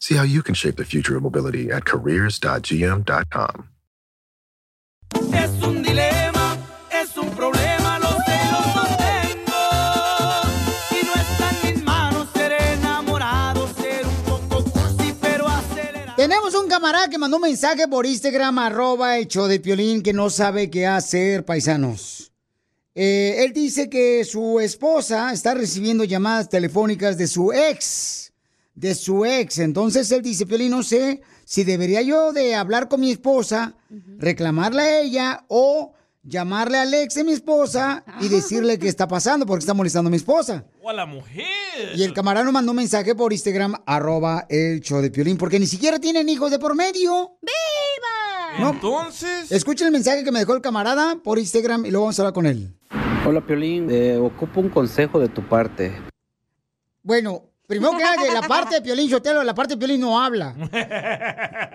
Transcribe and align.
See 0.00 0.16
how 0.16 0.22
you 0.24 0.42
can 0.42 0.54
shape 0.54 0.76
the 0.76 0.84
future 0.84 1.16
of 1.16 1.22
mobility 1.22 1.70
at 1.70 1.84
careers.gm.com. 1.84 3.70
Es 5.34 5.62
un 5.62 5.82
dilema, 5.82 6.56
es 6.90 7.16
un 7.16 7.30
problema, 7.30 7.98
lo 7.98 8.08
sé, 8.26 8.38
lo 8.52 8.62
sostengo. 8.74 9.60
Y 10.90 11.04
no 11.04 11.14
está 11.14 11.50
en 11.50 11.74
mis 11.74 11.84
manos 11.84 12.28
ser 12.32 12.52
enamorado, 12.52 13.68
ser 13.74 14.06
un 14.06 14.22
poco 14.24 14.64
cursi, 14.70 15.14
pero 15.20 15.48
acelerado. 15.48 16.16
Tenemos 16.16 16.54
un 16.54 16.68
camarada 16.68 17.08
que 17.08 17.18
mandó 17.18 17.36
un 17.38 17.42
mensaje 17.42 17.88
por 17.88 18.06
Instagram, 18.06 18.58
arroba 18.58 19.18
show 19.22 19.46
de 19.46 19.58
Piolín, 19.58 20.02
que 20.02 20.12
no 20.12 20.30
sabe 20.30 20.70
qué 20.70 20.86
hacer, 20.86 21.44
paisanos. 21.44 22.30
Eh, 22.94 23.44
él 23.44 23.52
dice 23.52 23.88
que 23.88 24.24
su 24.24 24.60
esposa 24.60 25.32
está 25.32 25.54
recibiendo 25.54 26.04
llamadas 26.04 26.48
telefónicas 26.48 27.16
de 27.16 27.26
su 27.26 27.52
ex. 27.52 28.27
De 28.78 28.94
su 28.94 29.24
ex. 29.24 29.58
Entonces 29.58 30.10
él 30.12 30.22
dice, 30.22 30.46
Piolín, 30.46 30.70
no 30.70 30.84
sé 30.84 31.20
si 31.44 31.64
debería 31.64 32.00
yo 32.02 32.32
de 32.32 32.54
hablar 32.54 32.88
con 32.88 33.00
mi 33.00 33.10
esposa, 33.10 33.74
reclamarle 34.18 34.82
a 34.82 35.00
ella 35.00 35.44
o 35.48 35.94
llamarle 36.22 36.78
al 36.78 36.94
ex 36.94 37.14
de 37.14 37.24
mi 37.24 37.32
esposa 37.32 38.04
y 38.20 38.28
decirle 38.28 38.78
qué 38.78 38.86
está 38.86 39.08
pasando 39.08 39.46
porque 39.46 39.62
está 39.62 39.74
molestando 39.74 40.08
a 40.08 40.10
mi 40.12 40.16
esposa. 40.16 40.64
¡O 40.80 40.90
a 40.90 40.92
la 40.92 41.06
mujer! 41.06 41.44
Y 41.96 42.04
el 42.04 42.12
camarada 42.12 42.44
nos 42.44 42.52
mandó 42.52 42.70
un 42.70 42.76
mensaje 42.76 43.16
por 43.16 43.32
Instagram, 43.32 43.74
arroba 43.84 44.46
el 44.48 44.80
show 44.80 45.00
de 45.00 45.10
Piolín, 45.10 45.38
porque 45.38 45.58
ni 45.58 45.66
siquiera 45.66 45.98
tienen 45.98 46.28
hijos 46.28 46.52
de 46.52 46.60
por 46.60 46.76
medio. 46.76 47.32
¡Viva! 47.42 48.70
Entonces. 48.70 49.50
Escucha 49.50 49.86
el 49.86 49.90
mensaje 49.90 50.22
que 50.22 50.30
me 50.30 50.38
dejó 50.38 50.54
el 50.54 50.60
camarada 50.60 51.16
por 51.24 51.40
Instagram 51.40 51.84
y 51.84 51.90
luego 51.90 52.04
vamos 52.06 52.18
a 52.20 52.22
hablar 52.22 52.34
con 52.34 52.46
él. 52.46 52.72
Hola 53.26 53.44
Piolín, 53.44 53.88
eh, 53.90 54.16
ocupo 54.18 54.60
un 54.60 54.68
consejo 54.68 55.18
de 55.18 55.28
tu 55.28 55.42
parte. 55.48 55.92
Bueno, 57.02 57.47
primero 57.68 57.92
que 57.92 58.02
nada, 58.02 58.16
la 58.32 58.48
parte 58.48 58.76
de 58.76 58.80
Piolín 58.80 59.10
Sotelo, 59.10 59.44
la 59.44 59.54
parte 59.54 59.74
de 59.74 59.78
Piolín 59.78 60.00
no 60.00 60.18
habla. 60.18 60.54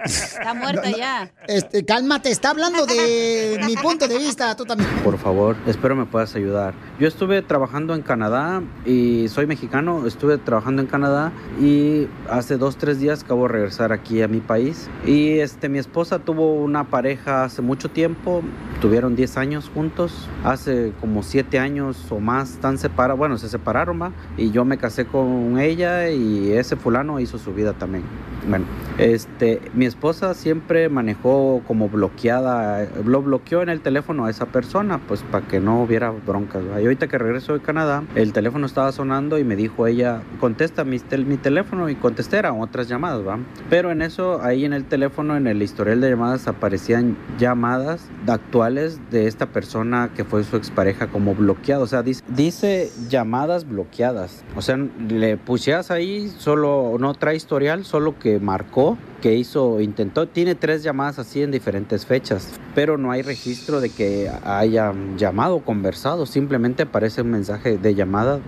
Está 0.03 0.55
muerta 0.55 0.89
ya. 0.89 1.31
Este, 1.47 1.85
cálmate, 1.85 2.31
está 2.31 2.49
hablando 2.49 2.87
de 2.87 3.61
mi 3.67 3.75
punto 3.77 4.07
de 4.07 4.17
vista, 4.17 4.55
tú 4.55 4.65
también. 4.65 4.89
Por 5.03 5.19
favor, 5.19 5.55
espero 5.67 5.95
me 5.95 6.05
puedas 6.05 6.35
ayudar. 6.35 6.73
Yo 6.99 7.07
estuve 7.07 7.43
trabajando 7.43 7.93
en 7.93 8.01
Canadá 8.01 8.63
y 8.85 9.27
soy 9.29 9.45
mexicano, 9.45 10.07
estuve 10.07 10.39
trabajando 10.39 10.81
en 10.81 10.87
Canadá 10.87 11.31
y 11.61 12.07
hace 12.27 12.57
dos, 12.57 12.77
tres 12.77 12.99
días 12.99 13.23
acabo 13.23 13.43
de 13.43 13.53
regresar 13.53 13.93
aquí 13.93 14.23
a 14.23 14.27
mi 14.27 14.39
país. 14.39 14.89
Y 15.05 15.37
este, 15.39 15.69
mi 15.69 15.77
esposa 15.77 16.17
tuvo 16.17 16.55
una 16.55 16.85
pareja 16.85 17.43
hace 17.43 17.61
mucho 17.61 17.89
tiempo, 17.89 18.41
tuvieron 18.81 19.15
10 19.15 19.37
años 19.37 19.69
juntos, 19.71 20.27
hace 20.43 20.91
como 20.99 21.21
7 21.21 21.59
años 21.59 21.97
o 22.09 22.19
más 22.19 22.53
están 22.53 22.79
separados, 22.79 23.19
bueno, 23.19 23.37
se 23.37 23.47
separaron, 23.47 24.01
va, 24.01 24.11
y 24.37 24.49
yo 24.49 24.65
me 24.65 24.79
casé 24.79 25.05
con 25.05 25.59
ella 25.59 25.82
y 25.83 26.51
ese 26.53 26.75
fulano 26.75 27.19
hizo 27.19 27.37
su 27.37 27.53
vida 27.53 27.73
también. 27.73 28.03
Bueno, 28.47 28.65
este, 28.97 29.61
mi 29.73 29.85
esposa 29.85 30.33
siempre 30.33 30.89
manejó 30.89 31.61
como 31.65 31.89
bloqueada, 31.89 32.87
lo 33.05 33.21
bloqueó 33.21 33.61
en 33.61 33.69
el 33.69 33.81
teléfono 33.81 34.25
a 34.25 34.29
esa 34.29 34.45
persona, 34.47 34.99
pues 35.07 35.23
para 35.23 35.47
que 35.47 35.59
no 35.59 35.81
hubiera 35.81 36.11
broncas. 36.11 36.61
Y 36.79 36.83
ahorita 36.83 37.07
que 37.07 37.17
regreso 37.17 37.53
de 37.53 37.61
Canadá, 37.61 38.03
el 38.15 38.33
teléfono 38.33 38.65
estaba 38.65 38.91
sonando 38.91 39.37
y 39.39 39.43
me 39.43 39.55
dijo 39.55 39.87
ella, 39.87 40.21
contesta 40.39 40.83
mi, 40.83 40.99
tel- 40.99 41.25
mi 41.25 41.37
teléfono 41.37 41.89
y 41.89 41.95
contesté, 41.95 42.37
eran 42.37 42.59
otras 42.59 42.87
llamadas, 42.87 43.25
¿va? 43.25 43.39
Pero 43.69 43.91
en 43.91 44.01
eso, 44.01 44.41
ahí 44.41 44.65
en 44.65 44.73
el 44.73 44.85
teléfono, 44.85 45.37
en 45.37 45.47
el 45.47 45.61
historial 45.61 46.01
de 46.01 46.09
llamadas, 46.09 46.47
aparecían 46.47 47.17
llamadas 47.39 48.09
actuales 48.27 48.99
de 49.09 49.27
esta 49.27 49.47
persona 49.47 50.11
que 50.15 50.23
fue 50.25 50.43
su 50.43 50.57
expareja 50.57 51.07
como 51.07 51.33
bloqueado. 51.35 51.83
O 51.83 51.87
sea, 51.87 52.03
dice, 52.03 52.23
dice 52.27 52.91
llamadas 53.09 53.67
bloqueadas. 53.67 54.43
O 54.55 54.61
sea, 54.61 54.77
le 54.77 55.37
pusieras 55.37 55.91
ahí, 55.91 56.29
solo 56.37 56.97
no 56.99 57.13
trae 57.13 57.35
historial, 57.35 57.85
solo 57.85 58.17
que 58.19 58.32
marcó 58.39 58.97
que 59.21 59.35
hizo, 59.35 59.79
intentó, 59.79 60.27
tiene 60.27 60.55
tres 60.55 60.83
llamadas 60.83 61.19
así 61.19 61.41
en 61.41 61.51
diferentes 61.51 62.05
fechas, 62.05 62.59
pero 62.75 62.97
no 62.97 63.11
hay 63.11 63.21
registro 63.21 63.79
de 63.79 63.89
que 63.89 64.29
haya 64.43 64.93
llamado 65.17 65.55
o 65.55 65.63
conversado, 65.63 66.25
simplemente 66.25 66.83
aparece 66.83 67.21
un 67.21 67.31
mensaje 67.31 67.77
de 67.77 67.95
llamada 67.95 68.39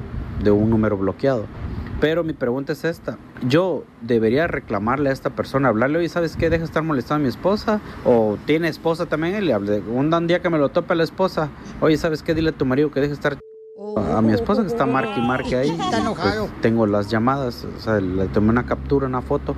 de 0.43 0.51
un 0.51 0.69
número 0.69 0.97
bloqueado. 0.97 1.45
Pero 2.01 2.25
mi 2.25 2.33
pregunta 2.33 2.73
es 2.73 2.83
esta, 2.83 3.17
¿yo 3.47 3.85
debería 4.01 4.47
reclamarle 4.47 5.09
a 5.09 5.13
esta 5.13 5.29
persona, 5.29 5.69
hablarle, 5.69 5.99
oye, 5.99 6.09
¿sabes 6.09 6.35
qué? 6.35 6.49
Deja 6.49 6.63
de 6.63 6.65
estar 6.65 6.83
molestando 6.83 7.21
a 7.21 7.23
mi 7.23 7.29
esposa, 7.29 7.79
o 8.03 8.37
tiene 8.45 8.67
esposa 8.67 9.05
también, 9.05 9.35
y 9.35 9.45
le 9.45 9.53
hable, 9.53 9.79
un 9.79 10.27
día 10.27 10.41
que 10.41 10.49
me 10.49 10.57
lo 10.57 10.69
tope 10.69 10.93
la 10.93 11.03
esposa, 11.03 11.49
oye, 11.79 11.95
¿sabes 11.95 12.21
qué? 12.21 12.35
Dile 12.35 12.49
a 12.49 12.53
tu 12.53 12.65
marido 12.65 12.91
que 12.91 12.99
deje 12.99 13.11
de 13.11 13.15
estar 13.15 13.37
a 13.97 14.21
mi 14.21 14.31
esposa 14.31 14.61
que 14.61 14.67
está 14.67 14.85
marque 14.85 15.19
y 15.19 15.21
marque 15.21 15.55
ahí. 15.55 15.77
Pues, 15.77 16.49
tengo 16.61 16.85
las 16.85 17.09
llamadas, 17.09 17.65
o 17.65 17.79
sea, 17.79 17.99
le 17.99 18.27
tomé 18.27 18.49
una 18.49 18.65
captura, 18.65 19.07
una 19.07 19.21
foto 19.21 19.55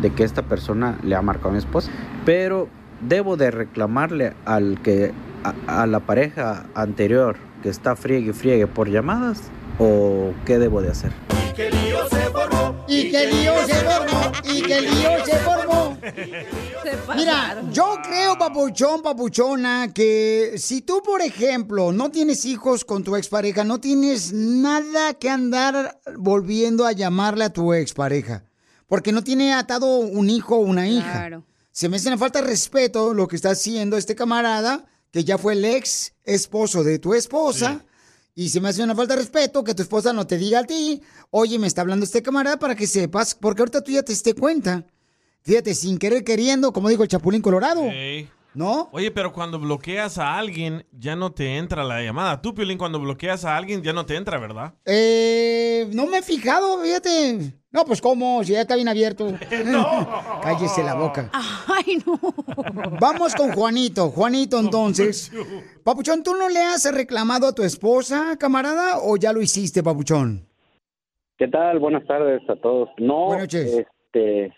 de 0.00 0.12
que 0.12 0.24
esta 0.24 0.42
persona 0.42 0.98
le 1.02 1.14
ha 1.14 1.22
marcado 1.22 1.50
a 1.50 1.52
mi 1.52 1.58
esposa. 1.58 1.90
Pero 2.24 2.68
debo 3.00 3.36
de 3.36 3.50
reclamarle 3.50 4.34
al 4.44 4.80
que 4.82 5.12
a, 5.44 5.82
a 5.82 5.86
la 5.86 6.00
pareja 6.00 6.66
anterior 6.74 7.36
que 7.62 7.68
está 7.68 7.94
friegue 7.94 8.30
y 8.30 8.32
friegue 8.32 8.66
por 8.66 8.88
llamadas 8.88 9.42
o 9.78 10.32
qué 10.44 10.58
debo 10.58 10.82
de 10.82 10.90
hacer. 10.90 11.12
Que 11.54 11.68
el 11.68 11.74
lío 11.82 11.98
se 12.08 12.20
formó. 12.30 12.71
Y 12.92 13.10
que 13.10 13.26
lío 13.26 13.66
se 13.66 13.74
formó, 13.74 14.32
y 14.44 14.62
que 14.62 14.80
lío 14.82 15.24
se 15.24 15.36
formó. 15.38 15.98
Mira, 17.16 17.62
yo 17.72 17.96
creo, 18.02 18.36
papuchón, 18.38 19.02
papuchona, 19.02 19.92
que 19.94 20.54
si 20.58 20.82
tú, 20.82 21.02
por 21.02 21.22
ejemplo, 21.22 21.92
no 21.92 22.10
tienes 22.10 22.44
hijos 22.44 22.84
con 22.84 23.02
tu 23.02 23.16
expareja, 23.16 23.64
no 23.64 23.80
tienes 23.80 24.32
nada 24.32 25.14
que 25.14 25.30
andar 25.30 26.00
volviendo 26.16 26.84
a 26.84 26.92
llamarle 26.92 27.44
a 27.44 27.52
tu 27.52 27.72
expareja. 27.72 28.44
Porque 28.86 29.12
no 29.12 29.24
tiene 29.24 29.54
atado 29.54 29.96
un 29.96 30.28
hijo 30.28 30.56
o 30.56 30.60
una 30.60 30.86
hija. 30.86 31.12
Claro. 31.12 31.44
Se 31.70 31.88
me 31.88 31.96
hace 31.96 32.08
una 32.08 32.18
falta 32.18 32.42
de 32.42 32.48
respeto 32.48 33.14
lo 33.14 33.26
que 33.26 33.36
está 33.36 33.50
haciendo 33.50 33.96
este 33.96 34.14
camarada, 34.14 34.84
que 35.10 35.24
ya 35.24 35.38
fue 35.38 35.54
el 35.54 35.64
ex 35.64 36.12
esposo 36.24 36.84
de 36.84 36.98
tu 36.98 37.14
esposa. 37.14 37.84
Y 38.34 38.48
se 38.48 38.60
me 38.60 38.70
hace 38.70 38.82
una 38.82 38.94
falta 38.94 39.14
de 39.14 39.20
respeto 39.20 39.62
que 39.62 39.74
tu 39.74 39.82
esposa 39.82 40.12
no 40.12 40.26
te 40.26 40.38
diga 40.38 40.60
a 40.60 40.64
ti, 40.64 41.02
oye, 41.30 41.58
me 41.58 41.66
está 41.66 41.82
hablando 41.82 42.04
este 42.04 42.22
camarada 42.22 42.58
para 42.58 42.74
que 42.74 42.86
sepas, 42.86 43.34
porque 43.34 43.60
ahorita 43.60 43.82
tú 43.82 43.92
ya 43.92 44.02
te 44.02 44.12
diste 44.12 44.34
cuenta. 44.34 44.86
Fíjate, 45.42 45.74
sin 45.74 45.98
querer 45.98 46.24
queriendo, 46.24 46.72
como 46.72 46.88
dijo 46.88 47.02
el 47.02 47.08
Chapulín 47.08 47.42
Colorado. 47.42 47.82
¿No? 48.54 48.90
Oye, 48.92 49.10
pero 49.10 49.32
cuando 49.32 49.58
bloqueas 49.58 50.18
a 50.18 50.36
alguien, 50.36 50.84
ya 50.92 51.16
no 51.16 51.32
te 51.32 51.56
entra 51.56 51.84
la 51.84 52.02
llamada. 52.02 52.42
Tú, 52.42 52.54
Piolín, 52.54 52.76
cuando 52.76 53.00
bloqueas 53.00 53.44
a 53.44 53.56
alguien, 53.56 53.82
ya 53.82 53.92
no 53.92 54.04
te 54.04 54.16
entra, 54.16 54.38
¿verdad? 54.38 54.74
Eh, 54.84 55.88
no 55.94 56.06
me 56.06 56.18
he 56.18 56.22
fijado, 56.22 56.78
fíjate. 56.82 57.54
No, 57.70 57.86
pues 57.86 58.02
cómo, 58.02 58.44
si 58.44 58.52
ya 58.52 58.60
está 58.60 58.76
bien 58.76 58.88
abierto. 58.88 59.28
Cállese 60.42 60.82
la 60.82 60.94
boca. 60.94 61.30
Ay, 61.32 61.98
no. 62.04 62.18
Vamos 63.00 63.34
con 63.34 63.52
Juanito. 63.52 64.10
Juanito, 64.10 64.58
entonces. 64.58 65.32
Papuchón, 65.82 66.22
¿tú 66.22 66.34
no 66.34 66.48
le 66.50 66.60
has 66.60 66.84
reclamado 66.92 67.46
a 67.46 67.54
tu 67.54 67.62
esposa, 67.62 68.36
camarada, 68.38 68.98
o 69.00 69.16
ya 69.16 69.32
lo 69.32 69.40
hiciste, 69.40 69.82
Papuchón? 69.82 70.46
¿Qué 71.38 71.48
tal? 71.48 71.78
Buenas 71.78 72.06
tardes 72.06 72.42
a 72.48 72.56
todos. 72.56 72.90
No, 72.98 73.26
Buenas 73.26 73.44
noches. 73.44 73.78
este, 73.78 74.54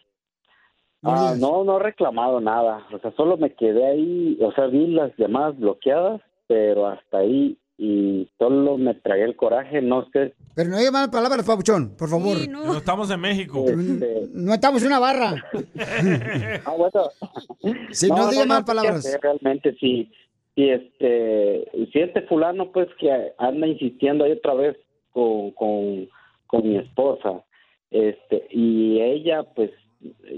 ah, 1.05 1.35
no, 1.39 1.65
no 1.65 1.79
he 1.79 1.83
reclamado 1.83 2.41
nada. 2.41 2.87
O 2.93 2.99
sea, 2.99 3.13
solo 3.17 3.37
me 3.37 3.55
quedé 3.55 3.87
ahí, 3.87 4.39
o 4.41 4.53
sea, 4.53 4.67
vi 4.67 4.89
las 4.89 5.13
llamadas 5.17 5.59
bloqueadas, 5.59 6.21
pero 6.47 6.87
hasta 6.87 7.19
ahí. 7.19 7.59
y 7.77 8.31
solo 8.39 8.79
me 8.79 8.95
traía 8.95 9.25
el 9.25 9.35
coraje, 9.37 9.83
no 9.83 10.07
sé. 10.13 10.35
Pero 10.55 10.71
no 10.71 10.77
hay 10.77 10.91
malas 10.93 11.09
palabras, 11.09 11.45
Papuchón, 11.45 11.97
por 11.97 12.09
favor. 12.09 12.37
No 12.49 12.77
estamos 12.77 13.11
en 13.11 13.21
México. 13.21 13.65
Este, 13.67 14.29
No 14.33 14.55
estamos 14.55 14.83
en 14.83 14.89
una 14.89 14.99
barra. 15.01 15.35
ah, 16.65 16.75
bueno. 16.77 17.11
Sí, 17.91 18.09
no 18.09 18.29
diga 18.31 18.47
malas 18.47 18.59
sé 18.59 18.65
qué 18.65 18.67
palabras. 18.67 18.97
hacer, 19.07 19.21
Realmente 19.21 19.77
sí. 19.81 20.11
Y 20.57 20.71
este, 20.71 21.65
si 21.93 21.99
este 21.99 22.23
fulano 22.23 22.71
pues 22.71 22.87
que 23.01 23.11
anda 23.39 23.67
insistiendo 23.67 24.25
ahí 24.25 24.33
otra 24.33 24.55
vez 24.55 24.77
con, 25.11 25.51
con, 25.53 26.09
con 26.47 26.63
mi 26.69 26.77
esposa, 26.77 27.43
este, 27.91 28.47
y 28.51 29.01
ella 29.01 29.43
pues 29.55 29.71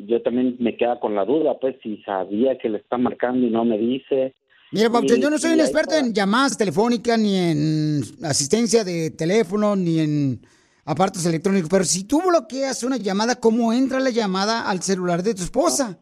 yo 0.07 0.23
también 0.23 0.57
me 0.59 0.77
queda 0.77 0.99
con 1.01 1.15
la 1.15 1.25
duda 1.25 1.59
pues 1.59 1.77
si 1.83 1.99
sabía 2.03 2.59
que 2.59 2.69
le 2.69 2.79
está 2.79 2.99
marcando 2.99 3.47
y 3.47 3.51
no 3.51 3.65
me 3.65 3.79
dice. 3.79 4.35
Mira, 4.73 4.91
Papuchón, 4.91 5.19
Y- 5.19 5.23
yo 5.23 5.31
no 5.31 5.39
soy 5.39 5.53
un 5.55 5.61
experto 5.61 5.95
en 5.97 6.13
llamadas 6.13 6.59
telefónicas, 6.59 7.19
ni 7.19 7.37
en 7.37 8.01
asistencia 8.25 8.85
de 8.85 9.11
teléfono, 9.11 9.77
ni 9.77 10.01
en 10.01 10.41
aparatos 10.85 11.25
electrónicos, 11.27 11.69
pero 11.71 11.85
si 11.85 12.07
tú 12.07 12.21
bloqueas 12.27 12.83
una 12.85 12.97
llamada, 12.97 13.37
¿cómo 13.41 13.73
entra 13.73 14.01
la 14.01 14.11
llamada 14.11 14.69
al 14.69 14.81
celular 14.83 15.23
de 15.23 15.35
tu 15.35 15.43
esposa? 15.43 15.99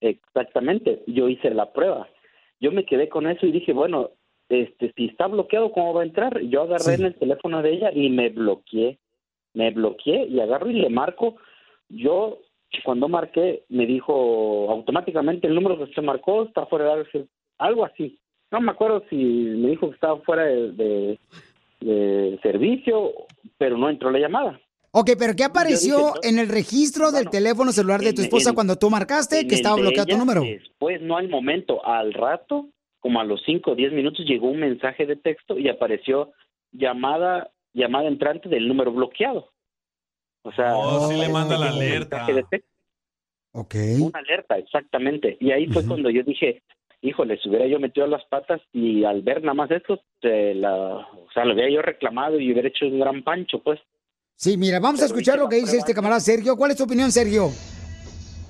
Exactamente, 0.00 1.02
yo 1.06 1.28
hice 1.28 1.50
la 1.50 1.72
prueba. 1.72 2.08
Yo 2.60 2.72
me 2.72 2.84
quedé 2.84 3.08
con 3.08 3.26
eso 3.28 3.46
y 3.46 3.52
dije, 3.52 3.72
bueno, 3.72 4.10
este, 4.48 4.92
si 4.96 5.06
está 5.06 5.26
bloqueado, 5.26 5.72
¿cómo 5.72 5.92
va 5.94 6.02
a 6.02 6.06
entrar? 6.06 6.40
Yo 6.42 6.62
agarré 6.62 6.94
en 6.94 7.04
el 7.04 7.14
teléfono 7.16 7.62
de 7.62 7.72
ella 7.74 7.90
y 7.92 8.08
me 8.10 8.30
bloqueé, 8.30 8.98
me 9.54 9.70
bloqueé 9.70 10.26
y 10.26 10.40
agarro 10.40 10.70
y 10.70 10.74
le 10.74 10.88
marco. 10.88 11.36
Yo, 11.88 12.38
cuando 12.84 13.08
marqué, 13.08 13.64
me 13.68 13.86
dijo 13.86 14.70
automáticamente 14.70 15.46
el 15.46 15.54
número 15.54 15.78
que 15.78 15.92
se 15.92 16.00
marcó 16.02 16.44
está 16.44 16.66
fuera 16.66 16.84
de 16.86 16.92
área", 16.92 17.24
algo 17.58 17.84
así. 17.84 18.18
No 18.50 18.60
me 18.60 18.70
acuerdo 18.70 19.02
si 19.10 19.16
me 19.16 19.70
dijo 19.70 19.88
que 19.88 19.94
estaba 19.94 20.20
fuera 20.20 20.44
de, 20.44 20.72
de- 20.72 21.18
de 21.80 22.38
servicio, 22.42 23.12
pero 23.56 23.76
no 23.78 23.88
entró 23.88 24.10
la 24.10 24.18
llamada. 24.18 24.60
Ok, 24.90 25.10
pero 25.18 25.34
¿qué 25.36 25.44
apareció 25.44 26.12
en 26.22 26.38
el 26.38 26.48
registro 26.48 27.10
del 27.12 27.28
teléfono 27.30 27.72
celular 27.72 28.00
de 28.00 28.12
tu 28.14 28.22
esposa 28.22 28.50
en- 28.50 28.54
cuando 28.54 28.76
tú 28.76 28.90
marcaste 28.90 29.46
que 29.46 29.54
estaba 29.54 29.76
bloqueado 29.76 30.06
tu 30.06 30.16
número? 30.18 30.40
Después, 30.42 31.00
no 31.02 31.16
al 31.18 31.28
momento, 31.28 31.84
al 31.86 32.12
rato, 32.14 32.68
como 33.00 33.20
a 33.20 33.24
los 33.24 33.40
5 33.44 33.72
o 33.72 33.74
10 33.74 33.92
minutos, 33.92 34.24
llegó 34.26 34.48
un 34.50 34.60
mensaje 34.60 35.06
de 35.06 35.16
texto 35.16 35.58
y 35.58 35.68
apareció 35.68 36.32
llamada 36.72 37.50
llamada 37.74 38.08
entrante 38.08 38.48
del 38.48 38.66
número 38.66 38.90
bloqueado. 38.92 39.50
O 40.48 40.52
sea, 40.52 40.74
Oh, 40.74 41.08
sí 41.08 41.16
le 41.16 41.28
manda 41.28 41.58
la 41.58 41.68
alerta. 41.68 42.16
mensaje 42.16 42.34
de 42.34 42.42
texto, 42.44 42.68
Ok. 43.52 43.74
Una 44.00 44.18
alerta, 44.20 44.56
exactamente. 44.58 45.36
Y 45.40 45.50
ahí 45.50 45.66
fue 45.66 45.84
cuando 45.84 46.10
yo 46.10 46.22
dije, 46.22 46.62
híjole, 47.02 47.38
si 47.42 47.48
hubiera 47.48 47.66
yo 47.66 47.78
metido 47.80 48.06
las 48.06 48.24
patas 48.26 48.60
y 48.72 49.04
al 49.04 49.22
ver 49.22 49.42
nada 49.42 49.54
más 49.54 49.70
esto, 49.70 50.00
te 50.20 50.54
la, 50.54 50.74
o 50.74 51.26
sea, 51.34 51.44
lo 51.44 51.54
hubiera 51.54 51.70
yo 51.70 51.82
reclamado 51.82 52.38
y 52.40 52.52
hubiera 52.52 52.68
hecho 52.68 52.86
un 52.86 53.00
gran 53.00 53.22
pancho, 53.22 53.60
pues. 53.62 53.78
Sí, 54.36 54.56
mira, 54.56 54.78
vamos 54.80 55.02
a 55.02 55.06
escuchar 55.06 55.38
lo 55.38 55.48
que 55.48 55.56
dice 55.56 55.76
este 55.78 55.94
camarada 55.94 56.20
Sergio. 56.20 56.56
¿Cuál 56.56 56.70
es 56.70 56.76
tu 56.76 56.84
opinión, 56.84 57.10
Sergio? 57.10 57.50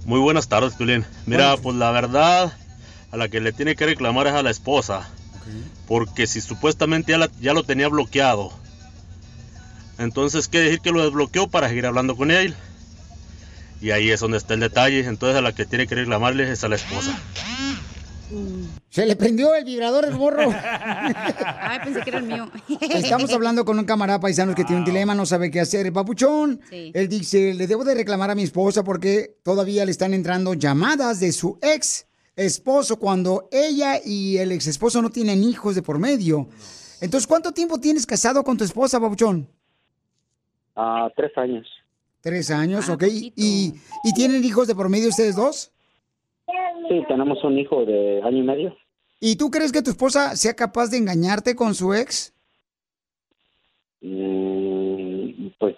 Muy 0.04 0.20
buenas 0.20 0.48
tardes, 0.48 0.74
Piolín. 0.76 1.04
Mira, 1.26 1.56
pues 1.62 1.76
la 1.76 1.90
verdad, 1.90 2.52
a 3.10 3.16
la 3.16 3.28
que 3.28 3.40
le 3.40 3.52
tiene 3.52 3.74
que 3.74 3.86
reclamar 3.86 4.26
es 4.26 4.34
a 4.34 4.42
la 4.42 4.50
esposa. 4.50 5.10
Porque 5.86 6.26
si 6.26 6.42
supuestamente 6.42 7.12
ya, 7.12 7.18
la- 7.18 7.30
ya 7.40 7.54
lo 7.54 7.62
tenía 7.62 7.88
bloqueado, 7.88 8.50
entonces 9.98 10.48
quiere 10.48 10.66
decir 10.66 10.80
que 10.80 10.90
lo 10.92 11.02
desbloqueó 11.04 11.48
para 11.48 11.68
seguir 11.68 11.86
hablando 11.86 12.16
con 12.16 12.30
él. 12.30 12.54
Y 13.80 13.90
ahí 13.92 14.10
es 14.10 14.20
donde 14.20 14.38
está 14.38 14.54
el 14.54 14.60
detalle. 14.60 15.00
Entonces 15.06 15.36
a 15.36 15.40
la 15.42 15.52
que 15.52 15.64
tiene 15.64 15.86
que 15.86 15.94
reclamarle 15.94 16.50
es 16.50 16.64
a 16.64 16.68
la 16.68 16.76
esposa. 16.76 17.16
Se 18.90 19.06
le 19.06 19.16
prendió 19.16 19.54
el 19.54 19.64
vibrador 19.64 20.04
el 20.04 20.14
borro. 20.14 20.50
Ay, 20.52 21.78
pensé 21.82 22.00
que 22.02 22.10
era 22.10 22.18
el 22.18 22.24
mío. 22.26 22.50
Estamos 22.80 23.32
hablando 23.32 23.64
con 23.64 23.78
un 23.78 23.84
camarada 23.86 24.20
paisano 24.20 24.54
que 24.54 24.64
tiene 24.64 24.80
un 24.80 24.84
dilema, 24.84 25.14
no 25.14 25.24
sabe 25.24 25.50
qué 25.50 25.60
hacer. 25.60 25.86
El 25.86 25.92
papuchón, 25.92 26.60
Sí. 26.68 26.90
él 26.94 27.08
dice, 27.08 27.54
le 27.54 27.66
debo 27.66 27.84
de 27.84 27.94
reclamar 27.94 28.30
a 28.30 28.34
mi 28.34 28.42
esposa 28.42 28.84
porque 28.84 29.36
todavía 29.42 29.84
le 29.84 29.92
están 29.92 30.12
entrando 30.12 30.52
llamadas 30.54 31.20
de 31.20 31.32
su 31.32 31.58
ex 31.62 32.06
esposo 32.36 32.98
cuando 32.98 33.48
ella 33.50 33.98
y 34.04 34.36
el 34.36 34.52
ex 34.52 34.66
esposo 34.66 35.00
no 35.00 35.10
tienen 35.10 35.42
hijos 35.42 35.74
de 35.74 35.82
por 35.82 35.98
medio. 35.98 36.48
Entonces, 37.00 37.26
¿cuánto 37.26 37.52
tiempo 37.52 37.78
tienes 37.80 38.04
casado 38.06 38.44
con 38.44 38.58
tu 38.58 38.64
esposa, 38.64 39.00
papuchón? 39.00 39.48
Ah, 40.80 41.10
tres 41.16 41.36
años. 41.36 41.66
Tres 42.20 42.52
años, 42.52 42.88
ok. 42.88 43.02
¿Y, 43.10 43.72
¿Y 44.04 44.12
tienen 44.14 44.44
hijos 44.44 44.68
de 44.68 44.76
por 44.76 44.88
medio 44.88 45.08
ustedes 45.08 45.34
dos? 45.34 45.72
Sí, 46.88 47.02
tenemos 47.08 47.42
un 47.42 47.58
hijo 47.58 47.84
de 47.84 48.22
año 48.22 48.38
y 48.38 48.42
medio. 48.42 48.76
¿Y 49.20 49.36
tú 49.36 49.50
crees 49.50 49.72
que 49.72 49.82
tu 49.82 49.90
esposa 49.90 50.36
sea 50.36 50.54
capaz 50.54 50.88
de 50.90 50.98
engañarte 50.98 51.56
con 51.56 51.74
su 51.74 51.92
ex? 51.92 52.32
Mm, 54.00 55.48
pues, 55.58 55.74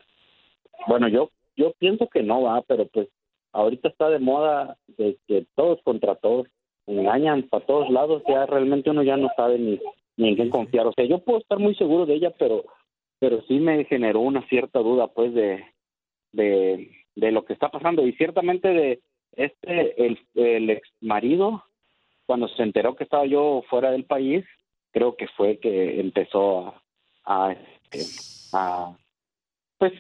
bueno, 0.87 1.09
yo 1.09 1.31
yo 1.57 1.73
pienso 1.79 2.07
que 2.09 2.23
no 2.23 2.43
va, 2.43 2.61
pero 2.63 2.87
pues 2.89 3.09
ahorita 3.53 3.89
está 3.89 4.11
de 4.11 4.19
moda 4.19 4.77
de 4.99 5.17
que 5.27 5.47
todos 5.55 5.81
contra 5.83 6.15
todos 6.17 6.47
engañan 6.87 7.45
para 7.45 7.65
todos 7.65 7.89
lados, 7.89 8.23
ya 8.29 8.45
realmente 8.45 8.91
uno 8.91 9.03
ya 9.03 9.17
no 9.17 9.31
sabe 9.35 9.59
ni, 9.59 9.81
ni 10.19 10.29
en 10.29 10.37
quién 10.37 10.51
confiar. 10.51 10.87
O 10.87 10.93
sea, 10.93 11.07
yo 11.07 11.21
puedo 11.21 11.39
estar 11.39 11.59
muy 11.59 11.75
seguro 11.77 12.05
de 12.05 12.17
ella, 12.17 12.35
pero 12.39 12.65
pero 13.21 13.43
sí 13.43 13.61
me 13.61 13.85
generó 13.85 14.21
una 14.21 14.43
cierta 14.49 14.81
duda, 14.81 15.07
pues, 15.09 15.33
de, 15.35 15.63
de, 16.33 17.33
lo 17.33 17.45
que 17.45 17.53
está 17.53 17.69
pasando. 17.69 18.05
Y 18.07 18.13
ciertamente 18.15 18.69
de 18.69 19.01
este, 19.37 20.07
el, 20.07 20.19
el 20.35 20.71
ex 20.71 20.89
marido, 21.01 21.63
cuando 22.27 22.49
se 22.49 22.63
enteró 22.63 22.97
que 22.97 23.05
estaba 23.05 23.27
yo 23.27 23.63
fuera 23.69 23.91
del 23.91 24.05
país, 24.05 24.45
creo 24.91 25.17
que 25.17 25.29
fue 25.29 25.59
que 25.59 26.01
empezó 26.01 26.67
a, 26.67 26.83
a, 27.25 27.53
este, 27.53 28.01
a, 28.55 28.97
pues, 29.79 29.93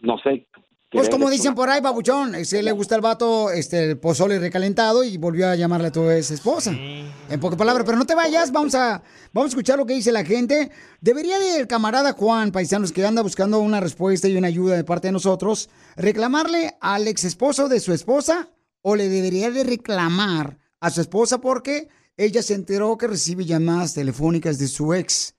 no 0.00 0.18
sé. 0.18 0.46
Pues 0.90 1.10
como 1.10 1.28
dicen 1.28 1.54
por 1.54 1.68
ahí, 1.68 1.82
babuchón, 1.82 2.46
se 2.46 2.62
le 2.62 2.72
gusta 2.72 2.94
el 2.94 3.02
vato, 3.02 3.50
este, 3.50 3.90
el 3.90 3.98
pozole 3.98 4.38
recalentado 4.38 5.04
y 5.04 5.18
volvió 5.18 5.46
a 5.46 5.54
llamarle 5.54 5.88
a 5.88 5.92
tu 5.92 6.08
ex 6.08 6.30
esposa. 6.30 6.72
En 6.72 7.40
pocas 7.40 7.58
palabras, 7.58 7.84
pero 7.84 7.98
no 7.98 8.06
te 8.06 8.14
vayas, 8.14 8.52
vamos 8.52 8.74
a, 8.74 9.02
vamos 9.34 9.48
a 9.48 9.52
escuchar 9.52 9.76
lo 9.76 9.84
que 9.84 9.92
dice 9.92 10.12
la 10.12 10.24
gente. 10.24 10.70
Debería 11.02 11.38
del 11.38 11.66
camarada 11.66 12.14
Juan, 12.14 12.52
paisanos, 12.52 12.92
que 12.92 13.04
anda 13.04 13.20
buscando 13.20 13.60
una 13.60 13.80
respuesta 13.80 14.28
y 14.28 14.36
una 14.38 14.48
ayuda 14.48 14.76
de 14.76 14.84
parte 14.84 15.08
de 15.08 15.12
nosotros, 15.12 15.68
reclamarle 15.94 16.78
al 16.80 17.06
ex 17.06 17.24
esposo 17.24 17.68
de 17.68 17.80
su 17.80 17.92
esposa 17.92 18.48
o 18.80 18.96
le 18.96 19.10
debería 19.10 19.50
de 19.50 19.64
reclamar 19.64 20.56
a 20.80 20.88
su 20.88 21.02
esposa 21.02 21.38
porque 21.38 21.88
ella 22.16 22.42
se 22.42 22.54
enteró 22.54 22.96
que 22.96 23.08
recibe 23.08 23.44
llamadas 23.44 23.92
telefónicas 23.92 24.58
de 24.58 24.68
su 24.68 24.94
ex. 24.94 25.34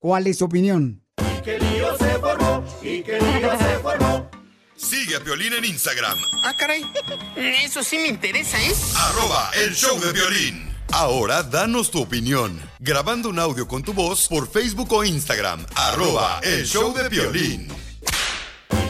¿Cuál 0.00 0.26
es 0.26 0.38
tu 0.38 0.46
opinión? 0.46 1.04
Que 1.44 1.60
lío 1.60 1.96
se 1.98 2.18
formó 2.18 2.64
y 2.82 3.02
que 3.02 3.20
lío 3.20 3.50
se 3.58 3.78
formó. 3.78 4.21
Sigue 4.92 5.16
a 5.16 5.20
Piolín 5.20 5.54
en 5.54 5.64
Instagram, 5.64 6.18
Ah, 6.44 6.54
caray. 6.54 6.84
Eso 7.64 7.82
sí 7.82 7.96
me 7.96 8.08
interesa, 8.08 8.62
¿eh? 8.62 8.74
arroba 8.94 9.50
el 9.64 9.74
show 9.74 9.98
de 9.98 10.12
violín. 10.12 10.70
Ahora 10.92 11.42
danos 11.42 11.90
tu 11.90 12.02
opinión, 12.02 12.60
grabando 12.78 13.30
un 13.30 13.38
audio 13.38 13.66
con 13.66 13.82
tu 13.82 13.94
voz 13.94 14.28
por 14.28 14.46
Facebook 14.52 14.92
o 14.92 15.02
Instagram, 15.02 15.64
arroba 15.76 16.40
el 16.42 16.66
show 16.66 16.92
de 16.92 17.08
violín. 17.08 17.68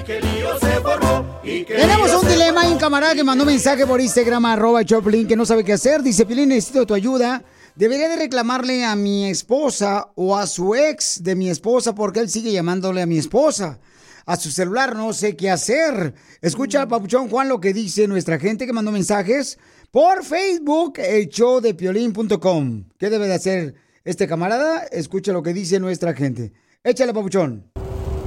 Que 0.04 0.20
lío 0.20 0.58
se 0.58 0.80
formó 0.80 1.40
y 1.44 1.64
que 1.64 1.76
Tenemos 1.76 2.10
un 2.20 2.28
dilema, 2.28 2.62
hay 2.62 2.72
un 2.72 2.78
camarada 2.78 3.14
que 3.14 3.22
mandó 3.22 3.44
un 3.44 3.50
mensaje 3.50 3.86
por 3.86 4.00
Instagram, 4.00 4.44
arroba 4.46 4.84
Choplin, 4.84 5.28
que 5.28 5.36
no 5.36 5.46
sabe 5.46 5.62
qué 5.62 5.74
hacer. 5.74 6.02
Dice, 6.02 6.26
Pilín, 6.26 6.48
necesito 6.48 6.84
tu 6.84 6.94
ayuda. 6.94 7.44
Debería 7.76 8.08
de 8.08 8.16
reclamarle 8.16 8.84
a 8.84 8.96
mi 8.96 9.30
esposa 9.30 10.08
o 10.16 10.36
a 10.36 10.48
su 10.48 10.74
ex 10.74 11.22
de 11.22 11.36
mi 11.36 11.48
esposa 11.48 11.94
porque 11.94 12.18
él 12.18 12.28
sigue 12.28 12.50
llamándole 12.50 13.02
a 13.02 13.06
mi 13.06 13.18
esposa. 13.18 13.78
A 14.26 14.36
su 14.36 14.50
celular 14.50 14.96
no 14.96 15.12
sé 15.12 15.36
qué 15.36 15.50
hacer. 15.50 16.14
Escucha, 16.40 16.86
Papuchón 16.86 17.28
Juan, 17.28 17.48
lo 17.48 17.60
que 17.60 17.72
dice 17.72 18.06
nuestra 18.06 18.38
gente 18.38 18.66
que 18.66 18.72
mandó 18.72 18.92
mensajes 18.92 19.58
por 19.90 20.24
Facebook, 20.24 20.94
el 20.98 21.28
show 21.28 21.60
de 21.60 21.74
piolín.com. 21.74 22.84
¿Qué 22.98 23.10
debe 23.10 23.28
de 23.28 23.34
hacer 23.34 23.74
este 24.04 24.26
camarada? 24.26 24.84
Escucha 24.90 25.32
lo 25.32 25.42
que 25.42 25.52
dice 25.52 25.80
nuestra 25.80 26.14
gente. 26.14 26.52
Échale, 26.84 27.12
Papuchón. 27.12 27.70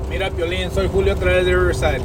Mira, 0.10 0.30
Piolín, 0.32 0.72
soy 0.72 0.88
Julio 0.88 1.14
otra 1.14 1.34
vez 1.34 1.46
de 1.46 1.56
Riverside. 1.56 2.02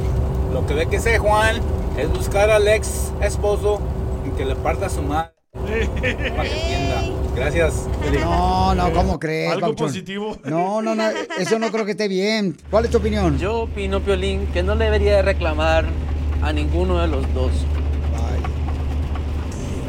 Lo 0.51 0.65
que 0.65 0.73
ve 0.73 0.87
que 0.87 0.99
sé, 0.99 1.17
Juan, 1.17 1.61
es 1.97 2.09
buscar 2.09 2.49
al 2.49 2.67
ex 2.67 3.11
esposo 3.21 3.79
y 4.25 4.37
que 4.37 4.45
le 4.45 4.55
parta 4.55 4.89
su 4.89 5.01
madre. 5.01 5.31
Para 5.53 6.43
que 6.43 6.61
entienda. 6.61 7.10
Gracias, 7.35 7.87
Piolín. 8.01 8.21
No, 8.21 8.75
no, 8.75 8.91
¿cómo 8.91 9.19
crees? 9.19 9.53
¿Algo 9.53 9.75
positivo? 9.75 10.37
No, 10.43 10.81
no, 10.81 10.95
no, 10.95 11.03
eso 11.37 11.59
no 11.59 11.71
creo 11.71 11.85
que 11.85 11.91
esté 11.91 12.07
bien. 12.07 12.57
¿Cuál 12.69 12.85
es 12.85 12.91
tu 12.91 12.97
opinión? 12.97 13.37
Yo 13.37 13.61
opino, 13.61 14.01
Piolín, 14.01 14.47
que 14.47 14.63
no 14.63 14.75
le 14.75 14.85
debería 14.85 15.15
de 15.15 15.21
reclamar 15.21 15.85
a 16.41 16.51
ninguno 16.51 16.99
de 16.99 17.07
los 17.07 17.33
dos. 17.33 17.51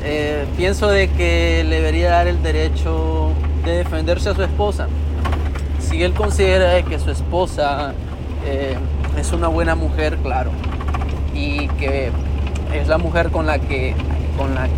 Eh, 0.04 0.46
pienso 0.56 0.88
de 0.88 1.08
que 1.10 1.64
le 1.68 1.76
debería 1.76 2.10
dar 2.10 2.26
el 2.26 2.42
derecho 2.42 3.30
de 3.64 3.78
defenderse 3.78 4.30
a 4.30 4.34
su 4.34 4.42
esposa. 4.42 4.88
Si 5.78 6.02
él 6.02 6.12
considera 6.12 6.70
de 6.70 6.82
que 6.82 6.98
su 6.98 7.10
esposa 7.10 7.94
eh, 8.44 8.76
es 9.16 9.32
una 9.32 9.46
buena 9.46 9.76
mujer, 9.76 10.18
claro, 10.18 10.50
y 11.34 11.68
que 11.68 12.10
es 12.74 12.88
la 12.88 12.98
mujer 12.98 13.30
con 13.30 13.46
la 13.46 13.60
que, 13.60 13.94
con 14.36 14.54
la, 14.56 14.68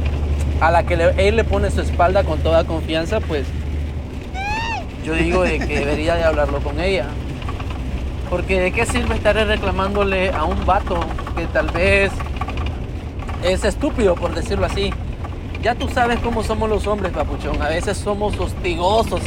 a 0.61 0.70
la 0.70 0.84
que 0.84 0.94
él 1.16 1.37
le 1.37 1.44
pone 1.44 1.70
su 1.70 1.80
espalda 1.80 2.25
con 2.25 2.38
toda 2.40 2.64
confianza, 2.64 3.20
pues 3.20 3.46
yo 5.04 5.14
digo 5.14 5.42
de 5.42 5.58
que 5.58 5.80
debería 5.80 6.14
de 6.14 6.25
hablarlo 6.25 6.61
con 6.61 6.80
ella. 6.80 7.06
Porque 8.30 8.58
de 8.58 8.73
qué 8.73 8.87
sirve 8.87 9.14
estar 9.14 9.37
reclamándole 9.37 10.30
a 10.30 10.44
un 10.44 10.64
vato 10.64 10.99
que 11.37 11.46
tal 11.46 11.68
vez 11.68 12.11
es 13.42 13.64
estúpido, 13.64 14.14
por 14.14 14.34
decirlo 14.34 14.66
así. 14.66 14.92
Ya 15.62 15.75
tú 15.75 15.88
sabes 15.88 16.18
cómo 16.20 16.42
somos 16.42 16.68
los 16.68 16.87
hombres, 16.87 17.12
papuchón. 17.12 17.61
A 17.62 17.68
veces 17.68 17.99
somos 17.99 18.38
hostigosos, 18.38 19.23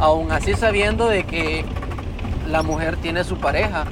aún 0.00 0.32
así 0.32 0.54
sabiendo 0.54 1.08
de 1.08 1.24
que 1.24 1.64
la 2.48 2.62
mujer 2.62 2.96
tiene 2.96 3.24
su 3.24 3.36
pareja 3.36 3.84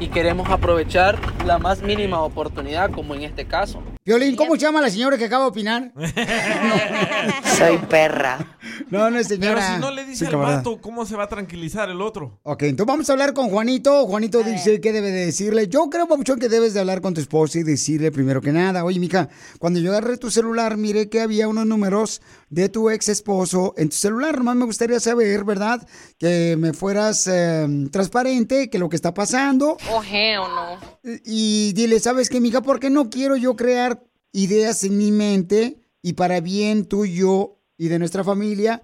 y 0.00 0.08
queremos 0.08 0.48
aprovechar 0.50 1.18
la 1.44 1.58
más 1.58 1.82
mínima 1.82 2.20
oportunidad, 2.22 2.90
como 2.90 3.14
en 3.14 3.22
este 3.22 3.44
caso. 3.44 3.82
Violín, 4.04 4.34
¿cómo 4.34 4.54
se 4.54 4.62
llama 4.62 4.80
la 4.80 4.88
señora 4.88 5.18
que 5.18 5.26
acaba 5.26 5.44
de 5.44 5.50
opinar? 5.50 5.92
Soy 7.58 7.76
perra. 7.88 8.56
No, 8.90 9.10
no 9.10 9.18
es 9.18 9.28
Pero 9.28 9.40
señora. 9.42 9.74
si 9.74 9.80
no 9.80 9.90
le 9.90 10.04
dice 10.06 10.24
Sí, 10.24 10.30
al 10.32 10.36
vato, 10.36 10.80
¿cómo 10.80 11.04
se 11.04 11.16
va 11.16 11.24
a 11.24 11.28
tranquilizar 11.28 11.90
el 11.90 12.00
otro? 12.00 12.40
Ok, 12.42 12.62
entonces 12.62 12.86
vamos 12.86 13.08
a 13.10 13.12
hablar 13.12 13.34
con 13.34 13.50
Juanito. 13.50 14.06
Juanito 14.06 14.42
dice 14.42 14.80
que 14.80 14.92
debe 14.92 15.10
de 15.10 15.26
decirle. 15.26 15.68
Yo 15.68 15.90
creo, 15.90 16.08
Papuchón, 16.08 16.38
que 16.38 16.48
debes 16.48 16.72
de 16.72 16.80
hablar 16.80 17.02
con 17.02 17.12
tu 17.12 17.20
esposa 17.20 17.58
y 17.58 17.62
decirle 17.62 18.10
primero 18.10 18.40
que 18.40 18.52
nada, 18.52 18.84
oye, 18.84 18.98
mija, 18.98 19.28
cuando 19.58 19.78
yo 19.80 19.90
agarré 19.90 20.16
tu 20.16 20.30
celular, 20.30 20.78
miré 20.78 21.10
que 21.10 21.20
había 21.20 21.46
unos 21.46 21.66
números 21.66 22.22
de 22.48 22.70
tu 22.70 22.88
ex 22.90 23.08
esposo 23.10 23.74
en 23.76 23.90
tu 23.90 23.96
celular. 23.96 24.38
Nomás 24.38 24.56
me 24.56 24.64
gustaría 24.64 24.98
saber, 24.98 25.44
¿verdad? 25.44 25.86
Que 26.18 26.56
me 26.58 26.72
fueras 26.72 27.26
eh, 27.30 27.66
transparente, 27.92 28.70
que 28.70 28.78
lo 28.78 28.88
que 28.88 28.96
está 28.96 29.12
pasando. 29.12 29.76
Oh, 29.90 30.02
hell 30.02 30.40
no. 30.40 30.78
Y 31.24 31.72
dile, 31.74 32.00
¿sabes 32.00 32.30
qué, 32.30 32.40
mija? 32.40 32.62
Porque 32.62 32.88
no 32.90 33.10
quiero 33.10 33.36
yo 33.36 33.54
crear 33.56 33.99
ideas 34.32 34.84
en 34.84 34.98
mi 34.98 35.12
mente 35.12 35.80
y 36.02 36.14
para 36.14 36.40
bien 36.40 36.86
tuyo 36.86 37.58
y 37.76 37.88
de 37.88 37.98
nuestra 37.98 38.24
familia. 38.24 38.82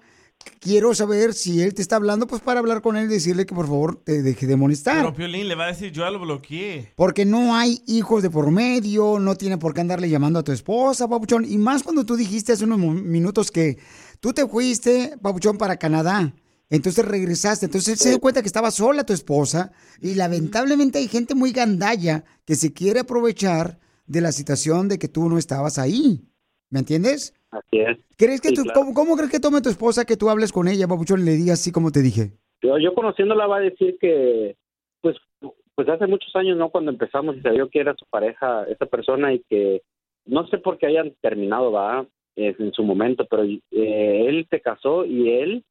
Quiero 0.59 0.93
saber 0.93 1.33
si 1.33 1.61
él 1.61 1.73
te 1.73 1.81
está 1.81 1.97
hablando, 1.97 2.27
pues 2.27 2.41
para 2.41 2.59
hablar 2.59 2.81
con 2.81 2.95
él 2.95 3.05
y 3.05 3.13
decirle 3.13 3.45
que 3.45 3.55
por 3.55 3.65
favor 3.65 4.01
te 4.03 4.21
deje 4.21 4.47
de 4.47 4.55
molestar. 4.55 4.97
Pero 4.97 5.13
Piolín 5.13 5.47
le 5.47 5.55
va 5.55 5.65
a 5.65 5.67
decir, 5.67 5.91
yo 5.91 6.03
ya 6.03 6.11
lo 6.11 6.19
bloqueé. 6.19 6.93
Porque 6.95 7.25
no 7.25 7.55
hay 7.55 7.81
hijos 7.87 8.23
de 8.23 8.29
por 8.29 8.51
medio, 8.51 9.19
no 9.19 9.35
tiene 9.35 9.57
por 9.57 9.73
qué 9.73 9.81
andarle 9.81 10.09
llamando 10.09 10.39
a 10.39 10.43
tu 10.43 10.51
esposa, 10.51 11.07
Papuchón. 11.07 11.43
Y 11.43 11.57
más 11.57 11.83
cuando 11.83 12.05
tú 12.05 12.15
dijiste 12.15 12.53
hace 12.53 12.63
unos 12.63 12.79
minutos 12.79 13.51
que 13.51 13.77
tú 14.19 14.31
te 14.33 14.47
fuiste, 14.47 15.17
Papuchón, 15.21 15.57
para 15.57 15.77
Canadá. 15.77 16.33
Entonces 16.69 17.03
regresaste. 17.05 17.65
Entonces 17.65 17.93
él 17.93 17.97
se 17.97 18.09
dio 18.09 18.19
cuenta 18.19 18.41
que 18.41 18.47
estaba 18.47 18.71
sola 18.71 19.05
tu 19.05 19.13
esposa. 19.13 19.71
Y 20.01 20.15
lamentablemente 20.15 20.99
hay 20.99 21.07
gente 21.07 21.35
muy 21.35 21.51
gandalla 21.51 22.23
que 22.45 22.55
se 22.55 22.73
quiere 22.73 23.01
aprovechar 23.01 23.79
de 24.07 24.21
la 24.21 24.31
situación 24.31 24.87
de 24.87 24.97
que 24.97 25.07
tú 25.07 25.29
no 25.29 25.37
estabas 25.37 25.77
ahí. 25.77 26.21
¿Me 26.69 26.79
entiendes? 26.79 27.33
Así 27.51 27.79
es. 27.79 27.97
¿Crees 28.17 28.41
que 28.41 28.49
Sí, 28.49 28.55
tú, 28.55 28.63
claro. 28.63 28.79
¿cómo, 28.81 28.93
cómo 28.93 29.15
crees 29.15 29.31
que 29.31 29.39
tome 29.39 29.61
tu 29.61 29.69
esposa 29.69 30.03
que 30.05 30.17
tú 30.17 30.29
hables 30.29 30.51
con 30.51 30.67
ella, 30.67 30.87
Papuchón, 30.87 31.21
y 31.21 31.25
le 31.25 31.31
digas 31.31 31.59
así 31.61 31.71
como 31.71 31.91
te 31.91 32.01
dije? 32.01 32.31
Yo, 32.61 32.77
yo 32.77 32.93
conociéndola 32.93 33.47
va 33.47 33.57
a 33.57 33.61
decir 33.61 33.97
que, 34.01 34.57
pues, 35.01 35.15
pues 35.75 35.87
hace 35.87 36.07
muchos 36.07 36.35
años, 36.35 36.57
¿no? 36.57 36.69
Cuando 36.69 36.91
empezamos 36.91 37.37
y 37.37 37.49
vio 37.49 37.69
que 37.69 37.79
era 37.79 37.95
su 37.97 38.05
pareja, 38.09 38.63
esa 38.65 38.85
persona, 38.85 39.33
y 39.33 39.43
que 39.47 39.81
no 40.25 40.45
sé 40.47 40.57
por 40.57 40.77
qué 40.77 40.87
hayan 40.87 41.13
terminado, 41.21 41.71
va, 41.71 42.05
Es 42.35 42.59
en 42.59 42.73
su 42.73 42.83
momento, 42.83 43.25
pero 43.29 43.43
eh, 43.43 44.25
él 44.27 44.45
se 44.49 44.59
casó 44.59 45.05
y 45.05 45.29
él 45.29 45.63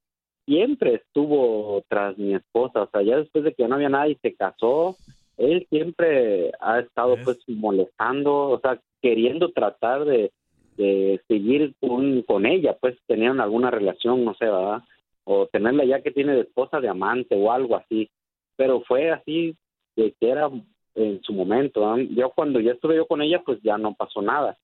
siempre 0.47 0.95
estuvo 0.95 1.83
tras 1.89 2.17
mi 2.17 2.35
esposa, 2.35 2.83
o 2.85 2.91
sea, 2.91 3.03
ya 3.03 3.17
después 3.19 3.45
de 3.45 3.53
que 3.53 3.65
ya 3.65 3.69
no 3.69 3.75
había 3.75 3.89
nada 3.89 4.09
y 4.09 4.15
se 4.17 4.35
casó, 4.35 4.97
él 5.37 5.67
siempre 5.69 6.53
ha 6.61 6.81
estado 6.81 7.17
pues 7.25 7.39
molestando, 7.49 8.51
o 8.51 8.61
sea, 8.61 8.81
queriendo 9.03 9.51
tratar 9.53 10.05
de, 10.05 10.33
de 10.77 11.21
seguir 11.29 11.75
con, 11.81 12.23
con 12.23 12.47
ella, 12.47 12.77
pues 12.81 12.97
tenían 13.07 13.41
alguna 13.41 13.71
relación, 13.71 14.25
no 14.25 14.35
sé, 14.35 14.47
¿verdad? 14.47 14.83
O 15.25 15.47
tenerla 15.47 15.85
ya 15.85 16.03
que 16.03 16.11
tiene 16.11 16.35
de 16.35 16.43
esposa 16.43 16.81
de 16.81 16.89
amante 16.89 17.35
o 17.37 17.53
algo 17.53 17.77
así, 17.77 18.09
pero 18.57 18.81
fue 18.83 19.11
así 19.11 19.57
de 19.97 20.15
que 20.19 20.31
era 20.31 20.51
en 20.95 21.23
su 21.23 21.33
momento. 21.33 21.81
¿verdad? 21.81 22.07
Yo 22.11 22.31
cuando 22.31 22.61
ya 22.61 22.73
estuve 22.73 22.97
yo 22.97 23.07
con 23.07 23.23
ella, 23.23 23.43
pues 23.45 23.61
ya 23.63 23.79
no 23.79 23.95
pasó 23.95 24.23
nada. 24.23 24.57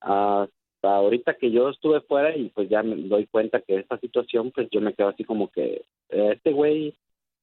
Hasta 0.00 0.48
ahorita 0.82 1.34
que 1.34 1.50
yo 1.50 1.70
estuve 1.70 2.00
fuera 2.02 2.36
y 2.36 2.50
pues 2.50 2.68
ya 2.68 2.82
me 2.82 2.96
doy 2.96 3.26
cuenta 3.26 3.60
que 3.60 3.76
esta 3.76 3.98
situación, 3.98 4.50
pues 4.50 4.68
yo 4.70 4.80
me 4.80 4.94
quedo 4.94 5.08
así 5.08 5.24
como 5.24 5.48
que 5.48 5.82
este 6.08 6.52
güey 6.52 6.94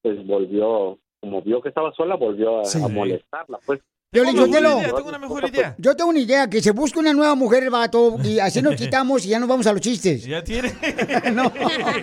pues 0.01 0.25
volvió, 0.25 0.97
como 1.21 1.41
vio 1.41 1.61
que 1.61 1.69
estaba 1.69 1.93
sola, 1.93 2.15
volvió 2.15 2.61
a, 2.61 2.65
Sí. 2.65 2.81
a 2.83 2.87
molestarla, 2.87 3.59
pues. 3.65 3.79
Piolín, 4.11 4.33
Tengo 4.35 4.49
una 4.49 4.59
idea, 4.59 4.93
tengo 4.93 5.07
una 5.07 5.19
mejor 5.19 5.47
idea. 5.47 5.75
Yo 5.77 5.95
tengo 5.95 6.09
una 6.09 6.19
idea, 6.19 6.49
que 6.49 6.59
se 6.61 6.71
busque 6.71 6.99
una 6.99 7.13
nueva 7.13 7.33
mujer 7.33 7.63
el 7.63 7.69
vato 7.69 8.17
y 8.21 8.39
así 8.39 8.61
nos 8.61 8.75
quitamos 8.81 9.25
y 9.25 9.29
ya 9.29 9.39
nos 9.39 9.47
vamos 9.47 9.65
a 9.67 9.71
los 9.71 9.79
chistes. 9.79 10.25
Ya 10.25 10.43
tiene. 10.43 10.69
no, 11.33 11.49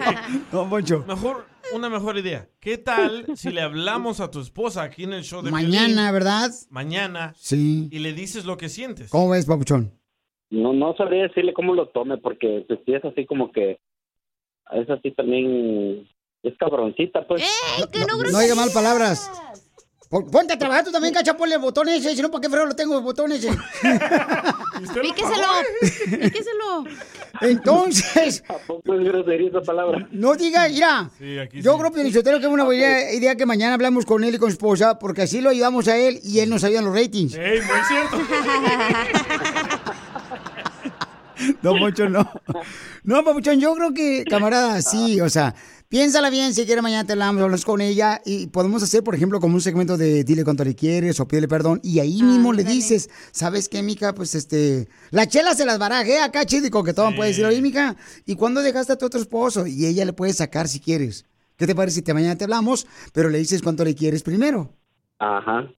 no, 0.52 0.70
Poncho. 0.70 1.04
Mejor, 1.06 1.44
una 1.75 1.90
mejor 1.90 2.16
idea. 2.16 2.48
¿Qué 2.60 2.78
tal 2.78 3.26
si 3.37 3.50
le 3.50 3.60
hablamos 3.60 4.20
a 4.20 4.30
tu 4.30 4.40
esposa 4.40 4.84
aquí 4.84 5.04
en 5.04 5.12
el 5.12 5.22
show 5.22 5.42
de 5.42 5.50
Mañana, 5.50 5.87
Piolín? 6.08 6.12
¿verdad? 6.14 6.50
Mañana. 6.70 7.34
Sí. 7.37 7.88
Y 7.90 7.98
le 7.98 8.14
dices 8.14 8.46
lo 8.46 8.56
que 8.56 8.70
sientes. 8.70 9.10
¿Cómo 9.10 9.28
ves, 9.30 9.44
papuchón? 9.44 9.92
No, 10.48 10.72
no 10.72 10.96
sabría 10.96 11.25
decirle 11.25 11.52
cómo 11.52 11.75
lo 11.75 11.88
tome, 11.88 12.16
porque 12.16 12.64
pues 12.66 12.80
sí 12.87 12.94
es 12.94 13.04
así 13.04 13.26
como 13.26 13.52
que 13.52 13.78
es 14.72 14.88
así 14.88 15.10
también, 15.10 16.08
es 16.42 16.54
cabroncita, 16.59 17.26
pues. 17.26 17.42
No 18.33 18.38
diga 18.38 18.54
mal 18.54 18.71
palabras. 18.71 19.30
Pon- 20.11 20.30
Ponte 20.30 20.54
a 20.54 20.59
trabajar 20.59 20.85
tú 20.87 20.90
también, 20.90 21.12
cacha, 21.12 21.37
ponle 21.37 21.57
el 21.57 21.61
botón 21.61 21.87
ese, 21.90 22.16
si 22.16 22.23
no, 22.23 22.30
¿para 22.30 22.40
qué 22.40 22.49
frego 22.49 22.64
lo 22.71 22.75
tengo 22.75 22.97
el 22.97 23.04
botón 23.04 23.30
ese? 23.33 23.50
Píqueselo, 25.02 25.49
píqueselo. 26.23 26.85
Entonces, 27.42 28.42
Tampoco 28.49 28.95
es 28.95 29.04
grosería 29.04 29.50
esa 29.50 29.61
palabra. 29.61 30.09
no 30.11 30.35
diga, 30.35 30.66
mira, 30.71 31.11
Sí, 31.18 31.38
aquí 31.38 31.61
yo 31.61 31.76
creo, 31.76 31.92
Pielichotero, 31.92 32.38
que 32.40 32.47
es 32.47 32.50
una 32.52 32.64
buena 32.64 32.80
idea, 32.83 33.12
idea 33.12 33.37
que 33.37 33.45
mañana 33.45 33.75
hablamos 33.75 34.07
con 34.07 34.25
él 34.25 34.35
y 34.35 34.38
con 34.38 34.49
su 34.50 34.54
esposa, 34.54 34.99
porque 34.99 35.23
así 35.23 35.42
lo 35.42 35.50
ayudamos 35.50 35.87
a 35.88 35.99
él 35.99 36.21
y 36.25 36.40
él 36.40 36.49
nos 36.49 36.64
ayuda 36.64 36.78
en 36.78 36.85
los 36.87 36.95
ratings. 36.95 37.35
¡Ey, 37.35 37.61
muy 37.61 37.80
cierto! 37.87 38.16
No, 41.62 41.73
Poncho, 41.78 42.09
no. 42.09 42.30
No, 43.04 43.25
Papuchón, 43.25 43.61
yo 43.61 43.75
creo 43.75 43.95
que, 43.95 44.25
camarada, 44.25 44.83
sí, 44.83 45.21
o 45.21 45.28
sea, 45.28 45.54
piénsala 45.88 46.30
bien, 46.30 46.52
si 46.52 46.66
quiere 46.66 46.83
mañana 46.83 47.07
te 47.07 47.12
hablamos, 47.12 47.42
hablas 47.42 47.64
con 47.64 47.80
ella 47.80 48.21
y 48.25 48.49
podemos 48.49 48.83
hacer, 48.83 49.02
por 49.02 49.14
ejemplo, 49.14 49.40
como 49.40 49.54
un 49.54 49.61
segmento 49.61 49.97
de 49.97 50.25
dile 50.25 50.45
cuánto 50.45 50.64
le 50.64 50.75
quieres 50.75 51.21
o 51.21 51.28
pídele 51.28 51.49
perdón 51.49 51.80
y 51.83 52.00
ahí 52.00 52.23
mismo 52.23 52.52
le 52.52 52.64
dices, 52.64 53.11
¿sabes 53.33 53.68
qué, 53.68 53.83
mica? 53.83 54.14
Pues, 54.14 54.35
este, 54.35 54.88
la 55.11 55.26
chela 55.26 55.54
se 55.54 55.64
las 55.64 55.78
baraje 55.78 56.21
acá, 56.21 56.45
chido 56.45 56.66
y 56.66 56.71
coquetón, 56.71 57.14
puede 57.14 57.30
decir, 57.30 57.45
oye, 57.45 57.62
mica, 57.62 57.97
¿y 58.26 58.37
cuándo 58.37 58.62
dejaste 58.62 58.92
a 58.92 58.99
tu 58.99 59.07
otro 59.07 59.21
esposo? 59.21 59.66
Y 59.66 59.87
ella 59.87 60.04
le 60.04 60.12
puede 60.12 60.33
sacar 60.33 60.68
si 60.68 60.80
quieres. 60.80 61.26
¿Qué 61.57 61.66
te 61.66 61.75
parece 61.75 61.97
si 61.97 62.02
te 62.02 62.14
mañana 62.14 62.37
te 62.37 62.45
hablamos, 62.45 62.87
pero 63.12 63.30
le 63.30 63.38
dices 63.38 63.62
cuánto 63.62 63.85
le 63.85 63.95
quieres 63.95 64.23
primero? 64.23 64.71
Ajá. 65.18 65.68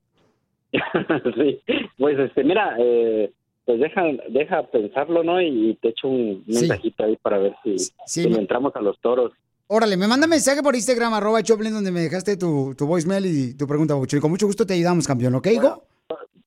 sí. 1.36 1.60
Pues 1.96 2.18
este, 2.18 2.44
mira, 2.44 2.76
eh, 2.78 3.32
pues 3.70 3.80
deja, 3.80 4.02
deja 4.30 4.62
pensarlo, 4.64 5.22
¿no? 5.22 5.40
Y 5.40 5.78
te 5.80 5.90
echo 5.90 6.08
un 6.08 6.42
Sí. 6.46 6.52
mensajito 6.60 7.04
ahí 7.04 7.16
para 7.22 7.38
ver 7.38 7.54
si, 7.62 7.78
Sí, 7.78 7.92
si 8.04 8.28
me- 8.28 8.38
entramos 8.38 8.74
a 8.74 8.80
los 8.80 8.98
toros. 9.00 9.32
Órale, 9.68 9.96
me 9.96 10.08
manda 10.08 10.26
mensaje 10.26 10.60
por 10.62 10.74
Instagram, 10.74 11.14
arroba 11.14 11.40
Choplin, 11.42 11.72
donde 11.72 11.92
me 11.92 12.00
dejaste 12.00 12.36
tu, 12.36 12.74
tu 12.76 12.86
voicemail 12.86 13.24
y 13.26 13.56
tu 13.56 13.68
pregunta, 13.68 13.94
Papuchón. 13.94 14.18
Y 14.18 14.20
con 14.20 14.30
mucho 14.32 14.46
gusto 14.46 14.66
te 14.66 14.74
ayudamos, 14.74 15.06
campeón, 15.06 15.36
¿ok, 15.36 15.46
hijo? 15.46 15.84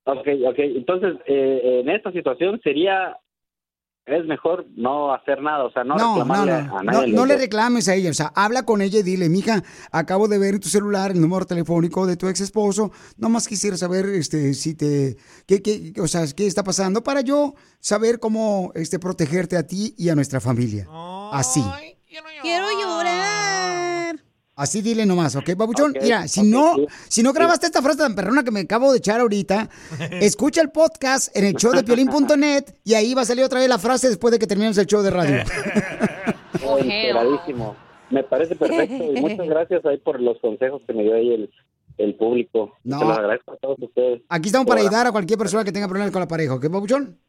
Ok, 0.05 0.27
ok. 0.45 0.59
Entonces, 0.59 1.15
eh, 1.27 1.79
en 1.81 1.89
esta 1.89 2.11
situación 2.11 2.59
sería, 2.61 3.15
es 4.05 4.25
mejor 4.25 4.65
no 4.75 5.13
hacer 5.13 5.41
nada, 5.41 5.63
o 5.63 5.71
sea, 5.71 5.83
no, 5.83 5.95
reclamarle 5.95 6.63
no, 6.63 6.77
a 6.77 6.83
nadie. 6.83 7.13
no 7.13 7.25
le 7.25 7.37
reclames 7.37 7.87
a 7.87 7.95
ella, 7.95 8.09
o 8.09 8.13
sea, 8.13 8.31
habla 8.35 8.63
con 8.63 8.81
ella 8.81 8.99
y 8.99 9.03
dile, 9.03 9.29
mija, 9.29 9.63
acabo 9.91 10.27
de 10.27 10.37
ver 10.37 10.55
en 10.55 10.59
tu 10.59 10.69
celular 10.69 11.11
el 11.11 11.21
número 11.21 11.45
telefónico 11.45 12.05
de 12.05 12.17
tu 12.17 12.27
ex 12.27 12.41
esposo, 12.41 12.91
nomás 13.17 13.47
quisiera 13.47 13.77
saber, 13.77 14.05
este, 14.07 14.53
si 14.53 14.75
te, 14.75 15.17
qué, 15.47 15.61
qué, 15.61 15.93
o 16.01 16.07
sea, 16.07 16.25
qué 16.35 16.47
está 16.47 16.63
pasando 16.63 17.03
para 17.03 17.21
yo 17.21 17.55
saber 17.79 18.19
cómo, 18.19 18.71
este, 18.75 18.99
protegerte 18.99 19.55
a 19.55 19.65
ti 19.65 19.95
y 19.97 20.09
a 20.09 20.15
nuestra 20.15 20.41
familia. 20.41 20.87
Así, 21.31 21.63
Quiero 22.43 22.67
llorar. 22.79 23.42
Así 24.55 24.81
dile 24.81 25.05
nomás, 25.05 25.35
¿ok, 25.35 25.55
papuchón? 25.57 25.91
Ok, 25.91 26.03
Mira, 26.03 26.27
si 26.27 26.43
no, 26.43 26.75
sí. 26.75 26.85
si 27.07 27.23
no 27.23 27.33
grabaste 27.33 27.65
esta 27.65 27.81
frase 27.81 27.99
tan 27.99 28.15
perrona 28.15 28.43
que 28.43 28.51
me 28.51 28.61
acabo 28.61 28.91
de 28.91 28.99
echar 28.99 29.19
ahorita, 29.19 29.69
escucha 30.21 30.61
el 30.61 30.69
podcast 30.71 31.35
en 31.35 31.45
el 31.45 31.55
show 31.55 31.71
de 31.73 31.83
piolín.net 31.83 32.65
y 32.83 32.93
ahí 32.93 33.13
va 33.13 33.21
a 33.21 33.25
salir 33.25 33.43
otra 33.43 33.59
vez 33.59 33.69
la 33.69 33.79
frase 33.79 34.09
después 34.09 34.31
de 34.31 34.39
que 34.39 34.47
terminemos 34.47 34.77
el 34.77 34.85
show 34.85 35.01
de 35.01 35.09
radio. 35.09 35.43
Oh, 36.65 36.77
enteradísimo. 36.77 37.75
Me 38.09 38.23
parece 38.23 38.55
perfecto 38.55 39.03
y 39.03 39.19
muchas 39.19 39.47
gracias 39.49 39.85
ahí 39.85 39.97
por 39.97 40.21
los 40.21 40.39
consejos 40.39 40.81
que 40.87 40.93
me 40.93 41.03
dio 41.03 41.15
ahí 41.15 41.33
el, 41.33 41.49
el 41.97 42.15
público. 42.15 42.73
No. 42.83 42.99
Se 42.99 43.05
los 43.05 43.17
agradezco 43.17 43.53
a 43.53 43.57
todos 43.57 43.77
ustedes. 43.81 44.21
Aquí 44.29 44.47
estamos 44.49 44.67
para 44.67 44.79
ayudar 44.81 45.07
a 45.07 45.11
cualquier 45.11 45.39
persona 45.39 45.63
que 45.63 45.71
tenga 45.71 45.87
problemas 45.87 46.11
con 46.11 46.21
la 46.21 46.27
pareja, 46.27 46.53
¿ok, 46.53 46.69
papuchón? 46.71 47.19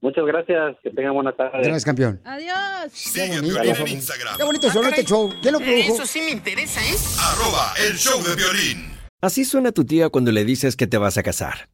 Muchas 0.00 0.24
gracias, 0.26 0.76
que 0.82 0.90
tengan 0.90 1.14
buena 1.14 1.34
tarde. 1.34 1.58
Gracias, 1.58 1.84
campeón. 1.84 2.20
Adiós. 2.24 2.92
Sigue 2.92 3.36
a 3.36 3.40
Piolín 3.40 3.74
en 3.74 3.88
Instagram. 3.88 4.36
Qué 4.36 4.44
bonito 4.44 4.70
sonó 4.70 4.88
este 4.88 5.04
show. 5.04 5.32
¿Quién 5.40 5.54
lo 5.54 5.58
produjo? 5.58 5.94
Eso 5.94 6.06
sí 6.06 6.20
me 6.20 6.30
interesa, 6.30 6.80
¿eh? 6.80 6.96
Arroba 7.18 7.72
el 7.88 7.96
show 7.96 8.22
de 8.22 8.34
violín. 8.36 8.92
Así 9.20 9.44
suena 9.44 9.72
tu 9.72 9.84
tía 9.84 10.10
cuando 10.10 10.30
le 10.32 10.44
dices 10.44 10.76
que 10.76 10.86
te 10.86 10.98
vas 10.98 11.16
a 11.16 11.22
casar. 11.22 11.70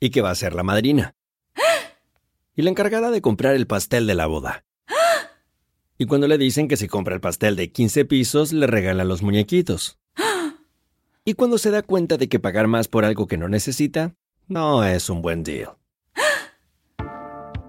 Y 0.00 0.10
que 0.10 0.22
va 0.22 0.30
a 0.30 0.34
ser 0.34 0.54
la 0.54 0.62
madrina. 0.62 1.14
Y 2.56 2.62
la 2.62 2.70
encargada 2.70 3.10
de 3.10 3.20
comprar 3.20 3.54
el 3.54 3.66
pastel 3.66 4.06
de 4.06 4.14
la 4.14 4.26
boda. 4.26 4.64
Y 5.98 6.06
cuando 6.06 6.26
le 6.26 6.38
dicen 6.38 6.66
que 6.66 6.76
si 6.76 6.88
compra 6.88 7.14
el 7.14 7.20
pastel 7.20 7.54
de 7.54 7.70
15 7.70 8.04
pisos, 8.06 8.52
le 8.52 8.66
regalan 8.66 9.08
los 9.08 9.22
muñequitos. 9.22 10.00
Y 11.24 11.34
cuando 11.34 11.58
se 11.58 11.70
da 11.70 11.82
cuenta 11.82 12.16
de 12.16 12.28
que 12.28 12.40
pagar 12.40 12.66
más 12.66 12.88
por 12.88 13.04
algo 13.04 13.26
que 13.26 13.38
no 13.38 13.48
necesita, 13.48 14.14
no 14.48 14.84
es 14.84 15.08
un 15.08 15.22
buen 15.22 15.42
deal. 15.42 15.76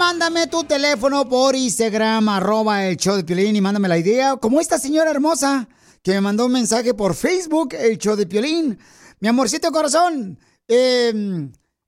Mándame 0.00 0.46
tu 0.46 0.64
teléfono 0.64 1.28
por 1.28 1.54
Instagram, 1.54 2.26
arroba 2.30 2.86
el 2.86 2.96
show 2.96 3.16
de 3.16 3.22
Piolín 3.22 3.54
y 3.54 3.60
mándame 3.60 3.86
la 3.86 3.98
idea. 3.98 4.38
Como 4.38 4.58
esta 4.58 4.78
señora 4.78 5.10
hermosa 5.10 5.68
que 6.02 6.12
me 6.12 6.22
mandó 6.22 6.46
un 6.46 6.52
mensaje 6.52 6.94
por 6.94 7.14
Facebook, 7.14 7.74
el 7.74 7.98
show 7.98 8.16
de 8.16 8.24
Piolín. 8.26 8.78
Mi 9.20 9.28
amorcito 9.28 9.70
corazón, 9.70 10.38
eh, 10.66 11.12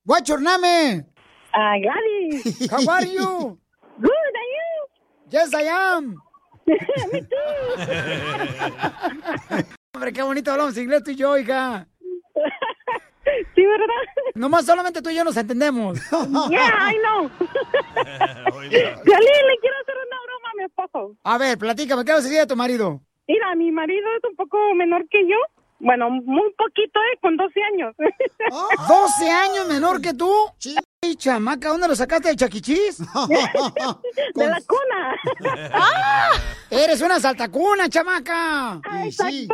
what's 0.04 0.28
your 0.28 0.42
name? 0.42 1.06
Ah, 1.54 1.76
Gladys. 1.80 2.70
How 2.70 2.86
are 2.90 3.06
you? 3.06 3.58
Good, 3.98 4.10
are 4.10 4.50
you? 4.56 4.88
Yes, 5.30 5.54
I 5.54 5.68
am. 5.68 6.14
Me 7.12 7.22
too. 7.22 7.36
Hombre, 9.94 10.12
qué 10.12 10.22
bonito 10.22 10.52
hablamos 10.52 10.76
inglés 10.76 11.02
tú 11.02 11.12
y 11.12 11.16
yo, 11.16 11.38
hija. 11.38 11.88
Sí, 13.54 13.66
¿verdad? 13.66 13.86
Nomás 14.34 14.66
solamente 14.66 15.02
tú 15.02 15.10
y 15.10 15.14
yo 15.14 15.24
nos 15.24 15.36
entendemos. 15.36 15.98
Yeah, 16.50 16.90
I 16.90 16.96
know. 16.98 17.28
Piolín, 18.70 19.42
le 19.46 19.58
quiero 19.60 19.76
hacer 19.82 19.96
una 19.96 20.18
broma 20.26 20.48
a 20.50 20.56
mi 20.56 20.64
esposo. 20.64 21.16
A 21.24 21.38
ver, 21.38 21.58
platícame, 21.58 22.04
¿qué 22.04 22.12
vas 22.12 22.20
a 22.20 22.24
decir 22.28 22.40
a 22.40 22.46
tu 22.46 22.56
marido? 22.56 23.00
Mira, 23.28 23.54
mi 23.54 23.70
marido 23.70 24.06
es 24.18 24.24
un 24.28 24.36
poco 24.36 24.58
menor 24.74 25.08
que 25.08 25.22
yo. 25.26 25.36
Bueno, 25.78 26.10
muy 26.10 26.52
poquito, 26.56 27.00
¿eh? 27.00 27.18
Con 27.20 27.36
12 27.36 27.60
años. 27.74 27.94
¿12 27.98 29.28
años 29.28 29.66
menor 29.68 30.00
que 30.00 30.14
tú? 30.14 30.30
Ay, 31.02 31.16
chamaca, 31.16 31.70
¿dónde 31.70 31.88
lo 31.88 31.96
sacaste 31.96 32.28
de 32.28 32.36
chaquichis? 32.36 32.98
De 32.98 34.46
la 34.46 34.60
cuna. 34.60 35.16
¡Ah! 35.72 36.30
Eres 36.70 37.00
una 37.00 37.18
saltacuna, 37.18 37.88
chamaca. 37.88 38.80
Ah, 38.84 39.04
sí. 39.10 39.48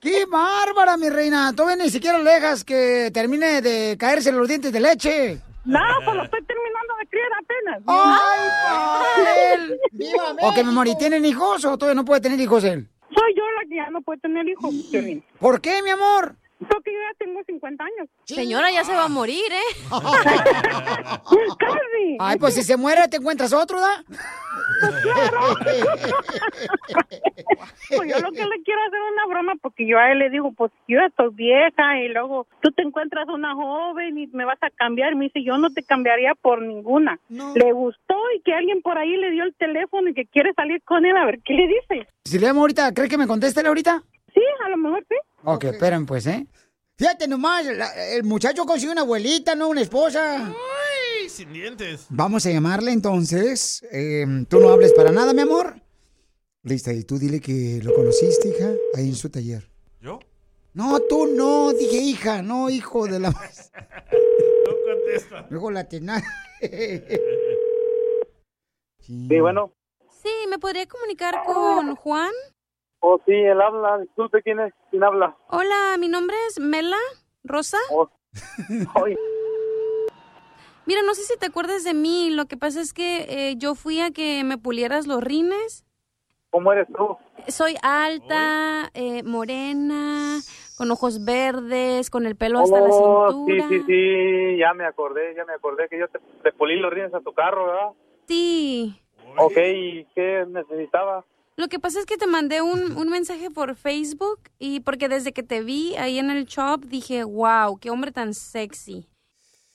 ¡Qué 0.00 0.26
bárbara, 0.26 0.96
mi 0.96 1.08
reina! 1.08 1.52
Todavía 1.54 1.84
ni 1.84 1.90
siquiera 1.90 2.18
le 2.18 2.30
dejas 2.30 2.62
que 2.62 3.10
termine 3.12 3.60
de 3.60 3.96
caerse 3.98 4.30
los 4.30 4.46
dientes 4.46 4.72
de 4.72 4.80
leche. 4.80 5.38
No, 5.64 5.80
pues 6.04 6.16
lo 6.16 6.22
estoy 6.22 6.42
terminando 6.44 6.94
de 7.00 7.06
criar 7.08 7.30
apenas. 7.42 7.82
¡Ay! 9.18 9.72
¿O 10.40 10.54
que 10.54 10.64
mi 10.64 10.72
mori 10.72 10.96
tienen 10.96 11.24
hijos 11.24 11.64
o 11.64 11.76
todavía 11.76 11.96
no 11.96 12.04
puede 12.04 12.20
tener 12.20 12.40
hijos 12.40 12.62
él? 12.64 12.88
Soy 13.14 13.34
yo 13.36 13.42
la 13.50 13.68
que 13.68 13.76
ya 13.76 13.90
no 13.90 14.00
puede 14.02 14.20
tener 14.20 14.48
hijos, 14.48 14.72
Piolín. 14.90 15.24
¿Por 15.40 15.60
qué, 15.60 15.82
mi 15.82 15.90
amor? 15.90 16.36
Porque 16.58 16.92
yo 16.92 16.98
ya 16.98 17.14
tengo 17.24 17.40
50 17.44 17.84
años. 17.84 18.08
Señora, 18.24 18.70
ya 18.70 18.84
se 18.84 18.92
va 18.92 19.04
a 19.04 19.08
morir, 19.08 19.44
¿eh? 19.52 19.76
Casi. 21.58 22.16
Ay, 22.18 22.38
pues 22.38 22.54
si 22.54 22.62
se 22.62 22.76
muere, 22.76 23.06
te 23.08 23.18
encuentras 23.18 23.52
otro, 23.52 23.80
¿da? 23.80 24.04
Pues 27.96 28.10
yo 28.10 28.18
lo 28.20 28.30
que 28.32 28.44
le 28.44 28.62
quiero 28.64 28.80
hacer 28.82 28.98
es 28.98 29.12
una 29.12 29.26
broma 29.26 29.52
porque 29.62 29.86
yo 29.86 29.98
a 29.98 30.12
él 30.12 30.18
le 30.18 30.28
digo, 30.30 30.52
pues 30.52 30.70
yo 30.86 30.98
ya 30.98 31.06
estoy 31.06 31.30
vieja 31.32 32.00
y 32.00 32.08
luego 32.08 32.46
tú 32.60 32.70
te 32.72 32.82
encuentras 32.82 33.26
una 33.28 33.54
joven 33.54 34.18
y 34.18 34.26
me 34.28 34.44
vas 34.44 34.58
a 34.62 34.70
cambiar. 34.70 35.14
Me 35.16 35.26
dice, 35.26 35.42
yo 35.42 35.56
no 35.56 35.70
te 35.70 35.82
cambiaría 35.82 36.34
por 36.34 36.60
ninguna. 36.60 37.18
Le 37.28 37.72
gustó 37.72 38.14
y 38.36 38.42
que 38.42 38.52
alguien 38.52 38.82
por 38.82 38.98
ahí 38.98 39.16
le 39.16 39.30
dio 39.30 39.44
el 39.44 39.54
teléfono 39.54 40.10
y 40.10 40.14
que 40.14 40.26
quiere 40.26 40.52
salir 40.54 40.82
con 40.82 41.06
él 41.06 41.16
a 41.16 41.24
ver 41.24 41.40
qué 41.44 41.54
le 41.54 41.66
dice. 41.66 42.08
Si 42.24 42.38
le 42.38 42.46
llamo 42.46 42.60
ahorita, 42.60 42.92
¿crees 42.92 43.08
que 43.08 43.18
me 43.18 43.26
conteste 43.26 43.66
ahorita? 43.66 44.02
Sí, 44.34 44.40
a 44.64 44.68
lo 44.68 44.76
mejor 44.76 45.04
sí. 45.08 45.16
Ok, 45.44 45.64
esperen 45.64 46.06
pues, 46.06 46.26
¿eh? 46.26 46.46
Fíjate 46.96 47.28
nomás, 47.28 47.64
la- 47.66 48.06
el 48.14 48.24
muchacho 48.24 48.64
consiguió 48.64 48.92
una 48.92 49.02
abuelita, 49.02 49.54
no 49.54 49.68
una 49.68 49.80
esposa. 49.82 50.46
Ay, 50.46 51.28
sin 51.28 51.52
dientes. 51.52 52.06
Vamos 52.10 52.44
a 52.46 52.50
llamarle 52.50 52.90
entonces. 52.92 53.82
Eh, 53.92 54.26
Tú 54.48 54.58
no 54.60 54.70
hables 54.70 54.92
para 54.92 55.12
nada, 55.12 55.32
mi 55.32 55.42
amor. 55.42 55.80
Lista, 56.64 56.92
y 56.92 57.04
tú 57.04 57.18
dile 57.18 57.40
que 57.40 57.80
lo 57.82 57.94
conociste, 57.94 58.48
hija, 58.48 58.72
ahí 58.96 59.08
en 59.08 59.14
su 59.14 59.30
taller. 59.30 59.70
¿Yo? 60.00 60.18
No, 60.74 61.00
tú 61.00 61.26
no, 61.26 61.72
dije 61.72 61.96
hija, 61.98 62.42
no 62.42 62.68
hijo 62.68 63.06
de 63.06 63.20
la... 63.20 63.30
No 63.30 63.36
contesta. 64.84 65.46
Luego 65.50 65.70
la 65.70 65.84
tenaz. 65.88 66.22
Sí, 69.00 69.40
bueno. 69.40 69.72
Sí, 70.22 70.28
¿me 70.50 70.58
podría 70.58 70.86
comunicar 70.86 71.42
con 71.46 71.94
Juan? 71.96 72.32
Oh, 73.00 73.18
sí, 73.26 73.32
él 73.32 73.60
habla. 73.60 73.98
Disculpe, 73.98 74.42
¿quién 74.42 74.60
es? 74.60 74.72
¿Quién 74.90 75.04
habla? 75.04 75.36
Hola, 75.48 75.96
mi 75.98 76.08
nombre 76.08 76.36
es 76.48 76.58
Mela 76.60 76.96
Rosa. 77.44 77.78
Mira, 80.86 81.02
no 81.02 81.14
sé 81.14 81.22
si 81.22 81.38
te 81.38 81.46
acuerdas 81.46 81.84
de 81.84 81.94
mí. 81.94 82.30
Lo 82.30 82.46
que 82.46 82.56
pasa 82.56 82.80
es 82.80 82.92
que 82.94 83.26
eh, 83.50 83.54
yo 83.56 83.74
fui 83.74 84.00
a 84.00 84.10
que 84.10 84.42
me 84.44 84.56
pulieras 84.58 85.06
los 85.06 85.22
rines. 85.22 85.84
¿Cómo 86.50 86.72
eres 86.72 86.88
tú? 86.96 87.16
Soy 87.48 87.76
alta, 87.82 88.90
eh, 88.94 89.22
morena, 89.22 90.40
con 90.76 90.90
ojos 90.90 91.24
verdes, 91.24 92.10
con 92.10 92.26
el 92.26 92.36
pelo 92.36 92.58
hasta 92.58 92.80
la 92.80 92.88
Oh, 92.90 93.28
cintura. 93.30 93.68
sí, 93.68 93.76
sí, 93.78 93.84
sí, 93.86 94.56
ya 94.58 94.72
me 94.74 94.86
acordé, 94.86 95.34
ya 95.36 95.44
me 95.44 95.52
acordé 95.52 95.88
que 95.88 95.98
yo 95.98 96.08
te, 96.08 96.18
te 96.42 96.52
pulí 96.52 96.76
los 96.76 96.92
rines 96.92 97.12
a 97.14 97.20
tu 97.20 97.32
carro, 97.32 97.66
¿verdad? 97.66 97.90
Sí. 98.26 99.00
Ok, 99.36 99.56
¿y 99.56 100.04
qué 100.14 100.44
necesitaba? 100.48 101.24
Lo 101.58 101.66
que 101.66 101.80
pasa 101.80 101.98
es 101.98 102.06
que 102.06 102.16
te 102.16 102.28
mandé 102.28 102.62
un, 102.62 102.96
un 102.96 103.10
mensaje 103.10 103.50
por 103.50 103.74
Facebook 103.74 104.38
y 104.60 104.78
porque 104.78 105.08
desde 105.08 105.32
que 105.32 105.42
te 105.42 105.60
vi 105.60 105.96
ahí 105.96 106.20
en 106.20 106.30
el 106.30 106.44
shop 106.44 106.82
dije, 106.82 107.24
wow, 107.24 107.76
qué 107.80 107.90
hombre 107.90 108.12
tan 108.12 108.32
sexy. 108.32 109.08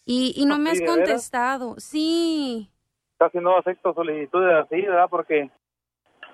Y, 0.05 0.33
y 0.37 0.45
no 0.45 0.57
me 0.57 0.73
¿Sí, 0.73 0.81
has 0.81 0.89
contestado. 0.89 1.75
Sí. 1.79 2.71
Casi 3.17 3.37
no 3.39 3.57
acepto 3.57 3.93
solicitudes 3.93 4.63
así, 4.63 4.81
¿verdad? 4.81 5.07
Porque 5.09 5.51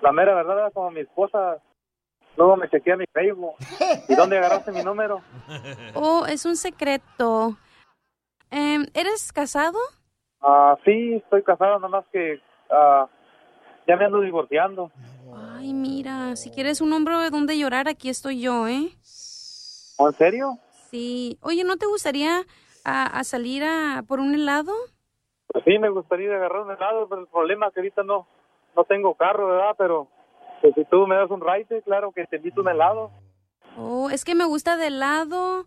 la 0.00 0.12
mera 0.12 0.36
verdad, 0.36 0.54
¿verdad? 0.54 0.72
como 0.72 0.92
mi 0.92 1.00
esposa, 1.00 1.60
luego 2.36 2.56
me 2.56 2.70
chequea 2.70 2.96
mi 2.96 3.06
Facebook. 3.12 3.56
¿Y 4.08 4.14
dónde 4.14 4.38
agarraste 4.38 4.70
mi 4.70 4.84
número? 4.84 5.20
Oh, 5.96 6.26
es 6.26 6.46
un 6.46 6.54
secreto. 6.54 7.56
Em, 8.52 8.86
¿Eres 8.94 9.32
casado? 9.32 9.80
Ah, 10.40 10.78
sí, 10.84 11.14
estoy 11.16 11.42
casado, 11.42 11.80
nada 11.80 11.88
más 11.88 12.04
que 12.12 12.40
ah, 12.70 13.08
ya 13.86 13.96
me 13.96 14.04
ando 14.04 14.20
divorciando. 14.20 14.90
Ay, 15.56 15.72
mira, 15.74 16.36
si 16.36 16.50
quieres 16.50 16.80
un 16.80 16.92
hombro 16.92 17.20
de 17.20 17.30
donde 17.30 17.58
llorar, 17.58 17.88
aquí 17.88 18.08
estoy 18.08 18.40
yo, 18.40 18.66
¿eh? 18.68 18.90
¿O 19.98 20.08
¿En 20.08 20.14
serio? 20.16 20.58
Sí. 20.90 21.38
Oye, 21.42 21.64
¿no 21.64 21.76
te 21.76 21.86
gustaría 21.86 22.42
a, 22.84 23.06
a 23.18 23.24
salir 23.24 23.62
a 23.64 24.02
por 24.06 24.20
un 24.20 24.34
helado? 24.34 24.72
Pues 25.48 25.64
sí, 25.64 25.78
me 25.78 25.88
gustaría 25.90 26.34
agarrar 26.34 26.62
un 26.62 26.70
helado, 26.70 27.08
pero 27.08 27.22
el 27.22 27.26
problema 27.28 27.66
es 27.68 27.74
que 27.74 27.80
ahorita 27.80 28.02
no, 28.02 28.26
no 28.76 28.84
tengo 28.84 29.14
carro, 29.14 29.48
¿verdad? 29.48 29.74
Pero 29.76 30.08
pues, 30.60 30.74
si 30.74 30.84
tú 30.86 31.06
me 31.06 31.16
das 31.16 31.30
un 31.30 31.40
ride, 31.40 31.82
claro 31.82 32.12
que 32.12 32.24
te 32.26 32.36
invito 32.36 32.60
a 32.60 32.64
un 32.64 32.70
helado. 32.70 33.10
Oh, 33.76 34.10
es 34.10 34.24
que 34.24 34.34
me 34.34 34.44
gusta 34.44 34.76
de 34.76 34.90
lado, 34.90 35.66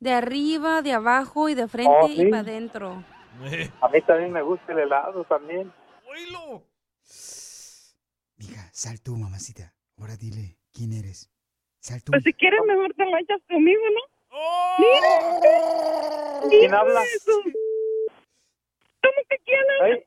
de 0.00 0.12
arriba, 0.12 0.82
de 0.82 0.92
abajo 0.94 1.48
y 1.48 1.54
de 1.54 1.68
frente 1.68 1.92
Oh, 2.00 2.08
y 2.08 2.30
para 2.30 2.40
adentro. 2.40 3.04
A 3.80 3.88
mí 3.88 4.00
también 4.02 4.32
me 4.32 4.42
gusta 4.42 4.72
el 4.72 4.80
helado 4.80 5.24
también. 5.24 5.72
Mija, 8.38 8.70
sal 8.72 9.00
tú, 9.02 9.16
mamacita. 9.16 9.74
Ahora 9.98 10.16
dile 10.16 10.56
quién 10.72 10.92
eres. 10.92 11.28
Sal 11.80 12.02
tú. 12.02 12.12
Pues 12.12 12.22
si 12.24 12.32
quieres 12.32 12.60
mejor 12.66 12.92
te 12.94 13.04
lo 13.04 13.16
echas 13.18 13.40
conmigo, 13.48 13.82
¿no? 13.94 14.00
¡Oh! 14.32 14.76
Mira. 14.78 16.48
¿Quién 16.50 16.74
habla? 16.74 17.02
¿Cómo 19.02 19.16
que 19.28 19.38
quién 19.44 19.60
habla? 19.80 19.84
Ay, 19.84 20.04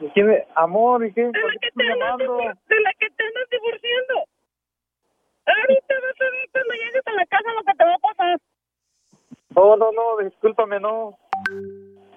¿y 0.00 0.08
quién 0.10 0.30
es? 0.30 0.44
Amor, 0.54 1.04
¿y 1.06 1.12
qué? 1.12 1.22
De 1.22 1.32
¿Por 1.32 1.42
la 1.54 1.60
qué 1.60 1.68
que 1.68 1.70
te 1.76 1.82
andas 1.82 1.98
llamando? 1.98 2.24
divor- 2.38 2.58
de 2.68 2.80
la 2.80 2.92
que 2.98 3.10
te 3.10 3.24
andas 3.24 3.48
divorciando. 3.50 4.14
Ahorita 5.44 5.94
vas 5.94 6.20
a 6.20 6.30
ver 6.30 6.48
cuando 6.52 6.74
llegues 6.74 7.06
a 7.06 7.12
la 7.12 7.26
casa 7.26 7.52
lo 7.52 7.62
que 7.64 7.72
te 7.78 7.84
va 7.84 7.94
a 7.94 7.98
pasar. 7.98 8.38
No, 9.50 9.76
no, 9.76 9.92
no, 9.92 10.16
discúlpame, 10.24 10.80
no. 10.80 11.18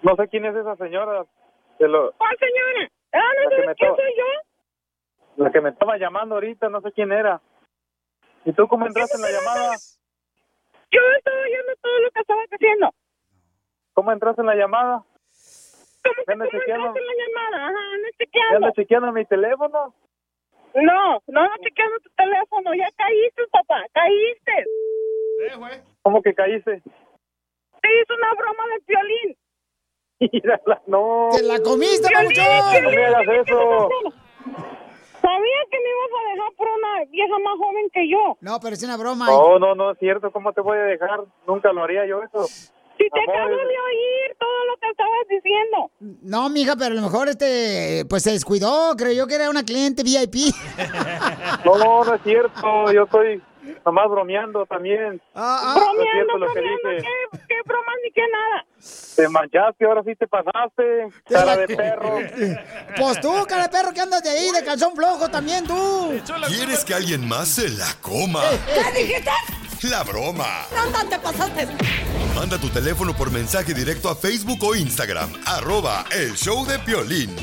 No 0.04 0.16
sé 0.16 0.28
quién 0.30 0.46
es 0.46 0.56
esa 0.56 0.76
señora. 0.78 1.26
De 1.80 1.88
lo, 1.88 2.14
¿Cuál 2.14 2.38
señora? 2.40 2.90
Ah, 3.16 3.34
La 3.36 3.44
¿no 3.44 3.50
que 3.50 3.56
sabes 3.62 3.78
quién 3.78 3.96
soy 3.96 4.14
yo? 4.18 5.44
la 5.44 5.52
que 5.52 5.62
me 5.62 5.70
estaba 5.70 5.98
llamando 5.98 6.36
ahorita, 6.36 6.70
no 6.70 6.82
sé 6.82 6.92
quién 6.92 7.12
era. 7.12 7.42
¿Y 8.46 8.54
tú 8.54 8.68
cómo 8.68 8.86
entraste 8.88 9.16
en 9.18 9.22
la 9.24 9.32
llamada? 9.32 9.76
Yo 10.92 11.02
estaba 11.18 11.42
oyendo 11.42 11.74
todo 11.82 12.00
lo 12.00 12.12
que 12.12 12.20
estabas 12.22 12.48
haciendo. 12.50 12.90
¿Cómo 13.94 14.12
entraste 14.12 14.42
en 14.42 14.48
la 14.48 14.56
llamada? 14.56 15.04
¿Cómo 16.04 16.44
entraste 16.44 16.58
en 16.58 17.06
la 17.08 17.14
llamada? 17.26 17.68
Ajá, 17.68 17.70
ando 17.94 18.04
¿Me 18.06 18.12
chequeando. 18.18 18.72
chequeando 18.72 19.12
mi 19.12 19.26
teléfono? 19.26 19.94
No, 20.76 21.22
no 21.28 21.40
ando 21.42 21.56
chequeando 21.64 22.00
tu 22.00 22.10
teléfono. 22.12 22.74
Ya 22.76 22.90
caíste, 22.96 23.44
papá, 23.52 23.84
caíste. 23.94 24.66
¿Cómo 26.02 26.22
que 26.22 26.34
caíste? 26.34 26.82
Te 27.82 28.02
hizo 28.02 28.14
una 28.16 28.34
broma 28.36 28.64
de 28.68 28.84
violín. 28.88 29.38
Mírala, 30.32 30.82
no. 30.88 31.30
¡Te 31.36 31.44
la 31.44 31.60
comiste, 31.60 32.08
papuchón! 32.12 32.46
No 32.84 32.90
me 32.92 33.06
hagas 33.06 33.28
eso. 33.48 33.90
Sabía 35.22 35.60
que 35.72 35.78
me 35.80 35.90
ibas 35.90 36.12
a 36.20 36.30
dejar 36.32 36.52
por 36.56 36.68
una 36.68 37.04
vieja 37.10 37.40
más 37.40 37.58
joven 37.58 37.90
que 37.92 38.10
yo. 38.10 38.38
No, 38.42 38.60
pero 38.60 38.76
es 38.76 38.84
una 38.84 38.98
broma. 38.98 39.26
No, 39.28 39.58
no, 39.60 39.74
no 39.74 39.92
es 39.92 39.98
cierto. 40.00 40.32
¿Cómo 40.32 40.54
te 40.54 40.62
voy 40.62 40.78
a 40.78 40.84
dejar? 40.84 41.22
Nunca 41.48 41.74
lo 41.74 41.84
haría 41.84 42.06
yo 42.06 42.22
eso. 42.22 42.46
Si 42.98 43.10
te 43.10 43.20
Amor, 43.20 43.36
acabo 43.36 43.56
de 43.58 43.64
oír 43.64 44.38
todo 44.40 44.66
lo 44.68 44.78
que 44.78 44.90
estabas 44.90 45.28
diciendo. 45.30 45.92
No, 46.22 46.50
mija, 46.50 46.76
pero 46.78 46.92
a 46.92 46.96
lo 46.96 47.02
mejor 47.02 47.28
este, 47.28 48.06
pues 48.10 48.24
se 48.24 48.32
descuidó. 48.32 48.96
Creyó 48.96 49.28
que 49.28 49.36
era 49.36 49.50
una 49.50 49.64
cliente 49.64 50.04
VIP. 50.04 50.36
No, 51.66 52.04
no 52.04 52.14
es 52.14 52.22
cierto. 52.22 52.92
Yo 52.92 53.04
estoy 53.04 53.42
nomás 53.86 54.10
bromeando 54.10 54.66
también. 54.66 55.22
Ah, 55.34 55.76
es 55.76 55.82
bromeando, 55.82 56.38
lo 56.38 56.54
bromeando. 56.54 56.90
¿qué, 56.90 57.40
qué 57.48 57.56
bromas 57.66 57.96
ni 58.04 58.12
qué 58.12 58.22
nada. 58.32 58.66
Te 59.16 59.30
manchaste, 59.30 59.86
ahora 59.86 60.04
sí 60.04 60.16
te 60.16 60.28
pasaste. 60.28 61.08
Cara 61.30 61.58
de 61.58 61.76
perro. 61.76 62.20
Pues 62.98 63.20
tú, 63.20 63.46
cara 63.48 63.64
de 63.64 63.70
perro, 63.70 63.92
que 63.94 64.00
andas 64.02 64.24
de 64.24 64.30
ahí, 64.30 64.52
de 64.52 64.64
calzón 64.64 64.96
flojo 64.96 65.30
también 65.30 65.66
tú. 65.66 66.14
¿Quieres 66.48 66.86
que 66.86 66.94
alguien 66.94 67.28
más 67.28 67.48
se 67.50 67.70
la 67.70 67.94
coma? 68.02 68.42
¿Qué 68.74 69.02
dijiste? 69.02 69.32
La 69.90 70.04
broma. 70.04 70.66
No, 70.74 71.10
te 71.10 71.20
pasaste. 71.20 71.68
Manda 72.34 72.58
tu 72.58 72.70
teléfono 72.70 73.14
por 73.14 73.32
mensaje 73.32 73.74
directo 73.74 74.10
a 74.10 74.16
Facebook 74.16 74.64
o 74.64 74.76
Instagram. 74.76 75.30
Arroba 75.46 76.06
el 76.12 76.34
show 76.34 76.66
de 76.66 76.80
Piolín. 76.80 77.36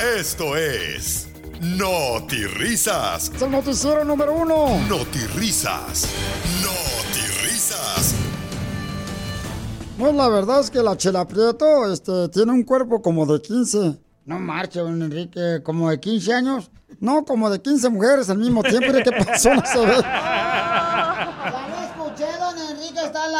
Esto 0.00 0.56
es... 0.56 1.31
Risas. 1.62 3.30
Es 3.34 3.40
el 3.40 3.50
noticiero 3.52 4.04
número 4.04 4.34
uno. 4.34 4.80
Risas. 5.36 6.08
Risas. 7.44 8.14
Pues 9.96 10.12
la 10.14 10.28
verdad 10.28 10.60
es 10.60 10.70
que 10.70 10.82
la 10.82 10.96
Chela 10.96 11.24
Prieto 11.26 11.92
este, 11.92 12.28
tiene 12.30 12.50
un 12.50 12.64
cuerpo 12.64 13.00
como 13.00 13.24
de 13.26 13.40
15. 13.40 13.96
No 14.24 14.38
marche, 14.40 14.80
don 14.80 15.00
Enrique, 15.02 15.60
como 15.62 15.88
de 15.88 16.00
15 16.00 16.32
años. 16.34 16.70
No, 16.98 17.24
como 17.24 17.48
de 17.48 17.62
15 17.62 17.90
mujeres 17.90 18.28
al 18.28 18.38
mismo 18.38 18.62
tiempo. 18.64 18.96
¿Y 18.98 19.02
qué 19.04 19.12
pasó? 19.12 19.54
No 19.54 19.62
se 19.64 19.78
ve. 19.78 20.02
Ya 20.02 21.68
lo 21.68 21.78
escuché, 21.86 22.26
don 22.38 22.58
Enrique, 22.58 23.04
está 23.04 23.24
al 23.24 23.34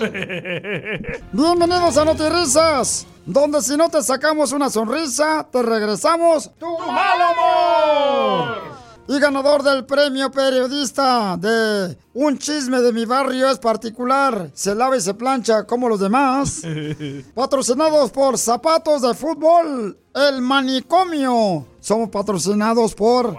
aire. 0.00 1.22
Bienvenidos 1.32 1.96
a 1.98 2.04
Notirrisas, 2.04 3.06
donde 3.26 3.62
si 3.62 3.76
no 3.76 3.88
te 3.88 4.02
sacamos 4.02 4.52
una 4.52 4.70
sonrisa, 4.70 5.46
te 5.50 5.62
regresamos 5.62 6.50
tu 6.58 6.78
mal 6.78 7.18
humor. 7.32 8.74
Y 9.06 9.18
ganador 9.18 9.62
del 9.62 9.84
premio 9.84 10.30
periodista 10.30 11.36
de 11.36 11.98
Un 12.14 12.38
chisme 12.38 12.80
de 12.80 12.90
mi 12.90 13.04
barrio 13.04 13.50
es 13.50 13.58
particular, 13.58 14.50
se 14.54 14.74
lava 14.74 14.96
y 14.96 15.00
se 15.02 15.12
plancha 15.12 15.64
como 15.64 15.90
los 15.90 16.00
demás. 16.00 16.62
Patrocinados 17.34 18.10
por 18.10 18.38
Zapatos 18.38 19.02
de 19.02 19.12
Fútbol, 19.12 19.98
el 20.14 20.40
manicomio. 20.40 21.66
Somos 21.80 22.08
patrocinados 22.08 22.94
por 22.94 23.36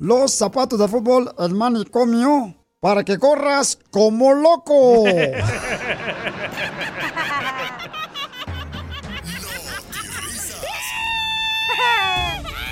los 0.00 0.32
zapatos 0.32 0.76
de 0.76 0.88
fútbol, 0.88 1.32
el 1.38 1.54
manicomio, 1.54 2.52
para 2.80 3.04
que 3.04 3.16
corras 3.16 3.78
como 3.92 4.32
loco. 4.34 5.04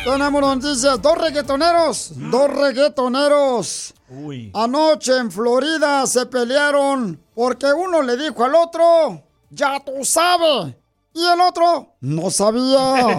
Tenemos 0.04 0.40
noticias, 0.42 1.00
dos 1.00 1.16
reggaetoneros, 1.16 2.12
dos 2.14 2.50
reggaetoneros. 2.50 3.94
Uy. 4.10 4.50
Anoche 4.54 5.16
en 5.16 5.32
Florida 5.32 6.06
se 6.06 6.26
pelearon 6.26 7.18
porque 7.34 7.72
uno 7.72 8.02
le 8.02 8.16
dijo 8.18 8.44
al 8.44 8.54
otro, 8.54 9.22
ya 9.48 9.80
tú 9.80 10.04
sabes, 10.04 10.74
y 11.14 11.24
el 11.24 11.40
otro 11.40 11.96
no 12.00 12.30
sabía. 12.30 13.18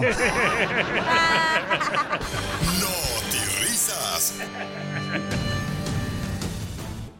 Risas. 3.60 4.32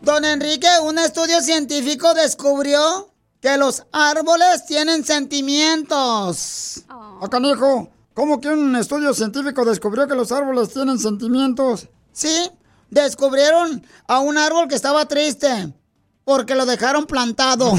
Don 0.03 0.25
Enrique, 0.25 0.69
un 0.83 0.99
estudio 1.01 1.41
científico 1.41 2.15
descubrió 2.15 3.11
que 3.41 3.57
los 3.57 3.85
árboles 3.91 4.65
tienen 4.67 5.05
sentimientos. 5.05 6.85
Acá, 7.21 7.41
hijo, 7.41 7.89
¿cómo 8.17 8.41
que 8.41 8.49
un 8.49 8.75
estudio 8.75 9.13
científico 9.15 9.65
descubrió 9.65 10.09
que 10.09 10.17
los 10.17 10.33
árboles 10.33 10.71
tienen 10.73 10.99
sentimientos? 10.99 11.89
Sí, 12.13 12.51
descubrieron 12.91 13.87
a 14.09 14.19
un 14.21 14.39
árbol 14.39 14.67
que 14.67 14.75
estaba 14.75 15.07
triste 15.07 15.73
porque 16.25 16.57
lo 16.57 16.67
dejaron 16.67 17.07
plantado. 17.07 17.73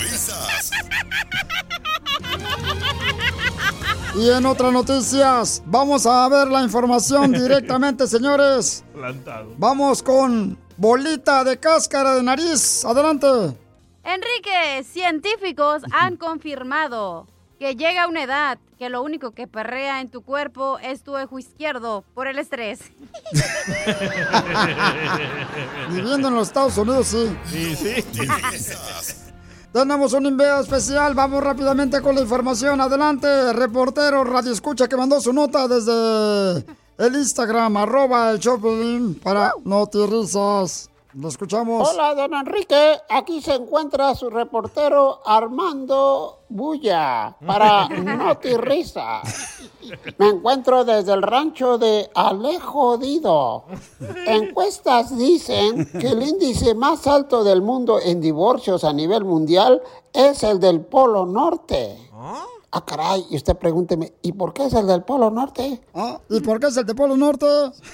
Risas. 0.00 0.70
Y 4.16 4.30
en 4.30 4.46
otras 4.46 4.72
noticias, 4.72 5.60
vamos 5.66 6.06
a 6.06 6.28
ver 6.28 6.46
la 6.46 6.62
información 6.62 7.32
directamente, 7.32 8.06
señores. 8.06 8.84
Plantado. 8.92 9.54
Vamos 9.58 10.04
con 10.04 10.56
bolita 10.76 11.42
de 11.42 11.58
cáscara 11.58 12.14
de 12.14 12.22
nariz. 12.22 12.84
Adelante. 12.84 13.56
Enrique, 14.04 14.84
científicos 14.84 15.82
han 15.92 16.16
confirmado 16.16 17.26
que 17.58 17.74
llega 17.74 18.06
una 18.06 18.22
edad 18.22 18.58
que 18.78 18.90
lo 18.90 19.02
único 19.02 19.30
que 19.30 19.46
perrea 19.46 20.00
en 20.00 20.10
tu 20.10 20.22
cuerpo 20.22 20.78
es 20.80 21.02
tu 21.02 21.16
ojo 21.16 21.38
izquierdo 21.38 22.04
por 22.12 22.26
el 22.26 22.38
estrés. 22.38 22.80
Viviendo 25.88 26.28
en 26.28 26.34
los 26.34 26.48
Estados 26.48 26.76
Unidos, 26.76 27.06
sí. 27.06 27.36
Sí, 27.46 27.76
sí. 27.76 27.94
Tenemos 29.72 30.12
un 30.12 30.26
envío 30.26 30.60
especial. 30.60 31.14
Vamos 31.14 31.42
rápidamente 31.42 32.00
con 32.00 32.14
la 32.14 32.20
información. 32.20 32.80
Adelante, 32.80 33.52
reportero 33.52 34.22
Radio 34.22 34.52
Escucha 34.52 34.86
que 34.86 34.96
mandó 34.96 35.20
su 35.20 35.32
nota 35.32 35.66
desde 35.66 36.64
el 36.98 37.16
Instagram, 37.16 37.76
arroba 37.78 38.30
el 38.30 38.38
Choplin 38.38 39.16
para 39.16 39.52
Notirrisas. 39.64 40.90
Lo 41.16 41.28
escuchamos. 41.28 41.88
Hola, 41.88 42.12
don 42.16 42.34
Enrique. 42.34 42.96
Aquí 43.08 43.40
se 43.40 43.54
encuentra 43.54 44.16
su 44.16 44.30
reportero 44.30 45.20
Armando 45.24 46.40
Bulla 46.48 47.36
para 47.46 47.88
Noti 47.88 48.56
Risa. 48.56 49.20
Me 50.18 50.30
encuentro 50.30 50.84
desde 50.84 51.12
el 51.12 51.22
rancho 51.22 51.78
de 51.78 52.10
Alejo 52.16 52.98
Dido. 52.98 53.64
Encuestas 54.26 55.16
dicen 55.16 55.86
que 56.00 56.08
el 56.08 56.22
índice 56.22 56.74
más 56.74 57.06
alto 57.06 57.44
del 57.44 57.62
mundo 57.62 58.00
en 58.00 58.20
divorcios 58.20 58.82
a 58.82 58.92
nivel 58.92 59.24
mundial 59.24 59.82
es 60.12 60.42
el 60.42 60.58
del 60.58 60.80
Polo 60.80 61.26
Norte. 61.26 62.10
Ah, 62.12 62.84
caray, 62.84 63.24
y 63.30 63.36
usted 63.36 63.56
pregúnteme, 63.56 64.14
¿y 64.20 64.32
por 64.32 64.52
qué 64.52 64.64
es 64.64 64.72
el 64.72 64.88
del 64.88 65.04
Polo 65.04 65.30
Norte? 65.30 65.80
Ah, 65.94 66.18
¿Y 66.28 66.40
por 66.40 66.58
qué 66.58 66.66
es 66.66 66.76
el 66.76 66.84
del 66.84 66.96
Polo 66.96 67.16
Norte? 67.16 67.46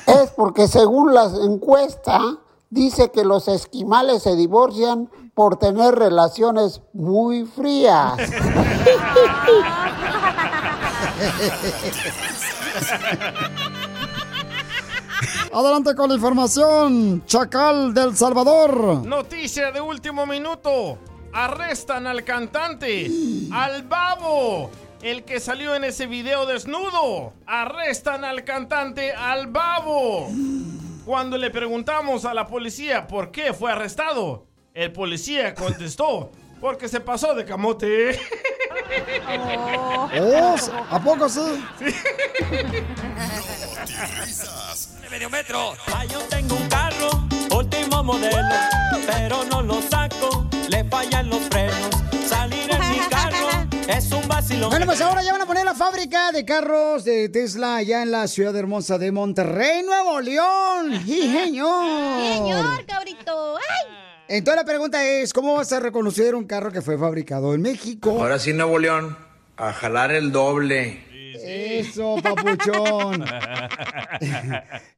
Es 0.07 0.31
porque 0.31 0.67
según 0.69 1.13
las 1.13 1.35
encuestas 1.35 2.23
dice 2.71 3.11
que 3.11 3.25
los 3.25 3.49
esquimales 3.49 4.23
se 4.23 4.37
divorcian 4.37 5.11
por 5.35 5.59
tener 5.59 5.95
relaciones 5.97 6.81
muy 6.93 7.45
frías. 7.45 8.15
Adelante 15.53 15.95
con 15.97 16.09
la 16.09 16.15
información. 16.15 17.25
Chacal 17.27 17.93
del 17.93 18.17
Salvador. 18.17 19.05
Noticia 19.05 19.73
de 19.73 19.81
último 19.81 20.25
minuto. 20.27 20.99
Arrestan 21.33 22.07
al 22.07 22.25
cantante, 22.25 23.11
al 23.53 23.83
babo, 23.83 24.71
el 25.03 25.25
que 25.25 25.41
salió 25.41 25.75
en 25.75 25.85
ese 25.85 26.07
video 26.07 26.47
desnudo. 26.47 27.33
Arrestan 27.47 28.25
al 28.25 28.45
cantante, 28.45 29.13
al 29.13 29.49
babo. 29.49 30.29
Cuando 31.11 31.37
le 31.37 31.51
preguntamos 31.51 32.25
a 32.25 32.33
la 32.33 32.47
policía 32.47 33.09
por 33.09 33.33
qué 33.33 33.53
fue 33.53 33.73
arrestado, 33.73 34.47
el 34.73 34.93
policía 34.93 35.57
contestó, 35.57 36.31
porque 36.61 36.89
se 36.89 37.01
pasó 37.01 37.35
de 37.35 37.45
camote. 37.45 38.17
Oh, 40.21 40.57
¿A 40.89 41.03
poco 41.03 41.29
sí? 41.29 41.41
medio 45.11 45.29
metro. 45.31 45.73
Ah, 45.93 46.05
yo 46.05 46.21
tengo 46.29 46.55
un 46.55 46.69
carro, 46.69 47.11
último 47.57 48.05
modelo, 48.05 48.55
pero 49.09 49.45
no 49.47 49.63
lo 49.63 49.83
saco, 49.83 50.47
le 50.69 50.85
fallan 50.85 51.29
los 51.29 51.41
frenos. 51.51 51.91
Salir 52.29 52.71
en 52.71 52.91
mi 52.91 52.99
carro 53.09 53.20
es 53.91 54.13
un 54.13 54.27
vacilón. 54.29 54.71
Bueno, 54.71 54.87
pues 54.87 55.01
ahora 55.01 55.23
ya 55.23 55.33
van 55.33 55.43
a 55.43 55.47
poner 55.47 55.65
la 55.65 55.75
fábrica 55.75 56.33
de 56.33 56.45
carros 56.45 57.05
de 57.05 57.29
Tesla 57.29 57.77
allá 57.77 58.03
en 58.03 58.11
la 58.11 58.29
ciudad 58.29 58.55
hermosa 58.57 58.99
de 58.99 59.11
Monterrey, 59.11 59.83
Nuevo 59.83 60.21
León. 60.21 61.01
¡Sí, 61.05 61.33
señor! 61.33 62.37
Señor, 62.37 62.87
cabrito. 62.87 63.57
¡Ay! 63.57 63.95
Entonces 64.29 64.63
la 64.63 64.65
pregunta 64.65 65.05
es, 65.05 65.33
¿cómo 65.33 65.55
vas 65.55 65.73
a 65.73 65.81
reconocer 65.81 66.35
un 66.35 66.45
carro 66.45 66.71
que 66.71 66.83
fue 66.83 66.97
fabricado 66.97 67.53
en 67.55 67.63
México? 67.63 68.11
Ahora 68.11 68.39
sí, 68.39 68.53
Nuevo 68.53 68.79
León, 68.79 69.17
a 69.57 69.73
jalar 69.73 70.13
el 70.13 70.31
doble. 70.31 71.05
Eso, 71.43 72.17
papuchón. 72.23 73.25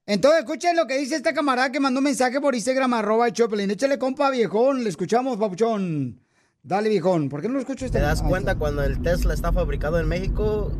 Entonces, 0.06 0.40
escuchen 0.40 0.76
lo 0.76 0.86
que 0.86 0.98
dice 0.98 1.14
esta 1.16 1.32
camarada 1.32 1.70
que 1.70 1.80
mandó 1.80 2.00
un 2.00 2.04
mensaje 2.04 2.40
por 2.40 2.54
Instagram, 2.54 2.92
arroba 2.92 3.32
Choplin. 3.32 3.70
Échale, 3.70 3.98
compa, 3.98 4.28
viejón. 4.30 4.82
Le 4.82 4.90
escuchamos, 4.90 5.38
papuchón. 5.38 6.20
Dale, 6.64 6.88
viejón. 6.88 7.28
¿Por 7.28 7.42
qué 7.42 7.48
no 7.48 7.54
lo 7.54 7.60
escucho 7.60 7.84
este? 7.86 7.98
Te 7.98 8.04
das 8.04 8.22
Ah, 8.24 8.28
cuenta 8.28 8.54
cuando 8.54 8.84
el 8.84 9.02
Tesla 9.02 9.34
está 9.34 9.52
fabricado 9.52 9.98
en 9.98 10.06
México 10.06 10.70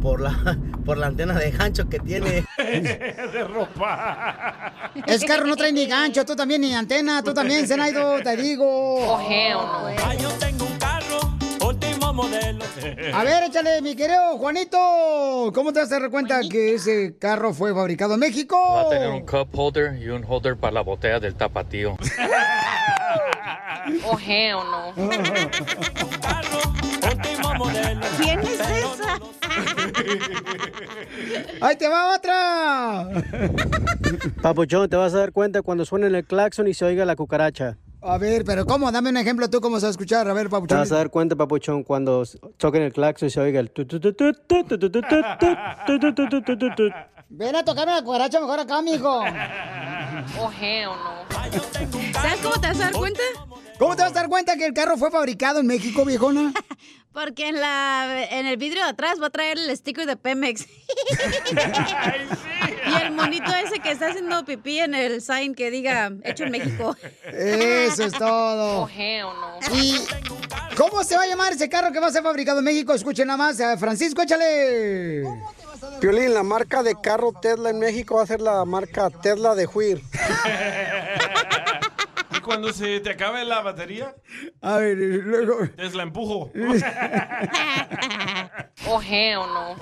por 0.00 0.20
la, 0.20 0.58
por 0.84 0.98
la 0.98 1.06
antena 1.06 1.34
de 1.38 1.52
gancho 1.52 1.88
que 1.88 2.00
tiene. 2.00 2.44
de 2.58 3.44
ropa. 3.48 4.90
Es 5.06 5.24
carro 5.24 5.46
no 5.46 5.54
trae 5.54 5.72
ni 5.72 5.86
gancho, 5.86 6.24
tú 6.24 6.34
también 6.34 6.60
ni 6.62 6.74
antena, 6.74 7.22
tú 7.22 7.32
también, 7.32 7.68
Zenaido, 7.68 8.20
te 8.20 8.36
digo. 8.36 9.16
Ah, 9.16 10.14
yo 10.20 10.28
tengo 10.40 10.64
un 10.66 10.71
carro, 10.71 10.71
último 10.71 10.71
modelo. 12.12 12.64
A 13.14 13.24
ver, 13.24 13.44
échale, 13.44 13.80
mi 13.82 13.94
querido 13.96 14.36
Juanito. 14.38 15.50
¿Cómo 15.54 15.72
te 15.72 15.80
vas 15.80 15.92
a 15.92 16.00
dar 16.00 16.10
cuenta 16.10 16.40
que 16.48 16.74
ese 16.74 17.16
carro 17.18 17.52
fue 17.54 17.74
fabricado 17.74 18.14
en 18.14 18.20
México? 18.20 18.56
Va 18.74 18.82
a 18.82 18.88
tener 18.88 19.10
un 19.10 19.26
cup 19.26 19.48
holder 19.52 19.96
y 20.00 20.08
un 20.08 20.24
holder 20.26 20.56
para 20.56 20.72
la 20.72 20.80
botella 20.82 21.20
del 21.20 21.34
tapatío. 21.34 21.96
Oh, 24.04 24.16
hell 24.16 24.58
no. 24.70 24.92
Último 27.10 27.54
modelo. 27.58 28.00
¿Quién 28.16 28.38
es 28.38 28.60
esa? 28.60 29.18
¡Ahí 31.66 31.76
te 31.76 31.88
va 31.88 32.14
otra! 32.14 33.08
Papuchón, 34.40 34.88
te 34.88 34.96
vas 34.96 35.12
a 35.14 35.18
dar 35.18 35.32
cuenta 35.32 35.62
cuando 35.62 35.84
suene 35.84 36.06
el 36.06 36.24
claxon 36.24 36.68
y 36.68 36.74
se 36.74 36.84
oiga 36.84 37.04
la 37.04 37.16
cucaracha. 37.16 37.76
A 38.04 38.18
ver, 38.18 38.44
pero 38.44 38.66
¿cómo? 38.66 38.90
Dame 38.90 39.10
un 39.10 39.16
ejemplo 39.16 39.48
tú 39.48 39.60
cómo 39.60 39.78
se 39.78 39.86
va 39.86 39.88
a 39.88 39.92
escuchar. 39.92 40.28
A 40.28 40.32
ver, 40.32 40.50
Papuchón. 40.50 40.76
Te 40.76 40.80
vas 40.80 40.92
a 40.92 40.96
dar 40.96 41.10
cuenta, 41.10 41.36
Papuchón, 41.36 41.84
cuando 41.84 42.24
toquen 42.56 42.82
el 42.82 42.92
claxon 42.92 43.28
y 43.28 43.30
se 43.30 43.40
oiga 43.40 43.60
el... 43.60 43.70
Ven 47.28 47.56
a 47.56 47.64
tocarme 47.64 47.92
la 47.92 48.02
cuaracha 48.02 48.40
mejor 48.40 48.60
acá, 48.60 48.82
mijo. 48.82 49.20
Oh, 50.38 50.50
hell 50.60 50.86
no. 50.86 51.24
¿Sabes 52.12 52.40
cómo 52.42 52.54
te 52.60 52.66
vas 52.66 52.76
a 52.76 52.84
dar 52.84 52.92
cuenta? 52.92 53.22
¿Cómo 53.78 53.96
te 53.96 54.02
vas 54.02 54.12
a 54.12 54.14
dar 54.14 54.28
cuenta 54.28 54.56
que 54.56 54.66
el 54.66 54.74
carro 54.74 54.96
fue 54.96 55.10
fabricado 55.10 55.60
en 55.60 55.66
México, 55.66 56.04
viejona? 56.04 56.52
Porque 57.12 57.48
en, 57.48 57.60
la, 57.60 58.26
en 58.30 58.46
el 58.46 58.56
vidrio 58.56 58.82
de 58.84 58.90
atrás 58.90 59.20
va 59.20 59.26
a 59.26 59.30
traer 59.30 59.58
el 59.58 59.76
sticker 59.76 60.06
de 60.06 60.16
Pemex. 60.16 60.66
y 62.86 63.02
el 63.02 63.12
monito 63.12 63.54
ese 63.54 63.80
que 63.80 63.90
está 63.90 64.08
haciendo 64.08 64.44
pipí 64.44 64.78
en 64.78 64.94
el 64.94 65.20
sign 65.20 65.54
que 65.54 65.70
diga 65.70 66.10
hecho 66.24 66.44
en 66.44 66.52
México. 66.52 66.96
Eso 67.24 68.04
es 68.04 68.12
todo. 68.14 68.82
Oh, 68.82 68.88
no. 68.88 69.58
¿Y 69.76 70.00
cómo 70.76 71.04
se 71.04 71.16
va 71.16 71.24
a 71.24 71.26
llamar 71.26 71.52
ese 71.52 71.68
carro 71.68 71.92
que 71.92 72.00
va 72.00 72.06
a 72.06 72.12
ser 72.12 72.22
fabricado 72.22 72.60
en 72.60 72.64
México? 72.64 72.94
Escuchen 72.94 73.26
nada 73.26 73.36
más. 73.36 73.60
a 73.60 73.76
Francisco, 73.76 74.22
échale. 74.22 75.24
Piolín, 76.00 76.32
la 76.32 76.42
marca 76.42 76.82
de 76.82 76.94
carro 77.00 77.32
Tesla 77.32 77.70
en 77.70 77.78
México 77.78 78.16
va 78.16 78.22
a 78.22 78.26
ser 78.26 78.40
la 78.40 78.64
marca 78.64 79.10
Tesla 79.10 79.54
de 79.54 79.66
Juir. 79.66 80.02
¿Y 82.52 82.54
cuando 82.54 82.72
se 82.72 83.00
te 83.00 83.10
acabe 83.10 83.44
la 83.44 83.62
batería? 83.62 84.14
A 84.60 84.76
ver, 84.76 84.96
luego. 84.98 85.60
Es 85.78 85.94
la 85.94 86.02
empujo. 86.02 86.50
Oh, 88.88 89.00
hell 89.00 89.36
no. 89.36 89.76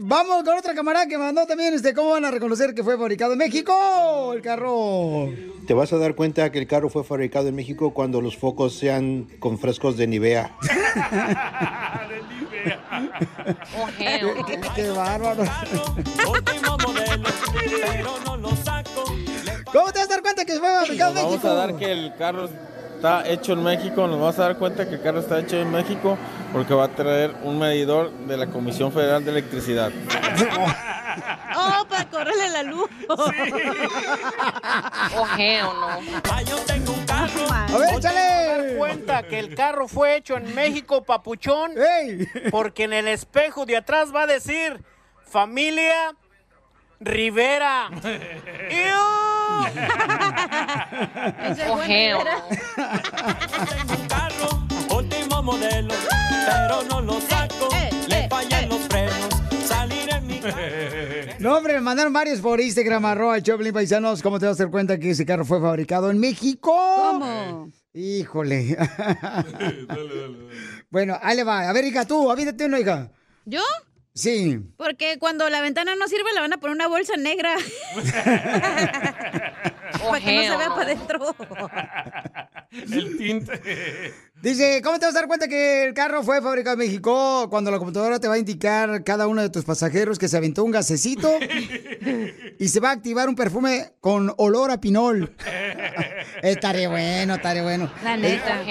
Vamos 0.00 0.42
con 0.42 0.58
otra 0.58 0.74
camarada 0.74 1.06
que 1.06 1.16
mandó 1.16 1.46
también 1.46 1.72
este, 1.72 1.94
cómo 1.94 2.10
van 2.10 2.24
a 2.24 2.32
reconocer 2.32 2.74
que 2.74 2.82
fue 2.82 2.98
fabricado 2.98 3.32
en 3.34 3.38
México 3.38 4.32
el 4.34 4.42
carro. 4.42 5.28
Te 5.68 5.74
vas 5.74 5.92
a 5.92 5.98
dar 5.98 6.16
cuenta 6.16 6.50
que 6.50 6.58
el 6.58 6.66
carro 6.66 6.90
fue 6.90 7.04
fabricado 7.04 7.46
en 7.46 7.54
México 7.54 7.94
cuando 7.94 8.20
los 8.20 8.36
focos 8.36 8.74
sean 8.74 9.28
con 9.38 9.56
frescos 9.56 9.96
de 9.96 10.08
Nivea. 10.08 10.56
Hell 13.98 14.34
no. 14.36 14.44
Qué 14.74 14.90
bárbaro. 14.90 15.42
Último 16.28 16.76
modelo, 16.86 17.28
pero 17.92 18.18
no 18.26 18.36
lo 18.36 18.50
saco. 18.56 19.04
¿Cómo 19.72 19.92
te 19.92 19.98
vas 20.00 20.08
a 20.08 20.10
dar 20.10 20.22
cuenta 20.22 20.44
que 20.44 20.54
fue 20.58 20.68
fabricado 20.68 21.10
en 21.10 21.14
Nos 21.16 21.24
vamos 21.24 21.32
México? 21.32 21.48
a 21.48 21.54
dar 21.54 21.76
que 21.76 21.92
el 21.92 22.14
carro 22.16 22.48
está 22.96 23.28
hecho 23.28 23.52
en 23.52 23.62
México, 23.62 24.06
nos 24.06 24.18
vamos 24.20 24.38
a 24.38 24.42
dar 24.42 24.56
cuenta 24.58 24.88
que 24.88 24.96
el 24.96 25.02
carro 25.02 25.20
está 25.20 25.38
hecho 25.38 25.56
en 25.56 25.70
México 25.70 26.18
porque 26.52 26.74
va 26.74 26.84
a 26.84 26.88
traer 26.88 27.34
un 27.44 27.58
medidor 27.58 28.10
de 28.10 28.36
la 28.36 28.46
Comisión 28.48 28.92
Federal 28.92 29.24
de 29.24 29.30
Electricidad. 29.30 29.90
Oh, 31.52 31.84
para 31.88 32.08
correrle 32.08 32.48
la 32.50 32.62
luz. 32.62 32.88
Oh, 35.16 35.26
hell 35.36 35.64
no. 35.64 35.88
Ah, 36.30 36.42
yo 36.42 36.56
tengo 36.58 36.92
un 36.92 37.04
carro. 37.04 37.09
A 37.20 37.78
ver, 37.78 37.94
échale. 37.96 38.76
cuenta 38.76 39.22
que 39.22 39.38
el 39.38 39.54
carro 39.54 39.88
fue 39.88 40.16
hecho 40.16 40.36
en 40.36 40.54
México, 40.54 41.04
papuchón, 41.04 41.72
¡Ey! 41.76 42.26
porque 42.50 42.84
en 42.84 42.92
el 42.94 43.08
espejo 43.08 43.66
de 43.66 43.76
atrás 43.76 44.14
va 44.14 44.22
a 44.22 44.26
decir 44.26 44.82
familia 45.24 46.14
Rivera. 47.00 47.90
hombre, 61.70 61.80
me 61.80 61.84
mandaron 61.84 62.12
varios 62.12 62.40
por 62.40 62.60
Instagram, 62.60 63.04
arroba 63.04 63.36
el 63.36 63.44
Choplin 63.44 63.72
Paisanos. 63.72 64.22
¿Cómo 64.22 64.40
te 64.40 64.46
vas 64.46 64.58
a 64.58 64.64
dar 64.64 64.72
cuenta 64.72 64.98
que 64.98 65.10
ese 65.10 65.24
carro 65.24 65.44
fue 65.44 65.60
fabricado 65.60 66.10
en 66.10 66.18
México? 66.18 66.72
¿Cómo? 66.72 67.70
Híjole. 67.94 68.76
Bueno, 70.92 71.16
ahí 71.22 71.36
le 71.36 71.44
va. 71.44 71.68
A 71.70 71.72
ver, 71.72 71.84
hija, 71.84 72.04
tú, 72.04 72.32
avídate 72.32 72.64
una, 72.64 72.80
hija. 72.80 73.12
¿Yo? 73.44 73.60
Sí. 74.12 74.58
Porque 74.76 75.20
cuando 75.20 75.48
la 75.48 75.60
ventana 75.60 75.94
no 75.94 76.08
sirve, 76.08 76.32
le 76.34 76.40
van 76.40 76.52
a 76.52 76.56
poner 76.56 76.74
una 76.74 76.88
bolsa 76.88 77.16
negra. 77.16 77.54
Para 80.02 80.20
que 80.20 80.34
no 80.34 80.42
se 80.42 80.56
vea 80.56 80.68
para 80.68 80.82
adentro. 80.82 81.36
El 82.72 83.16
tinte. 83.16 84.12
Dice, 84.42 84.80
¿cómo 84.82 84.98
te 84.98 85.04
vas 85.04 85.14
a 85.14 85.18
dar 85.18 85.26
cuenta 85.28 85.48
que 85.48 85.84
el 85.84 85.92
carro 85.92 86.22
fue 86.22 86.40
fabricado 86.40 86.72
en 86.74 86.78
México? 86.88 87.48
Cuando 87.50 87.70
la 87.70 87.76
computadora 87.78 88.18
te 88.18 88.26
va 88.26 88.34
a 88.34 88.38
indicar 88.38 89.04
cada 89.04 89.26
uno 89.26 89.42
de 89.42 89.50
tus 89.50 89.64
pasajeros 89.66 90.18
que 90.18 90.28
se 90.28 90.36
aventó 90.38 90.64
un 90.64 90.70
gasecito 90.70 91.30
y 92.58 92.68
se 92.68 92.80
va 92.80 92.88
a 92.88 92.92
activar 92.92 93.28
un 93.28 93.34
perfume 93.34 93.92
con 94.00 94.32
olor 94.38 94.70
a 94.70 94.80
pinol. 94.80 95.36
estaré 96.42 96.86
bueno, 96.86 97.34
estaré 97.34 97.60
bueno. 97.60 97.92
La 98.02 98.14
Oh, 98.14 98.16
neta. 98.16 98.62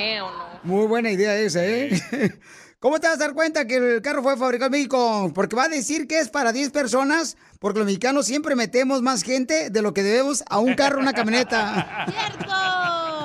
Muy 0.64 0.88
buena 0.88 1.12
idea 1.12 1.36
esa, 1.36 1.64
¿eh? 1.64 1.90
¿Cómo 2.80 3.00
te 3.00 3.08
vas 3.08 3.18
a 3.18 3.20
dar 3.20 3.34
cuenta 3.34 3.68
que 3.68 3.76
el 3.76 4.02
carro 4.02 4.24
fue 4.24 4.38
fabricado 4.38 4.68
en 4.68 4.72
México? 4.72 5.32
Porque 5.36 5.56
va 5.56 5.66
a 5.66 5.70
decir 5.70 6.08
que 6.08 6.18
es 6.20 6.30
para 6.30 6.52
10 6.52 6.72
personas, 6.72 7.38
porque 7.60 7.78
los 7.80 7.86
mexicanos 7.86 8.26
siempre 8.26 8.56
metemos 8.56 9.04
más 9.04 9.22
gente 9.22 9.70
de 9.70 9.82
lo 9.84 9.94
que 9.94 10.02
debemos 10.02 10.44
a 10.50 10.58
un 10.60 10.74
carro, 10.74 11.00
una 11.00 11.14
camioneta. 11.14 12.06
¡Cierto! 12.38 13.19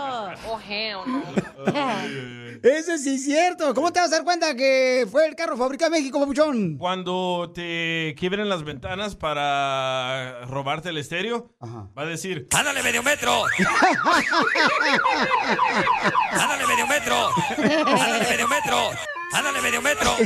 Hell 0.60 0.98
no. 1.06 1.22
Eso 2.62 2.96
sí 2.96 3.16
es 3.16 3.24
cierto. 3.24 3.74
¿Cómo 3.74 3.92
te 3.92 4.00
vas 4.00 4.08
a 4.10 4.16
dar 4.16 4.24
cuenta 4.24 4.56
que 4.56 5.06
fue 5.10 5.26
el 5.26 5.34
carro 5.34 5.56
fabricado 5.56 5.94
en 5.94 6.00
México, 6.00 6.18
papuchón? 6.18 6.78
Cuando 6.78 7.52
te 7.54 8.14
quiebren 8.18 8.48
las 8.48 8.64
ventanas 8.64 9.16
para 9.16 10.46
robarte 10.46 10.88
el 10.88 10.96
estéreo, 10.96 11.50
va 11.60 12.02
a 12.02 12.06
decir, 12.06 12.48
¡Ándale, 12.54 12.82
medio 12.82 13.02
metro! 13.02 13.44
¡Ándale, 16.30 16.66
medio 16.66 16.86
metro! 16.86 17.28
¡Ándale, 17.58 18.26
medio 18.30 18.48
metro! 18.48 18.90
Ándale, 19.34 19.60
medio 19.62 19.82
metro. 19.82 20.16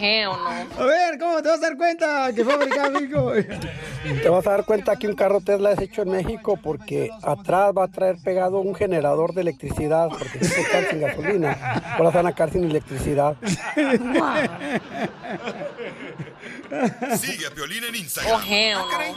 Hell 0.00 0.26
no. 0.26 0.48
A 0.78 0.84
ver, 0.84 1.18
¿cómo 1.18 1.42
te 1.42 1.48
vas 1.48 1.58
a 1.58 1.62
dar 1.62 1.76
cuenta 1.78 2.32
que 2.34 2.44
fue 2.44 2.52
fabricado 2.52 2.86
en 2.86 2.92
México? 2.92 3.32
Te 4.22 4.28
vas 4.28 4.46
a 4.46 4.50
dar 4.50 4.64
cuenta 4.64 4.96
que 4.96 5.08
un 5.08 5.14
carro 5.14 5.40
Tesla 5.40 5.72
es 5.72 5.78
hecho 5.80 6.02
en 6.02 6.10
México 6.10 6.58
porque 6.62 7.10
atrás 7.22 7.72
va 7.76 7.84
a 7.84 7.88
traer 7.88 8.16
pegado 8.22 8.60
un 8.60 8.74
generador 8.74 9.32
de 9.34 9.40
electricidad 9.40 10.08
porque 10.08 10.38
si 10.44 10.50
se 10.50 10.64
quedan 10.64 10.86
sin 10.90 11.00
gasolina, 11.00 11.52
ahora 11.96 12.10
se 12.10 12.16
van 12.18 12.26
a 12.26 12.34
quedar 12.34 12.52
sin 12.52 12.64
electricidad. 12.64 13.36
Sigue 17.18 17.46
a 17.46 17.50
Piolín 17.50 17.84
en 17.84 17.94
Instagram. 17.96 18.42
hell 18.46 18.76
no. 18.78 19.16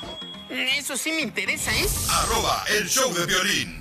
Eso 0.50 0.95
sí 0.97 1.12
me 1.12 1.21
interesa, 1.21 1.71
¿eh? 1.71 1.86
Arroba 2.10 2.63
el 2.78 2.88
show 2.89 3.13
de 3.13 3.26
violín. 3.26 3.80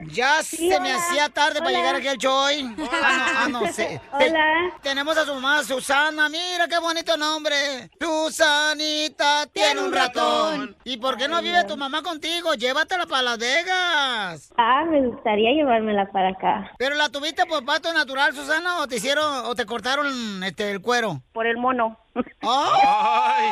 Ya 0.00 0.42
se 0.42 0.78
me 0.80 0.92
hacía 0.92 1.28
tarde 1.28 1.60
para 1.60 1.70
llegar 1.70 1.94
aquí 1.96 2.08
al 2.08 2.18
Joy. 2.18 2.74
Ah, 2.92 3.46
no, 3.50 3.58
ah, 3.60 3.62
no 3.64 3.72
sé. 3.72 4.00
Te- 4.18 4.28
Hola. 4.30 4.44
tenemos 4.82 5.16
a 5.16 5.24
su 5.24 5.34
mamá, 5.34 5.62
Susana. 5.64 6.28
Mira 6.28 6.68
qué 6.68 6.78
bonito 6.78 7.16
nombre. 7.16 7.90
Susanita 8.00 9.46
tiene 9.52 9.80
un 9.80 9.92
ratón. 9.92 10.76
¿Y 10.84 10.98
por 10.98 11.16
qué 11.16 11.28
no 11.28 11.40
vive 11.42 11.64
tu 11.64 11.76
mamá 11.76 12.02
contigo? 12.02 12.54
Llévatela 12.54 13.06
para 13.06 13.22
Las 13.22 13.38
Vegas. 13.38 14.52
Ah, 14.56 14.84
me 14.88 15.06
gustaría 15.06 15.52
llevármela 15.52 16.10
para 16.12 16.30
acá. 16.30 16.70
¿Pero 16.78 16.94
la 16.96 17.08
tuviste 17.08 17.46
por 17.46 17.64
pato 17.64 17.92
natural, 17.92 18.34
Susana, 18.34 18.78
o 18.80 18.86
te 18.88 18.96
hicieron, 18.96 19.46
o 19.46 19.54
te 19.54 19.66
cortaron 19.66 20.42
este, 20.44 20.70
el 20.70 20.80
cuero? 20.80 21.22
Por 21.32 21.46
el 21.46 21.56
mono. 21.56 21.98
¡Ay! 22.42 23.50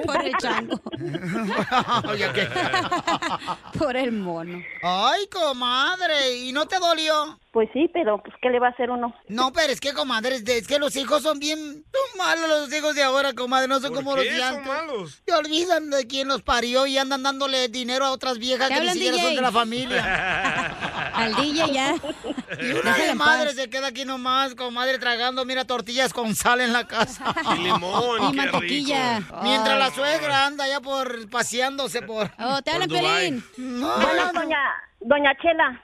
Por 0.06 0.24
el 0.24 0.32
chango. 0.36 0.76
Por 3.78 3.96
el 3.96 4.12
mono. 4.12 4.62
Ay, 4.82 5.26
comadre, 5.28 6.36
¿y 6.36 6.52
no 6.52 6.66
te 6.66 6.78
dolió? 6.78 7.38
Pues 7.52 7.68
sí, 7.72 7.88
pero 7.92 8.20
pues 8.20 8.34
¿qué 8.42 8.50
le 8.50 8.58
va 8.58 8.66
a 8.68 8.70
hacer 8.70 8.90
uno? 8.90 9.14
No, 9.28 9.52
pero 9.52 9.72
es 9.72 9.80
que, 9.80 9.92
comadre, 9.92 10.42
es 10.44 10.66
que 10.66 10.78
los 10.80 10.96
hijos 10.96 11.22
son 11.22 11.38
bien 11.38 11.58
son 11.58 12.18
malos 12.18 12.48
los 12.48 12.74
hijos 12.74 12.96
de 12.96 13.04
ahora, 13.04 13.32
comadre, 13.32 13.68
no 13.68 13.78
son 13.78 13.94
¿Por 13.94 14.02
como 14.02 14.16
qué 14.16 14.24
los 14.24 14.34
de 14.34 14.40
son 14.40 14.48
antes. 14.56 14.66
malos? 14.66 15.22
Se 15.24 15.32
olvidan 15.34 15.90
de 15.90 16.06
quién 16.08 16.26
los 16.26 16.42
parió 16.42 16.84
y 16.86 16.98
andan 16.98 17.22
dándole 17.22 17.68
dinero 17.68 18.06
a 18.06 18.10
otras 18.10 18.38
viejas 18.38 18.68
¿Te 18.68 18.74
que 18.74 18.80
ni 18.80 18.88
siquiera 18.90 19.18
son 19.18 19.36
de 19.36 19.40
la 19.40 19.52
familia. 19.52 20.74
Al 21.12 21.34
DJ 21.34 21.72
ya. 21.72 21.94
Y 22.60 22.70
una 22.70 22.82
Déjala 22.82 22.96
de 23.04 23.10
en 23.10 23.18
madre 23.18 23.52
se 23.54 23.68
queda 23.68 23.88
aquí 23.88 24.04
nomás, 24.04 24.54
comadre, 24.54 24.98
tragando, 24.98 25.44
mira, 25.44 25.64
tortillas 25.64 26.12
con 26.12 26.34
sal 26.34 26.60
en 26.60 26.72
la 26.72 26.86
casa. 26.86 27.34
Y 27.56 27.62
limón, 27.64 28.32
Y 28.32 28.36
mantequilla. 28.36 29.18
rico. 29.18 29.36
Mientras 29.42 29.78
la 29.78 29.90
suegra 29.90 30.46
anda 30.46 30.66
ya 30.68 30.80
por 30.80 31.28
paseándose 31.30 32.02
por... 32.02 32.30
Oh, 32.38 32.62
te 32.62 32.70
hablan. 32.70 32.88
Pelín. 32.88 33.44
Bueno, 33.56 34.32
doña, 34.32 34.58
doña 35.00 35.32
Chela, 35.42 35.82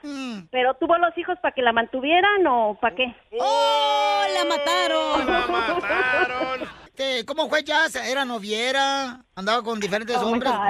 ¿pero 0.51 0.75
tuvo 0.75 0.97
los 0.97 1.17
hijos 1.17 1.37
para 1.41 1.53
que 1.53 1.61
la 1.61 1.73
mantuvieran 1.73 2.45
o 2.47 2.77
para 2.79 2.95
qué? 2.95 3.15
¡Oh, 3.39 4.23
la 4.33 4.45
mataron! 4.45 5.25
La 5.27 5.47
mataron. 5.47 6.80
Este, 7.01 7.25
¿Cómo 7.25 7.49
fue 7.49 7.63
ya? 7.63 7.85
¿Era 8.07 8.25
noviera? 8.25 9.21
¿Andaba 9.35 9.63
con 9.63 9.79
diferentes 9.79 10.17
Oh, 10.21 10.27
hombres? 10.31 10.51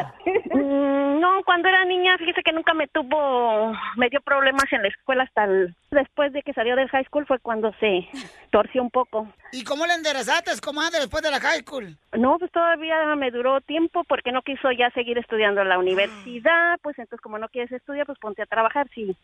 Mm, 0.53 1.19
No, 1.21 1.43
cuando 1.45 1.69
era 1.69 1.85
niña, 1.85 2.17
fíjese 2.17 2.41
que 2.43 2.51
nunca 2.51 2.73
me 2.73 2.87
tuvo, 2.87 3.71
me 3.95 4.09
dio 4.09 4.19
problemas 4.21 4.65
en 4.71 4.81
la 4.81 4.89
escuela 4.89 5.23
hasta 5.23 5.45
el- 5.45 5.73
después 5.91 6.33
de 6.33 6.41
que 6.41 6.53
salió 6.53 6.75
del 6.75 6.89
high 6.89 7.05
school 7.05 7.25
fue 7.25 7.39
cuando 7.39 7.71
se 7.79 8.07
torció 8.51 8.81
un 8.81 8.89
poco. 8.89 9.27
¿Y 9.53 9.63
cómo 9.63 9.85
le 9.85 9.93
enderezaste, 9.93 10.51
comadre, 10.61 10.99
después 10.99 11.23
de 11.23 11.31
la 11.31 11.39
high 11.39 11.59
school? 11.61 11.97
No, 12.17 12.37
pues 12.37 12.51
todavía 12.51 13.15
me 13.15 13.31
duró 13.31 13.61
tiempo 13.61 14.03
porque 14.03 14.31
no 14.33 14.41
quiso 14.41 14.71
ya 14.71 14.89
seguir 14.91 15.17
estudiando 15.17 15.61
en 15.61 15.69
la 15.69 15.77
universidad, 15.79 16.77
pues 16.81 16.97
entonces 16.99 17.21
como 17.21 17.37
no 17.37 17.47
quieres 17.49 17.71
estudiar, 17.71 18.05
pues 18.05 18.19
ponte 18.19 18.41
a 18.41 18.45
trabajar 18.45 18.87
si 18.93 19.15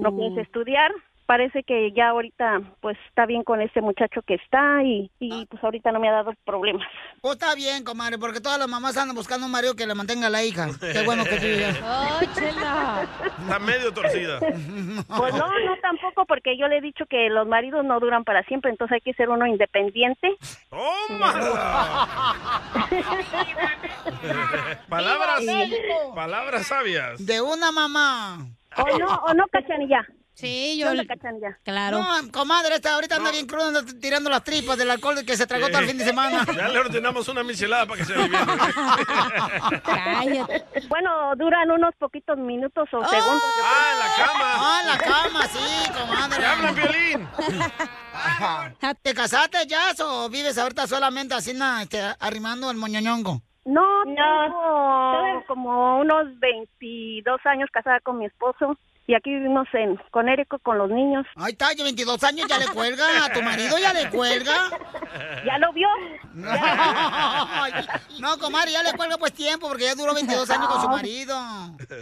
no 0.00 0.14
quieres 0.14 0.36
estudiar. 0.38 0.92
Parece 1.26 1.64
que 1.64 1.92
ya 1.92 2.10
ahorita 2.10 2.60
pues 2.80 2.96
está 3.08 3.26
bien 3.26 3.42
con 3.42 3.60
ese 3.60 3.80
muchacho 3.80 4.22
que 4.22 4.34
está 4.34 4.82
y, 4.84 5.10
y 5.18 5.46
pues 5.46 5.62
ahorita 5.62 5.90
no 5.92 5.98
me 5.98 6.08
ha 6.08 6.12
dado 6.12 6.32
problemas. 6.44 6.86
Pues 7.20 7.34
está 7.34 7.54
bien, 7.54 7.84
comadre, 7.84 8.18
porque 8.18 8.40
todas 8.40 8.58
las 8.58 8.68
mamás 8.68 8.96
andan 8.96 9.16
buscando 9.16 9.46
un 9.46 9.52
marido 9.52 9.74
que 9.74 9.86
le 9.86 9.94
mantenga 9.94 10.28
a 10.28 10.30
la 10.30 10.44
hija. 10.44 10.68
Qué 10.80 11.02
bueno 11.04 11.24
que 11.24 11.58
ya. 11.58 11.70
¡Oh, 11.84 12.20
chela! 12.34 13.06
Está 13.40 13.58
medio 13.58 13.92
torcida. 13.92 14.38
Pues 15.16 15.32
no, 15.34 15.46
no 15.46 15.76
tampoco 15.82 16.24
porque 16.26 16.56
yo 16.58 16.68
le 16.68 16.78
he 16.78 16.80
dicho 16.80 17.04
que 17.06 17.28
los 17.28 17.46
maridos 17.46 17.84
no 17.84 18.00
duran 18.00 18.24
para 18.24 18.42
siempre, 18.44 18.70
entonces 18.70 18.96
hay 18.96 19.00
que 19.00 19.14
ser 19.14 19.28
uno 19.28 19.46
independiente. 19.46 20.28
palabras, 24.88 25.40
Viva 25.40 26.14
palabras 26.14 26.66
sabias. 26.66 27.24
De 27.24 27.40
una 27.40 27.72
mamá. 27.72 28.46
¿O 28.76 28.98
no, 28.98 29.06
o 29.06 29.34
no, 29.34 29.46
Cachanilla? 29.48 30.06
Sí, 30.36 30.74
¿Qué 30.76 30.84
yo... 30.84 30.90
onda, 30.90 31.06
Cachanilla? 31.06 31.58
Claro. 31.64 31.98
No, 31.98 32.30
comadre, 32.30 32.74
esta 32.74 32.92
ahorita 32.92 33.16
anda 33.16 33.30
bien 33.30 33.46
cruda, 33.46 33.68
anda 33.68 33.82
tirando 33.98 34.28
las 34.28 34.44
tripas 34.44 34.76
del 34.76 34.90
alcohol 34.90 35.24
que 35.24 35.34
se 35.34 35.46
tragó 35.46 35.68
todo 35.68 35.78
el 35.78 35.86
fin 35.86 35.96
de 35.96 36.04
semana. 36.04 36.44
Ya 36.54 36.68
le 36.68 36.78
ordenamos 36.78 37.26
una 37.28 37.42
michelada 37.42 37.86
para 37.86 37.98
que 37.98 38.04
se 38.04 38.14
aliviane. 38.14 38.46
Cállate. 39.82 40.64
Bueno, 40.88 41.34
duran 41.36 41.70
unos 41.70 41.94
poquitos 41.98 42.36
minutos 42.36 42.86
o 42.92 43.08
segundos. 43.08 43.42
Ah, 43.64 43.92
en 43.92 43.98
la 43.98 44.26
cama. 44.26 44.52
Ah, 44.58 44.80
en 44.82 44.88
la 44.88 44.98
cama, 45.22 45.46
sí, 45.46 45.90
comadre. 45.92 46.38
¿Te 46.38 46.44
hablan 46.44 46.74
violín? 46.74 47.28
¿Te 49.02 49.14
casaste 49.14 49.66
ya 49.66 49.92
o 50.04 50.28
vives 50.28 50.58
ahorita 50.58 50.86
solamente 50.86 51.34
así, 51.34 51.54
na, 51.54 51.82
este, 51.82 51.98
arrimando 52.20 52.70
el 52.70 52.76
moñoñongo? 52.76 53.40
No, 53.64 54.04
tengo 54.04 55.44
como 55.46 56.00
unos 56.00 56.38
22 56.38 57.40
años 57.46 57.70
casada 57.72 58.00
con 58.00 58.18
mi 58.18 58.26
esposo 58.26 58.76
y 59.06 59.14
aquí 59.14 59.30
vivimos 59.30 59.68
en 59.72 59.96
Conérico 60.10 60.58
con 60.58 60.78
los 60.78 60.90
niños. 60.90 61.24
Ahí 61.36 61.52
está, 61.52 61.72
ya 61.72 61.84
22 61.84 62.22
años, 62.24 62.48
ya 62.48 62.58
le 62.58 62.66
cuelga, 62.66 63.04
a 63.26 63.32
tu 63.32 63.42
marido 63.42 63.78
ya 63.78 63.92
le 63.92 64.10
cuelga. 64.10 64.70
¿Ya 65.44 65.58
lo 65.58 65.72
vio? 65.72 65.88
No, 66.34 68.38
comadre, 68.40 68.72
ya 68.72 68.82
le 68.82 68.92
cuelga 68.94 69.16
pues 69.16 69.32
tiempo 69.32 69.68
porque 69.68 69.84
ya 69.84 69.94
duró 69.94 70.14
22 70.14 70.50
años 70.50 70.68
con 70.68 70.82
su 70.82 70.88
marido. 70.88 71.36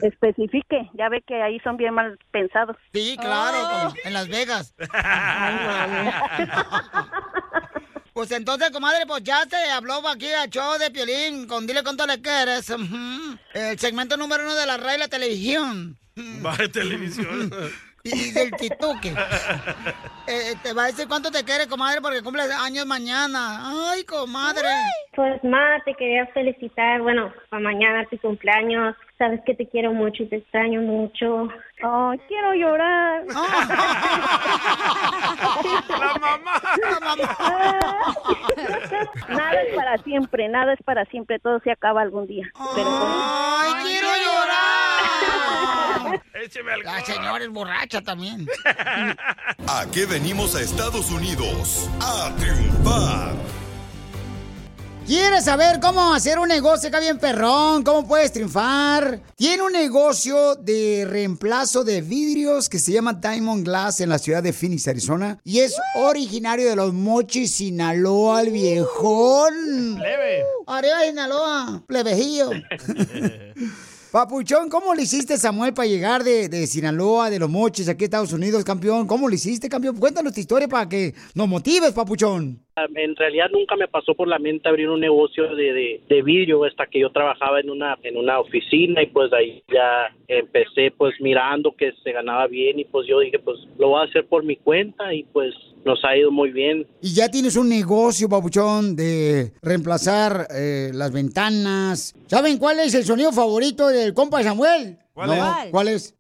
Especifique, 0.03 0.91
ya 0.95 1.09
ve 1.09 1.23
que 1.23 1.43
ahí 1.43 1.61
son 1.61 1.77
bien 1.77 1.95
mal 1.95 2.19
pensados. 2.31 2.77
Sí, 2.93 3.17
claro, 3.21 3.69
como 3.69 3.95
en 4.05 4.13
Las 4.13 4.29
Vegas. 4.29 4.75
Pues 8.15 8.31
entonces, 8.31 8.71
comadre, 8.71 9.07
pues 9.09 9.25
ya 9.25 9.45
te 9.45 9.57
habló 9.73 9.95
aquí 10.09 10.33
a 10.33 10.47
show 10.47 10.79
de 10.79 10.89
Piolín 10.93 11.49
con 11.49 11.67
Dile 11.67 11.83
Cuánto 11.83 12.07
Le 12.07 12.23
Quieres. 12.23 12.73
El 13.53 13.77
segmento 13.81 14.17
número 14.17 14.45
uno 14.45 14.55
de 14.55 14.67
la 14.67 14.77
radio 14.77 14.99
y 14.99 15.01
la 15.01 15.09
televisión. 15.09 15.99
Va 16.47 16.57
de 16.57 16.69
televisión. 16.69 17.51
Y 18.05 18.31
del 18.31 18.53
tituque. 18.53 19.13
Eh, 20.29 20.55
te 20.63 20.73
va 20.73 20.85
a 20.85 20.87
decir 20.87 21.09
cuánto 21.09 21.33
te 21.33 21.43
quiere, 21.43 21.67
comadre, 21.67 22.01
porque 22.01 22.23
cumples 22.23 22.51
años 22.53 22.87
mañana. 22.87 23.91
Ay, 23.91 24.05
comadre. 24.05 24.69
Pues, 25.17 25.43
ma, 25.43 25.83
te 25.85 25.95
quería 25.95 26.27
felicitar. 26.29 27.01
Bueno, 27.01 27.33
para 27.51 27.63
mañana 27.63 28.07
tu 28.09 28.17
cumpleaños. 28.19 28.95
Sabes 29.17 29.41
que 29.47 29.55
te 29.55 29.69
quiero 29.69 29.93
mucho 29.93 30.25
y 30.25 30.29
te 30.29 30.37
extraño 30.37 30.81
mucho. 30.81 31.49
Ay, 31.83 32.19
quiero 32.27 32.53
llorar. 32.55 33.25
La 35.89 36.15
mamá. 36.21 36.61
La 36.83 37.01
mamá. 37.01 37.37
Nada 39.29 39.63
es 39.63 39.75
para 39.75 39.99
siempre, 39.99 40.49
nada 40.49 40.73
es 40.73 40.83
para 40.85 41.05
siempre. 41.07 41.39
Todo 41.39 41.61
se 41.61 41.71
acaba 41.71 42.03
algún 42.03 42.27
día. 42.27 42.47
Pero 42.75 42.89
Ay, 42.89 43.85
quiero 43.85 44.09
llorar. 44.09 44.55
Écheme 46.35 46.73
alcohol. 46.73 46.95
La 46.95 47.05
señora 47.05 47.45
es 47.45 47.51
borracha 47.51 48.03
también. 48.03 48.47
¿A 49.69 49.85
qué 49.93 50.07
venimos 50.07 50.57
a 50.57 50.61
Estados 50.61 51.11
Unidos? 51.11 51.89
A 52.01 52.35
triunfar. 52.37 53.35
¿Quieres 55.07 55.45
saber 55.45 55.81
cómo 55.81 56.15
hacer 56.15 56.39
un 56.39 56.49
negocio 56.49 56.89
acá 56.89 56.99
bien 56.99 57.19
perrón? 57.19 57.83
¿Cómo 57.83 58.09
puedes 58.09 58.33
triunfar? 58.33 59.21
Tiene 59.37 59.63
un 59.63 59.73
negocio 59.73 60.55
de 60.55 61.07
reemplazo 61.07 61.85
de 61.85 62.01
vidrios 62.01 62.71
que 62.71 62.79
se 62.79 62.93
llama 62.93 63.13
Diamond 63.13 63.67
Glass 63.67 64.01
en 64.01 64.09
la 64.09 64.19
ciudad 64.19 64.43
de 64.43 64.55
Phoenix, 64.55 64.89
Arizona. 64.89 65.39
Y 65.45 65.59
es 65.59 65.77
originario 65.95 66.71
de 66.71 66.77
los 66.77 66.95
Mochis, 66.95 67.51
Sinaloa, 67.51 68.41
el 68.41 68.51
viejón. 68.51 69.99
Leve. 69.99 70.43
Arriba 70.67 71.03
Sinaloa, 71.05 71.83
plebejillo. 71.87 72.51
Papuchón, 74.11 74.71
¿cómo 74.71 74.95
le 74.95 75.03
hiciste, 75.03 75.37
Samuel, 75.37 75.75
para 75.75 75.89
llegar 75.89 76.25
de, 76.25 76.49
de 76.49 76.67
Sinaloa, 76.67 77.29
de 77.29 77.41
los 77.41 77.51
Mochis, 77.51 77.89
aquí 77.89 78.05
a 78.05 78.07
Estados 78.07 78.33
Unidos, 78.33 78.65
campeón? 78.65 79.07
¿Cómo 79.07 79.29
le 79.29 79.35
hiciste, 79.35 79.69
campeón? 79.69 79.99
Cuéntanos 79.99 80.33
tu 80.33 80.41
historia 80.41 80.67
para 80.67 80.89
que 80.89 81.15
nos 81.35 81.47
motives, 81.47 81.93
Papuchón. 81.93 82.64
En 82.77 83.15
realidad 83.15 83.47
nunca 83.53 83.77
me 83.77 83.87
pasó 83.87 84.15
por 84.15 84.27
la 84.27 84.39
mente 84.41 84.69
abrir 84.69 84.89
un 84.89 84.99
negocio 85.01 85.55
de, 85.55 85.73
de, 85.73 86.01
de 86.09 86.23
vidrio 86.23 86.65
hasta 86.65 86.87
que 86.87 86.99
yo 87.01 87.11
trabajaba 87.11 87.61
en 87.61 87.71
una 87.71 87.97
en 88.03 88.17
una 88.17 88.41
oficina 88.41 89.01
y 89.01 89.07
pues 89.07 89.33
ahí 89.33 89.63
ya 89.73 90.13
empecé 90.27 90.91
pues 90.97 91.15
mirando 91.21 91.73
que 91.77 91.93
se 92.03 92.11
ganaba 92.11 92.49
bien 92.49 92.81
y 92.81 92.85
pues 92.85 93.07
yo 93.07 93.21
dije 93.21 93.39
pues 93.39 93.59
lo 93.79 93.91
voy 93.91 94.01
a 94.01 94.09
hacer 94.09 94.27
por 94.27 94.43
mi 94.45 94.57
cuenta 94.57 95.15
y 95.15 95.23
pues 95.23 95.55
nos 95.85 96.03
ha 96.05 96.17
ido 96.17 96.33
muy 96.33 96.51
bien. 96.51 96.87
Y 97.01 97.15
ya 97.15 97.31
tienes 97.31 97.57
un 97.57 97.69
negocio, 97.69 98.29
papuchón, 98.29 98.97
de 98.97 99.53
reemplazar 99.63 100.49
eh, 100.51 100.91
las 100.95 101.13
ventanas. 101.13 102.15
¿Saben 102.27 102.59
cuál 102.59 102.81
es 102.81 102.95
el 102.95 103.05
sonido 103.05 103.31
favorito 103.33 103.87
del 103.89 104.15
compa 104.15 104.43
Samuel? 104.43 104.99
¿Cuál 105.13 105.29
No, 105.29 105.35
es? 105.35 105.71
¿Cuál 105.71 105.89
es? 105.89 106.15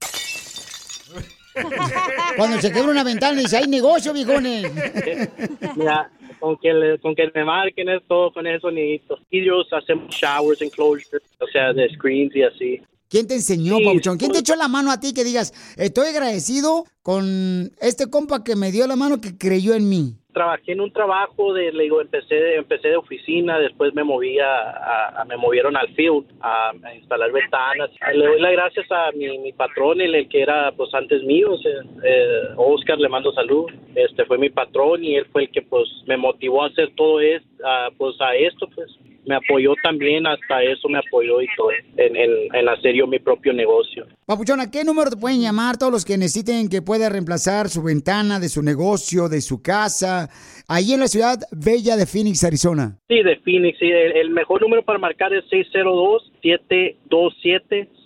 Cuando 2.36 2.61
se 2.61 2.72
quebra 2.72 2.90
una 2.90 3.05
ventana 3.05 3.38
y 3.40 3.44
dice, 3.44 3.57
hay 3.59 3.68
negocio, 3.68 4.12
viejones. 4.12 4.70
Mira, 5.76 6.11
con 6.45 6.59
que 6.59 6.74
le- 6.74 6.99
con 6.99 7.14
que 7.14 7.30
me 7.34 7.42
marquen 7.42 7.88
es 7.88 8.03
todo 8.07 8.30
con 8.30 8.47
esos 8.47 8.61
soniditos. 8.62 9.18
Vidrios 9.30 9.66
hacemos 9.72 10.14
showers, 10.14 10.61
enclosures, 10.61 11.09
o 11.40 11.47
sea, 11.51 11.72
de 11.72 11.88
screens 11.95 12.36
y 12.36 12.42
así. 12.42 12.80
¿Quién 13.09 13.26
te 13.26 13.34
enseñó, 13.34 13.78
Sí, 13.78 13.84
papuchón? 13.84 14.18
¿Quién 14.18 14.30
te 14.32 14.40
echó 14.40 14.55
la 14.55 14.68
mano 14.68 14.90
a 14.90 15.01
ti 15.01 15.14
que 15.14 15.24
digas, 15.24 15.55
estoy 15.78 16.09
agradecido 16.09 16.84
con 17.03 17.72
este 17.80 18.11
compa 18.11 18.45
que 18.45 18.57
me 18.57 18.72
dio 18.72 18.86
la 18.86 18.97
mano 18.97 19.20
que 19.22 19.38
creyó 19.38 19.74
en 19.74 19.88
mí? 19.88 20.16
Trabajé 20.35 20.72
en 20.72 20.82
un 20.82 20.93
trabajo 20.93 21.55
de, 21.55 21.72
le 21.72 21.85
digo, 21.85 22.03
empecé 22.03 22.57
empecé 22.57 22.89
de 22.89 22.97
oficina, 22.97 23.59
después 23.59 23.95
me 23.95 24.05
moví 24.05 24.39
a, 24.39 25.24
me 25.26 25.37
movieron 25.39 25.76
al 25.76 25.89
field 25.95 26.26
a, 26.41 26.72
instalar 26.95 27.32
ventanas. 27.32 27.91
Le 28.12 28.26
doy 28.26 28.41
las 28.41 28.53
gracias 28.53 28.93
a 28.93 29.11
mi, 29.12 29.39
mi 29.39 29.53
patrón, 29.53 30.01
el, 30.01 30.28
que 30.28 30.43
era 30.43 30.72
pues 30.72 30.93
antes 30.93 31.22
mío, 31.22 31.57
eh, 32.05 32.41
Oscar, 32.57 32.99
le 32.99 33.09
mando 33.09 33.32
salud. 33.32 33.70
Este 33.95 34.26
fue 34.26 34.37
mi 34.37 34.51
patrón 34.51 35.03
y 35.03 35.16
él 35.16 35.24
fue 35.32 35.45
el 35.45 35.51
que 35.51 35.62
pues 35.62 35.89
me 36.07 36.16
motivó 36.16 36.62
a 36.62 36.66
hacer 36.66 36.91
todo 36.97 37.20
esto, 37.20 37.49
pues 37.97 38.20
a 38.20 38.35
esto, 38.35 38.68
pues 38.74 38.91
me 39.26 39.36
apoyó 39.36 39.74
también, 39.82 40.26
hasta 40.26 40.62
eso 40.62 40.88
me 40.88 40.98
apoyó 40.98 41.40
y 41.40 41.46
todo, 41.56 41.70
en, 41.96 42.16
en, 42.16 42.30
en 42.54 42.68
hacer 42.68 42.94
yo 42.94 43.06
mi 43.06 43.18
propio 43.18 43.52
negocio. 43.52 44.06
Papuchón, 44.26 44.60
¿a 44.60 44.70
qué 44.70 44.84
número 44.84 45.10
te 45.10 45.16
pueden 45.16 45.40
llamar 45.40 45.76
todos 45.76 45.92
los 45.92 46.04
que 46.04 46.16
necesiten 46.16 46.68
que 46.68 46.82
pueda 46.82 47.08
reemplazar 47.08 47.68
su 47.68 47.82
ventana 47.82 48.40
de 48.40 48.48
su 48.48 48.62
negocio, 48.62 49.28
de 49.28 49.40
su 49.40 49.62
casa, 49.62 50.28
ahí 50.68 50.92
en 50.92 51.00
la 51.00 51.08
ciudad 51.08 51.38
bella 51.52 51.96
de 51.96 52.06
Phoenix, 52.06 52.44
Arizona? 52.44 52.98
Sí, 53.08 53.22
de 53.22 53.36
Phoenix, 53.36 53.78
sí, 53.78 53.86
el, 53.86 54.12
el 54.16 54.30
mejor 54.30 54.62
número 54.62 54.84
para 54.84 54.98
marcar 54.98 55.32
es 55.32 55.44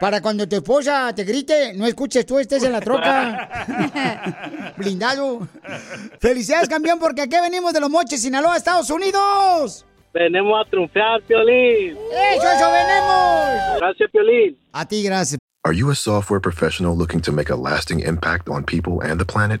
Para 0.00 0.20
cuando 0.20 0.48
tu 0.48 0.56
esposa 0.56 1.14
te 1.14 1.24
grite, 1.24 1.74
no 1.74 1.86
escuches 1.86 2.26
tú, 2.26 2.38
estés 2.38 2.62
en 2.64 2.72
la 2.72 2.80
troca. 2.80 4.74
Blindado. 4.76 5.46
Felicidades, 6.20 6.68
campeón, 6.68 6.98
porque 6.98 7.22
aquí 7.22 7.36
venimos 7.40 7.72
de 7.72 7.80
los 7.80 7.90
moches, 7.90 8.22
Sinaloa, 8.22 8.56
Estados 8.56 8.90
Unidos. 8.90 9.84
Venimos 10.12 10.66
a 10.66 10.68
triunfar, 10.68 11.22
Piolín. 11.22 11.96
¡Eso, 12.34 12.50
eso 12.50 12.72
venimos! 12.72 13.78
Gracias, 13.78 14.10
Piolín. 14.10 14.58
A 14.72 14.86
ti, 14.86 15.02
gracias. 15.02 15.38
Are 15.64 15.76
you 15.76 15.90
a 15.90 15.94
software 15.94 16.40
professional 16.40 16.96
looking 16.96 17.20
to 17.20 17.30
make 17.30 17.50
a 17.50 17.56
lasting 17.56 18.00
impact 18.00 18.48
on 18.48 18.64
people 18.64 19.00
and 19.02 19.20
the 19.20 19.26
planet? 19.26 19.60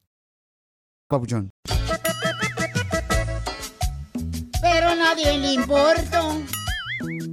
Papuchón. 1.11 1.51
Pero 4.61 4.87
a 4.87 4.95
nadie 4.95 5.37
le 5.37 5.53
importo. 5.55 6.41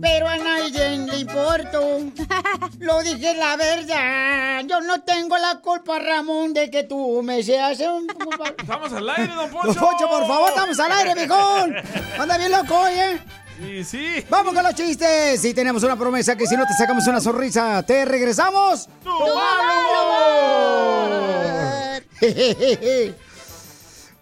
Pero 0.01 0.27
a 0.27 0.37
nadie 0.37 0.99
le 0.99 1.19
importo. 1.21 2.01
Lo 2.81 3.01
dije 3.05 3.37
la 3.37 3.57
verdad. 3.57 4.65
Yo 4.67 4.81
no 4.81 5.03
tengo 5.03 5.39
la 5.39 5.61
culpa, 5.61 6.01
Ramón, 6.01 6.55
de 6.55 6.69
que 6.71 6.83
tú 6.83 7.23
me 7.23 7.41
seas 7.45 7.79
un... 7.79 8.09
Estamos 8.59 8.93
al 8.93 9.09
aire, 9.11 9.29
don 9.29 9.49
Don 9.49 9.63
Poncho. 9.63 9.81
Poncho, 9.81 10.09
por 10.09 10.27
favor, 10.27 10.49
estamos 10.49 10.81
al 10.81 10.93
aire, 10.93 11.15
viejón. 11.15 11.77
Anda 12.19 12.37
bien 12.37 12.51
loco, 12.51 12.85
¿eh? 12.89 13.21
Sí, 13.61 13.85
sí. 13.85 14.27
Vamos 14.29 14.55
con 14.55 14.65
los 14.65 14.75
chistes. 14.75 15.45
Y 15.45 15.55
tenemos 15.55 15.85
una 15.85 15.95
promesa 15.97 16.35
que 16.35 16.49
si 16.49 16.57
no 16.57 16.67
te 16.67 16.75
sacamos 16.75 17.07
una 17.07 17.21
sonrisa, 17.21 17.81
te 17.85 18.05
regresamos. 18.05 18.89
¡Tu 19.05 19.11
mal 19.11 19.61
humor! 20.03 21.29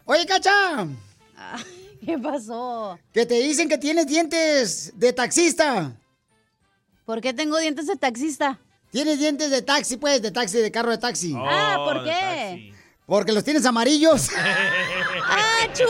Oye, 0.06 0.24
Cacha. 0.24 0.86
¿Qué 2.04 2.16
pasó? 2.18 2.98
Que 3.12 3.26
te 3.26 3.34
dicen 3.34 3.68
que 3.68 3.76
tienes 3.76 4.06
dientes 4.06 4.92
de 4.94 5.12
taxista. 5.12 5.96
¿Por 7.04 7.20
qué 7.20 7.34
tengo 7.34 7.58
dientes 7.58 7.88
de 7.88 7.96
taxista? 7.96 8.58
Tienes 8.92 9.18
dientes 9.18 9.50
de 9.50 9.62
taxi, 9.62 9.96
pues, 9.96 10.22
de 10.22 10.30
taxi, 10.30 10.58
de 10.58 10.70
carro 10.70 10.90
de 10.92 10.98
taxi. 10.98 11.34
ah, 11.36 11.82
¿por 11.84 12.04
qué? 12.04 12.72
Porque 13.04 13.32
los 13.32 13.42
tienes 13.42 13.66
amarillos. 13.66 14.28
¡Ah, 14.36 15.68
chu! 15.74 15.84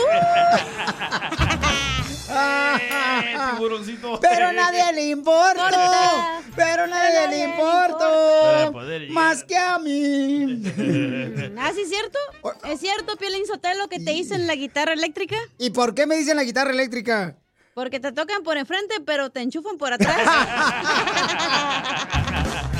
tiburoncito. 3.53 4.19
Pero 4.19 4.47
a 4.47 4.51
nadie 4.51 4.93
le 4.93 5.09
importa. 5.09 6.41
Pero 6.55 6.83
a 6.83 6.87
nadie, 6.87 7.19
nadie 7.19 7.37
le 7.37 7.43
importa. 7.45 8.71
Más 9.09 9.43
que 9.43 9.57
a 9.57 9.79
mí. 9.79 10.61
¿Ah, 11.57 11.71
sí 11.73 11.81
es 11.81 11.89
cierto? 11.89 12.19
¿Es 12.65 12.79
cierto, 12.79 13.15
Piolín 13.17 13.45
Sotelo, 13.45 13.87
que 13.87 13.99
te 13.99 14.13
hice 14.13 14.35
en 14.35 14.47
la 14.47 14.55
guitarra 14.55 14.93
eléctrica? 14.93 15.35
¿Y 15.57 15.69
por 15.71 15.93
qué 15.95 16.05
me 16.05 16.15
dicen 16.17 16.35
la 16.35 16.43
guitarra 16.43 16.71
eléctrica? 16.71 17.35
Porque 17.73 17.99
te 17.99 18.11
tocan 18.11 18.43
por 18.43 18.57
enfrente, 18.57 18.95
pero 19.05 19.29
te 19.29 19.41
enchufan 19.41 19.77
por 19.77 19.93
atrás. 19.93 20.17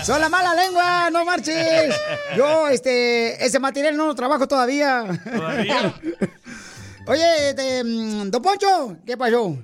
Son 0.03 0.19
la 0.19 0.29
mala 0.29 0.55
lengua, 0.55 1.09
no 1.11 1.23
marches. 1.25 1.95
Yo, 2.35 2.67
este, 2.69 3.45
ese 3.45 3.59
material 3.59 3.95
no 3.95 4.07
lo 4.07 4.15
trabajo 4.15 4.47
todavía. 4.47 5.05
¿Todavía? 5.23 5.93
Oye, 7.07 7.49
este, 7.49 7.83
mm, 7.85 8.29
don 8.29 8.41
Poncho, 8.41 8.97
¿qué 9.05 9.15
pasó? 9.15 9.57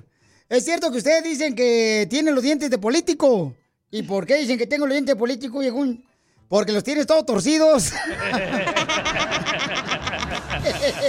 ¿Es 0.48 0.64
cierto 0.64 0.90
que 0.90 0.96
ustedes 0.96 1.22
dicen 1.22 1.54
que 1.54 2.06
tienen 2.08 2.34
los 2.34 2.42
dientes 2.42 2.70
de 2.70 2.78
político? 2.78 3.54
¿Y 3.90 4.02
por 4.02 4.26
qué 4.26 4.36
dicen 4.36 4.56
que 4.56 4.66
tengo 4.66 4.86
los 4.86 4.94
dientes 4.94 5.14
de 5.14 5.18
político, 5.18 5.58
viejón? 5.58 6.02
Porque 6.48 6.72
los 6.72 6.82
tienes 6.82 7.06
todos 7.06 7.26
torcidos. 7.26 7.92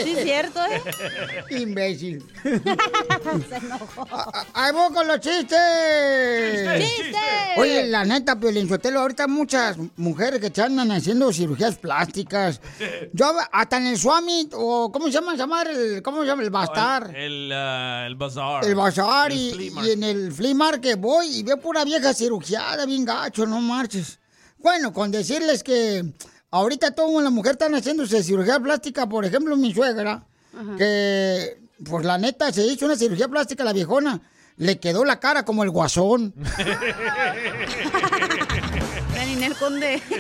Sí, 0.04 0.12
es 0.18 0.24
cierto, 0.24 0.60
¿eh? 0.66 0.82
Imbécil. 1.62 2.24
Se 2.44 3.56
enojó. 3.56 4.08
¡Ahí 4.54 4.72
voy 4.74 4.94
con 4.94 5.08
los 5.08 5.20
chistes! 5.20 5.58
¡Chistes! 6.78 7.16
Oye, 7.58 7.88
la 7.88 8.04
neta, 8.06 8.38
Piolín 8.40 8.68
Sotelo, 8.68 9.00
ahorita 9.02 9.28
muchas 9.28 9.78
mujeres 9.96 10.40
que 10.42 10.50
te 10.50 10.62
andan 10.62 10.92
haciendo 10.92 11.32
cirugías 11.32 11.76
plásticas. 11.78 12.60
Yo 13.14 13.34
hasta 13.52 13.78
en 13.78 13.88
el 13.88 13.98
Swami, 13.98 14.50
o 14.54 14.92
¿cómo 14.92 15.06
se 15.08 15.14
llama 15.14 15.36
esa 15.36 15.48
madre? 15.48 15.96
El- 15.96 16.02
¿Cómo 16.04 16.22
se 16.22 16.28
llama? 16.28 16.44
El 16.44 16.50
Bastar. 16.50 17.16
El, 17.16 17.52
ah, 17.54 18.04
el 18.08 18.16
bazar. 18.16 18.66
El 18.66 18.76
bazar 18.76 19.32
El 19.32 19.38
y, 19.38 19.74
y 19.84 19.92
en 19.92 20.04
el 20.04 20.32
flea 20.32 20.54
market 20.54 21.00
voy 21.00 21.28
y 21.40 21.44
veo 21.44 21.58
pura 21.58 21.84
vieja 21.84 22.14
cirugiada, 22.14 22.86
bien 22.86 23.06
gacho, 23.06 23.46
no 23.46 23.60
marches. 23.62 24.20
Bueno, 24.60 24.92
con 24.94 25.12
decirles 25.12 25.64
que 25.64 26.04
ahorita 26.56 26.92
toda 26.92 27.22
la 27.22 27.30
mujer 27.30 27.54
están 27.54 27.76
haciéndose 27.76 28.24
cirugía 28.24 28.60
plástica, 28.60 29.08
por 29.08 29.26
ejemplo, 29.26 29.58
mi 29.58 29.74
suegra, 29.74 30.26
que 30.78 31.58
pues 31.84 32.06
la 32.06 32.18
neta 32.18 32.54
se 32.54 32.66
hizo 32.66 32.86
una 32.86 32.96
cirugía 32.96 33.28
plástica 33.28 33.64
a 33.64 33.66
la 33.66 33.74
viejona, 33.74 34.22
le 34.58 34.80
quedó 34.80 35.04
la 35.04 35.20
cara 35.20 35.44
como 35.44 35.64
el 35.64 35.70
guasón. 35.70 36.34
La 39.16 39.26
Ninel 39.26 39.56
Conde. 39.56 40.02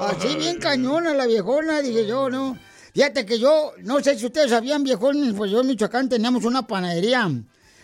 Así 0.00 0.36
bien 0.36 0.58
cañona 0.58 1.12
la 1.14 1.26
viejona, 1.26 1.82
dije 1.82 2.06
yo, 2.06 2.30
¿no? 2.30 2.56
Fíjate 2.94 3.26
que 3.26 3.38
yo, 3.38 3.74
no 3.82 4.00
sé 4.00 4.18
si 4.18 4.26
ustedes 4.26 4.50
sabían, 4.50 4.82
viejones, 4.82 5.34
pues 5.34 5.50
yo 5.50 5.60
en 5.60 5.66
Michoacán 5.66 6.08
teníamos 6.08 6.44
una 6.44 6.66
panadería. 6.66 7.30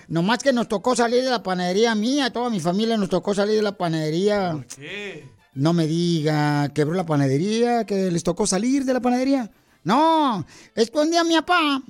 Nomás 0.08 0.38
que 0.38 0.52
nos 0.52 0.68
tocó 0.68 0.96
salir 0.96 1.22
de 1.22 1.30
la 1.30 1.42
panadería 1.42 1.94
mía, 1.94 2.32
toda 2.32 2.48
mi 2.50 2.60
familia 2.60 2.96
nos 2.96 3.10
tocó 3.10 3.34
salir 3.34 3.56
de 3.56 3.62
la 3.62 3.72
panadería. 3.72 4.64
¿Qué? 4.74 5.37
No 5.54 5.72
me 5.72 5.86
diga, 5.86 6.68
quebró 6.74 6.94
la 6.94 7.06
panadería, 7.06 7.84
que 7.84 8.10
les 8.10 8.22
tocó 8.22 8.46
salir 8.46 8.84
de 8.84 8.94
la 8.94 9.00
panadería. 9.00 9.50
No, 9.84 10.44
es 10.74 10.90
que 10.90 10.98
un 10.98 11.10
día 11.10 11.24
mi 11.24 11.34
papá 11.34 11.82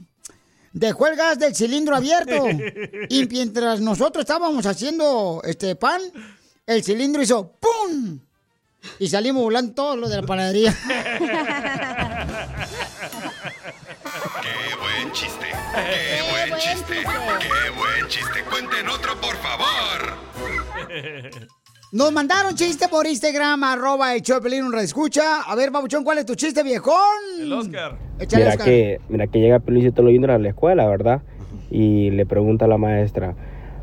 dejó 0.72 1.06
el 1.06 1.16
gas 1.16 1.38
del 1.38 1.54
cilindro 1.54 1.96
abierto. 1.96 2.46
y 3.08 3.26
mientras 3.26 3.80
nosotros 3.80 4.22
estábamos 4.22 4.64
haciendo 4.66 5.42
este 5.44 5.76
pan, 5.76 6.00
el 6.66 6.82
cilindro 6.84 7.22
hizo 7.22 7.52
¡pum! 7.58 8.20
Y 8.98 9.08
salimos 9.08 9.42
volando 9.42 9.74
todos 9.74 9.98
los 9.98 10.10
de 10.10 10.16
la 10.16 10.22
panadería. 10.22 10.72
¡Qué 14.42 14.74
buen 14.80 15.12
chiste! 15.12 15.46
¡Qué 15.74 16.22
buen 16.30 16.60
chiste! 16.60 16.94
¡Qué 16.94 17.70
buen 17.76 18.08
chiste! 18.08 18.44
¡Cuenten 18.48 18.88
otro, 18.88 19.20
por 19.20 19.36
favor! 19.38 20.16
Nos 21.90 22.12
mandaron 22.12 22.54
chiste 22.54 22.86
por 22.88 23.06
Instagram, 23.06 23.64
arroba 23.64 24.14
el 24.14 24.20
Chopelín, 24.20 24.64
un 24.64 24.78
escucha. 24.78 25.40
A 25.46 25.54
ver, 25.56 25.70
babuchón, 25.70 26.04
¿cuál 26.04 26.18
es 26.18 26.26
tu 26.26 26.34
chiste, 26.34 26.62
viejón? 26.62 26.92
El 27.40 27.50
Oscar. 27.50 27.96
Échale, 28.18 28.42
Mira 28.44 28.50
Oscar. 28.56 28.66
que, 28.66 29.00
mira 29.08 29.26
que 29.26 29.40
llega 29.40 29.58
Pelicito 29.58 30.02
Junior 30.02 30.32
a 30.32 30.38
la 30.38 30.50
escuela, 30.50 30.86
¿verdad? 30.86 31.22
Y 31.70 32.10
le 32.10 32.26
pregunta 32.26 32.66
a 32.66 32.68
la 32.68 32.76
maestra, 32.76 33.34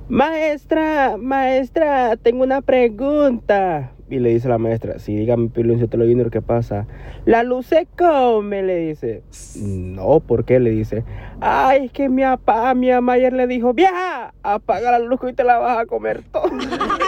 maestra, 0.08 1.18
maestra, 1.18 2.16
tengo 2.18 2.44
una 2.44 2.62
pregunta. 2.62 3.92
Y 4.08 4.20
le 4.20 4.30
dice 4.30 4.48
la 4.50 4.60
maestra, 4.60 5.00
sí, 5.00 5.16
dígame 5.16 5.50
Pelicito 5.50 5.98
Junior, 5.98 6.30
¿qué 6.30 6.44
pasa? 6.44 6.86
La 7.26 7.42
luz 7.42 7.66
se 7.66 7.88
come, 7.98 8.62
le 8.62 8.78
dice. 8.88 9.24
No, 9.56 10.20
¿por 10.20 10.46
qué? 10.46 10.60
Le 10.60 10.70
dice. 10.70 11.04
Ay, 11.42 11.86
es 11.86 11.92
que 11.92 12.08
mi 12.08 12.22
papá, 12.22 12.76
mi 12.76 12.92
mamá 12.92 13.14
ayer 13.14 13.34
le 13.34 13.48
dijo, 13.48 13.74
vieja, 13.74 14.32
apaga 14.44 14.92
la 14.92 15.00
luz 15.00 15.20
hoy 15.24 15.34
te 15.34 15.44
la 15.44 15.58
vas 15.58 15.80
a 15.80 15.88
comer 15.88 16.22
todo. 16.32 16.52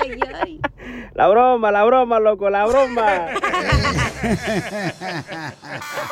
Ay, 0.00 0.10
ay, 0.12 0.20
ay. 0.42 0.60
La 1.14 1.28
broma, 1.28 1.70
la 1.70 1.84
broma, 1.84 2.20
loco, 2.20 2.50
la 2.50 2.66
broma. 2.66 3.26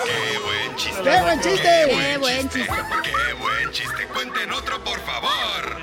¡Qué 0.03 0.39
buen 0.39 0.76
chiste! 0.76 1.03
¡Qué 1.03 1.20
buen 1.22 1.41
chiste! 1.41 1.68
¡Qué 1.93 2.18
buen 2.18 2.49
chiste! 2.49 2.68
¡Qué 2.68 3.35
buen 3.35 3.70
chiste! 3.72 4.07
¡Cuenten 4.12 4.53
otro, 4.53 4.83
por 4.85 5.01
favor! 5.01 5.76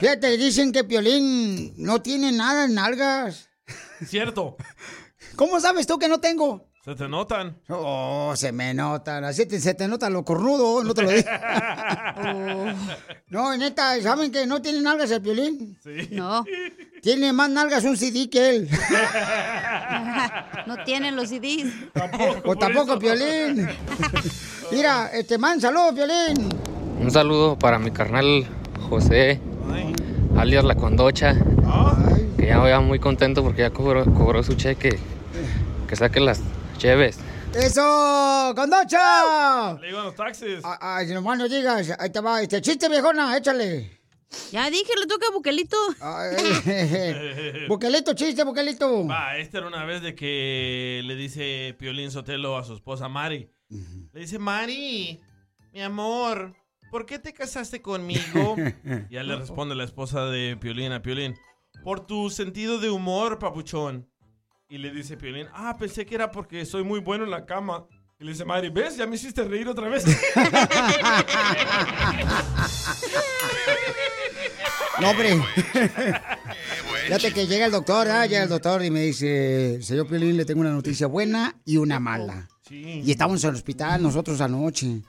Fíjate, 0.00 0.36
dicen 0.36 0.72
que 0.72 0.84
Piolín 0.84 1.74
no 1.76 2.00
tiene 2.02 2.32
nada 2.32 2.64
en 2.64 2.74
nalgas. 2.74 3.48
Cierto. 4.04 4.56
¿Cómo 5.36 5.60
sabes 5.60 5.86
tú 5.86 5.98
que 5.98 6.08
no 6.08 6.20
tengo? 6.20 6.67
Se 6.88 6.94
te 6.94 7.06
notan. 7.06 7.54
Oh, 7.68 8.32
se 8.34 8.50
me 8.50 8.72
notan. 8.72 9.22
Así 9.22 9.44
te- 9.44 9.60
se 9.60 9.74
te 9.74 9.86
nota 9.86 10.08
lo 10.08 10.24
cornudo, 10.24 10.82
no 10.82 10.94
te 10.94 11.02
lo 11.02 11.10
digo. 11.10 11.28
No, 13.28 13.54
neta, 13.58 14.00
¿saben 14.00 14.32
que 14.32 14.46
no 14.46 14.62
tiene 14.62 14.80
nalgas 14.80 15.10
el 15.10 15.20
Piolín? 15.20 15.76
Sí. 15.84 16.08
No. 16.12 16.42
Tiene 17.02 17.30
más 17.34 17.50
nalgas 17.50 17.84
un 17.84 17.94
CD 17.98 18.30
que 18.30 18.48
él. 18.48 18.68
No 20.66 20.82
tienen 20.84 21.14
los 21.14 21.28
CDs. 21.28 21.70
o 22.46 22.56
tampoco 22.56 22.98
Piolín. 22.98 23.68
Mira, 24.72 25.10
este 25.12 25.36
man, 25.36 25.60
saludos, 25.60 25.92
Piolín. 25.92 26.48
Un 27.02 27.10
saludo 27.10 27.58
para 27.58 27.78
mi 27.78 27.90
carnal 27.90 28.46
José, 28.88 29.42
alias 30.38 30.64
La 30.64 30.74
Condocha, 30.74 31.34
que 32.38 32.46
ya 32.46 32.60
voy 32.60 32.72
muy 32.82 32.98
contento 32.98 33.42
porque 33.42 33.60
ya 33.60 33.70
cobró, 33.70 34.06
cobró 34.14 34.42
su 34.42 34.54
cheque. 34.54 34.98
Que 35.86 35.96
saque 35.96 36.20
las 36.20 36.40
cheves. 36.78 37.18
¡Eso! 37.54 38.52
¡Condocha! 38.54 39.74
Le 39.80 39.88
digo 39.88 39.98
a 40.00 40.04
los 40.04 40.14
taxis. 40.14 40.60
Ay, 40.62 41.08
nomás 41.08 41.38
no 41.38 41.48
digas. 41.48 41.92
Ahí 41.98 42.10
te 42.10 42.20
va. 42.20 42.40
Este 42.40 42.60
chiste, 42.60 42.88
viejona, 42.88 43.36
échale. 43.36 43.98
Ya 44.52 44.70
dije, 44.70 44.92
le 44.98 45.06
toca 45.06 45.26
a 45.28 45.32
Buquelito. 45.32 45.76
Buquelito, 47.68 48.14
chiste, 48.14 48.44
Buquelito. 48.44 49.06
Va, 49.06 49.38
esta 49.38 49.58
era 49.58 49.66
una 49.66 49.84
vez 49.84 50.02
de 50.02 50.14
que 50.14 51.00
le 51.04 51.16
dice 51.16 51.74
Piolín 51.78 52.10
Sotelo 52.10 52.56
a 52.56 52.64
su 52.64 52.74
esposa 52.74 53.08
Mari. 53.08 53.50
Le 54.12 54.20
dice, 54.20 54.38
Mari, 54.38 55.20
mi 55.72 55.82
amor, 55.82 56.54
¿por 56.90 57.06
qué 57.06 57.18
te 57.18 57.32
casaste 57.32 57.80
conmigo? 57.82 58.56
Y 59.10 59.14
ya 59.14 59.22
le 59.22 59.36
responde 59.36 59.74
la 59.74 59.84
esposa 59.84 60.26
de 60.26 60.56
Piolín 60.60 60.92
a 60.92 61.02
Piolín, 61.02 61.34
por 61.82 62.06
tu 62.06 62.28
sentido 62.30 62.78
de 62.78 62.90
humor, 62.90 63.38
papuchón. 63.38 64.08
Y 64.70 64.76
le 64.76 64.90
dice 64.90 65.16
Piolín, 65.16 65.46
ah, 65.54 65.74
pensé 65.78 66.04
que 66.04 66.14
era 66.14 66.30
porque 66.30 66.66
soy 66.66 66.84
muy 66.84 67.00
bueno 67.00 67.24
en 67.24 67.30
la 67.30 67.46
cama. 67.46 67.86
Y 68.20 68.24
le 68.24 68.32
dice 68.32 68.44
Mari, 68.44 68.68
¿ves? 68.68 68.98
Ya 68.98 69.06
me 69.06 69.16
hiciste 69.16 69.42
reír 69.44 69.66
otra 69.68 69.88
vez. 69.88 70.04
No, 75.00 75.10
hombre. 75.10 75.40
Fíjate 77.04 77.32
que 77.32 77.46
llega 77.46 77.66
el 77.66 77.70
doctor, 77.70 78.08
ah, 78.08 78.26
llega 78.26 78.42
el 78.42 78.48
doctor 78.48 78.84
y 78.84 78.90
me 78.90 79.02
dice, 79.02 79.78
señor 79.80 80.08
Piolín, 80.08 80.36
le 80.36 80.44
tengo 80.44 80.60
una 80.60 80.72
noticia 80.72 81.06
buena 81.06 81.54
y 81.64 81.76
una 81.76 82.00
mala. 82.00 82.48
Y 82.68 83.08
estábamos 83.08 83.44
en 83.44 83.50
el 83.50 83.56
hospital 83.56 84.02
nosotros 84.02 84.40
anoche. 84.40 85.02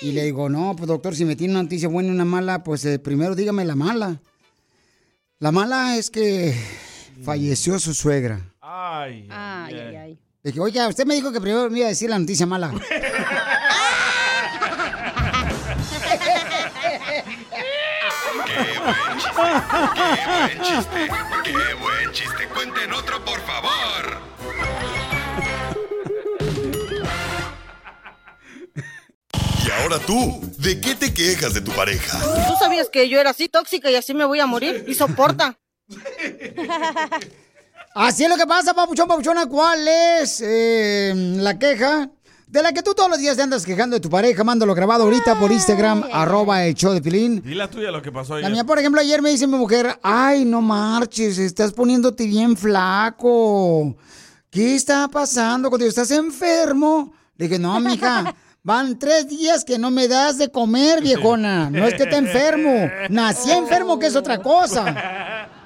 Y 0.00 0.12
le 0.12 0.24
digo, 0.24 0.48
no, 0.48 0.74
pues 0.76 0.88
doctor, 0.88 1.14
si 1.14 1.26
me 1.26 1.36
tiene 1.36 1.52
una 1.52 1.62
noticia 1.62 1.88
buena 1.88 2.08
y 2.08 2.12
una 2.12 2.24
mala, 2.24 2.64
pues 2.64 2.82
eh, 2.86 2.98
primero 2.98 3.34
dígame 3.34 3.66
la 3.66 3.76
mala. 3.76 4.18
La 5.40 5.52
mala 5.52 5.98
es 5.98 6.08
que 6.10 6.54
falleció 7.24 7.78
su 7.78 7.94
suegra. 7.94 8.40
Ay, 8.60 9.26
Ay, 9.30 9.74
ay, 9.74 9.96
ay. 9.96 10.18
Le 10.42 10.50
dije, 10.52 10.60
oiga, 10.60 10.88
usted 10.88 11.04
me 11.06 11.14
dijo 11.14 11.32
que 11.32 11.40
primero 11.40 11.68
me 11.68 11.78
iba 11.78 11.86
a 11.86 11.90
decir 11.90 12.08
la 12.08 12.18
noticia 12.18 12.46
mala. 12.46 12.72
¡Qué 19.20 20.26
buen 20.26 20.62
chiste! 20.62 21.10
¡Qué 21.44 21.74
buen 21.74 22.12
chiste! 22.12 22.48
¡Cuenten 22.54 22.92
otro, 22.92 23.24
por 23.24 23.40
favor! 23.40 24.20
Y 29.66 29.70
ahora 29.82 29.98
tú, 30.00 30.40
¿de 30.58 30.80
qué 30.80 30.94
te 30.94 31.12
quejas 31.14 31.54
de 31.54 31.60
tu 31.60 31.70
pareja? 31.72 32.18
¿Tú 32.48 32.54
sabías 32.58 32.88
que 32.90 33.08
yo 33.08 33.20
era 33.20 33.30
así 33.30 33.48
tóxica 33.48 33.90
y 33.90 33.96
así 33.96 34.14
me 34.14 34.24
voy 34.24 34.40
a 34.40 34.46
morir? 34.46 34.84
Y 34.88 34.94
soporta. 34.94 35.58
Así 37.94 38.24
es 38.24 38.30
lo 38.30 38.36
que 38.36 38.46
pasa, 38.46 38.72
papuchón, 38.72 39.08
papuchona. 39.08 39.46
¿Cuál 39.46 39.86
es 39.88 40.40
eh, 40.44 41.12
la 41.38 41.58
queja 41.58 42.08
de 42.46 42.62
la 42.62 42.72
que 42.72 42.82
tú 42.82 42.94
todos 42.94 43.10
los 43.10 43.18
días 43.18 43.36
te 43.36 43.42
andas 43.42 43.64
quejando 43.64 43.96
de 43.96 44.00
tu 44.00 44.08
pareja? 44.08 44.44
Mándalo 44.44 44.74
grabado 44.74 45.04
ahorita 45.04 45.38
por 45.38 45.50
Instagram, 45.50 46.04
arroba 46.12 46.64
el 46.64 46.74
show 46.74 46.92
de 46.92 47.02
Pilín. 47.02 47.42
Di 47.42 47.54
la 47.54 47.68
tuya 47.68 47.90
lo 47.90 48.00
que 48.00 48.12
pasó 48.12 48.34
La 48.34 48.46
ayer. 48.46 48.52
mía, 48.52 48.64
por 48.64 48.78
ejemplo, 48.78 49.00
ayer 49.00 49.20
me 49.20 49.30
dice 49.30 49.46
mi 49.46 49.56
mujer, 49.56 49.98
ay, 50.02 50.44
no 50.44 50.60
marches, 50.60 51.38
estás 51.38 51.72
poniéndote 51.72 52.26
bien 52.26 52.56
flaco. 52.56 53.96
¿Qué 54.50 54.76
está 54.76 55.08
pasando 55.08 55.68
contigo? 55.68 55.88
¿Estás 55.88 56.10
enfermo? 56.12 57.12
Le 57.36 57.48
dije, 57.48 57.58
no, 57.58 57.78
mija, 57.80 58.34
Van 58.62 58.98
tres 58.98 59.26
días 59.26 59.64
que 59.64 59.78
no 59.78 59.90
me 59.90 60.06
das 60.06 60.36
de 60.36 60.50
comer, 60.50 61.00
viejona. 61.00 61.70
No 61.70 61.86
es 61.86 61.94
que 61.94 62.02
esté 62.02 62.16
enfermo. 62.16 62.90
Nací 63.08 63.50
enfermo, 63.50 63.98
que 63.98 64.06
es 64.06 64.16
otra 64.16 64.38
cosa. 64.42 65.48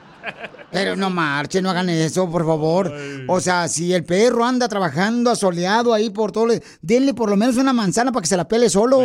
Pero 0.70 0.96
no 0.96 1.08
marchen, 1.10 1.62
no 1.62 1.70
hagan 1.70 1.88
eso, 1.88 2.28
por 2.30 2.44
favor. 2.44 2.92
O 3.28 3.40
sea, 3.40 3.68
si 3.68 3.94
el 3.94 4.04
perro 4.04 4.44
anda 4.44 4.68
trabajando 4.68 5.30
asoleado 5.30 5.94
ahí 5.94 6.10
por 6.10 6.32
todo, 6.32 6.48
le- 6.48 6.62
denle 6.82 7.14
por 7.14 7.30
lo 7.30 7.36
menos 7.36 7.56
una 7.56 7.72
manzana 7.72 8.10
para 8.12 8.22
que 8.22 8.28
se 8.28 8.36
la 8.36 8.46
pele 8.48 8.68
solo. 8.68 9.02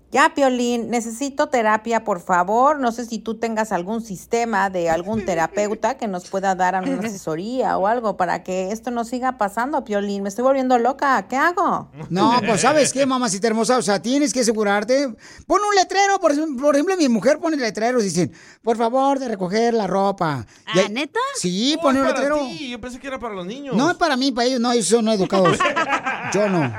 Ya, 0.10 0.34
Piolín, 0.34 0.90
necesito 0.90 1.48
terapia, 1.50 2.06
por 2.06 2.22
favor. 2.22 2.80
No 2.80 2.94
sé 2.94 3.06
si 3.06 3.20
tú 3.20 3.36
tengas 3.40 3.74
algún 3.74 4.02
sistema 4.02 4.70
de 4.70 4.90
algún 4.90 5.26
terapeuta 5.26 5.98
que 5.98 6.08
nos 6.08 6.30
pueda 6.30 6.56
dar 6.56 6.82
una 6.82 7.00
asesoría 7.08 7.78
o 7.78 7.88
algo 7.88 8.16
para 8.16 8.42
que 8.42 8.72
esto 8.72 8.90
no 8.90 9.04
siga 9.04 9.38
pasando, 9.38 9.84
Piolín. 9.84 10.24
Me 10.24 10.30
estoy 10.30 10.44
volviendo 10.46 10.78
loca. 10.80 11.28
¿Qué 11.28 11.36
hago? 11.36 11.92
No, 12.10 12.34
pues 12.46 12.62
¿sabes 12.62 12.94
qué, 12.94 13.06
mamacita 13.06 13.48
hermosa? 13.48 13.78
O 13.78 13.82
sea, 13.82 14.02
tienes 14.02 14.32
que 14.34 14.40
asegurarte. 14.40 15.14
Pon 15.46 15.60
un 15.68 15.76
letrero, 15.76 16.20
por, 16.22 16.32
ejemplo- 16.32 16.62
por 16.68 16.76
ejemplo, 16.76 16.96
mi 16.96 17.10
mujer 17.10 17.40
pone 17.40 17.58
letreros 17.58 18.02
y 18.04 18.06
dicen, 18.06 18.32
por 18.64 18.78
favor, 18.78 19.20
de 19.20 19.28
recoger 19.28 19.74
la 19.74 19.88
ropa. 19.88 20.46
Y 20.74 20.80
hay- 20.80 20.90
¿neta? 20.90 21.20
Sí, 21.36 21.76
Oh, 21.78 21.82
pone 21.82 22.00
un 22.00 22.06
para 22.08 22.18
letrero. 22.20 22.40
ti. 22.48 22.70
Yo 22.70 22.80
pensé 22.80 22.98
que 23.00 23.08
era 23.08 23.20
para 23.20 23.34
los 23.36 23.46
niños. 23.46 23.76
No 23.76 23.92
es 23.92 23.98
para 23.98 24.16
mí, 24.16 24.32
para 24.32 24.48
ellos, 24.48 24.62
no, 24.62 24.72
ellos 24.72 24.88
son 24.88 25.04
no 25.04 25.12
educados. 25.12 25.58
Yo 26.34 26.48
no. 26.48 26.72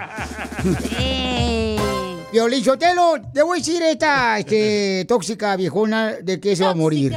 Violín 2.31 2.63
Sotelo, 2.63 3.15
te 3.33 3.43
voy 3.43 3.59
a 3.59 3.61
decir 3.61 3.83
esta 3.83 4.39
este, 4.39 5.05
tóxica 5.09 5.57
viejona 5.57 6.15
de 6.23 6.39
que 6.39 6.55
se 6.55 6.65
va 6.65 6.71
a 6.71 6.75
morir. 6.75 7.17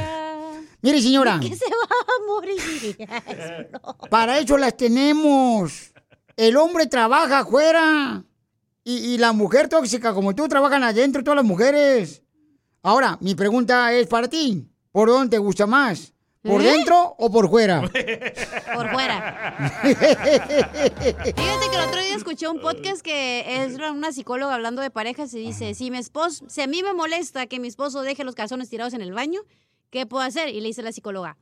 Mire, 0.80 1.00
señora, 1.02 1.38
¿Qué 1.40 1.54
se 1.54 1.66
va 1.66 1.96
a 2.00 2.26
morir? 2.26 2.96
Para 4.10 4.38
eso 4.38 4.56
las 4.56 4.76
tenemos. 4.76 5.92
El 6.34 6.56
hombre 6.56 6.86
trabaja 6.86 7.40
afuera 7.40 8.24
y, 8.82 9.14
y 9.14 9.18
la 9.18 9.32
mujer 9.32 9.68
tóxica 9.68 10.14
como 10.14 10.34
tú 10.34 10.48
trabajan 10.48 10.82
adentro, 10.82 11.22
todas 11.22 11.36
las 11.36 11.44
mujeres. 11.44 12.22
Ahora, 12.82 13.18
mi 13.20 13.34
pregunta 13.34 13.92
es 13.92 14.06
para 14.06 14.28
ti. 14.28 14.66
¿Por 14.90 15.08
dónde 15.08 15.36
te 15.36 15.38
gusta 15.38 15.66
más? 15.66 16.12
¿Por 16.42 16.60
¿Eh? 16.60 16.64
dentro 16.72 17.14
o 17.18 17.30
por 17.30 17.48
fuera? 17.48 17.80
Por 18.74 18.90
fuera. 18.90 19.70
Fíjate 19.84 21.34
que 21.70 21.76
el 21.76 21.82
otro 21.88 22.00
día 22.02 22.16
escuché 22.16 22.48
un 22.48 22.60
podcast 22.60 23.00
que 23.02 23.64
es 23.64 23.74
una 23.76 24.10
psicóloga 24.12 24.54
hablando 24.54 24.82
de 24.82 24.90
parejas 24.90 25.32
y 25.34 25.38
dice, 25.38 25.74
si 25.74 25.90
mi 25.90 25.98
esposo, 25.98 26.44
si 26.48 26.60
a 26.62 26.66
mí 26.66 26.82
me 26.82 26.94
molesta 26.94 27.46
que 27.46 27.60
mi 27.60 27.68
esposo 27.68 28.02
deje 28.02 28.24
los 28.24 28.34
calzones 28.34 28.68
tirados 28.68 28.92
en 28.94 29.02
el 29.02 29.12
baño, 29.12 29.40
¿qué 29.90 30.04
puedo 30.06 30.24
hacer? 30.24 30.48
Y 30.48 30.60
le 30.60 30.68
dice 30.68 30.82
la 30.82 30.90
psicóloga, 30.90 31.36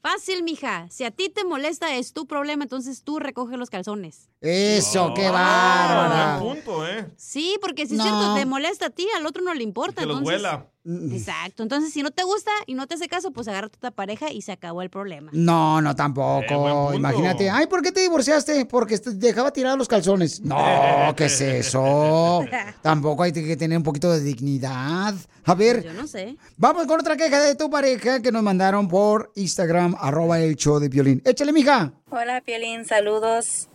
fácil, 0.00 0.42
mija, 0.44 0.86
si 0.90 1.04
a 1.04 1.10
ti 1.10 1.30
te 1.30 1.44
molesta 1.44 1.94
es 1.96 2.12
tu 2.12 2.26
problema, 2.26 2.62
entonces 2.62 3.02
tú 3.02 3.18
recoge 3.18 3.56
los 3.56 3.70
calzones. 3.70 4.28
Eso, 4.40 5.14
qué 5.14 5.26
Ah, 5.26 5.32
bárbara. 5.32 6.38
buen 6.38 6.62
punto, 6.62 6.86
¿eh? 6.86 7.06
Sí, 7.16 7.56
porque 7.60 7.86
si 7.86 7.94
No. 7.96 8.04
es 8.04 8.10
cierto, 8.10 8.34
te 8.34 8.46
molesta 8.46 8.86
a 8.86 8.90
ti, 8.90 9.08
al 9.16 9.26
otro 9.26 9.42
no 9.42 9.52
le 9.54 9.62
importa. 9.64 10.02
Que 10.02 10.06
los 10.06 10.18
entonces-. 10.18 10.42
Exacto, 10.86 11.62
entonces 11.62 11.92
si 11.92 12.02
no 12.02 12.10
te 12.10 12.22
gusta 12.24 12.50
y 12.66 12.74
no 12.74 12.86
te 12.86 12.94
hace 12.94 13.08
caso, 13.08 13.30
pues 13.30 13.48
agarra 13.48 13.68
a 13.68 13.70
tu 13.70 13.92
pareja 13.94 14.30
y 14.30 14.42
se 14.42 14.52
acabó 14.52 14.82
el 14.82 14.90
problema. 14.90 15.30
No, 15.32 15.80
no, 15.80 15.92
Eh, 15.92 15.94
tampoco. 15.94 16.92
Imagínate. 16.92 17.48
Ay, 17.50 17.66
¿por 17.66 17.80
qué 17.82 17.90
te 17.90 18.00
divorciaste? 18.00 18.66
Porque 18.66 18.98
te 18.98 19.10
dejaba 19.12 19.50
tirados 19.52 19.78
los 19.78 19.88
calzones. 19.88 20.40
No, 20.42 20.56
¿qué 21.16 21.24
es 21.26 21.40
eso? 21.40 22.44
Tampoco 22.82 23.22
hay 23.22 23.32
que 23.32 23.56
tener 23.56 23.78
un 23.78 23.84
poquito 23.84 24.10
de 24.12 24.20
dignidad. 24.20 25.14
A 25.44 25.54
ver, 25.54 25.82
Yo 25.84 25.92
no 25.94 26.06
sé. 26.06 26.36
vamos 26.56 26.86
con 26.86 27.00
otra 27.00 27.16
queja 27.16 27.40
de 27.42 27.54
tu 27.54 27.70
pareja 27.70 28.20
que 28.20 28.30
nos 28.32 28.42
mandaron 28.42 28.88
por 28.88 29.32
Instagram, 29.36 29.96
arroba 29.98 30.38
el 30.40 30.56
show 30.56 30.78
de 30.80 30.88
violín. 30.88 31.22
Échale, 31.24 31.52
mija. 31.52 31.92
Hola, 32.10 32.40
Piolín, 32.42 32.84
saludos 32.84 33.68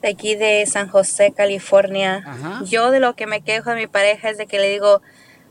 de 0.00 0.08
aquí 0.08 0.34
de 0.34 0.64
San 0.66 0.88
José, 0.88 1.32
California. 1.36 2.24
Yo 2.66 2.90
de 2.90 3.00
lo 3.00 3.14
que 3.14 3.26
me 3.26 3.42
quejo 3.42 3.70
de 3.70 3.76
mi 3.76 3.86
pareja 3.86 4.30
es 4.30 4.38
de 4.38 4.46
que 4.46 4.58
le 4.58 4.68
digo, 4.70 5.00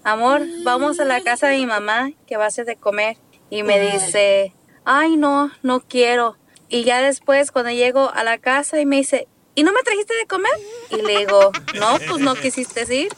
amor, 0.03 0.43
vamos 0.63 0.99
a 0.99 1.05
la 1.05 1.21
casa 1.21 1.47
de 1.47 1.57
mi 1.57 1.65
mamá 1.65 2.11
que 2.27 2.37
va 2.37 2.45
a 2.45 2.47
hacer 2.47 2.65
de 2.65 2.75
comer. 2.75 3.17
Y 3.49 3.63
me 3.63 3.79
dice, 3.79 4.53
ay, 4.85 5.17
no, 5.17 5.51
no 5.61 5.81
quiero. 5.81 6.37
Y 6.69 6.83
ya 6.83 7.01
después, 7.01 7.51
cuando 7.51 7.71
llego 7.71 8.11
a 8.13 8.23
la 8.23 8.37
casa 8.37 8.79
y 8.79 8.85
me 8.85 8.97
dice, 8.97 9.27
¿y 9.55 9.63
no 9.63 9.73
me 9.73 9.81
trajiste 9.83 10.13
de 10.15 10.25
comer? 10.25 10.51
Y 10.89 11.01
le 11.01 11.19
digo, 11.19 11.51
no, 11.77 11.97
pues 12.07 12.19
no 12.19 12.35
quisiste 12.35 12.83
ir. 12.95 13.09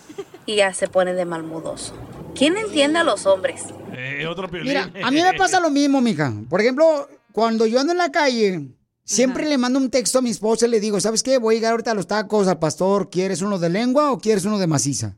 Y 0.46 0.58
ya 0.58 0.74
se 0.74 0.88
pone 0.88 1.14
de 1.14 1.26
malmudoso. 1.26 1.94
¿Quién 2.36 2.58
entiende 2.58 3.00
a 3.00 3.04
los 3.04 3.26
hombres? 3.26 3.66
Eh, 3.96 4.26
otro. 4.28 4.50
Mira, 4.50 4.92
a 5.04 5.12
mí 5.12 5.22
me 5.22 5.34
pasa 5.36 5.60
lo 5.60 5.70
mismo, 5.70 6.02
mija. 6.02 6.34
Por 6.50 6.62
ejemplo, 6.62 7.08
cuando 7.32 7.68
yo 7.68 7.80
ando 7.80 7.92
en 7.92 8.00
la 8.00 8.12
calle, 8.12 8.70
siempre 9.06 9.48
le 9.48 9.58
mando 9.58 9.80
un 9.80 9.90
texto 9.90 10.20
a 10.20 10.22
mi 10.22 10.32
esposa 10.32 10.66
y 10.66 10.70
le 10.70 10.80
digo, 10.80 11.00
¿sabes 11.00 11.22
qué? 11.22 11.38
Voy 11.38 11.56
a 11.56 11.58
llegar 11.58 11.72
ahorita 11.72 11.92
a 11.92 11.96
los 11.96 12.08
tacos 12.08 12.48
al 12.48 12.60
pastor. 12.60 13.10
¿Quieres 13.10 13.42
uno 13.42 13.60
de 13.60 13.70
lengua 13.70 14.12
o 14.12 14.20
quieres 14.20 14.46
uno 14.46 14.58
de 14.58 14.68
maciza? 14.68 15.16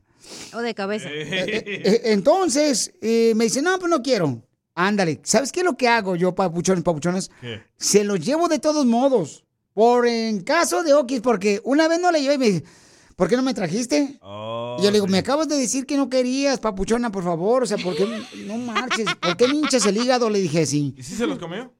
O 0.53 0.61
de 0.61 0.73
cabeza. 0.73 1.09
Eh, 1.11 2.01
entonces, 2.05 2.93
eh, 3.01 3.33
me 3.35 3.45
dice, 3.45 3.61
no, 3.61 3.77
pues 3.79 3.89
no 3.89 4.01
quiero. 4.01 4.41
Ándale, 4.75 5.21
¿sabes 5.23 5.51
qué 5.51 5.61
es 5.61 5.65
lo 5.65 5.77
que 5.77 5.87
hago 5.87 6.15
yo, 6.15 6.35
papuchones, 6.35 6.83
papuchones? 6.83 7.29
¿Qué? 7.39 7.61
Se 7.77 8.03
los 8.03 8.19
llevo 8.19 8.47
de 8.47 8.59
todos 8.59 8.85
modos. 8.85 9.45
Por 9.73 10.07
en 10.07 10.41
caso 10.41 10.83
de 10.83 10.93
Okis, 10.93 11.21
porque 11.21 11.61
una 11.63 11.87
vez 11.87 11.99
no 11.99 12.11
le 12.11 12.21
llevé 12.21 12.35
y 12.35 12.37
me 12.37 12.45
dice, 12.45 12.63
¿por 13.17 13.27
qué 13.27 13.35
no 13.35 13.43
me 13.43 13.53
trajiste? 13.53 14.17
Oh, 14.21 14.77
y 14.79 14.83
yo 14.83 14.89
le 14.89 14.97
digo, 14.97 15.07
me 15.07 15.17
acabas 15.17 15.49
de 15.49 15.57
decir 15.57 15.85
que 15.85 15.97
no 15.97 16.09
querías, 16.09 16.59
papuchona, 16.59 17.11
por 17.11 17.23
favor. 17.23 17.63
O 17.63 17.65
sea, 17.65 17.77
¿por 17.77 17.95
qué 17.95 18.05
no 18.47 18.57
marches? 18.57 19.05
¿Por 19.19 19.35
qué 19.35 19.47
me 19.47 19.55
hinchas 19.55 19.85
el 19.85 19.97
hígado? 19.97 20.29
Le 20.29 20.39
dije, 20.39 20.65
sí. 20.65 20.95
¿Y 20.97 21.03
si 21.03 21.15
se 21.15 21.27
los 21.27 21.37
comió? 21.39 21.73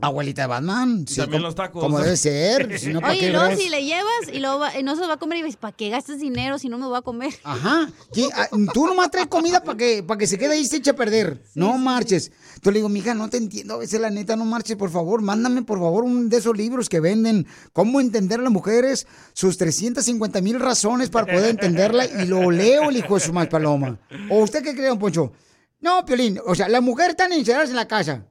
Abuelita 0.00 0.42
de 0.42 0.48
Batman. 0.48 1.04
sí, 1.06 1.16
también 1.16 1.40
como- 1.40 1.46
los 1.48 1.54
tacos. 1.54 1.82
Como 1.82 1.98
debe 2.00 2.16
ser. 2.16 2.78
Si 2.78 2.92
no, 2.92 3.00
¿para 3.00 3.12
Oye, 3.12 3.56
si 3.56 3.68
le 3.68 3.84
llevas 3.84 4.04
y, 4.32 4.38
luego 4.38 4.60
va- 4.60 4.78
y 4.78 4.82
no 4.82 4.94
se 4.94 5.02
lo 5.02 5.08
va 5.08 5.14
a 5.14 5.16
comer 5.18 5.38
y 5.38 5.42
dices, 5.42 5.56
¿para 5.56 5.76
qué 5.76 5.90
gastas 5.90 6.18
dinero 6.18 6.58
si 6.58 6.68
no 6.68 6.78
me 6.78 6.86
va 6.86 6.98
a 6.98 7.02
comer? 7.02 7.32
Ajá. 7.44 7.90
¿Qué? 8.12 8.28
Ah, 8.34 8.48
Tú 8.72 8.86
nomás 8.86 9.10
traes 9.10 9.26
comida 9.26 9.62
para 9.62 9.76
que, 9.76 10.02
para 10.02 10.18
que 10.18 10.26
se 10.26 10.38
quede 10.38 10.54
ahí 10.54 10.60
y 10.60 10.66
se 10.66 10.76
eche 10.76 10.90
a 10.90 10.96
perder. 10.96 11.42
no 11.54 11.76
marches. 11.78 12.32
Entonces 12.54 12.72
le 12.74 12.78
digo, 12.78 12.88
mija, 12.88 13.14
no 13.14 13.28
te 13.28 13.36
entiendo. 13.36 13.74
A 13.74 13.78
veces 13.78 14.00
la 14.00 14.10
neta 14.10 14.36
no 14.36 14.44
marches, 14.44 14.76
por 14.76 14.90
favor. 14.90 15.20
Mándame, 15.20 15.62
por 15.62 15.78
favor, 15.78 16.04
un 16.04 16.28
de 16.28 16.36
esos 16.38 16.56
libros 16.56 16.88
que 16.88 17.00
venden. 17.00 17.46
Cómo 17.72 18.00
entender 18.00 18.40
a 18.40 18.42
las 18.44 18.52
mujeres, 18.52 19.06
sus 19.32 19.58
350 19.58 20.40
mil 20.40 20.58
razones 20.60 21.10
para 21.10 21.26
poder 21.26 21.50
entenderla. 21.50 22.06
Y 22.06 22.26
lo 22.26 22.50
leo, 22.50 22.88
el 22.90 22.96
hijo 22.96 23.14
de 23.16 23.20
su 23.20 23.32
más 23.32 23.48
paloma. 23.48 23.98
¿O 24.30 24.38
usted 24.42 24.62
qué 24.62 24.74
cree, 24.74 24.88
don 24.88 24.98
Poncho? 24.98 25.32
No, 25.80 26.04
Piolín. 26.04 26.38
O 26.46 26.54
sea, 26.54 26.68
las 26.68 26.80
mujeres 26.82 27.10
están 27.10 27.32
encerradas 27.32 27.70
en 27.70 27.76
la 27.76 27.88
casa. 27.88 28.26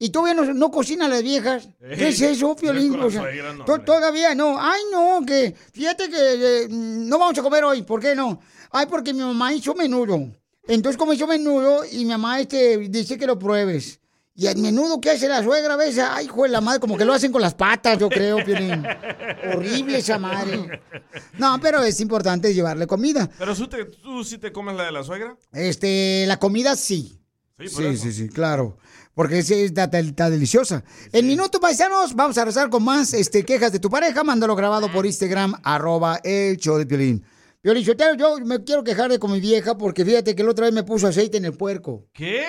Y 0.00 0.10
todavía 0.10 0.34
no, 0.34 0.54
no 0.54 0.70
cocinan 0.70 1.10
las 1.10 1.22
viejas. 1.22 1.68
¿Qué 1.80 2.08
es 2.08 2.20
eso, 2.20 2.54
Piolín? 2.54 2.94
O 3.00 3.10
sea, 3.10 3.22
no, 3.56 3.64
to- 3.64 3.80
todavía 3.80 4.34
no. 4.34 4.56
Ay, 4.60 4.82
no, 4.92 5.24
que 5.26 5.54
fíjate 5.72 6.08
que 6.08 6.16
eh, 6.64 6.68
no 6.70 7.18
vamos 7.18 7.36
a 7.38 7.42
comer 7.42 7.64
hoy. 7.64 7.82
¿Por 7.82 8.00
qué 8.00 8.14
no? 8.14 8.40
Ay, 8.70 8.86
porque 8.86 9.12
mi 9.12 9.20
mamá 9.20 9.52
hizo 9.52 9.74
menudo. 9.74 10.30
Entonces, 10.68 10.96
como 10.98 11.12
hizo 11.14 11.26
menudo, 11.26 11.80
y 11.90 11.98
mi 11.98 12.10
mamá 12.12 12.38
este, 12.40 12.76
dice 12.78 13.18
que 13.18 13.26
lo 13.26 13.38
pruebes. 13.38 13.98
Y 14.36 14.46
el 14.46 14.58
menudo 14.58 15.00
que 15.00 15.10
hace 15.10 15.26
la 15.28 15.42
suegra 15.42 15.74
a 15.74 15.76
veces, 15.76 16.04
ay, 16.08 16.28
de 16.28 16.48
la 16.48 16.60
madre, 16.60 16.78
como 16.78 16.96
que 16.96 17.04
lo 17.04 17.12
hacen 17.12 17.32
con 17.32 17.42
las 17.42 17.54
patas, 17.54 17.98
yo 17.98 18.08
creo, 18.08 18.44
Piolín. 18.44 18.84
Horrible 19.52 19.98
esa 19.98 20.16
madre. 20.18 20.80
No, 21.38 21.58
pero 21.60 21.82
es 21.82 22.00
importante 22.00 22.54
llevarle 22.54 22.86
comida. 22.86 23.28
Pero 23.36 23.52
tú, 23.56 23.66
te- 23.66 23.84
tú 23.86 24.22
sí 24.22 24.38
te 24.38 24.52
comes 24.52 24.76
la 24.76 24.84
de 24.84 24.92
la 24.92 25.02
suegra. 25.02 25.36
Este, 25.52 26.24
la 26.28 26.38
comida 26.38 26.76
sí. 26.76 27.18
Sí, 27.58 27.68
Sí, 27.68 27.96
sí, 27.96 28.12
sí, 28.12 28.28
claro. 28.28 28.78
Porque 29.18 29.42
sí, 29.42 29.54
está, 29.64 29.82
está- 29.84 29.98
está 29.98 30.30
deliciosa. 30.30 30.84
En 31.10 31.26
minuto, 31.26 31.58
paisanos, 31.58 32.14
vamos 32.14 32.38
a 32.38 32.44
rezar 32.44 32.70
con 32.70 32.84
más 32.84 33.12
este, 33.14 33.44
quejas 33.44 33.72
de 33.72 33.80
tu 33.80 33.90
pareja. 33.90 34.22
Mándalo 34.22 34.54
grabado 34.54 34.92
por 34.92 35.06
Instagram, 35.06 35.54
arroba 35.64 36.20
el 36.22 36.56
show 36.56 36.78
de 36.78 36.86
Piolín. 36.86 37.24
Piolín, 37.60 37.84
Sotelo, 37.84 38.14
yo 38.14 38.38
me 38.46 38.62
quiero 38.62 38.84
quejar 38.84 39.10
de 39.10 39.18
con 39.18 39.32
mi 39.32 39.40
vieja 39.40 39.76
porque 39.76 40.04
fíjate 40.04 40.36
que 40.36 40.44
la 40.44 40.52
otra 40.52 40.66
vez 40.66 40.72
me 40.72 40.84
puso 40.84 41.08
aceite 41.08 41.36
en 41.36 41.46
el 41.46 41.54
puerco. 41.54 42.06
¿Qué? 42.12 42.44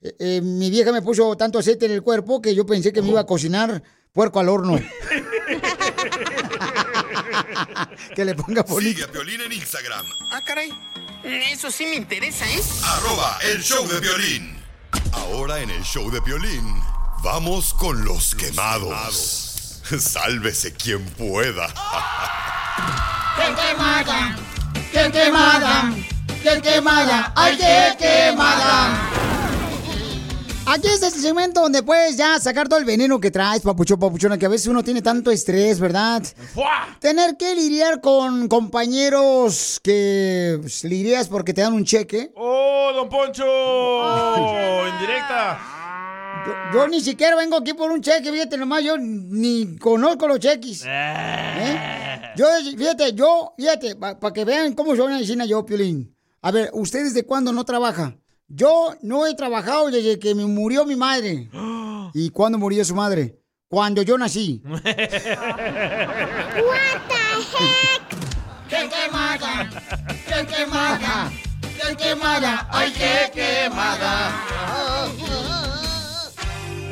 eh, 0.00 0.14
eh, 0.20 0.40
mi 0.40 0.70
vieja 0.70 0.92
me 0.92 1.02
puso 1.02 1.36
tanto 1.36 1.58
aceite 1.58 1.86
en 1.86 1.92
el 1.92 2.02
cuerpo 2.02 2.40
que 2.40 2.54
yo 2.54 2.64
pensé 2.66 2.92
que 2.92 3.02
me 3.02 3.08
iba 3.08 3.18
a 3.22 3.26
cocinar 3.26 3.82
puerco 4.12 4.38
al 4.38 4.48
horno. 4.48 4.78
que 8.14 8.24
le 8.24 8.36
ponga 8.36 8.62
bonito. 8.62 8.90
Sigue 8.92 9.02
a 9.02 9.08
Piolín 9.10 9.40
en 9.40 9.52
Instagram, 9.54 10.06
Ah, 10.30 10.40
caray. 10.46 10.70
Eso 11.52 11.68
sí 11.72 11.84
me 11.86 11.96
interesa, 11.96 12.44
¿eh? 12.48 12.60
arroba 12.84 13.38
el 13.52 13.60
show 13.60 13.84
de 13.88 13.98
violín. 13.98 14.61
Ahora 15.12 15.60
en 15.60 15.70
el 15.70 15.82
show 15.82 16.10
de 16.10 16.20
violín, 16.20 16.82
vamos 17.22 17.74
con 17.74 18.04
los 18.04 18.34
quemados. 18.34 19.80
Sálvese 19.98 20.72
quien 20.72 21.04
pueda. 21.10 21.68
¡Qué 23.36 23.54
quemada! 23.54 24.36
¡Qué 24.92 25.10
quemada! 25.10 25.92
¡Qué 26.42 26.60
quemada! 26.60 27.32
¡Ay, 27.36 27.56
qué 27.56 27.96
quemada! 27.98 29.41
Aquí 30.72 30.88
es 30.88 31.02
el 31.02 31.10
segmento 31.12 31.60
donde 31.60 31.82
puedes 31.82 32.16
ya 32.16 32.38
sacar 32.38 32.66
todo 32.66 32.78
el 32.78 32.86
veneno 32.86 33.20
que 33.20 33.30
traes, 33.30 33.60
papuchón, 33.60 34.00
papuchona, 34.00 34.38
que 34.38 34.46
a 34.46 34.48
veces 34.48 34.68
uno 34.68 34.82
tiene 34.82 35.02
tanto 35.02 35.30
estrés, 35.30 35.78
¿verdad? 35.78 36.22
Tener 36.98 37.36
que 37.36 37.54
lidiar 37.54 38.00
con 38.00 38.48
compañeros 38.48 39.78
que 39.82 40.56
pues, 40.62 40.82
lidias 40.84 41.28
porque 41.28 41.52
te 41.52 41.60
dan 41.60 41.74
un 41.74 41.84
cheque. 41.84 42.32
¡Oh, 42.36 42.90
don 42.94 43.10
Poncho! 43.10 43.44
Indirecta. 44.94 45.60
Yo, 46.46 46.54
yo 46.72 46.88
ni 46.88 47.02
siquiera 47.02 47.36
vengo 47.36 47.58
aquí 47.58 47.74
por 47.74 47.90
un 47.90 48.00
cheque, 48.00 48.32
fíjate 48.32 48.56
nomás, 48.56 48.82
yo 48.82 48.96
ni 48.96 49.76
conozco 49.76 50.26
los 50.26 50.38
cheques. 50.38 50.84
¿Eh? 50.86 52.32
Yo, 52.34 52.46
fíjate, 52.78 53.12
yo, 53.12 53.52
fíjate, 53.58 53.96
para 53.96 54.32
que 54.32 54.46
vean 54.46 54.72
cómo 54.72 54.96
suena 54.96 55.22
China 55.22 55.44
yo, 55.44 55.66
Piolín. 55.66 56.16
A 56.40 56.50
ver, 56.50 56.70
¿usted 56.72 57.04
desde 57.04 57.26
cuándo 57.26 57.52
no 57.52 57.62
trabaja? 57.66 58.16
Yo 58.54 58.94
no 59.00 59.26
he 59.26 59.34
trabajado 59.34 59.90
desde 59.90 60.18
que 60.18 60.34
me 60.34 60.44
murió 60.44 60.84
mi 60.84 60.94
madre. 60.94 61.48
¿Y 62.12 62.28
cuándo 62.28 62.58
murió 62.58 62.84
su 62.84 62.94
madre? 62.94 63.38
Cuando 63.66 64.02
yo 64.02 64.18
nací. 64.18 64.62
¡Qué 68.68 68.88
quemada! 68.90 69.70
¡Qué 70.28 70.46
quemada! 70.46 71.32
¡Qué 71.62 71.96
quemada! 71.96 72.68
¡Ay, 72.70 72.92
qué 72.92 73.30
quemada! 73.32 74.32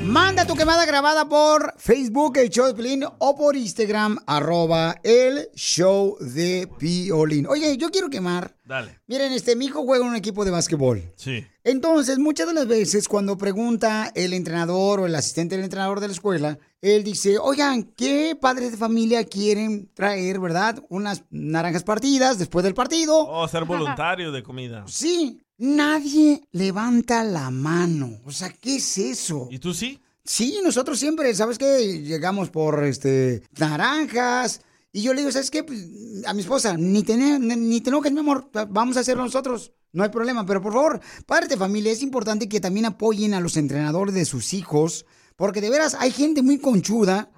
Manda 0.03 0.47
tu 0.47 0.57
quemada 0.57 0.87
grabada 0.87 1.29
por 1.29 1.75
Facebook, 1.77 2.39
el 2.39 2.49
show 2.49 2.67
de 2.69 2.75
Piolín, 2.75 3.05
o 3.19 3.37
por 3.37 3.55
Instagram, 3.55 4.19
arroba 4.27 4.99
el 5.03 5.51
show 5.55 6.17
de 6.21 6.67
Piolín. 6.79 7.47
Oye, 7.47 7.77
yo 7.77 7.91
quiero 7.91 8.09
quemar. 8.09 8.57
Dale. 8.65 8.99
Miren, 9.07 9.33
este, 9.33 9.57
mi 9.57 9.67
hijo 9.67 9.85
juega 9.85 10.05
en 10.05 10.11
un 10.11 10.17
equipo 10.17 10.47
de 10.47 10.51
básquetbol. 10.51 11.13
Sí. 11.17 11.47
Entonces, 11.71 12.19
muchas 12.19 12.49
de 12.49 12.55
las 12.55 12.67
veces 12.67 13.07
cuando 13.07 13.39
pregunta 13.39 14.11
el 14.17 14.33
entrenador 14.33 14.99
o 14.99 15.07
el 15.07 15.15
asistente 15.15 15.55
del 15.55 15.65
entrenador 15.65 16.01
de 16.01 16.09
la 16.09 16.13
escuela, 16.13 16.59
él 16.81 17.05
dice, 17.05 17.39
oigan, 17.39 17.85
¿qué 17.85 18.37
padres 18.39 18.73
de 18.73 18.77
familia 18.77 19.23
quieren 19.23 19.89
traer, 19.95 20.41
verdad? 20.41 20.83
Unas 20.89 21.23
naranjas 21.31 21.85
partidas 21.85 22.41
después 22.41 22.65
del 22.65 22.75
partido. 22.75 23.21
Oh, 23.21 23.47
ser 23.47 23.67
voluntario 23.67 24.33
de 24.33 24.43
comida. 24.43 24.85
Sí, 24.89 25.43
nadie 25.59 26.43
levanta 26.51 27.23
la 27.23 27.51
mano. 27.51 28.19
O 28.25 28.33
sea, 28.33 28.49
¿qué 28.49 28.77
es 28.77 28.99
eso? 28.99 29.47
¿Y 29.49 29.61
tú 29.61 29.73
sí? 29.73 30.01
Sí, 30.25 30.59
nosotros 30.65 30.99
siempre, 30.99 31.33
¿sabes 31.37 31.57
qué? 31.57 32.03
Llegamos 32.03 32.51
por 32.51 32.83
este 32.83 33.45
naranjas. 33.61 34.61
Y 34.93 35.03
yo 35.03 35.15
le 35.15 35.21
digo, 35.21 35.31
¿sabes 35.31 35.53
qué? 35.53 35.63
Pues, 35.63 35.87
a 36.27 36.35
mi 36.35 36.41
esposa, 36.41 36.77
ni 36.77 37.05
te, 37.05 37.17
ni, 37.17 37.39
ni 37.39 37.81
te 37.81 37.91
enojes, 37.91 38.11
mi 38.11 38.19
amor, 38.19 38.51
vamos 38.71 38.97
a 38.97 39.01
hacerlo 39.01 39.23
nosotros. 39.23 39.73
No 39.93 40.05
hay 40.05 40.11
problema, 40.11 40.47
pero 40.47 40.63
por 40.63 40.73
favor, 40.73 41.01
padres 41.27 41.49
de 41.49 41.57
familia, 41.57 41.91
es 41.91 42.03
importante 42.03 42.49
que 42.49 42.61
también 42.61 42.87
apoyen 42.87 43.35
a 43.35 43.41
los 43.41 43.57
entrenadores 43.57 44.15
de 44.15 44.25
sus 44.25 44.55
hijos, 44.55 45.05
porque 45.35 45.61
de 45.61 45.71
veras 45.71 45.97
hay 45.99 46.13
gente 46.13 46.43
muy 46.43 46.59
conchuda 46.59 47.29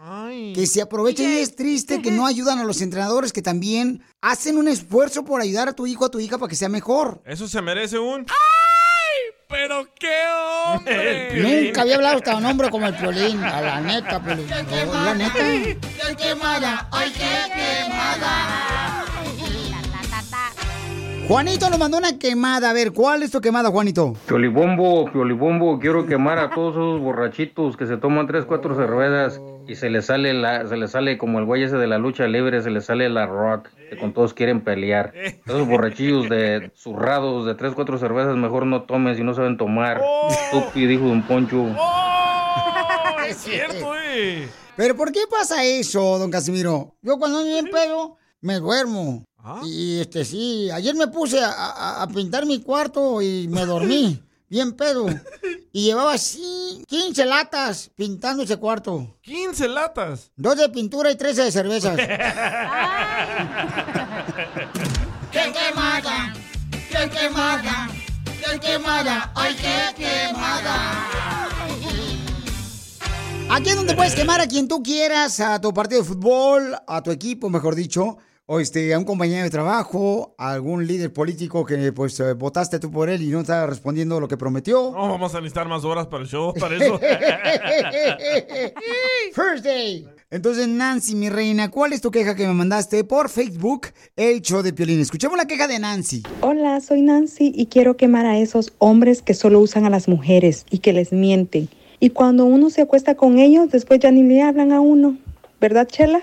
que 0.54 0.66
se 0.66 0.82
aprovecha 0.82 1.22
y 1.22 1.38
es 1.38 1.56
triste 1.56 2.02
que 2.02 2.10
no 2.10 2.26
ayudan 2.26 2.58
a 2.58 2.64
los 2.64 2.82
entrenadores 2.82 3.32
que 3.32 3.42
también 3.42 4.02
hacen 4.20 4.58
un 4.58 4.68
esfuerzo 4.68 5.24
por 5.24 5.40
ayudar 5.40 5.68
a 5.68 5.72
tu 5.72 5.86
hijo, 5.86 6.04
a 6.04 6.10
tu 6.10 6.20
hija 6.20 6.36
para 6.36 6.50
que 6.50 6.56
sea 6.56 6.68
mejor. 6.68 7.22
Eso 7.24 7.48
se 7.48 7.62
merece 7.62 7.98
un... 7.98 8.26
¡Pero 9.48 9.86
qué 9.98 10.16
hombre! 10.66 11.64
Nunca 11.66 11.82
había 11.82 11.96
hablado 11.96 12.20
tan 12.20 12.44
hombre 12.44 12.70
como 12.70 12.86
el 12.86 12.96
Piolín, 12.96 13.42
a 13.44 13.60
la 13.60 13.80
neta, 13.80 14.22
Piolín. 14.22 14.46
No, 14.48 15.04
la 15.04 15.14
neta. 15.14 15.38
¡Qué 15.38 16.16
quemada! 16.16 16.88
¡Ay, 16.90 17.12
qué 17.12 17.52
quemada! 17.52 18.91
Juanito 21.28 21.70
nos 21.70 21.78
mandó 21.78 21.98
una 21.98 22.18
quemada. 22.18 22.70
A 22.70 22.72
ver, 22.72 22.92
¿cuál 22.92 23.22
es 23.22 23.30
tu 23.30 23.40
quemada, 23.40 23.70
Juanito? 23.70 24.14
Piolibombo, 24.26 25.10
Piolibombo, 25.10 25.78
quiero 25.78 26.06
quemar 26.06 26.38
a 26.38 26.50
todos 26.50 26.74
esos 26.74 27.00
borrachitos 27.00 27.76
que 27.76 27.86
se 27.86 27.96
toman 27.96 28.26
tres, 28.26 28.44
cuatro 28.44 28.74
cervezas 28.74 29.40
y 29.66 29.76
se 29.76 29.88
les 29.88 30.06
sale 30.06 30.34
la, 30.34 30.66
se 30.66 30.76
les 30.76 30.90
sale 30.90 31.16
como 31.18 31.38
el 31.38 31.44
güey 31.46 31.62
ese 31.62 31.76
de 31.76 31.86
la 31.86 31.98
lucha 31.98 32.26
libre, 32.26 32.60
se 32.62 32.70
les 32.70 32.84
sale 32.84 33.08
la 33.08 33.26
rock, 33.26 33.68
que 33.88 33.96
con 33.96 34.12
todos 34.12 34.34
quieren 34.34 34.62
pelear. 34.62 35.12
Esos 35.46 35.66
borrachillos 35.66 36.28
de 36.28 36.70
zurrados 36.74 37.46
de 37.46 37.54
tres, 37.54 37.72
cuatro 37.74 37.98
cervezas, 37.98 38.36
mejor 38.36 38.66
no 38.66 38.82
tomen 38.82 39.16
si 39.16 39.22
no 39.22 39.32
saben 39.32 39.56
tomar. 39.56 40.02
Estúpido, 40.28 40.88
dijo 40.88 41.04
Don 41.06 41.22
Poncho. 41.22 41.66
es 43.26 43.36
cierto, 43.36 43.92
eh. 43.96 44.48
Pero 44.76 44.96
¿por 44.96 45.12
qué 45.12 45.20
pasa 45.30 45.64
eso, 45.64 46.18
don 46.18 46.30
Casimiro? 46.30 46.96
Yo 47.00 47.16
cuando 47.18 47.38
ando 47.38 47.50
bien 47.50 47.68
pedo, 47.70 48.16
me 48.40 48.56
duermo. 48.56 49.24
Y 49.64 50.00
este 50.00 50.24
sí, 50.24 50.70
ayer 50.70 50.94
me 50.94 51.08
puse 51.08 51.40
a, 51.40 51.50
a- 51.50 52.02
a 52.02 52.06
pintar 52.08 52.46
mi 52.46 52.60
cuarto 52.60 53.20
y 53.22 53.48
me 53.48 53.64
dormí. 53.66 54.22
Bien 54.48 54.72
pedo. 54.72 55.06
Y 55.72 55.84
llevaba 55.84 56.12
así 56.12 56.84
15 56.86 57.24
latas 57.24 57.90
pintando 57.96 58.42
ese 58.42 58.58
cuarto. 58.58 59.16
15 59.22 59.66
latas. 59.68 60.30
Dos 60.36 60.56
de 60.58 60.68
pintura 60.68 61.10
y 61.10 61.16
13 61.16 61.44
de 61.44 61.50
cervezas. 61.52 61.96
¡Qué 65.32 65.52
quemada! 65.52 66.34
¡Qué 66.90 67.08
quemada! 67.10 67.88
¡Qué 68.44 68.60
quemada! 68.60 69.32
¡Ay, 69.34 69.56
qué 69.56 69.94
quemada! 70.04 71.48
Aquí 73.50 73.70
es 73.70 73.76
donde 73.76 73.94
puedes 73.94 74.14
quemar 74.14 74.40
a 74.40 74.46
quien 74.46 74.66
tú 74.68 74.82
quieras, 74.82 75.40
a 75.40 75.60
tu 75.60 75.72
partido 75.74 76.00
de 76.02 76.08
fútbol, 76.08 76.76
a 76.86 77.02
tu 77.02 77.10
equipo, 77.10 77.50
mejor 77.50 77.74
dicho, 77.74 78.16
o 78.54 78.60
este, 78.60 78.92
a 78.92 78.98
un 78.98 79.06
compañero 79.06 79.44
de 79.44 79.50
trabajo, 79.50 80.34
a 80.36 80.52
algún 80.52 80.86
líder 80.86 81.10
político 81.10 81.64
que 81.64 81.90
pues 81.90 82.20
eh, 82.20 82.34
votaste 82.34 82.78
tú 82.78 82.90
por 82.90 83.08
él 83.08 83.22
y 83.22 83.28
no 83.28 83.40
está 83.40 83.66
respondiendo 83.66 84.20
lo 84.20 84.28
que 84.28 84.36
prometió. 84.36 84.90
No, 84.90 85.08
vamos 85.08 85.34
a 85.34 85.38
necesitar 85.38 85.66
más 85.68 85.86
horas 85.86 86.06
para 86.06 86.22
el 86.22 86.28
show, 86.28 86.52
para 86.52 86.76
eso. 86.76 87.00
First 89.32 89.64
day. 89.64 90.06
Entonces, 90.30 90.68
Nancy, 90.68 91.14
mi 91.14 91.30
reina, 91.30 91.70
¿cuál 91.70 91.94
es 91.94 92.02
tu 92.02 92.10
queja 92.10 92.34
que 92.34 92.46
me 92.46 92.52
mandaste 92.52 93.04
por 93.04 93.30
Facebook, 93.30 93.86
el 94.16 94.42
show 94.42 94.60
de 94.60 94.74
Piolín? 94.74 95.00
Escuchemos 95.00 95.38
la 95.38 95.46
queja 95.46 95.66
de 95.66 95.78
Nancy. 95.78 96.22
Hola, 96.42 96.82
soy 96.82 97.00
Nancy 97.00 97.54
y 97.56 97.68
quiero 97.68 97.96
quemar 97.96 98.26
a 98.26 98.36
esos 98.36 98.74
hombres 98.76 99.22
que 99.22 99.32
solo 99.32 99.60
usan 99.60 99.86
a 99.86 99.90
las 99.90 100.08
mujeres 100.08 100.66
y 100.68 100.80
que 100.80 100.92
les 100.92 101.10
mienten. 101.10 101.70
Y 102.00 102.10
cuando 102.10 102.44
uno 102.44 102.68
se 102.68 102.82
acuesta 102.82 103.14
con 103.14 103.38
ellos, 103.38 103.70
después 103.70 104.00
ya 104.00 104.10
ni 104.10 104.22
le 104.22 104.42
hablan 104.42 104.72
a 104.72 104.80
uno. 104.80 105.16
¿Verdad, 105.58 105.86
Chela? 105.86 106.20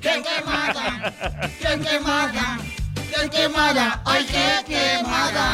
¡Qué 0.00 0.22
quemada! 0.22 1.12
¡Qué 1.60 1.80
quemada! 1.80 2.58
¡Qué 2.94 3.30
quemada! 3.30 4.02
¡Ay, 4.04 4.26
qué 4.26 4.64
quemada! 4.66 5.46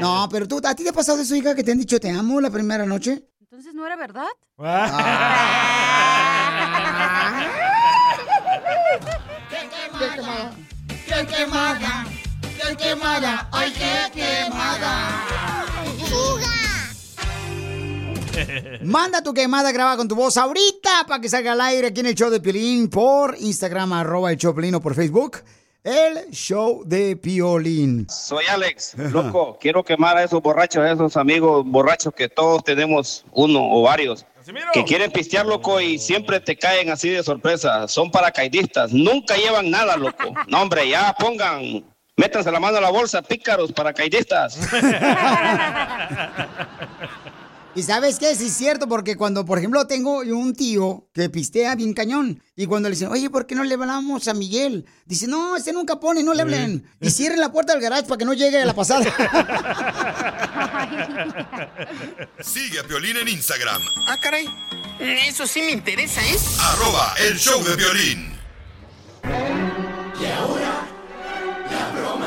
No, 0.00 0.28
pero 0.30 0.46
tú, 0.46 0.60
¿a 0.64 0.74
ti 0.74 0.84
te 0.84 0.90
ha 0.90 0.92
pasado 0.92 1.20
eso, 1.20 1.34
hija, 1.34 1.54
que 1.54 1.64
te 1.64 1.72
han 1.72 1.78
dicho 1.78 1.98
te 1.98 2.10
amo 2.10 2.40
la 2.40 2.50
primera 2.50 2.86
noche? 2.86 3.24
Entonces 3.40 3.74
no 3.74 3.86
era 3.86 3.96
verdad. 3.96 4.28
¡Qué 9.48 9.68
quemada! 9.68 10.52
¡Qué 11.06 11.26
quemada! 11.26 12.04
¡Qué 12.40 12.76
quemada! 12.76 13.48
¡Ay, 13.52 13.72
qué 13.72 14.10
quemada! 14.20 15.63
Manda 18.82 19.22
tu 19.22 19.32
quemada 19.32 19.72
grabada 19.72 19.96
con 19.96 20.08
tu 20.08 20.14
voz 20.14 20.36
ahorita 20.36 21.04
para 21.06 21.20
que 21.20 21.28
salga 21.28 21.52
al 21.52 21.60
aire 21.60 21.88
aquí 21.88 22.00
en 22.00 22.06
el 22.06 22.14
show 22.14 22.30
de 22.30 22.40
Piolín 22.40 22.88
por 22.88 23.36
Instagram, 23.38 23.92
arroba 23.92 24.30
el 24.30 24.38
show 24.38 24.54
Piolín 24.54 24.74
o 24.74 24.80
por 24.80 24.94
Facebook, 24.94 25.38
el 25.82 26.30
show 26.30 26.82
de 26.84 27.16
Piolín. 27.16 28.06
Soy 28.08 28.44
Alex, 28.46 28.94
loco, 29.12 29.58
quiero 29.60 29.84
quemar 29.84 30.16
a 30.16 30.24
esos 30.24 30.40
borrachos, 30.40 30.82
a 30.82 30.92
esos 30.92 31.16
amigos 31.16 31.64
borrachos 31.66 32.14
que 32.14 32.28
todos 32.28 32.64
tenemos 32.64 33.24
uno 33.32 33.60
o 33.62 33.82
varios. 33.82 34.24
Que 34.74 34.84
quieren 34.84 35.10
pistear, 35.10 35.46
loco, 35.46 35.80
y 35.80 35.98
siempre 35.98 36.38
te 36.38 36.56
caen 36.56 36.90
así 36.90 37.08
de 37.08 37.22
sorpresa. 37.22 37.88
Son 37.88 38.10
paracaidistas, 38.10 38.92
nunca 38.92 39.36
llevan 39.36 39.70
nada, 39.70 39.96
loco. 39.96 40.34
No, 40.48 40.60
hombre, 40.60 40.86
ya 40.86 41.14
pongan, 41.18 41.82
métanse 42.16 42.52
la 42.52 42.60
mano 42.60 42.76
a 42.76 42.82
la 42.82 42.90
bolsa, 42.90 43.22
pícaros, 43.22 43.72
paracaidistas. 43.72 44.58
Y 47.76 47.82
sabes 47.82 48.18
qué, 48.20 48.34
sí 48.36 48.46
es 48.46 48.56
cierto, 48.56 48.86
porque 48.88 49.16
cuando, 49.16 49.44
por 49.44 49.58
ejemplo, 49.58 49.84
tengo 49.86 50.18
un 50.20 50.54
tío 50.54 51.08
que 51.12 51.28
pistea 51.28 51.74
bien 51.74 51.92
cañón, 51.92 52.40
y 52.54 52.66
cuando 52.66 52.88
le 52.88 52.94
dicen, 52.94 53.08
oye, 53.08 53.28
¿por 53.30 53.46
qué 53.46 53.56
no 53.56 53.64
le 53.64 53.74
hablamos 53.74 54.28
a 54.28 54.34
Miguel? 54.34 54.86
Dice, 55.06 55.26
no, 55.26 55.56
ese 55.56 55.72
nunca 55.72 55.98
pone, 55.98 56.22
no 56.22 56.34
le 56.34 56.42
hablen. 56.42 56.88
Y 57.00 57.10
cierren 57.10 57.40
la 57.40 57.50
puerta 57.50 57.72
del 57.72 57.82
garage 57.82 58.04
para 58.04 58.18
que 58.18 58.24
no 58.24 58.32
llegue 58.32 58.62
a 58.62 58.64
la 58.64 58.74
pasada. 58.74 59.04
Sigue 62.40 62.78
a 62.78 62.84
Piolín 62.84 63.16
en 63.16 63.28
Instagram, 63.28 63.82
Ah, 64.06 64.16
caray. 64.22 64.46
Eso 65.00 65.46
sí 65.46 65.60
me 65.62 65.72
interesa, 65.72 66.20
¿eh? 66.24 66.36
arroba 66.60 67.14
el 67.28 67.36
show 67.36 67.60
de 67.64 67.74
violín. 67.74 68.32
Y 69.24 70.26
ahora, 70.26 70.86
la 71.70 71.90
broma 72.00 72.23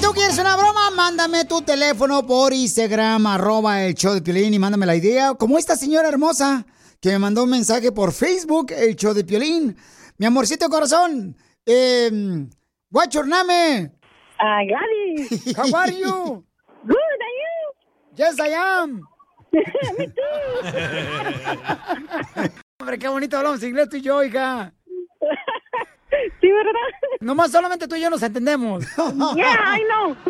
Si 0.00 0.06
tú 0.06 0.12
quieres 0.14 0.38
una 0.38 0.56
broma, 0.56 0.88
mándame 0.96 1.44
tu 1.44 1.60
teléfono 1.60 2.26
por 2.26 2.54
Instagram, 2.54 3.26
arroba 3.26 3.84
el 3.84 3.94
show 3.94 4.14
de 4.14 4.22
Piolín, 4.22 4.54
y 4.54 4.58
mándame 4.58 4.86
la 4.86 4.96
idea, 4.96 5.34
como 5.34 5.58
esta 5.58 5.76
señora 5.76 6.08
hermosa 6.08 6.64
que 7.02 7.10
me 7.10 7.18
mandó 7.18 7.44
un 7.44 7.50
mensaje 7.50 7.92
por 7.92 8.12
Facebook, 8.12 8.72
el 8.72 8.96
show 8.96 9.12
de 9.12 9.24
Piolín. 9.24 9.76
Mi 10.16 10.24
amorcito 10.24 10.70
corazón, 10.70 11.36
eh, 11.66 12.10
what's 12.90 13.14
your 13.14 13.28
name? 13.28 13.92
Ah, 14.38 14.62
Gladys. 14.64 15.54
How 15.58 15.70
are 15.76 15.92
you? 15.92 16.46
Good, 16.82 16.96
are 16.96 17.36
you? 17.36 17.74
Yes, 18.16 18.40
I 18.40 18.54
am. 18.54 19.02
Me 19.52 19.60
Hombre, 22.80 22.98
qué 22.98 23.06
bonito 23.06 23.36
hablamos 23.36 23.62
inglés 23.62 23.90
tú 23.90 23.98
y 23.98 24.00
yo, 24.00 24.24
hija. 24.24 24.72
Sí, 26.40 26.50
¿verdad? 26.50 26.72
Nomás 27.20 27.52
solamente 27.52 27.86
tú 27.86 27.94
y 27.96 28.00
yo 28.00 28.10
nos 28.10 28.22
entendemos. 28.22 28.84
Yeah, 29.36 29.76
I 29.78 29.82
know. 29.84 30.14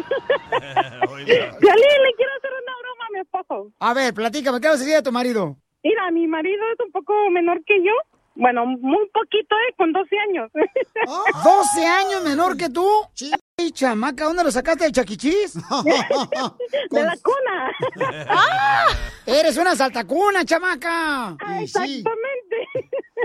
Piolín, 1.24 2.01
le 2.03 2.14
quiero 2.16 2.33
hacer 2.37 2.51
una 2.62 2.74
broma 2.81 3.05
a 3.09 3.12
mi 3.12 3.20
esposo. 3.20 3.72
A 3.78 3.95
ver, 3.95 4.14
platícame, 4.14 4.61
¿qué 4.61 4.68
vas 4.68 4.76
a 4.76 4.81
decir 4.81 4.97
a 4.97 5.03
tu 5.03 5.12
marido? 5.12 5.57
Mira, 5.83 6.11
mi 6.11 6.26
marido 6.26 6.62
es 6.74 6.81
un 6.85 6.93
poco 6.93 7.12
menor 7.31 7.62
que 7.64 7.83
yo. 7.83 7.93
Bueno, 8.35 8.64
muy 8.64 9.07
poquito, 9.12 9.55
¿eh? 9.68 9.74
Con 9.76 9.93
12 9.93 10.16
años. 10.28 10.51
¿12 11.45 11.85
años 11.85 12.22
menor 12.24 12.57
que 12.57 12.68
tú? 12.70 12.87
Ay, 13.59 13.70
chamaca, 13.72 14.24
¿dónde 14.24 14.45
lo 14.45 14.51
sacaste 14.51 14.85
de 14.85 14.93
chaquichis? 14.93 15.55
De 15.55 17.03
la 17.03 17.16
cuna. 17.22 18.26
¡Ah! 18.28 18.87
Eres 19.26 19.57
una 19.59 19.74
saltacuna, 19.76 20.45
chamaca. 20.45 21.37
Sí. 21.39 21.62
Exactamente. 21.64 22.50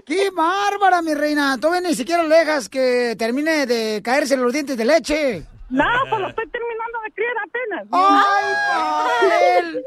¡Qué 0.05 0.29
bárbara, 0.31 1.01
mi 1.01 1.13
reina! 1.13 1.57
Todavía 1.59 1.89
ni 1.89 1.95
siquiera 1.95 2.23
le 2.23 2.35
dejas 2.35 2.69
que 2.69 3.15
termine 3.17 3.65
de 3.65 4.01
caerse 4.03 4.35
los 4.37 4.51
dientes 4.51 4.77
de 4.77 4.85
leche. 4.85 5.43
No, 5.69 5.83
pues 6.09 6.21
lo 6.21 6.27
estoy 6.29 6.49
terminando 6.49 6.99
de 7.03 7.11
criar 7.11 7.35
apenas. 7.43 7.87
¡Ay, 7.91 8.53
Pael! 9.29 9.85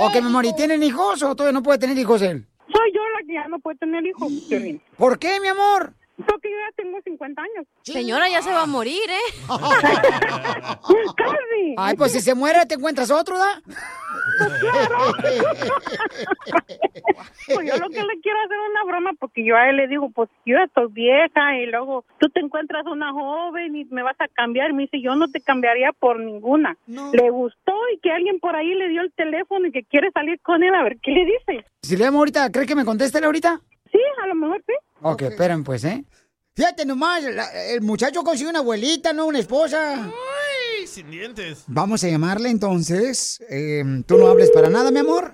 ¿O 0.00 0.12
que 0.12 0.20
mi 0.20 0.28
amor, 0.28 0.46
¿y 0.46 0.54
tienen 0.54 0.82
hijos 0.82 1.22
o 1.22 1.34
todavía 1.34 1.52
no 1.52 1.62
puede 1.62 1.78
tener 1.78 1.98
hijos 1.98 2.22
él? 2.22 2.46
Soy 2.72 2.92
yo 2.94 3.00
la 3.08 3.26
que 3.26 3.34
ya 3.34 3.48
no 3.48 3.58
puede 3.58 3.78
tener 3.78 4.04
hijos, 4.06 4.30
Piolín. 4.48 4.80
¿Por 4.96 5.18
qué, 5.18 5.40
mi 5.40 5.48
amor? 5.48 5.94
Porque 6.26 6.50
yo 6.50 6.56
ya 6.56 6.72
tengo 6.76 7.00
50 7.00 7.42
años. 7.42 7.66
Señora, 7.82 8.28
ya 8.28 8.42
se 8.42 8.50
va 8.50 8.62
a 8.62 8.66
morir, 8.66 9.08
¿eh? 9.08 9.32
¡Casi! 11.16 11.74
Ay, 11.76 11.96
pues 11.96 12.12
si 12.12 12.20
se 12.20 12.34
muere, 12.34 12.66
te 12.66 12.74
encuentras 12.74 13.10
otro, 13.10 13.38
¿da? 13.38 13.62
Pues 17.46 17.66
yo 17.66 17.76
lo 17.78 17.88
que 17.88 18.02
le 18.02 18.20
quiero 18.20 18.38
hacer 18.40 18.56
es 18.56 18.70
una 18.70 18.84
broma 18.84 19.10
porque 19.18 19.44
yo 19.44 19.56
a 19.56 19.70
él 19.70 19.76
le 19.76 19.88
digo, 19.88 20.10
pues 20.10 20.28
yo 20.44 20.56
estoy 20.58 20.88
vieja 20.90 21.58
y 21.60 21.66
luego 21.66 22.04
tú 22.18 22.28
te 22.30 22.40
encuentras 22.40 22.84
una 22.86 23.12
joven 23.12 23.76
y 23.76 23.84
me 23.86 24.02
vas 24.02 24.16
a 24.20 24.28
cambiar. 24.28 24.72
Me 24.72 24.82
dice, 24.82 25.00
yo 25.00 25.14
no 25.14 25.28
te 25.28 25.40
cambiaría 25.40 25.92
por 25.92 26.18
ninguna. 26.18 26.76
Le 26.86 27.30
gustó 27.30 27.72
y 27.94 27.98
que 28.00 28.10
alguien 28.10 28.40
por 28.40 28.56
ahí 28.56 28.74
le 28.74 28.88
dio 28.88 29.02
el 29.02 29.12
teléfono 29.12 29.66
y 29.68 29.72
que 29.72 29.84
quiere 29.84 30.10
salir 30.12 30.40
con 30.40 30.62
él 30.62 30.74
a 30.74 30.82
ver 30.82 30.98
qué 31.02 31.12
le 31.12 31.24
dice. 31.24 31.64
Si 31.82 31.96
le 31.96 32.04
llamo 32.04 32.18
ahorita, 32.18 32.50
¿cree 32.50 32.66
que 32.66 32.74
me 32.74 32.84
conteste 32.84 33.18
él 33.18 33.24
ahorita? 33.24 33.60
Sí, 33.98 34.04
a 34.22 34.26
lo 34.28 34.34
mejor 34.34 34.62
sí. 34.66 34.74
Ok, 35.02 35.22
esperen 35.22 35.64
pues, 35.64 35.84
¿eh? 35.84 36.04
Fíjate 36.54 36.84
nomás, 36.84 37.22
la- 37.24 37.64
el 37.72 37.80
muchacho 37.82 38.22
consiguió 38.22 38.50
una 38.50 38.60
abuelita, 38.60 39.12
no 39.12 39.26
una 39.26 39.38
esposa. 39.40 40.04
Ay, 40.04 40.86
sin 40.86 41.10
dientes. 41.10 41.64
Vamos 41.66 42.02
a 42.04 42.08
llamarle 42.08 42.50
entonces. 42.50 43.40
Eh, 43.48 43.82
tú 44.06 44.18
no 44.18 44.28
hables 44.28 44.50
para 44.50 44.68
nada, 44.68 44.90
mi 44.90 44.98
amor. 45.00 45.32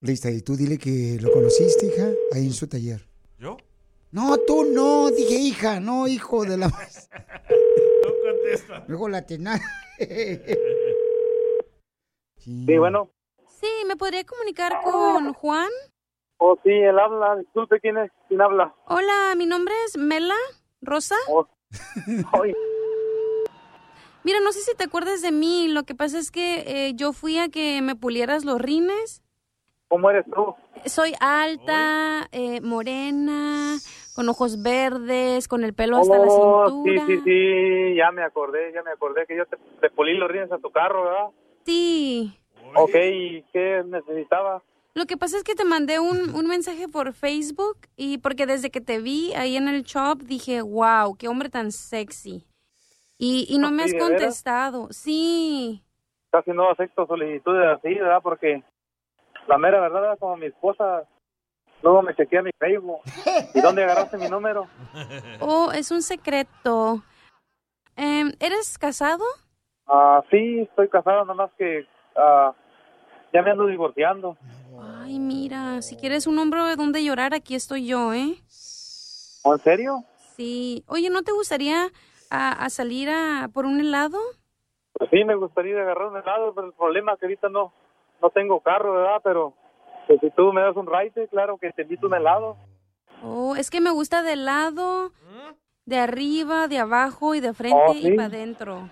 Lista, 0.00 0.30
y 0.30 0.42
tú 0.42 0.56
dile 0.56 0.78
que 0.78 1.18
lo 1.20 1.32
conociste, 1.32 1.86
hija, 1.86 2.08
ahí 2.32 2.46
en 2.46 2.52
su 2.52 2.68
taller. 2.68 3.08
¿Yo? 3.38 3.56
No, 4.12 4.38
tú 4.38 4.64
no, 4.64 5.10
dije 5.10 5.34
hija, 5.34 5.80
no 5.80 6.06
hijo 6.08 6.44
de 6.44 6.56
la... 6.56 6.68
No 6.68 8.10
contesta. 8.22 8.84
Luego 8.88 9.08
la 9.08 9.26
tenaz. 9.26 9.60
Sí, 12.38 12.78
bueno. 12.78 13.10
Sí, 13.60 13.66
¿me 13.86 13.96
podría 13.96 14.24
comunicar 14.24 14.80
con 14.82 15.32
Juan? 15.34 15.68
Oh, 16.38 16.56
sí, 16.62 16.70
él 16.70 16.98
habla. 16.98 17.36
Disculpe, 17.36 17.80
¿quién 17.80 17.98
es? 17.98 18.10
¿Quién 18.28 18.40
habla? 18.40 18.74
Hola, 18.86 19.34
mi 19.36 19.46
nombre 19.46 19.74
es 19.86 19.96
Mela 19.98 20.34
Rosa. 20.80 21.16
Ay, 22.32 22.54
Mira, 24.24 24.40
no 24.40 24.52
sé 24.52 24.60
si 24.60 24.74
te 24.76 24.84
acuerdas 24.84 25.22
de 25.22 25.32
mí. 25.32 25.68
Lo 25.68 25.84
que 25.84 25.94
pasa 25.94 26.18
es 26.18 26.30
que 26.30 26.60
eh, 26.88 26.92
yo 26.94 27.12
fui 27.12 27.38
a 27.38 27.48
que 27.48 27.80
me 27.82 27.96
pulieras 27.96 28.44
los 28.44 28.60
rines. 28.60 29.22
¿Cómo 29.88 30.10
eres 30.10 30.26
tú? 30.32 30.54
Soy 30.84 31.14
alta, 31.18 32.28
eh, 32.30 32.60
morena, 32.60 33.78
con 34.14 34.28
ojos 34.28 34.62
verdes, 34.62 35.48
con 35.48 35.64
el 35.64 35.72
pelo 35.74 35.96
hasta 35.96 36.18
la 36.18 36.26
Oh, 36.28 36.68
sí, 36.84 36.98
cintura. 36.98 37.06
sí, 37.06 37.20
sí, 37.24 37.94
ya 37.96 38.12
me 38.12 38.22
acordé, 38.22 38.70
ya 38.72 38.82
me 38.82 38.90
acordé 38.92 39.26
que 39.26 39.36
yo 39.36 39.46
te, 39.46 39.56
te 39.80 39.90
pulí 39.90 40.14
los 40.14 40.30
rines 40.30 40.52
a 40.52 40.58
tu 40.58 40.70
carro, 40.70 41.04
¿verdad? 41.04 41.28
Sí. 41.64 42.38
Ok, 42.76 42.94
¿y 42.94 43.42
qué 43.52 43.82
necesitaba? 43.86 44.62
Lo 44.98 45.06
que 45.06 45.16
pasa 45.16 45.36
es 45.36 45.44
que 45.44 45.54
te 45.54 45.64
mandé 45.64 46.00
un, 46.00 46.34
un 46.34 46.48
mensaje 46.48 46.88
por 46.88 47.12
Facebook 47.12 47.78
y 47.96 48.18
porque 48.18 48.46
desde 48.46 48.68
que 48.68 48.80
te 48.80 48.98
vi 48.98 49.32
ahí 49.34 49.56
en 49.56 49.68
el 49.68 49.84
shop 49.84 50.18
dije, 50.24 50.60
wow, 50.60 51.16
qué 51.16 51.28
hombre 51.28 51.48
tan 51.50 51.70
sexy. 51.70 52.44
Y, 53.16 53.46
y 53.48 53.58
no 53.58 53.70
me 53.70 53.86
¿Sí, 53.86 53.94
has 53.94 54.02
contestado. 54.02 54.88
Sí. 54.90 55.84
Casi 56.32 56.50
no 56.50 56.68
acepto 56.68 57.06
solicitudes 57.06 57.78
así, 57.78 57.94
¿verdad? 57.94 58.18
Porque 58.20 58.64
la 59.46 59.56
mera 59.56 59.78
verdad, 59.78 60.00
¿verdad? 60.00 60.18
como 60.18 60.36
mi 60.36 60.46
esposa, 60.46 61.04
luego 61.80 62.02
me 62.02 62.16
chequea 62.16 62.42
mi 62.42 62.50
Facebook. 62.58 63.02
¿Y 63.54 63.60
dónde 63.60 63.84
agarraste 63.84 64.18
mi 64.18 64.28
número? 64.28 64.66
Oh, 65.40 65.70
es 65.70 65.92
un 65.92 66.02
secreto. 66.02 67.04
Em, 67.94 68.32
¿Eres 68.40 68.76
casado? 68.76 69.22
Ah, 69.86 70.24
sí, 70.28 70.62
estoy 70.62 70.88
casado, 70.88 71.20
nada 71.20 71.34
más 71.34 71.52
que 71.56 71.86
ah, 72.16 72.52
ya 73.32 73.42
me 73.42 73.52
ando 73.52 73.66
divorciando. 73.66 74.36
Ay, 74.80 75.18
mira, 75.18 75.82
si 75.82 75.96
quieres 75.96 76.26
un 76.26 76.38
hombro 76.38 76.66
de 76.66 76.76
donde 76.76 77.02
llorar, 77.04 77.34
aquí 77.34 77.54
estoy 77.54 77.86
yo, 77.86 78.12
¿eh? 78.12 78.36
¿O 79.44 79.54
¿En 79.54 79.60
serio? 79.62 80.04
Sí. 80.36 80.84
Oye, 80.86 81.10
¿no 81.10 81.22
te 81.22 81.32
gustaría 81.32 81.88
a, 82.30 82.52
a 82.64 82.70
salir 82.70 83.08
a 83.10 83.48
por 83.52 83.66
un 83.66 83.80
helado? 83.80 84.18
Pues 84.92 85.10
sí, 85.10 85.24
me 85.24 85.34
gustaría 85.34 85.80
agarrar 85.80 86.08
un 86.08 86.16
helado, 86.16 86.54
pero 86.54 86.68
el 86.68 86.72
problema 86.74 87.12
es 87.14 87.20
que 87.20 87.26
ahorita 87.26 87.48
no, 87.48 87.72
no 88.22 88.30
tengo 88.30 88.60
carro, 88.60 88.94
¿verdad? 88.94 89.20
Pero 89.24 89.54
pues, 90.06 90.20
si 90.20 90.30
tú 90.30 90.52
me 90.52 90.60
das 90.60 90.76
un 90.76 90.86
ride, 90.86 91.28
claro 91.28 91.58
que 91.58 91.72
te 91.72 91.82
invito 91.82 92.06
a 92.06 92.08
un 92.10 92.14
helado. 92.16 92.56
Oh, 93.22 93.56
es 93.56 93.70
que 93.70 93.80
me 93.80 93.90
gusta 93.90 94.22
de 94.22 94.36
lado, 94.36 95.12
de 95.86 95.98
arriba, 95.98 96.68
de 96.68 96.78
abajo 96.78 97.34
y 97.34 97.40
de 97.40 97.52
frente 97.52 97.82
Oh, 97.86 97.94
y 97.94 98.14
para 98.14 98.26
adentro. 98.26 98.88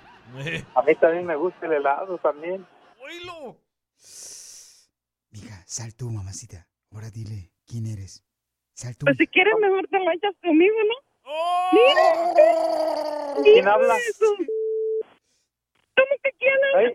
A 0.75 0.83
mí 0.83 0.95
también 0.97 1.27
me 1.27 1.37
gusta 1.37 1.67
el 1.67 1.73
helado 1.75 2.19
también. 2.19 2.67
Mija, 5.37 5.61
sal 5.67 5.93
tú, 5.95 6.09
mamacita. 6.09 6.67
Ahora 6.91 7.11
dile 7.13 7.53
quién 7.69 7.85
eres. 7.85 8.25
Sal 8.73 8.97
tú. 8.97 9.05
Pues 9.05 9.19
si 9.19 9.27
quieres 9.27 9.53
mejor 9.61 9.87
te 9.89 9.99
lo 10.01 10.11
echas 10.13 10.35
conmigo, 10.41 10.77
¿no? 10.89 10.95
¡Oh! 11.29 11.71
Mira. 11.77 13.45
¿Quién 13.45 13.69
habla? 13.69 13.97
¿Cómo 15.97 16.15
que 16.23 16.33
quién 16.39 16.55
habla? 16.73 16.93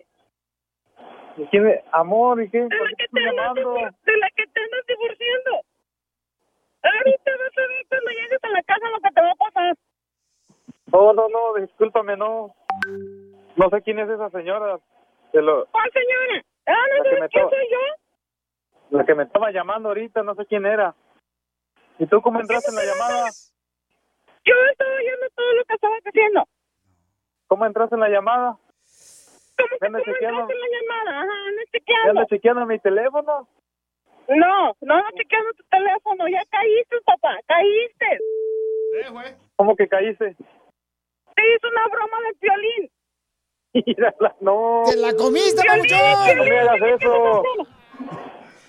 ¿y 1.38 1.46
quién 1.52 1.68
es? 1.68 1.82
Amor, 1.92 2.42
¿y 2.42 2.50
qué? 2.50 2.62
De 2.62 2.70
¿Por 2.70 2.90
la 2.90 2.98
que 2.98 3.08
te 3.10 3.30
andas 3.30 3.54
de 3.54 4.18
la 4.18 4.30
que 4.36 4.48
te 4.48 4.60
andas 4.60 4.86
divorciando. 4.88 5.52
Ahorita 6.82 7.32
vas 7.38 7.58
a 7.58 7.68
ver 7.68 7.86
cuando 7.90 8.10
llegues 8.10 8.44
a 8.44 8.50
la 8.50 8.64
casa 8.64 8.90
lo 8.90 9.00
que 9.02 9.10
te 9.14 9.22
va 9.22 9.32
a 9.32 9.36
pasar. 9.36 9.78
No, 10.88 11.14
no, 11.14 11.30
no, 11.30 11.62
discúlpame, 11.62 12.18
no. 12.18 12.56
No 13.56 13.70
sé 13.70 13.82
quién 13.84 14.00
es 14.00 14.10
esa 14.10 14.32
señora. 14.32 14.80
De 15.32 15.42
lo, 15.44 15.68
¿Cuál 15.68 15.92
señora? 15.92 16.44
Ah, 16.66 16.86
¿no 16.98 17.04
sabes 17.04 17.30
quién 17.32 17.50
soy 17.50 17.68
yo? 17.70 18.01
La 18.92 19.06
que 19.06 19.16
me 19.16 19.24
estaba 19.24 19.52
llamando 19.52 19.90
ahorita, 19.90 20.22
no 20.24 20.36
sé 20.36 20.46
quién 20.46 20.66
era. 20.66 20.94
¿Y 21.98 22.06
tú 22.08 22.22
cómo 22.22 22.40
entraste 22.40 22.70
en 22.70 22.76
la 22.76 22.86
llamada? 22.86 23.30
Yo 24.44 24.54
estaba 24.72 24.92
oyendo 24.96 25.28
todo 25.36 25.54
lo 25.54 25.64
que 25.66 25.74
estabas 25.74 26.02
haciendo. 26.04 26.44
¿Cómo 27.48 27.66
entraste 27.66 27.96
en 27.96 28.02
la 28.02 28.10
llamada? 28.10 28.58
¿Cómo 29.58 29.70
que 29.70 29.88
cómo 29.88 29.98
entraste 29.98 30.54
en 30.54 30.62
la 30.62 30.68
llamada? 30.68 31.22
Ajá, 31.22 31.48
ando 31.48 31.58
¿Me 31.62 31.66
chequeando. 31.72 32.10
andas 32.10 32.28
chequeando 32.28 32.66
mi 32.66 32.80
teléfono? 32.80 33.48
No, 34.30 34.76
no 34.82 34.94
ando 34.94 35.10
chequeando 35.16 35.54
tu 35.54 35.64
teléfono. 35.70 36.28
Ya 36.28 36.42
caíste, 36.50 36.96
papá, 37.06 37.38
caíste. 37.48 38.20
¿Cómo 39.56 39.76
que 39.76 39.88
caíste? 39.88 40.36
te 41.36 41.56
hizo 41.56 41.68
una 41.70 41.88
broma 41.88 42.18
de 42.28 42.38
violín. 42.42 42.92
Mírala, 43.86 44.36
no. 44.42 44.84
¡Te 44.86 44.98
la 44.98 45.14
comiste! 45.14 45.62
Piolín, 45.62 46.38
No 46.38 46.44
me 46.44 46.60
hagas 46.60 46.76
¿qué 46.80 46.94
eso. 46.96 47.44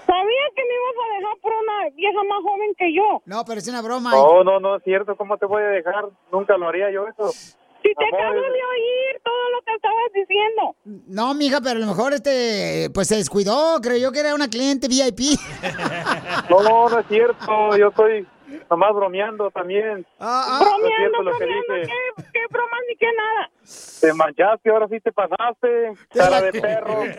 Sabía 0.07 0.45
que 0.57 0.63
me 0.63 0.75
ibas 0.75 0.97
a 1.05 1.15
dejar 1.17 1.37
por 1.41 1.53
una 1.53 1.89
vieja 1.95 2.23
más 2.25 2.43
joven 2.43 2.75
que 2.77 2.95
yo. 2.95 3.23
No, 3.27 3.45
pero 3.45 3.59
es 3.59 3.69
una 3.69 3.83
broma. 3.83 4.11
No, 4.11 4.45
no, 4.45 4.61
no 4.61 4.77
es 4.77 4.83
cierto. 4.85 5.17
¿Cómo 5.17 5.37
te 5.39 5.47
voy 5.47 5.63
a 5.63 5.67
dejar? 5.69 6.07
Nunca 6.31 6.57
lo 6.57 6.69
haría 6.69 6.91
yo 6.91 7.07
eso. 7.07 7.31
Si 7.31 7.93
te 7.95 8.05
acabo 8.07 8.35
de 8.35 8.41
oír 8.41 9.21
todo 9.25 9.51
lo 9.51 9.63
que 9.63 9.75
estabas 9.75 10.13
diciendo. 10.15 10.77
No, 11.09 11.35
mija, 11.35 11.61
pero 11.61 11.77
a 11.77 11.81
lo 11.81 11.87
mejor 11.87 12.13
este, 12.13 12.91
pues 12.95 13.09
se 13.09 13.17
descuidó, 13.17 13.81
creyó 13.81 14.13
que 14.13 14.21
era 14.21 14.35
una 14.35 14.49
cliente 14.49 14.89
VIP. 14.89 15.39
No, 16.51 16.89
no 16.89 16.99
es 16.99 17.07
cierto. 17.07 17.77
Yo 17.77 17.89
estoy 17.89 18.27
nomás 18.71 18.93
bromeando 18.95 19.51
también. 19.51 20.07
Ah, 20.19 20.59
es 20.61 20.67
bromeando, 20.67 20.97
cierto 20.97 21.23
lo 21.23 21.39
que 21.39 21.45
bromeando. 21.45 21.75
¿qué, 22.17 22.25
qué 22.33 22.41
bromas 22.51 22.81
ni 22.89 22.97
qué 22.97 23.07
nada. 23.17 23.51
Te 24.01 24.13
manchaste, 24.13 24.71
ahora 24.71 24.89
sí 24.89 25.01
te 25.01 25.13
pasaste. 25.13 25.93
Cara 26.15 26.41
de 26.41 26.61
perro. 26.61 27.03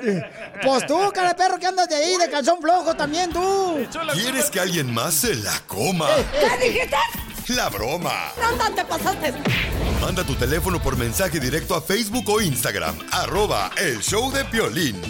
Pues 0.63 0.85
tú, 0.85 0.97
cara 1.13 1.29
de 1.29 1.35
perro, 1.35 1.57
que 1.59 1.65
andas 1.65 1.89
de 1.89 1.95
ahí, 1.95 2.17
de 2.17 2.29
calzón 2.29 2.61
flojo 2.61 2.93
también 2.95 3.31
tú. 3.31 3.85
¿Quieres 4.13 4.49
que 4.49 4.59
alguien 4.59 4.93
más 4.93 5.13
se 5.13 5.35
la 5.35 5.53
coma? 5.67 6.07
¿Qué 6.31 6.65
dijiste? 6.65 6.95
La 7.49 7.69
broma. 7.69 8.31
¿Dónde 8.41 8.81
te 8.81 8.87
pasaste? 8.87 9.33
Manda 9.99 10.23
tu 10.23 10.35
teléfono 10.35 10.81
por 10.81 10.97
mensaje 10.97 11.39
directo 11.39 11.75
a 11.75 11.81
Facebook 11.81 12.29
o 12.29 12.41
Instagram, 12.41 12.97
arroba 13.11 13.71
el 13.77 13.99
show 13.99 14.31
de 14.31 14.45
Piolín. 14.45 15.01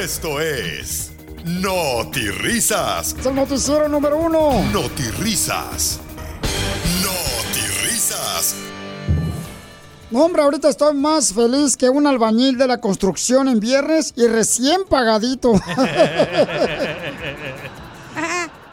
Esto 0.00 0.40
es... 0.40 1.13
Risas. 1.44 3.14
Es 3.18 3.26
el 3.26 3.34
noticiero 3.34 3.86
número 3.86 4.16
uno. 4.16 4.64
Risas. 5.18 6.00
Risas. 7.82 8.54
No, 10.10 10.24
hombre, 10.24 10.40
ahorita 10.42 10.70
estoy 10.70 10.94
más 10.94 11.34
feliz 11.34 11.76
que 11.76 11.90
un 11.90 12.06
albañil 12.06 12.56
de 12.56 12.66
la 12.66 12.80
construcción 12.80 13.48
en 13.48 13.60
viernes 13.60 14.14
y 14.16 14.26
recién 14.26 14.84
pagadito. 14.88 15.52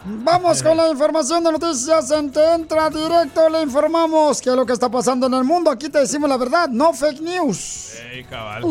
Vamos 0.04 0.64
con 0.64 0.76
la 0.76 0.90
información 0.90 1.44
de 1.44 1.52
noticias 1.52 2.10
en 2.10 2.32
Te 2.32 2.54
Entra 2.56 2.90
Directo. 2.90 3.48
Le 3.50 3.62
informamos 3.62 4.42
que 4.42 4.50
lo 4.52 4.66
que 4.66 4.74
está 4.74 4.90
pasando 4.90 5.28
en 5.28 5.34
el 5.36 5.44
mundo. 5.44 5.70
Aquí 5.70 5.90
te 5.90 6.00
decimos 6.00 6.28
la 6.28 6.38
verdad, 6.38 6.68
no 6.70 6.92
fake 6.92 7.22
news. 7.22 7.94
Ey, 8.12 8.24
cabal. 8.24 8.64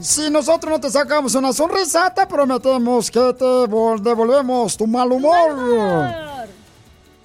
Si 0.00 0.30
nosotros 0.30 0.72
no 0.72 0.80
te 0.80 0.88
sacamos 0.90 1.34
una 1.34 1.52
sonrisa, 1.52 2.12
te 2.14 2.26
prometemos 2.26 3.10
que 3.10 3.34
te 3.34 3.44
vol- 3.44 4.00
devolvemos 4.00 4.74
tu 4.76 4.86
mal 4.86 5.12
humor. 5.12 5.54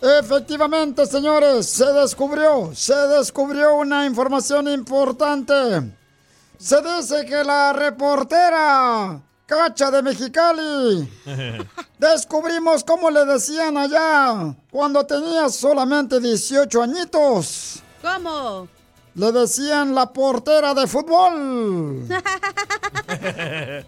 Efectivamente, 0.02 1.06
señores, 1.06 1.66
se 1.68 1.86
descubrió, 1.94 2.72
se 2.76 2.94
descubrió 3.08 3.76
una 3.76 4.06
información 4.06 4.68
importante. 4.68 5.54
Se 6.58 6.82
dice 6.82 7.26
que 7.26 7.42
la 7.44 7.72
reportera 7.72 9.22
Cacha 9.46 9.92
de 9.92 10.02
Mexicali 10.02 11.08
descubrimos 12.00 12.84
cómo 12.84 13.12
le 13.12 13.26
decían 13.26 13.78
allá 13.78 14.56
cuando 14.72 15.06
tenía 15.06 15.50
solamente 15.50 16.20
18 16.20 16.82
añitos. 16.82 17.84
¿Cómo? 18.02 18.68
Le 19.14 19.32
decían 19.32 19.94
la 19.94 20.12
portera 20.12 20.74
de 20.74 20.88
fútbol. 20.88 22.08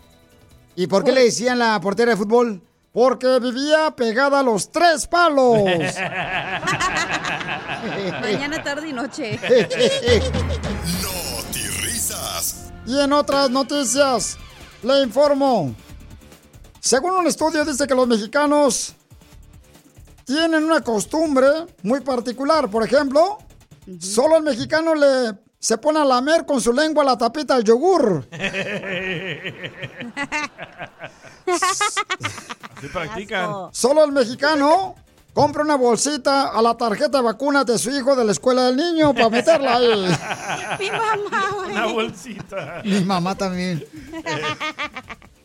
¿Y 0.75 0.85
por 0.85 1.03
qué 1.03 1.11
le 1.11 1.23
decían 1.23 1.57
la 1.57 1.81
portera 1.81 2.11
de 2.11 2.17
fútbol? 2.17 2.61
Porque 2.93 3.39
vivía 3.39 3.91
pegada 3.95 4.39
a 4.39 4.43
los 4.43 4.71
tres 4.71 5.07
palos. 5.07 5.57
Mañana, 8.21 8.63
tarde 8.63 8.89
y 8.89 8.93
noche. 8.93 9.39
Risas. 11.81 12.71
Y 12.85 12.99
en 12.99 13.11
otras 13.11 13.49
noticias, 13.49 14.37
le 14.83 15.01
informo. 15.03 15.75
Según 16.79 17.11
un 17.11 17.27
estudio 17.27 17.65
dice 17.65 17.85
que 17.87 17.95
los 17.95 18.07
mexicanos 18.07 18.95
tienen 20.25 20.63
una 20.63 20.81
costumbre 20.81 21.47
muy 21.83 22.01
particular. 22.01 22.69
Por 22.69 22.83
ejemplo, 22.83 23.37
solo 23.99 24.37
el 24.37 24.43
mexicano 24.43 24.95
le 24.95 25.33
se 25.59 25.77
pone 25.77 25.99
a 25.99 26.05
lamer 26.05 26.45
con 26.45 26.61
su 26.61 26.71
lengua 26.71 27.03
la 27.03 27.17
tapita 27.17 27.55
al 27.55 27.63
yogur. 27.63 28.27
Así 32.77 32.87
practican. 32.93 33.69
Solo 33.71 34.03
el 34.05 34.11
mexicano 34.11 34.95
compra 35.37 35.61
una 35.61 35.75
bolsita 35.75 36.47
a 36.47 36.63
la 36.63 36.75
tarjeta 36.75 37.19
de 37.19 37.23
vacunas 37.23 37.63
de 37.63 37.77
su 37.77 37.91
hijo 37.91 38.15
de 38.15 38.25
la 38.25 38.31
escuela 38.31 38.63
del 38.63 38.75
niño 38.75 39.13
para 39.13 39.29
meterla 39.29 39.75
ahí. 39.75 39.87
Mi 40.79 40.89
mamá, 40.89 41.49
güey. 41.53 41.71
Una 41.73 41.85
bolsita. 41.85 42.81
Mi 42.83 43.01
mamá 43.01 43.35
también. 43.35 43.85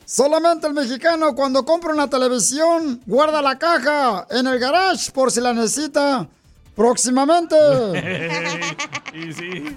Solamente 0.07 0.67
el 0.67 0.73
mexicano 0.73 1.35
cuando 1.35 1.63
compra 1.67 1.93
una 1.93 2.09
televisión 2.09 3.03
guarda 3.05 3.43
la 3.43 3.59
caja 3.59 4.27
en 4.31 4.47
el 4.47 4.59
garage 4.59 5.13
por 5.13 5.31
si 5.31 5.43
la 5.43 5.53
necesita 5.53 6.27
próximamente. 6.75 7.55
y 9.13 9.31
sí. 9.35 9.77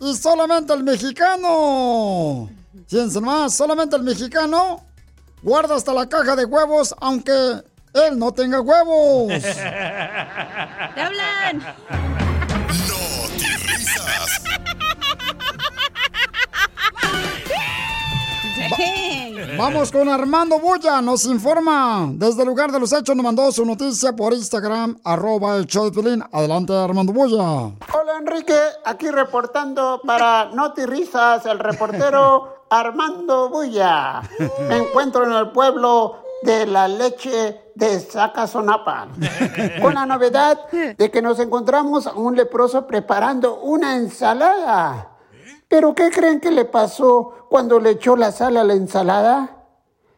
Y 0.00 0.14
solamente 0.16 0.72
el 0.72 0.82
mexicano. 0.82 2.48
Fíjense 2.88 3.20
más, 3.20 3.54
solamente 3.54 3.96
el 3.96 4.02
mexicano 4.02 4.82
guarda 5.42 5.74
hasta 5.74 5.92
la 5.92 6.08
caja 6.08 6.36
de 6.36 6.46
huevos 6.46 6.94
aunque 7.00 7.62
él 7.92 8.18
no 8.18 8.32
tenga 8.32 8.60
huevos. 8.60 9.28
¡Te 10.94 11.00
hablan! 11.00 11.62
Risas. 12.68 14.40
Vamos 19.56 19.90
con 19.90 20.08
Armando 20.08 20.58
Bulla, 20.58 21.00
nos 21.02 21.24
informa. 21.26 22.08
Desde 22.12 22.42
el 22.42 22.48
lugar 22.48 22.72
de 22.72 22.80
los 22.80 22.92
hechos 22.92 23.14
nos 23.16 23.24
mandó 23.24 23.50
su 23.52 23.64
noticia 23.64 24.12
por 24.12 24.32
Instagram, 24.32 24.98
arroba 25.04 25.56
el 25.56 25.66
show 25.66 25.84
de 25.84 25.90
Piolín. 25.90 26.24
Adelante, 26.32 26.72
Armando 26.72 27.12
Bulla. 27.12 27.42
Hola 27.92 28.18
Enrique, 28.18 28.58
aquí 28.84 29.10
reportando 29.10 30.00
para 30.06 30.46
Noti 30.46 30.86
Risas, 30.86 31.46
el 31.46 31.58
reportero 31.58 32.64
Armando 32.70 33.50
Bulla. 33.50 34.22
Me 34.68 34.78
encuentro 34.78 35.26
en 35.26 35.32
el 35.32 35.50
pueblo 35.50 36.22
de 36.42 36.66
la 36.66 36.88
leche 36.88 37.72
de 37.74 38.00
Zacazonapa, 38.00 39.08
con 39.80 39.94
la 39.94 40.06
novedad 40.06 40.68
de 40.70 41.10
que 41.10 41.22
nos 41.22 41.38
encontramos 41.40 42.06
a 42.06 42.14
un 42.14 42.36
leproso 42.36 42.86
preparando 42.86 43.60
una 43.60 43.96
ensalada. 43.96 45.16
¿Pero 45.68 45.94
qué 45.94 46.10
creen 46.10 46.40
que 46.40 46.50
le 46.50 46.64
pasó 46.64 47.46
cuando 47.48 47.78
le 47.78 47.90
echó 47.90 48.16
la 48.16 48.32
sal 48.32 48.56
a 48.56 48.64
la 48.64 48.74
ensalada? 48.74 49.64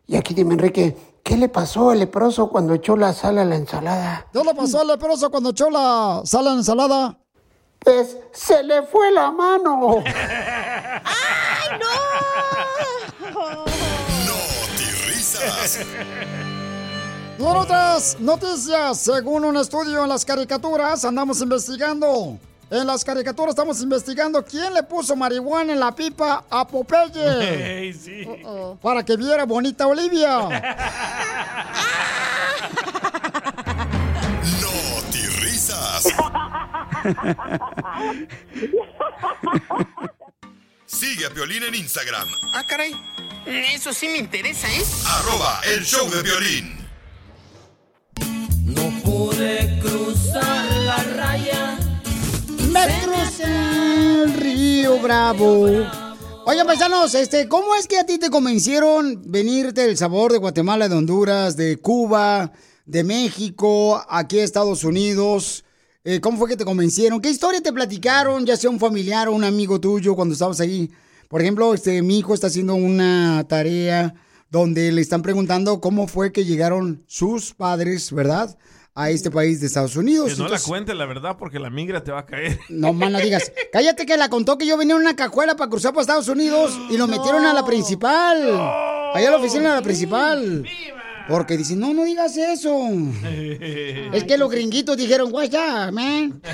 Y 0.06 0.16
aquí 0.16 0.32
dime 0.34 0.54
Enrique, 0.54 0.96
¿qué 1.22 1.36
le 1.36 1.48
pasó 1.48 1.90
al 1.90 1.98
leproso 1.98 2.48
cuando 2.48 2.74
echó 2.74 2.96
la 2.96 3.12
sal 3.12 3.38
a 3.38 3.44
la 3.44 3.56
ensalada? 3.56 4.26
¿Qué 4.32 4.42
le 4.42 4.54
pasó 4.54 4.80
al 4.80 4.88
leproso 4.88 5.30
cuando 5.30 5.50
echó 5.50 5.68
la 5.70 6.22
sal 6.24 6.46
en 6.46 6.52
la 6.52 6.58
ensalada? 6.58 7.18
Pues 7.78 8.16
se 8.32 8.62
le 8.62 8.82
fue 8.84 9.10
la 9.10 9.30
mano. 9.30 10.02
¡Ay, 10.04 11.78
no! 11.78 13.01
Y 17.38 17.42
en 17.44 17.56
otras 17.56 18.20
noticias, 18.20 18.98
según 19.00 19.44
un 19.44 19.56
estudio 19.56 20.02
en 20.04 20.08
las 20.08 20.24
caricaturas, 20.24 21.04
andamos 21.04 21.40
investigando. 21.40 22.38
En 22.70 22.86
las 22.86 23.04
caricaturas 23.04 23.50
estamos 23.50 23.80
investigando 23.82 24.44
quién 24.44 24.72
le 24.72 24.82
puso 24.84 25.16
marihuana 25.16 25.72
en 25.72 25.80
la 25.80 25.92
pipa 25.92 26.44
a 26.48 26.66
Popeye. 26.66 27.80
Ey, 27.80 27.92
sí. 27.92 28.26
Para 28.80 29.02
que 29.04 29.16
viera 29.16 29.44
bonita 29.44 29.86
Olivia. 29.86 30.48
Risas. 35.40 36.04
Sigue 40.86 41.26
a 41.26 41.30
Piolín 41.30 41.62
en 41.64 41.74
Instagram, 41.74 42.28
Ah, 42.54 42.62
caray. 42.68 42.92
Eso 43.46 43.92
sí 43.92 44.08
me 44.08 44.18
interesa, 44.18 44.68
¿eh? 44.68 44.82
arroba 45.04 45.60
el 45.74 45.84
show 45.84 46.08
de 46.08 46.22
violín. 46.22 46.82
Pude 49.02 49.80
cruzar 49.80 50.70
la 50.76 50.96
raya. 50.96 51.78
Me 52.70 52.86
crucé 53.02 53.44
el 53.44 54.34
río 54.34 54.98
Bravo. 55.00 55.66
Oye, 56.44 56.64
paisanos, 56.64 57.14
este, 57.14 57.48
¿cómo 57.48 57.74
es 57.74 57.86
que 57.86 57.98
a 57.98 58.06
ti 58.06 58.18
te 58.18 58.30
convencieron 58.30 59.22
venirte 59.26 59.84
el 59.84 59.96
sabor 59.96 60.32
de 60.32 60.38
Guatemala, 60.38 60.88
de 60.88 60.94
Honduras, 60.94 61.56
de 61.56 61.76
Cuba, 61.78 62.52
de 62.86 63.04
México, 63.04 64.04
aquí 64.08 64.38
a 64.38 64.44
Estados 64.44 64.84
Unidos? 64.84 65.64
Eh, 66.04 66.20
¿Cómo 66.20 66.38
fue 66.38 66.48
que 66.48 66.56
te 66.56 66.64
convencieron? 66.64 67.20
¿Qué 67.20 67.30
historia 67.30 67.60
te 67.60 67.72
platicaron, 67.72 68.46
ya 68.46 68.56
sea 68.56 68.70
un 68.70 68.80
familiar 68.80 69.28
o 69.28 69.32
un 69.32 69.44
amigo 69.44 69.80
tuyo 69.80 70.14
cuando 70.14 70.32
estabas 70.34 70.60
ahí? 70.60 70.90
Por 71.32 71.40
ejemplo, 71.40 71.72
este, 71.72 72.02
mi 72.02 72.18
hijo 72.18 72.34
está 72.34 72.48
haciendo 72.48 72.74
una 72.74 73.42
tarea 73.48 74.12
donde 74.50 74.92
le 74.92 75.00
están 75.00 75.22
preguntando 75.22 75.80
cómo 75.80 76.06
fue 76.06 76.30
que 76.30 76.44
llegaron 76.44 77.02
sus 77.06 77.54
padres, 77.54 78.12
¿verdad? 78.12 78.54
a 78.94 79.08
este 79.08 79.30
país 79.30 79.58
de 79.62 79.68
Estados 79.68 79.96
Unidos. 79.96 80.26
Que 80.26 80.36
no 80.36 80.44
Entonces- 80.44 80.66
la 80.66 80.68
cuente 80.70 80.94
la 80.94 81.06
verdad 81.06 81.38
porque 81.38 81.58
la 81.58 81.70
migra 81.70 82.04
te 82.04 82.12
va 82.12 82.18
a 82.20 82.26
caer. 82.26 82.58
no, 82.68 82.92
man, 82.92 83.12
no 83.12 83.20
digas. 83.20 83.50
Cállate 83.72 84.04
que 84.04 84.18
la 84.18 84.28
contó 84.28 84.58
que 84.58 84.66
yo 84.66 84.76
venía 84.76 84.94
en 84.94 85.00
una 85.00 85.16
cajuela 85.16 85.56
para 85.56 85.70
cruzar 85.70 85.92
para 85.92 86.02
Estados 86.02 86.28
Unidos 86.28 86.78
y 86.90 86.98
lo 86.98 87.06
metieron 87.08 87.46
a 87.46 87.54
la 87.54 87.64
principal. 87.64 88.42
Allá 89.14 89.28
a 89.28 89.30
la 89.30 89.38
oficina 89.38 89.70
de 89.70 89.76
la 89.76 89.82
principal. 89.82 90.66
Porque 91.28 91.56
dicen, 91.56 91.80
no, 91.80 91.94
no 91.94 92.04
digas 92.04 92.36
eso. 92.36 92.88
Es 94.12 94.24
que 94.24 94.36
los 94.36 94.50
gringuitos 94.50 94.96
dijeron, 94.96 95.30
guay, 95.30 95.48
ya, 95.48 95.90
man. 95.90 96.40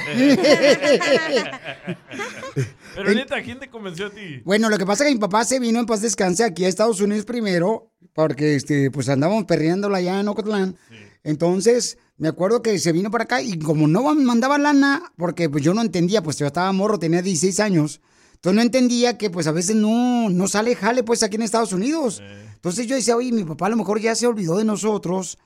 Pero 2.95 3.15
neta, 3.15 3.43
¿quién 3.43 3.59
te 3.59 3.69
convenció 3.69 4.07
a 4.07 4.11
ti? 4.11 4.41
Bueno, 4.45 4.69
lo 4.69 4.79
que 4.79 4.87
pasa 4.87 5.05
es 5.05 5.09
que 5.09 5.15
mi 5.15 5.21
papá 5.21 5.45
se 5.45 5.59
vino 5.61 5.79
en 5.79 5.87
paz 5.87 6.03
descanse 6.03 6.45
aquí 6.45 6.65
a 6.65 6.69
Estados 6.69 7.01
Unidos 7.01 7.25
primero, 7.25 7.91
porque 8.13 8.57
este, 8.57 8.91
pues 8.91 9.09
andábamos 9.09 9.45
perreándola 9.45 9.99
allá 9.99 10.21
en 10.21 10.29
Ocotlán. 10.29 10.77
Entonces, 11.23 11.99
me 12.17 12.29
acuerdo 12.29 12.63
que 12.63 12.79
se 12.79 12.93
vino 12.93 13.11
para 13.11 13.25
acá 13.25 13.41
y 13.43 13.59
como 13.59 13.87
no 13.87 14.03
mandaba 14.15 14.59
lana, 14.59 15.13
porque 15.17 15.49
pues 15.49 15.63
yo 15.63 15.75
no 15.75 15.83
entendía, 15.83 16.23
pues 16.23 16.39
yo 16.39 16.47
estaba 16.47 16.73
morro, 16.73 16.99
tenía 16.99 17.23
16 17.23 17.61
años. 17.61 18.01
Entonces 18.39 18.55
no 18.55 18.63
entendía 18.63 19.19
que 19.19 19.31
pues 19.31 19.49
a 19.49 19.53
veces 19.53 19.75
no, 19.75 20.31
no 20.31 20.47
sale 20.47 20.77
jale 20.77 21.03
pues 21.03 21.25
aquí 21.25 21.35
en 21.35 21.43
Estados 21.43 21.73
Unidos. 21.73 22.23
Entonces 22.55 22.87
yo 22.87 22.95
decía, 22.95 23.17
oye, 23.17 23.33
mi 23.33 23.43
papá 23.43 23.67
a 23.67 23.71
lo 23.71 23.77
mejor 23.77 24.01
ya 24.01 24.15
se 24.15 24.29
olvidó 24.29 24.59
de 24.59 24.65
nosotros. 24.65 25.39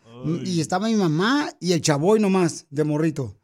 Y 0.45 0.61
estaba 0.61 0.89
mi 0.89 0.95
mamá 0.95 1.51
y 1.59 1.73
el 1.73 1.81
chavoy 1.81 2.21
nomás, 2.21 2.67
de 2.69 2.85
morrito. 2.85 3.35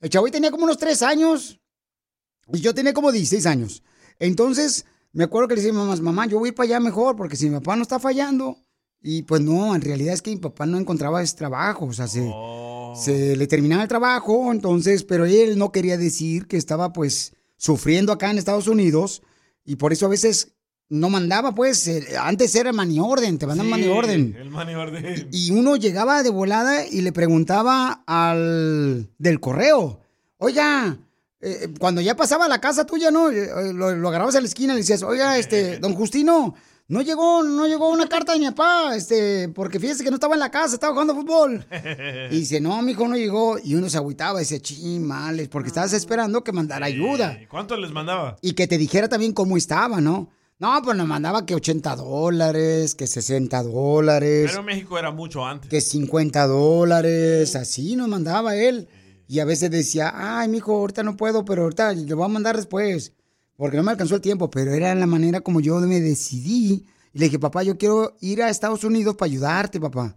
El 0.00 0.08
chavoy 0.08 0.30
tenía 0.30 0.50
como 0.50 0.64
unos 0.64 0.78
3 0.78 1.02
años. 1.02 1.60
Y 2.50 2.60
yo 2.60 2.74
tenía 2.74 2.94
como 2.94 3.12
16 3.12 3.44
años. 3.44 3.82
Entonces, 4.18 4.86
me 5.12 5.24
acuerdo 5.24 5.48
que 5.48 5.54
le 5.54 5.60
decía 5.60 5.78
a 5.78 5.80
mi 5.82 5.86
mamá, 5.86 6.00
mamá, 6.02 6.26
yo 6.26 6.38
voy 6.38 6.52
para 6.52 6.66
allá 6.66 6.80
mejor, 6.80 7.14
porque 7.14 7.36
si 7.36 7.48
mi 7.48 7.56
papá 7.56 7.76
no 7.76 7.82
está 7.82 7.98
fallando. 7.98 8.56
Y 9.02 9.22
pues 9.24 9.42
no, 9.42 9.74
en 9.74 9.82
realidad 9.82 10.14
es 10.14 10.22
que 10.22 10.30
mi 10.30 10.38
papá 10.38 10.64
no 10.64 10.78
encontraba 10.78 11.22
ese 11.22 11.36
trabajo, 11.36 11.84
o 11.84 11.92
sea, 11.92 12.08
se, 12.08 12.26
se 12.96 13.36
le 13.36 13.46
terminaba 13.46 13.82
el 13.82 13.88
trabajo, 13.88 14.50
entonces, 14.50 15.04
pero 15.04 15.26
él 15.26 15.58
no 15.58 15.72
quería 15.72 15.98
decir 15.98 16.46
que 16.46 16.56
estaba 16.56 16.94
pues 16.94 17.34
sufriendo 17.56 18.12
acá 18.12 18.30
en 18.30 18.38
Estados 18.38 18.68
Unidos 18.68 19.22
y 19.64 19.76
por 19.76 19.92
eso 19.92 20.06
a 20.06 20.10
veces 20.10 20.52
no 20.90 21.08
mandaba, 21.08 21.54
pues, 21.54 21.88
eh, 21.88 22.04
antes 22.20 22.54
era 22.54 22.72
mani 22.72 23.00
orden, 23.00 23.38
te 23.38 23.46
mandan 23.46 23.68
mani 23.68 23.86
orden. 23.88 24.36
El. 24.38 24.50
Y 25.32 25.50
uno 25.50 25.76
llegaba 25.76 26.22
de 26.22 26.30
volada 26.30 26.86
y 26.86 27.00
le 27.00 27.10
preguntaba 27.12 28.04
al 28.06 29.08
del 29.18 29.40
correo, 29.40 30.00
oiga, 30.38 30.98
eh, 31.40 31.68
cuando 31.78 32.00
ya 32.00 32.16
pasaba 32.16 32.44
a 32.44 32.48
la 32.48 32.60
casa 32.60 32.86
tuya, 32.86 33.10
¿no? 33.10 33.30
Eh, 33.30 33.44
eh, 33.44 33.72
Lo, 33.72 33.94
lo 33.94 34.08
agarrabas 34.08 34.36
a 34.36 34.40
la 34.40 34.46
esquina 34.46 34.72
y 34.72 34.76
le 34.76 34.80
decías, 34.82 35.02
oiga, 35.02 35.38
este, 35.38 35.78
don 35.78 35.94
Justino, 35.94 36.54
no 36.86 37.00
llegó, 37.00 37.42
no 37.42 37.66
llegó 37.66 37.88
una 37.90 38.06
carta 38.08 38.34
de 38.34 38.38
mi 38.40 38.46
papá, 38.46 38.94
este, 38.94 39.48
porque 39.48 39.80
fíjese 39.80 40.04
que 40.04 40.10
no 40.10 40.16
estaba 40.16 40.34
en 40.34 40.40
la 40.40 40.50
casa, 40.50 40.74
estaba 40.74 40.92
jugando 40.92 41.14
fútbol. 41.14 41.64
Y 42.30 42.40
dice, 42.40 42.60
no, 42.60 42.80
mi 42.82 42.92
hijo 42.92 43.08
no 43.08 43.16
llegó. 43.16 43.58
Y 43.62 43.74
uno 43.74 43.88
se 43.88 43.96
agüitaba, 43.96 44.40
dice, 44.40 44.60
chimales, 44.60 45.48
porque 45.48 45.68
estabas 45.68 45.92
esperando 45.92 46.44
que 46.44 46.52
mandara 46.52 46.86
ayuda. 46.86 47.38
¿Y 47.42 47.46
¿Cuánto 47.46 47.76
les 47.76 47.90
mandaba? 47.90 48.36
Y 48.42 48.52
que 48.52 48.66
te 48.66 48.76
dijera 48.78 49.08
también 49.08 49.32
cómo 49.32 49.56
estaba, 49.56 50.00
¿no? 50.00 50.30
No, 50.58 50.80
pues 50.84 50.96
nos 50.96 51.06
mandaba 51.08 51.44
que 51.46 51.54
80 51.54 51.96
dólares, 51.96 52.94
que 52.94 53.06
60 53.08 53.62
dólares 53.64 54.46
Pero 54.48 54.60
en 54.60 54.66
México 54.66 54.98
era 54.98 55.10
mucho 55.10 55.44
antes. 55.44 55.68
que 55.68 55.80
50 55.80 56.46
dólares, 56.46 57.56
así 57.56 57.96
nos 57.96 58.08
mandaba 58.08 58.56
él. 58.56 58.88
Y 59.26 59.40
a 59.40 59.44
veces 59.44 59.70
decía, 59.70 60.12
ay, 60.14 60.48
mijo, 60.48 60.72
ahorita 60.76 61.02
no 61.02 61.16
puedo, 61.16 61.44
pero 61.44 61.62
ahorita 61.64 61.92
lo 61.94 62.16
voy 62.16 62.24
a 62.26 62.28
mandar 62.28 62.56
después, 62.56 63.12
porque 63.56 63.76
no 63.76 63.82
me 63.82 63.92
alcanzó 63.92 64.16
el 64.16 64.20
tiempo. 64.20 64.50
Pero 64.50 64.72
era 64.72 64.94
la 64.94 65.06
manera 65.06 65.40
como 65.40 65.60
yo 65.60 65.78
me 65.80 66.00
decidí. 66.00 66.86
Y 67.12 67.18
le 67.18 67.26
dije, 67.26 67.38
papá, 67.38 67.62
yo 67.62 67.78
quiero 67.78 68.16
ir 68.20 68.42
a 68.42 68.50
Estados 68.50 68.84
Unidos 68.84 69.16
para 69.16 69.30
ayudarte, 69.30 69.80
papá. 69.80 70.16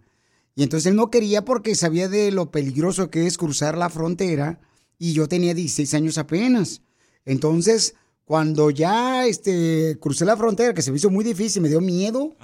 Y 0.54 0.64
entonces 0.64 0.86
él 0.86 0.96
no 0.96 1.10
quería 1.10 1.44
porque 1.44 1.74
sabía 1.74 2.08
de 2.08 2.32
lo 2.32 2.50
peligroso 2.50 3.10
que 3.10 3.26
es 3.26 3.38
cruzar 3.38 3.76
la 3.78 3.90
frontera. 3.90 4.60
Y 4.98 5.12
yo 5.12 5.28
tenía 5.28 5.54
16 5.54 5.94
años 5.94 6.18
apenas. 6.18 6.82
Entonces, 7.24 7.94
cuando 8.24 8.70
ya 8.70 9.26
este, 9.26 9.98
crucé 10.00 10.24
la 10.24 10.36
frontera, 10.36 10.74
que 10.74 10.82
se 10.82 10.90
me 10.90 10.96
hizo 10.96 11.10
muy 11.10 11.24
difícil, 11.24 11.62
me 11.62 11.68
dio 11.68 11.80
miedo 11.80 12.36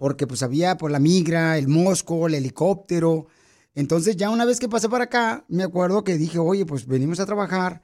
porque 0.00 0.26
pues 0.26 0.42
había 0.42 0.78
por 0.78 0.90
la 0.90 0.98
migra, 0.98 1.58
el 1.58 1.68
mosco, 1.68 2.26
el 2.26 2.34
helicóptero. 2.34 3.26
Entonces 3.74 4.16
ya 4.16 4.30
una 4.30 4.46
vez 4.46 4.58
que 4.58 4.66
pasé 4.66 4.88
para 4.88 5.04
acá, 5.04 5.44
me 5.48 5.62
acuerdo 5.62 6.04
que 6.04 6.16
dije, 6.16 6.38
oye, 6.38 6.64
pues 6.64 6.86
venimos 6.86 7.20
a 7.20 7.26
trabajar 7.26 7.82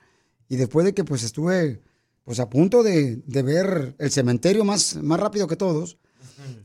y 0.49 0.57
después 0.57 0.87
de 0.87 0.95
que 0.95 1.05
pues 1.05 1.23
estuve 1.23 1.83
pues 2.27 2.41
a 2.41 2.51
punto 2.51 2.83
de, 2.83 3.23
de 3.25 3.43
ver 3.43 3.95
el 3.99 4.11
cementerio 4.11 4.65
más, 4.65 4.97
más 4.97 5.21
rápido 5.21 5.47
que 5.47 5.55
todos, 5.55 5.97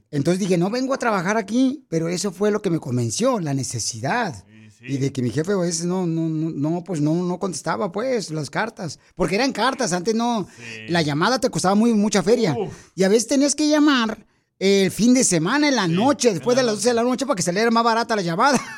entonces 0.10 0.40
dije, 0.40 0.58
no 0.58 0.72
vengo 0.72 0.94
a 0.94 0.98
trabajar 0.98 1.38
aquí, 1.38 1.86
pero 1.88 2.10
eso 2.10 2.32
fue 2.32 2.50
lo 2.50 2.62
que 2.64 2.72
me 2.72 2.80
convenció, 2.80 3.40
la 3.40 3.54
necesidad. 3.54 4.44
Y 4.82 4.98
de 4.98 5.14
que 5.14 5.22
mi 5.22 5.30
jefe 5.30 5.52
a 5.52 5.58
veces 5.58 5.86
no, 5.86 6.08
no, 6.08 6.28
no, 6.28 6.50
no, 6.50 6.84
pues 6.84 7.00
no, 7.00 7.14
no 7.14 7.38
contestaba 7.38 7.92
pues 7.92 8.32
las 8.32 8.50
cartas. 8.50 8.98
Porque 9.14 9.36
eran 9.36 9.54
cartas, 9.54 9.94
antes 9.94 10.16
no. 10.16 10.48
La 10.90 11.04
llamada 11.04 11.40
te 11.40 11.52
costaba 11.52 11.76
muy, 11.76 11.94
mucha 11.94 12.24
feria. 12.24 12.58
Y 12.96 13.04
a 13.04 13.10
veces 13.10 13.28
tenías 13.28 13.54
que 13.54 13.70
llamar 13.70 14.26
el 14.64 14.92
fin 14.92 15.16
de 15.16 15.24
semana, 15.24 15.70
en 15.70 15.76
la 15.76 15.88
noche, 15.88 16.32
después 16.32 16.56
de 16.56 16.62
las 16.62 16.76
12 16.76 16.90
de 16.90 16.94
la 16.94 17.02
noche, 17.02 17.26
para 17.26 17.36
que 17.36 17.42
saliera 17.42 17.72
más 17.72 17.84
barata 17.84 18.16
la 18.16 18.22
llamada. 18.22 18.62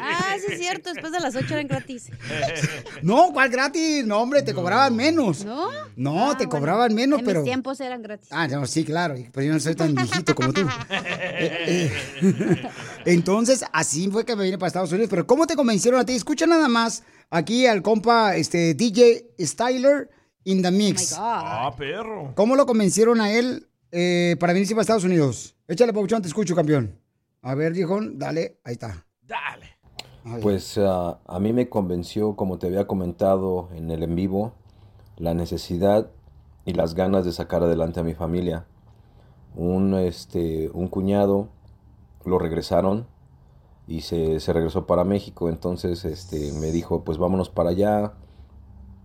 Ah, 0.00 0.36
sí 0.38 0.52
es 0.52 0.58
cierto, 0.60 0.92
después 0.92 1.12
de 1.12 1.20
las 1.20 1.34
8 1.34 1.46
eran 1.54 1.66
gratis. 1.66 2.06
No, 3.02 3.30
¿cuál 3.32 3.50
gratis? 3.50 4.06
No, 4.06 4.20
hombre, 4.20 4.42
te 4.42 4.54
cobraban 4.54 4.94
menos. 4.94 5.44
¿No? 5.44 5.68
No, 5.96 6.36
te 6.36 6.48
cobraban 6.48 6.94
menos, 6.94 7.20
en 7.20 7.24
pero... 7.24 7.40
mis 7.40 7.50
tiempos 7.50 7.80
eran 7.80 8.02
gratis. 8.02 8.28
Ah, 8.30 8.46
no, 8.48 8.66
sí, 8.66 8.84
claro, 8.84 9.16
pero 9.32 9.46
yo 9.46 9.52
no 9.52 9.60
soy 9.60 9.74
tan 9.74 9.94
viejito 9.94 10.34
como 10.34 10.52
tú. 10.52 10.66
Eh, 11.40 11.92
eh, 12.20 12.70
Entonces, 13.04 13.64
así 13.72 14.10
fue 14.10 14.24
que 14.24 14.34
me 14.34 14.44
vine 14.44 14.58
para 14.58 14.68
Estados 14.68 14.90
Unidos. 14.90 15.08
Pero 15.10 15.26
¿cómo 15.26 15.46
te 15.46 15.54
convencieron 15.54 16.00
a 16.00 16.04
ti? 16.04 16.14
Escucha 16.14 16.46
nada 16.46 16.68
más 16.68 17.04
aquí 17.30 17.66
al 17.66 17.82
compa 17.82 18.34
este, 18.34 18.74
DJ 18.74 19.34
Styler 19.38 20.10
in 20.44 20.62
the 20.62 20.70
Mix. 20.72 21.14
Ah, 21.16 21.72
perro. 21.76 22.32
¿Cómo 22.34 22.56
lo 22.56 22.66
convencieron 22.66 23.20
a 23.20 23.32
él 23.32 23.67
eh, 23.92 24.36
para 24.38 24.52
venirse 24.52 24.74
para 24.74 24.82
Estados 24.82 25.04
Unidos? 25.04 25.56
Échale, 25.66 25.92
Pauchón, 25.92 26.22
te 26.22 26.28
escucho, 26.28 26.54
campeón. 26.54 26.98
A 27.42 27.54
ver, 27.54 27.72
viejón, 27.72 28.18
dale, 28.18 28.58
ahí 28.64 28.72
está. 28.72 29.06
Pues 30.42 30.78
ah, 30.78 31.20
a 31.26 31.40
mí 31.40 31.52
me 31.52 31.68
convenció, 31.68 32.36
como 32.36 32.58
te 32.58 32.66
había 32.66 32.86
comentado 32.86 33.70
en 33.74 33.90
el 33.90 34.02
en 34.02 34.14
vivo, 34.14 34.52
la 35.16 35.34
necesidad 35.34 36.10
y 36.64 36.74
las 36.74 36.94
ganas 36.94 37.24
de 37.24 37.32
sacar 37.32 37.62
adelante 37.62 38.00
a 38.00 38.02
mi 38.02 38.14
familia. 38.14 38.66
Un, 39.56 39.94
este, 39.94 40.70
un 40.74 40.88
cuñado 40.88 41.48
lo 42.24 42.38
regresaron 42.38 43.06
y 43.86 44.02
se, 44.02 44.38
se 44.40 44.52
regresó 44.52 44.86
para 44.86 45.04
México, 45.04 45.48
entonces 45.48 46.04
este, 46.04 46.52
me 46.52 46.70
dijo, 46.72 47.04
pues 47.04 47.16
vámonos 47.16 47.48
para 47.48 47.70
allá, 47.70 48.12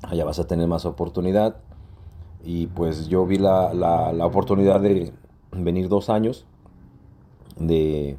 allá 0.01 0.25
vas 0.25 0.39
a 0.39 0.47
tener 0.47 0.67
más 0.67 0.86
oportunidad. 0.86 1.61
Y 2.44 2.68
pues 2.68 3.08
yo 3.08 3.26
vi 3.26 3.38
la, 3.38 3.74
la- 3.74 4.14
la 4.14 4.26
oportunidad 4.26 4.80
de 4.82 5.14
venir 5.52 5.88
dos 5.89 6.10
años, 6.10 6.46
de 7.58 8.18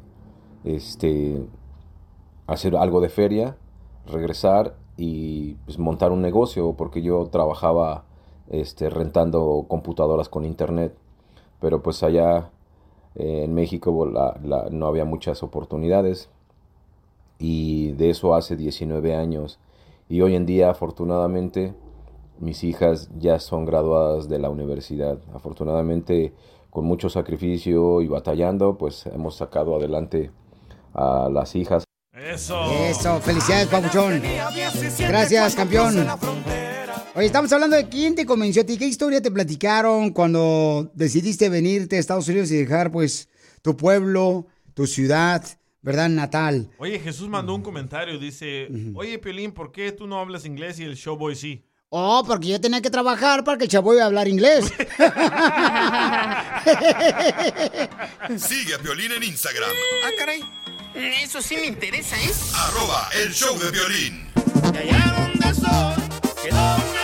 este, 0.63 1.45
hacer 2.47 2.75
algo 2.75 3.01
de 3.01 3.09
feria, 3.09 3.57
regresar 4.07 4.75
y 4.97 5.53
pues, 5.65 5.77
montar 5.79 6.11
un 6.11 6.21
negocio, 6.21 6.73
porque 6.73 7.01
yo 7.01 7.25
trabajaba 7.27 8.05
este, 8.49 8.89
rentando 8.89 9.65
computadoras 9.67 10.29
con 10.29 10.45
internet, 10.45 10.95
pero 11.59 11.81
pues 11.81 12.03
allá 12.03 12.49
eh, 13.15 13.43
en 13.45 13.53
México 13.53 14.05
la- 14.05 14.39
la- 14.43 14.69
no 14.71 14.87
había 14.87 15.05
muchas 15.05 15.43
oportunidades 15.43 16.29
y 17.39 17.91
de 17.93 18.09
eso 18.09 18.33
hace 18.35 18.55
19 18.55 19.15
años. 19.15 19.59
Y 20.09 20.21
hoy 20.21 20.35
en 20.35 20.45
día 20.45 20.69
afortunadamente 20.69 21.73
mis 22.39 22.63
hijas 22.63 23.09
ya 23.17 23.39
son 23.39 23.65
graduadas 23.65 24.29
de 24.29 24.39
la 24.39 24.49
universidad. 24.49 25.19
Afortunadamente 25.33 26.33
con 26.69 26.85
mucho 26.85 27.09
sacrificio 27.09 28.01
y 28.01 28.07
batallando 28.07 28.77
pues 28.77 29.05
hemos 29.05 29.35
sacado 29.35 29.75
adelante 29.75 30.31
a 30.93 31.29
las 31.31 31.55
hijas. 31.55 31.83
Eso. 32.13 32.71
Eso, 32.71 33.19
felicidades, 33.19 33.67
Pabuchón. 33.67 34.21
Gracias, 34.99 35.55
campeón. 35.55 36.07
Oye, 37.13 37.27
estamos 37.27 37.51
hablando 37.53 37.75
de 37.77 37.87
quién 37.87 38.15
te 38.15 38.25
convenció 38.25 38.61
a 38.61 38.65
ti. 38.65 38.77
¿Qué 38.77 38.85
historia 38.85 39.21
te 39.21 39.31
platicaron 39.31 40.11
cuando 40.11 40.91
decidiste 40.93 41.49
venirte 41.49 41.95
a 41.95 41.99
Estados 41.99 42.27
Unidos 42.27 42.51
y 42.51 42.57
dejar, 42.57 42.91
pues, 42.91 43.29
tu 43.61 43.77
pueblo, 43.77 44.47
tu 44.73 44.85
ciudad, 44.85 45.45
¿verdad? 45.81 46.09
Natal. 46.09 46.69
Oye, 46.77 46.99
Jesús 46.99 47.29
mandó 47.29 47.55
un 47.55 47.61
comentario, 47.61 48.19
dice, 48.19 48.67
oye, 48.95 49.17
Piolín, 49.19 49.53
¿por 49.53 49.71
qué 49.71 49.91
tú 49.91 50.07
no 50.07 50.19
hablas 50.19 50.45
inglés 50.45 50.79
y 50.79 50.83
el 50.83 50.95
showboy 50.95 51.35
sí? 51.35 51.63
Oh, 51.97 52.25
porque 52.27 52.49
yo 52.49 52.59
tenía 52.59 52.81
que 52.81 52.89
trabajar 52.89 53.45
para 53.45 53.57
que 53.57 53.63
el 53.63 53.69
chavo 53.69 53.93
iba 53.93 54.03
a 54.03 54.07
hablar 54.07 54.27
inglés. 54.27 54.65
Sigue 58.37 58.75
a 58.75 58.79
Piolín 58.79 59.13
en 59.13 59.23
Instagram, 59.23 59.69
Ah, 60.05 60.09
caray. 60.17 60.43
Eso 60.93 61.41
sí 61.41 61.55
me 61.55 61.67
interesa, 61.67 62.17
¿eh? 62.17 62.31
arroba 62.53 63.07
el 63.23 63.33
show 63.33 63.57
de 63.57 63.71
violín. 63.71 64.29
Y 64.73 64.77
allá 64.77 65.15
donde 65.17 65.53
soy, 65.53 66.43
quedó 66.43 66.94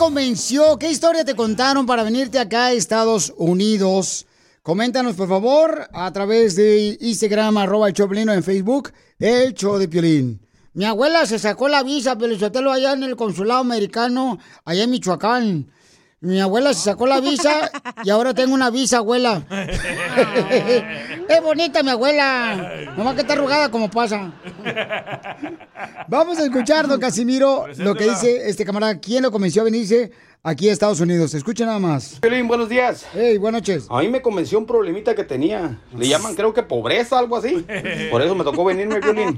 convenció? 0.00 0.78
¿Qué 0.78 0.90
historia 0.90 1.26
te 1.26 1.34
contaron 1.34 1.84
para 1.84 2.02
venirte 2.02 2.38
acá 2.38 2.66
a 2.66 2.72
Estados 2.72 3.34
Unidos? 3.36 4.24
Coméntanos, 4.62 5.14
por 5.14 5.28
favor, 5.28 5.88
a 5.92 6.10
través 6.10 6.56
de 6.56 6.96
Instagram, 7.02 7.58
arroba 7.58 7.86
el 7.88 7.92
Choplino 7.92 8.32
en 8.32 8.42
Facebook, 8.42 8.92
el 9.18 9.52
show 9.52 9.76
de 9.76 9.88
Piolín. 9.88 10.40
Mi 10.72 10.86
abuela 10.86 11.26
se 11.26 11.38
sacó 11.38 11.68
la 11.68 11.82
visa, 11.82 12.16
Pelizotelo, 12.16 12.72
allá 12.72 12.94
en 12.94 13.02
el 13.02 13.14
consulado 13.14 13.60
americano, 13.60 14.38
allá 14.64 14.84
en 14.84 14.90
Michoacán. 14.90 15.70
Mi 16.20 16.40
abuela 16.40 16.72
se 16.72 16.80
sacó 16.80 17.06
la 17.06 17.20
visa 17.20 17.70
y 18.02 18.08
ahora 18.08 18.32
tengo 18.32 18.54
una 18.54 18.70
visa, 18.70 18.98
abuela. 18.98 19.42
es 21.30 21.42
bonita 21.42 21.82
mi 21.82 21.90
abuela. 21.90 22.92
Nomás 22.96 23.14
que 23.14 23.20
está 23.20 23.34
arrugada 23.34 23.70
como 23.70 23.88
pasa. 23.88 24.32
Vamos 26.08 26.38
a 26.38 26.44
escuchar, 26.44 26.88
don 26.88 26.98
Casimiro, 26.98 27.66
lo 27.76 27.94
que 27.94 28.04
dice 28.04 28.48
este 28.48 28.64
camarada. 28.64 28.98
¿Quién 28.98 29.22
lo 29.22 29.30
convenció 29.30 29.62
a 29.62 29.66
venirse 29.66 30.10
aquí 30.42 30.68
a 30.68 30.72
Estados 30.72 31.00
Unidos? 31.00 31.34
Escuchen 31.34 31.66
nada 31.66 31.78
más. 31.78 32.18
Piolín, 32.20 32.48
buenos 32.48 32.68
días. 32.68 33.06
Hey, 33.12 33.38
buenas 33.38 33.60
noches. 33.62 33.86
A 33.88 34.00
mí 34.00 34.08
me 34.08 34.22
convenció 34.22 34.58
un 34.58 34.66
problemita 34.66 35.14
que 35.14 35.24
tenía. 35.24 35.78
Le 35.96 36.08
llaman, 36.08 36.34
creo 36.34 36.52
que 36.52 36.62
pobreza, 36.62 37.18
algo 37.18 37.36
así. 37.36 37.64
Por 38.10 38.22
eso 38.22 38.34
me 38.34 38.44
tocó 38.44 38.64
venirme, 38.64 39.00
Piolín. 39.00 39.36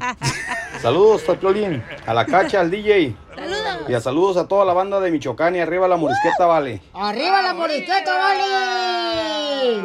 Saludos 0.81 1.23
Piolín, 1.41 1.83
a 2.07 2.15
la 2.15 2.27
cacha, 2.27 2.61
al 2.61 2.71
DJ. 2.71 3.15
Saludos. 3.35 3.63
Y 3.89 3.95
a 3.95 4.01
saludos 4.01 4.37
a 4.37 4.49
toda 4.49 4.65
la 4.65 4.73
banda 4.73 5.01
de 5.01 5.11
Michoacán 5.11 5.57
y 5.57 5.61
arriba 5.61 5.89
la 5.89 5.97
Morisqueta, 5.97 6.47
vale. 6.47 6.83
¡Arriba 6.93 7.43
la 7.43 7.55
morisqueta, 7.55 8.17
vale! 8.17 9.83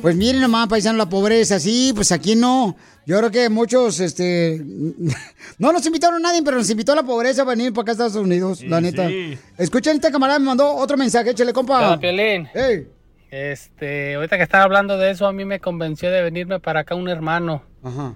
Pues 0.00 0.16
miren 0.16 0.40
nomás, 0.40 0.68
paisano, 0.68 0.98
la 0.98 1.08
pobreza, 1.08 1.58
sí, 1.60 1.92
pues 1.94 2.12
aquí 2.12 2.34
no. 2.36 2.76
Yo 3.08 3.16
creo 3.16 3.30
que 3.30 3.48
muchos, 3.48 4.00
este... 4.00 4.60
No 5.58 5.72
nos 5.72 5.86
invitaron 5.86 6.16
a 6.16 6.28
nadie, 6.28 6.42
pero 6.44 6.58
nos 6.58 6.68
invitó 6.68 6.92
a 6.92 6.96
la 6.96 7.02
pobreza 7.02 7.42
para 7.42 7.56
venir 7.56 7.72
para 7.72 7.80
acá 7.80 7.90
a 7.92 7.94
Estados 7.94 8.16
Unidos, 8.16 8.62
la 8.62 8.82
neta. 8.82 9.08
sí. 9.08 9.38
Escuchen, 9.56 9.96
esta 9.96 10.12
camarada 10.12 10.38
me 10.38 10.44
mandó 10.44 10.76
otro 10.76 10.98
mensaje, 10.98 11.30
échale, 11.30 11.54
compa. 11.54 11.78
Hola, 11.78 11.98
Piolín. 11.98 12.48
Hey. 12.52 12.86
Este, 13.30 14.14
ahorita 14.14 14.36
que 14.36 14.42
estaba 14.42 14.64
hablando 14.64 14.98
de 14.98 15.10
eso, 15.10 15.26
a 15.26 15.32
mí 15.32 15.46
me 15.46 15.58
convenció 15.58 16.10
de 16.10 16.20
venirme 16.20 16.60
para 16.60 16.80
acá 16.80 16.94
un 16.96 17.08
hermano. 17.08 17.62
Ajá. 17.82 18.14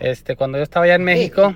Este, 0.00 0.34
cuando 0.34 0.56
yo 0.56 0.64
estaba 0.64 0.86
allá 0.86 0.94
en 0.94 1.04
México, 1.04 1.54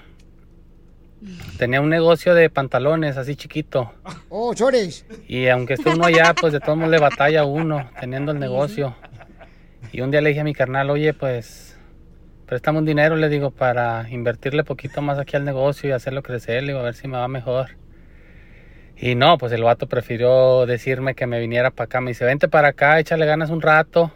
tenía 1.57 1.81
un 1.81 1.89
negocio 1.89 2.35
de 2.35 2.51
pantalones 2.51 3.17
así 3.17 3.37
chiquito. 3.37 3.95
Oh, 4.29 4.53
chores. 4.53 5.07
Y 5.29 5.49
aunque 5.49 5.75
esté 5.75 5.89
uno 5.89 6.05
allá, 6.05 6.35
pues 6.39 6.53
de 6.53 6.61
todos 6.61 6.77
modos 6.77 6.91
le 6.91 6.99
batalla 6.99 7.41
a 7.41 7.45
uno 7.47 7.91
teniendo 7.99 8.33
el 8.33 8.39
negocio. 8.39 8.95
Y 9.93 10.03
un 10.03 10.11
día 10.11 10.21
le 10.21 10.29
dije 10.29 10.43
a 10.43 10.45
mi 10.45 10.53
carnal, 10.53 10.91
oye, 10.91 11.15
pues, 11.15 11.68
préstame 12.49 12.79
un 12.79 12.87
dinero, 12.87 13.15
le 13.17 13.29
digo, 13.29 13.51
para 13.51 14.09
invertirle 14.09 14.65
poquito 14.65 15.03
más 15.03 15.19
aquí 15.19 15.37
al 15.37 15.45
negocio 15.45 15.91
y 15.91 15.93
hacerlo 15.93 16.23
crecer, 16.23 16.63
le 16.63 16.69
digo, 16.69 16.81
a 16.81 16.85
ver 16.85 16.95
si 16.95 17.07
me 17.07 17.19
va 17.19 17.29
mejor. 17.29 17.77
Y 18.97 19.15
no, 19.15 19.37
pues 19.37 19.53
el 19.53 19.63
vato 19.63 19.87
prefirió 19.87 20.65
decirme 20.65 21.15
que 21.15 21.27
me 21.27 21.39
viniera 21.39 21.71
para 21.71 21.85
acá. 21.85 22.01
Me 22.01 22.13
dice, 22.13 22.25
vente 22.25 22.49
para 22.49 22.69
acá, 22.69 22.99
échale 22.99 23.27
ganas 23.27 23.51
un 23.51 23.61
rato, 23.61 24.11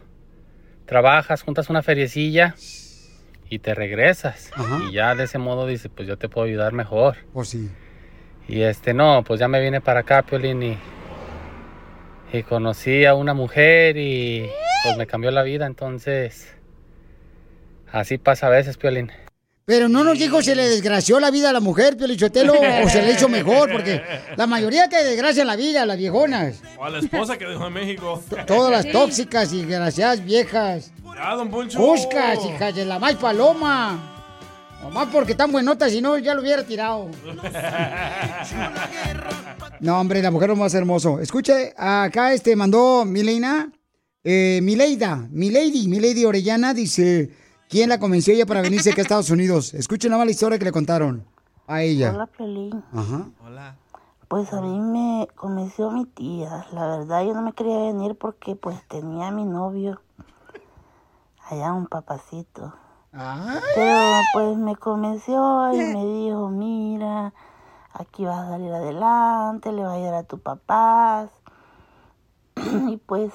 trabajas, 0.87 1.43
juntas 1.43 1.69
una 1.69 1.83
feriecilla 1.83 2.55
y 3.51 3.59
te 3.59 3.75
regresas. 3.75 4.51
Y 4.89 4.93
ya 4.93 5.15
de 5.15 5.25
ese 5.25 5.37
modo 5.37 5.67
dice, 5.67 5.91
pues 5.91 6.09
yo 6.09 6.17
te 6.17 6.31
puedo 6.31 6.47
ayudar 6.47 6.73
mejor. 6.73 7.19
Pues 7.35 7.51
sí. 7.51 7.71
Y 8.49 8.63
este, 8.63 8.95
no, 8.95 9.23
pues 9.25 9.39
ya 9.41 9.47
me 9.47 9.61
vine 9.61 9.83
para 9.83 10.01
acá, 10.01 10.23
Piolín, 10.23 10.63
y, 10.63 10.79
y 12.33 12.43
conocí 12.45 13.05
a 13.05 13.15
una 13.15 13.35
mujer 13.35 13.99
y 13.99 14.49
pues 14.85 14.97
me 14.97 15.07
cambió 15.07 15.31
la 15.31 15.43
vida, 15.43 15.67
entonces 15.67 16.57
así 17.93 18.19
pasa 18.19 18.49
a 18.49 18.51
veces, 18.51 18.77
Piolín. 18.77 19.11
Pero 19.65 19.89
no 19.89 20.03
nos 20.03 20.19
dijo 20.19 20.43
si 20.43 20.55
le 20.55 20.69
desgració 20.69 21.21
la 21.21 21.31
vida 21.31 21.51
a 21.51 21.53
la 21.53 21.61
mujer, 21.61 21.97
Piolichotelo, 21.97 22.55
o 22.55 22.89
se 22.89 23.01
le 23.01 23.13
hizo 23.13 23.29
mejor, 23.29 23.71
porque 23.71 24.03
la 24.37 24.49
mayoría 24.49 24.89
te 24.89 25.05
desgracian 25.05 25.47
la 25.47 25.55
vida, 25.55 25.87
las 25.87 25.97
viejonas. 25.97 26.61
O 26.77 26.85
a 26.85 26.91
la 26.91 26.99
esposa 26.99 27.39
que 27.39 27.47
dejó 27.47 27.69
en 27.69 27.73
México. 27.75 28.21
Todas 28.47 28.73
las 28.73 28.93
tóxicas 28.93 29.53
y 29.53 29.59
desgraciadas 29.59 30.25
viejas. 30.25 30.93
Ya, 31.15 31.35
don 31.37 31.49
Poncho. 31.49 31.79
Buscas, 31.79 32.45
hijas 32.45 32.75
de 32.75 32.85
la 32.85 32.99
más 32.99 33.15
paloma. 33.15 34.09
Nomás 34.83 35.09
porque 35.13 35.33
están 35.33 35.53
buenotas, 35.53 35.93
si 35.93 36.01
no, 36.01 36.19
ya 36.19 36.35
lo 36.35 36.43
hubiera 36.43 36.65
tirado. 36.65 37.09
No, 39.81 39.99
hombre, 39.99 40.23
la 40.23 40.31
mujer 40.31 40.51
es 40.51 40.57
más 40.57 40.75
hermoso. 40.75 41.19
Escuche, 41.19 41.75
acá 41.77 42.33
este 42.33 42.55
mandó 42.55 43.05
Milena, 43.05 43.73
eh, 44.23 44.61
Mileida, 44.63 45.27
Milady, 45.29 45.89
Milady 45.89 46.25
Orellana, 46.25 46.73
dice, 46.73 47.31
¿quién 47.73 47.89
la 47.89 47.99
convenció 47.99 48.35
ella 48.35 48.45
para 48.45 48.61
venirse 48.61 48.91
acá 48.91 49.01
a 49.01 49.03
Estados 49.03 49.31
Unidos? 49.31 49.73
Escuche 49.73 50.09
nada 50.09 50.19
más 50.19 50.27
la 50.27 50.33
historia 50.33 50.59
que 50.59 50.67
le 50.67 50.73
contaron 50.73 51.25
a 51.67 51.83
ella. 51.83 52.13
Hola, 52.13 52.27
Pelín. 52.27 52.85
Ajá. 52.93 53.31
Pues 54.29 54.53
a 54.53 54.61
mí 54.61 54.79
me 54.79 55.27
convenció 55.35 55.91
mi 55.91 56.05
tía. 56.05 56.67
La 56.73 56.87
verdad, 56.87 57.25
yo 57.25 57.33
no 57.33 57.41
me 57.41 57.55
quería 57.55 57.79
venir 57.79 58.15
porque 58.15 58.57
pues 58.57 58.77
tenía 58.89 59.29
a 59.29 59.31
mi 59.31 59.45
novio 59.45 60.01
allá 61.49 61.73
un 61.73 61.87
papacito. 61.87 62.75
Pero 63.11 64.21
pues 64.35 64.57
me 64.59 64.77
convenció 64.77 65.73
y 65.73 65.79
me 65.79 66.05
dijo, 66.05 66.51
mira, 66.51 67.33
aquí 67.95 68.25
vas 68.25 68.39
a 68.39 68.49
salir 68.51 68.73
adelante, 68.73 69.73
le 69.73 69.83
vas 69.83 69.93
a 69.93 69.95
ayudar 69.95 70.15
a 70.15 70.23
tu 70.25 70.39
papás. 70.39 71.31
y 72.89 72.99
pues 72.99 73.33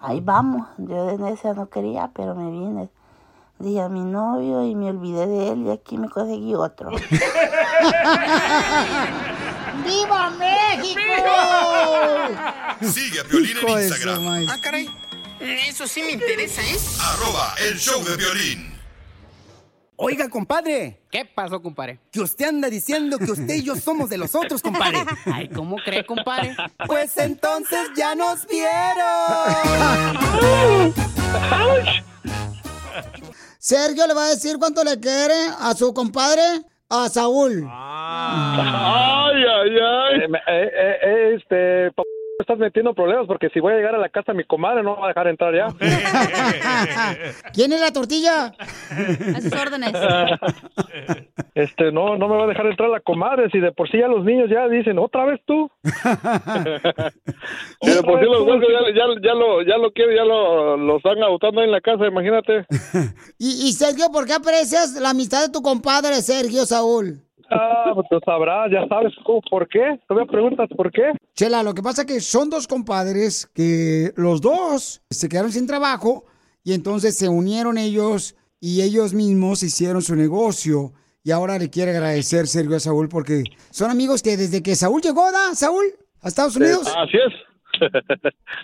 ahí 0.00 0.20
vamos. 0.20 0.66
Yo 0.78 1.06
de 1.06 1.18
necia 1.18 1.54
no 1.54 1.68
quería, 1.68 2.10
pero 2.14 2.34
me 2.34 2.50
vine. 2.50 2.88
Dije 3.58 3.82
a 3.82 3.88
mi 3.88 4.00
novio 4.00 4.64
y 4.64 4.74
me 4.74 4.88
olvidé 4.88 5.26
de 5.26 5.50
él 5.50 5.66
y 5.66 5.70
aquí 5.70 5.98
me 5.98 6.08
conseguí 6.08 6.54
otro. 6.54 6.90
¡Viva 9.84 10.30
México! 10.30 11.00
Sigue 12.80 13.20
a 13.20 13.24
Piolín 13.24 13.56
Hijo 13.58 13.68
en 13.68 13.84
Instagram. 13.84 14.24
maíz. 14.24 14.48
Ah, 14.50 14.58
caray. 14.60 14.88
Eso 15.40 15.86
sí 15.86 16.02
me 16.02 16.12
interesa, 16.12 16.62
¿eh? 16.62 16.76
Arroba 17.00 17.54
el 17.68 17.78
show 17.78 18.02
de 18.04 18.16
violín. 18.16 18.69
Oiga, 20.02 20.30
compadre. 20.30 20.98
¿Qué 21.10 21.26
pasó, 21.26 21.60
compadre? 21.60 22.00
Que 22.10 22.20
usted 22.20 22.46
anda 22.46 22.70
diciendo 22.70 23.18
que 23.18 23.30
usted 23.30 23.56
y 23.56 23.62
yo 23.62 23.76
somos 23.76 24.08
de 24.08 24.16
los 24.16 24.34
otros, 24.34 24.62
compadre. 24.62 25.00
Ay, 25.26 25.46
¿cómo 25.48 25.76
cree, 25.76 26.06
compadre? 26.06 26.56
Pues 26.86 27.18
entonces 27.18 27.90
ya 27.94 28.14
nos 28.14 28.46
vieron. 28.46 28.64
Sergio 33.58 34.06
le 34.06 34.14
va 34.14 34.24
a 34.24 34.28
decir 34.30 34.56
cuánto 34.58 34.82
le 34.84 34.98
quiere 34.98 35.34
a 35.60 35.74
su 35.74 35.92
compadre, 35.92 36.62
a 36.88 37.10
Saúl. 37.10 37.68
Ay, 37.70 39.44
ay, 39.44 39.78
ay. 39.78 40.18
Eh, 40.18 40.28
eh, 40.46 40.98
eh, 41.02 41.34
este, 41.36 41.92
estás 42.50 42.58
metiendo 42.58 42.94
problemas 42.94 43.26
porque 43.28 43.48
si 43.50 43.60
voy 43.60 43.72
a 43.74 43.76
llegar 43.76 43.94
a 43.94 43.98
la 43.98 44.08
casa 44.08 44.34
mi 44.34 44.42
comadre 44.44 44.82
no 44.82 44.94
me 44.94 45.00
va 45.00 45.06
a 45.06 45.08
dejar 45.08 45.28
entrar 45.28 45.54
ya. 45.54 45.68
¿Quién 47.54 47.72
es 47.72 47.80
la 47.80 47.92
tortilla? 47.92 48.46
A 48.46 49.40
sus 49.40 49.52
órdenes. 49.52 49.92
Este, 51.52 51.90
no, 51.90 52.16
no 52.16 52.28
me 52.28 52.36
va 52.36 52.44
a 52.44 52.46
dejar 52.46 52.64
entrar 52.66 52.88
la 52.88 53.00
comadre 53.00 53.50
si 53.50 53.58
de 53.58 53.72
por 53.72 53.90
sí 53.90 53.98
ya 53.98 54.06
los 54.06 54.24
niños 54.24 54.48
ya 54.48 54.68
dicen, 54.68 54.98
otra 54.98 55.24
vez 55.26 55.40
tú. 55.44 55.68
Y 57.82 57.90
de 57.90 58.02
por 58.02 58.20
sí 58.20 58.26
los 58.26 58.42
huesos 58.46 58.68
ya, 58.70 58.94
ya, 58.94 59.04
ya 59.22 59.34
lo, 59.34 59.60
ya 59.62 59.76
lo 59.76 59.90
quieren, 59.92 60.16
ya 60.16 60.24
lo, 60.24 60.76
lo 60.76 60.96
están 60.98 61.22
agotando 61.22 61.62
en 61.62 61.72
la 61.72 61.80
casa, 61.80 62.06
imagínate. 62.06 62.66
Y, 63.36 63.68
y 63.68 63.72
Sergio, 63.72 64.10
¿por 64.12 64.26
qué 64.26 64.34
aprecias 64.34 64.92
la 64.92 65.10
amistad 65.10 65.42
de 65.42 65.52
tu 65.52 65.60
compadre, 65.60 66.22
Sergio 66.22 66.64
Saúl? 66.64 67.20
Ah, 67.50 67.92
pues 67.94 68.06
tú 68.08 68.20
sabrás, 68.24 68.70
ya 68.70 68.86
sabes 68.86 69.12
cómo, 69.24 69.40
por 69.42 69.68
qué. 69.68 69.98
Todavía 70.06 70.30
preguntas 70.30 70.68
por 70.76 70.90
qué. 70.92 71.12
Chela, 71.34 71.62
lo 71.62 71.74
que 71.74 71.82
pasa 71.82 72.06
que 72.06 72.20
son 72.20 72.48
dos 72.50 72.68
compadres 72.68 73.50
que 73.54 74.12
los 74.16 74.40
dos 74.40 75.02
se 75.10 75.28
quedaron 75.28 75.50
sin 75.50 75.66
trabajo 75.66 76.24
y 76.62 76.74
entonces 76.74 77.16
se 77.16 77.28
unieron 77.28 77.78
ellos 77.78 78.36
y 78.60 78.82
ellos 78.82 79.14
mismos 79.14 79.62
hicieron 79.62 80.02
su 80.02 80.14
negocio. 80.14 80.92
Y 81.22 81.32
ahora 81.32 81.58
le 81.58 81.68
quiere 81.70 81.90
agradecer 81.90 82.46
Sergio 82.46 82.76
a 82.76 82.80
Saúl 82.80 83.08
porque 83.08 83.44
son 83.70 83.90
amigos 83.90 84.22
que 84.22 84.36
desde 84.36 84.62
que 84.62 84.74
Saúl 84.74 85.02
llegó, 85.02 85.30
¿da, 85.32 85.54
Saúl? 85.54 85.84
¿A 86.22 86.28
Estados 86.28 86.56
Unidos? 86.56 86.94
Así 86.96 87.16
es. 87.16 87.32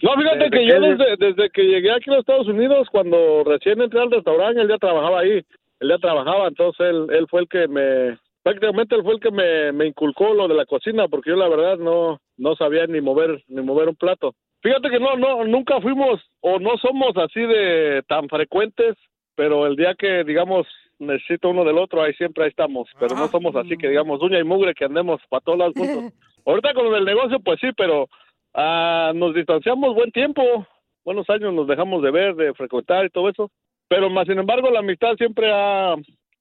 no, 0.02 0.10
fíjate 0.16 0.38
Desde 0.38 0.50
que 0.50 0.58
que 0.58 0.66
yo 0.66 0.80
desde, 0.80 1.16
desde 1.18 1.50
que 1.50 1.62
llegué 1.62 1.92
aquí 1.92 2.10
a 2.10 2.14
los 2.14 2.20
Estados 2.20 2.48
Unidos, 2.48 2.88
cuando 2.90 3.44
recién 3.44 3.80
entré 3.80 4.00
al 4.00 4.10
restaurante, 4.10 4.60
él 4.60 4.68
ya 4.68 4.78
trabajaba 4.78 5.20
ahí. 5.20 5.44
Él 5.80 5.88
ya 5.88 5.98
trabajaba, 5.98 6.48
entonces 6.48 6.86
él, 6.86 7.06
él 7.10 7.26
fue 7.28 7.42
el 7.42 7.48
que 7.48 7.68
me... 7.68 8.18
Prácticamente 8.46 8.94
él 8.94 9.02
fue 9.02 9.14
el 9.14 9.18
que 9.18 9.32
me, 9.32 9.72
me 9.72 9.88
inculcó 9.88 10.32
lo 10.32 10.46
de 10.46 10.54
la 10.54 10.66
cocina, 10.66 11.08
porque 11.08 11.30
yo 11.30 11.36
la 11.36 11.48
verdad 11.48 11.78
no, 11.78 12.20
no 12.36 12.54
sabía 12.54 12.86
ni 12.86 13.00
mover, 13.00 13.42
ni 13.48 13.60
mover 13.60 13.88
un 13.88 13.96
plato. 13.96 14.36
Fíjate 14.62 14.88
que 14.88 15.00
no, 15.00 15.16
no, 15.16 15.44
nunca 15.44 15.80
fuimos 15.80 16.20
o 16.42 16.60
no 16.60 16.78
somos 16.78 17.16
así 17.16 17.40
de 17.40 18.04
tan 18.06 18.28
frecuentes, 18.28 18.94
pero 19.34 19.66
el 19.66 19.74
día 19.74 19.96
que, 19.98 20.22
digamos, 20.22 20.64
necesito 21.00 21.48
uno 21.48 21.64
del 21.64 21.76
otro, 21.76 22.00
ahí 22.00 22.14
siempre 22.14 22.44
ahí 22.44 22.50
estamos. 22.50 22.88
Pero 23.00 23.16
no 23.16 23.26
somos 23.26 23.56
así 23.56 23.76
que, 23.76 23.88
digamos, 23.88 24.22
uña 24.22 24.38
y 24.38 24.44
mugre 24.44 24.74
que 24.74 24.84
andemos 24.84 25.20
para 25.28 25.40
todos 25.40 25.58
lados 25.58 25.74
juntos. 25.76 26.12
Ahorita 26.46 26.72
con 26.72 26.84
lo 26.84 26.92
del 26.92 27.04
negocio, 27.04 27.40
pues 27.40 27.58
sí, 27.60 27.70
pero 27.76 28.06
ah, 28.54 29.10
nos 29.12 29.34
distanciamos 29.34 29.92
buen 29.92 30.12
tiempo, 30.12 30.68
buenos 31.04 31.28
años 31.30 31.52
nos 31.52 31.66
dejamos 31.66 32.00
de 32.00 32.12
ver, 32.12 32.36
de 32.36 32.54
frecuentar 32.54 33.06
y 33.06 33.10
todo 33.10 33.28
eso. 33.28 33.50
Pero 33.88 34.08
más 34.08 34.28
sin 34.28 34.38
embargo, 34.38 34.70
la 34.70 34.78
amistad 34.78 35.16
siempre 35.16 35.50
ha, 35.52 35.96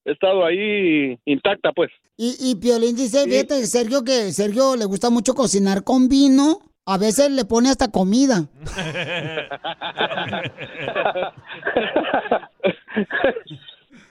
estado 0.06 0.46
ahí 0.46 1.20
intacta, 1.26 1.72
pues. 1.74 1.92
Y, 2.18 2.36
y 2.40 2.56
Piolín 2.56 2.96
dice, 2.96 3.26
fíjate, 3.26 3.66
Sergio, 3.66 4.04
que 4.04 4.32
Sergio 4.32 4.76
le 4.76 4.86
gusta 4.86 5.10
mucho 5.10 5.34
cocinar 5.34 5.84
con 5.84 6.08
vino. 6.08 6.60
A 6.88 7.00
veces 7.00 7.32
le 7.32 7.46
pone 7.46 7.70
hasta 7.70 7.92
comida. 7.92 8.48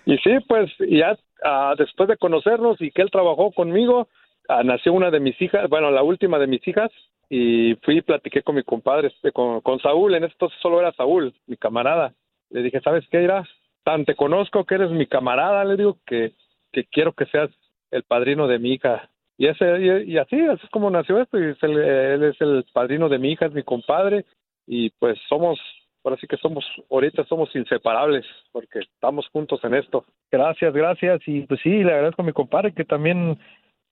Y 0.07 0.19
sí, 0.19 0.31
pues 0.47 0.71
ya 0.79 1.17
ah, 1.45 1.75
después 1.79 2.09
de 2.09 2.17
conocernos 2.17 2.81
y 2.81 2.91
que 2.91 3.03
él 3.03 3.11
trabajó 3.11 3.53
conmigo, 3.53 4.09
ah, 4.49 4.63
nació 4.63 4.93
una 4.93 5.11
de 5.11 5.21
mis 5.21 5.41
hijas, 5.41 5.69
bueno, 5.69 5.91
la 5.91 6.03
última 6.03 6.39
de 6.39 6.47
mis 6.47 6.67
hijas, 6.69 6.91
y 7.31 7.75
fui 7.83 7.99
y 7.99 8.03
platiqué 8.03 8.43
con 8.43 8.55
mi 8.55 8.63
compadre, 8.63 9.09
este, 9.09 9.33
con, 9.33 9.61
con 9.63 9.81
Saúl, 9.81 10.15
en 10.15 10.25
esto 10.25 10.51
solo 10.61 10.81
era 10.81 10.93
Saúl, 10.93 11.35
mi 11.47 11.57
camarada. 11.57 12.13
Le 12.51 12.63
dije, 12.63 12.81
¿sabes 12.83 13.05
qué, 13.11 13.23
Ira? 13.23 13.49
Tan 13.85 14.05
te 14.05 14.15
conozco 14.15 14.65
que 14.65 14.77
eres 14.77 14.91
mi 14.91 15.07
camarada, 15.07 15.65
le 15.65 15.77
digo 15.77 15.99
que, 16.07 16.33
que 16.73 16.85
quiero 16.85 17.13
que 17.13 17.27
seas 17.27 17.51
el 17.91 18.03
padrino 18.03 18.47
de 18.49 18.59
mi 18.59 18.73
hija. 18.73 19.11
Y, 19.37 19.47
ese, 19.47 20.05
y, 20.07 20.17
así, 20.19 20.41
así 20.41 20.65
es 20.65 20.71
como 20.71 20.91
nació 20.91 21.21
esto, 21.21 21.39
y 21.39 21.51
es 21.51 21.63
el- 21.63 21.79
él 21.79 22.23
es 22.25 22.41
el 22.41 22.65
padrino 22.73 23.09
de 23.09 23.19
mi 23.19 23.33
hija, 23.33 23.47
es 23.47 23.53
mi 23.53 23.63
compadre, 23.63 24.25
y 24.67 24.91
pues 24.99 25.19
somos, 25.29 25.59
ahora 26.05 26.17
sí 26.21 26.27
que 26.27 26.37
somos, 26.39 26.65
ahorita 26.91 27.25
somos 27.25 27.55
inseparables, 27.55 28.25
porque 28.53 28.79
estamos 28.79 29.29
juntos 29.33 29.61
en 29.65 29.75
esto. 29.75 30.05
Gracias, 30.31 30.73
gracias, 30.73 31.21
y 31.27 31.43
pues 31.43 31.61
sí, 31.63 31.83
le 31.83 31.93
agradezco 31.93 32.23
a 32.23 32.25
mi 32.27 32.33
compadre 32.33 32.73
que 32.73 32.85
también, 32.85 33.39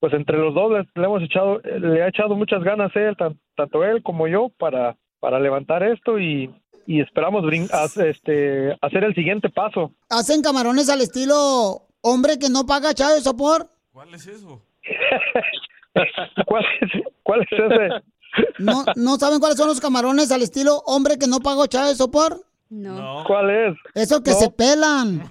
pues 0.01 0.13
entre 0.15 0.39
los 0.39 0.55
dos 0.55 0.73
le, 0.73 0.87
le 1.01 1.05
hemos 1.07 1.23
echado, 1.23 1.61
le 1.61 2.03
ha 2.03 2.09
echado 2.09 2.35
muchas 2.37 2.63
ganas 2.63 2.95
él, 2.97 3.17
tan- 3.17 3.39
tanto 3.57 3.85
él 3.85 4.03
como 4.03 4.29
yo, 4.29 4.49
para, 4.59 4.97
para 5.21 5.39
levantar 5.41 5.83
esto 5.83 6.19
y, 6.19 6.51
y 6.87 7.01
esperamos 7.01 7.43
brin- 7.45 7.69
haz- 7.71 7.97
este, 8.05 8.77
hacer 8.81 9.05
el 9.05 9.15
siguiente 9.15 9.49
paso. 9.51 9.93
¿Hacen 10.11 10.43
camarones 10.43 10.89
al 10.89 11.01
estilo 11.01 11.87
hombre 12.01 12.39
que 12.39 12.49
no 12.51 12.67
paga 12.67 12.95
chavo 12.95 13.21
sopor? 13.21 13.69
¿Cuál 13.93 14.15
es 14.15 14.27
eso? 14.27 14.63
¿Cuál 16.47 16.65
es, 16.81 16.91
cuál 17.23 17.41
es 17.43 17.49
ese? 17.53 17.89
¿No, 18.59 18.85
¿No 18.97 19.17
saben 19.17 19.39
cuáles 19.41 19.59
son 19.59 19.69
los 19.69 19.81
camarones 19.81 20.33
al 20.33 20.41
estilo 20.43 20.79
hombre 20.87 21.19
que 21.19 21.27
no 21.27 21.41
paga 21.41 21.69
chavo 21.69 21.95
sopor? 21.95 22.45
No. 22.71 23.23
¿Cuál 23.27 23.51
es? 23.51 23.75
Eso 23.95 24.23
que 24.23 24.31
No. 24.31 24.39
se 24.39 24.51
pelan. 24.51 25.29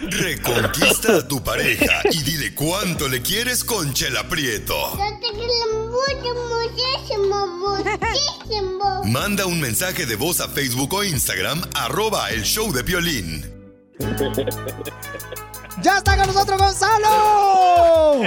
Reconquista 0.00 1.16
a 1.16 1.26
tu 1.26 1.42
pareja 1.42 2.00
y 2.12 2.22
dile 2.22 2.54
cuánto 2.54 3.08
le 3.08 3.22
quieres 3.22 3.64
con 3.64 3.92
Chela 3.94 4.22
Prieto. 4.28 4.74
te 5.20 5.30
quiero 5.36 5.85
muchísimo, 6.34 7.46
muchísimo. 7.46 9.04
Manda 9.04 9.46
un 9.46 9.60
mensaje 9.60 10.06
de 10.06 10.16
voz 10.16 10.40
a 10.40 10.48
Facebook 10.48 10.92
o 10.94 11.04
Instagram, 11.04 11.62
arroba 11.74 12.30
el 12.30 12.42
show 12.42 12.72
de 12.72 12.82
violín. 12.82 13.44
¡Ya 15.82 15.98
está 15.98 16.16
con 16.16 16.26
nosotros 16.26 16.58
Gonzalo! 16.58 18.22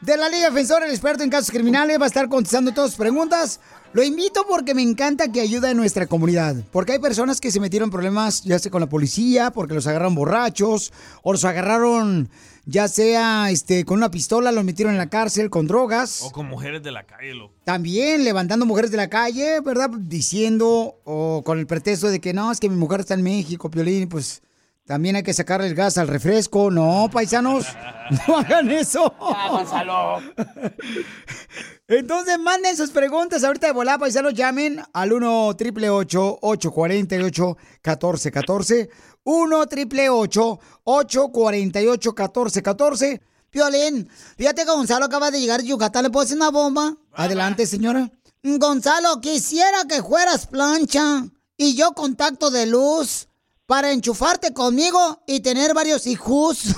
De 0.00 0.16
la 0.16 0.28
Liga 0.30 0.48
Defensora, 0.48 0.86
el 0.86 0.92
experto 0.92 1.22
en 1.22 1.30
casos 1.30 1.50
criminales, 1.50 2.00
va 2.00 2.04
a 2.04 2.08
estar 2.08 2.28
contestando 2.28 2.72
todas 2.72 2.90
sus 2.90 2.98
preguntas. 2.98 3.60
Lo 3.92 4.02
invito 4.02 4.46
porque 4.48 4.74
me 4.74 4.82
encanta 4.82 5.30
que 5.30 5.40
ayude 5.40 5.68
a 5.68 5.74
nuestra 5.74 6.06
comunidad. 6.06 6.56
Porque 6.72 6.92
hay 6.92 6.98
personas 6.98 7.40
que 7.40 7.50
se 7.50 7.60
metieron 7.60 7.88
en 7.88 7.90
problemas, 7.92 8.44
ya 8.44 8.58
sea 8.58 8.70
con 8.70 8.80
la 8.80 8.88
policía, 8.88 9.50
porque 9.50 9.74
los 9.74 9.86
agarraron 9.86 10.14
borrachos, 10.14 10.92
o 11.22 11.32
los 11.32 11.44
agarraron, 11.44 12.30
ya 12.66 12.88
sea 12.88 13.50
este, 13.50 13.84
con 13.84 13.98
una 13.98 14.10
pistola, 14.10 14.50
los 14.50 14.64
metieron 14.64 14.92
en 14.92 14.98
la 14.98 15.08
cárcel 15.08 15.50
con 15.50 15.68
drogas. 15.68 16.22
O 16.22 16.32
con 16.32 16.46
mujeres 16.46 16.82
de 16.82 16.90
la 16.90 17.04
calle, 17.04 17.32
loco. 17.32 17.54
También 17.64 18.24
levantando 18.24 18.66
mujeres 18.66 18.90
de 18.90 18.96
la 18.96 19.08
calle, 19.08 19.60
¿verdad? 19.60 19.88
Diciendo, 19.98 21.00
o 21.04 21.42
con 21.44 21.60
el 21.60 21.66
pretexto 21.66 22.08
de 22.08 22.20
que 22.20 22.34
no, 22.34 22.50
es 22.50 22.58
que 22.58 22.68
mi 22.68 22.76
mujer 22.76 23.00
está 23.00 23.14
en 23.14 23.22
México, 23.22 23.70
Piolín, 23.70 24.08
pues 24.08 24.42
también 24.84 25.14
hay 25.14 25.22
que 25.22 25.32
sacarle 25.32 25.68
el 25.68 25.76
gas 25.76 25.96
al 25.96 26.08
refresco. 26.08 26.70
No, 26.72 27.08
paisanos, 27.12 27.66
no 28.28 28.38
hagan 28.38 28.68
eso. 28.70 29.14
Gonzalo. 29.48 30.20
Entonces 31.88 32.36
manden 32.40 32.76
sus 32.76 32.90
preguntas 32.90 33.44
ahorita 33.44 33.68
de 33.68 33.72
volada, 33.72 33.98
paisanos, 33.98 34.34
llamen 34.34 34.80
al 34.92 35.12
1 35.12 35.48
888 35.48 36.38
848 36.42 37.56
1414 37.84 38.90
1 39.26 39.58
888 39.58 40.60
848 40.84 42.10
1414 42.10 43.20
Piolín, 43.50 44.08
fíjate 44.36 44.64
que 44.64 44.70
Gonzalo 44.70 45.06
acaba 45.06 45.30
de 45.30 45.40
llegar 45.40 45.62
de 45.62 45.68
Yucatán, 45.68 46.04
¿le 46.04 46.10
puedo 46.10 46.24
hacer 46.24 46.36
una 46.36 46.50
bomba? 46.50 46.96
Adelante, 47.12 47.66
señora. 47.66 48.10
Gonzalo, 48.42 49.20
quisiera 49.20 49.84
que 49.88 50.02
fueras 50.02 50.46
plancha 50.46 51.24
y 51.56 51.74
yo 51.74 51.92
contacto 51.92 52.50
de 52.50 52.66
luz 52.66 53.28
para 53.66 53.92
enchufarte 53.92 54.52
conmigo 54.52 55.22
y 55.26 55.40
tener 55.40 55.74
varios 55.74 56.06
hijos. 56.06 56.64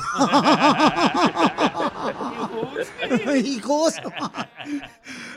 hijos. 3.44 3.94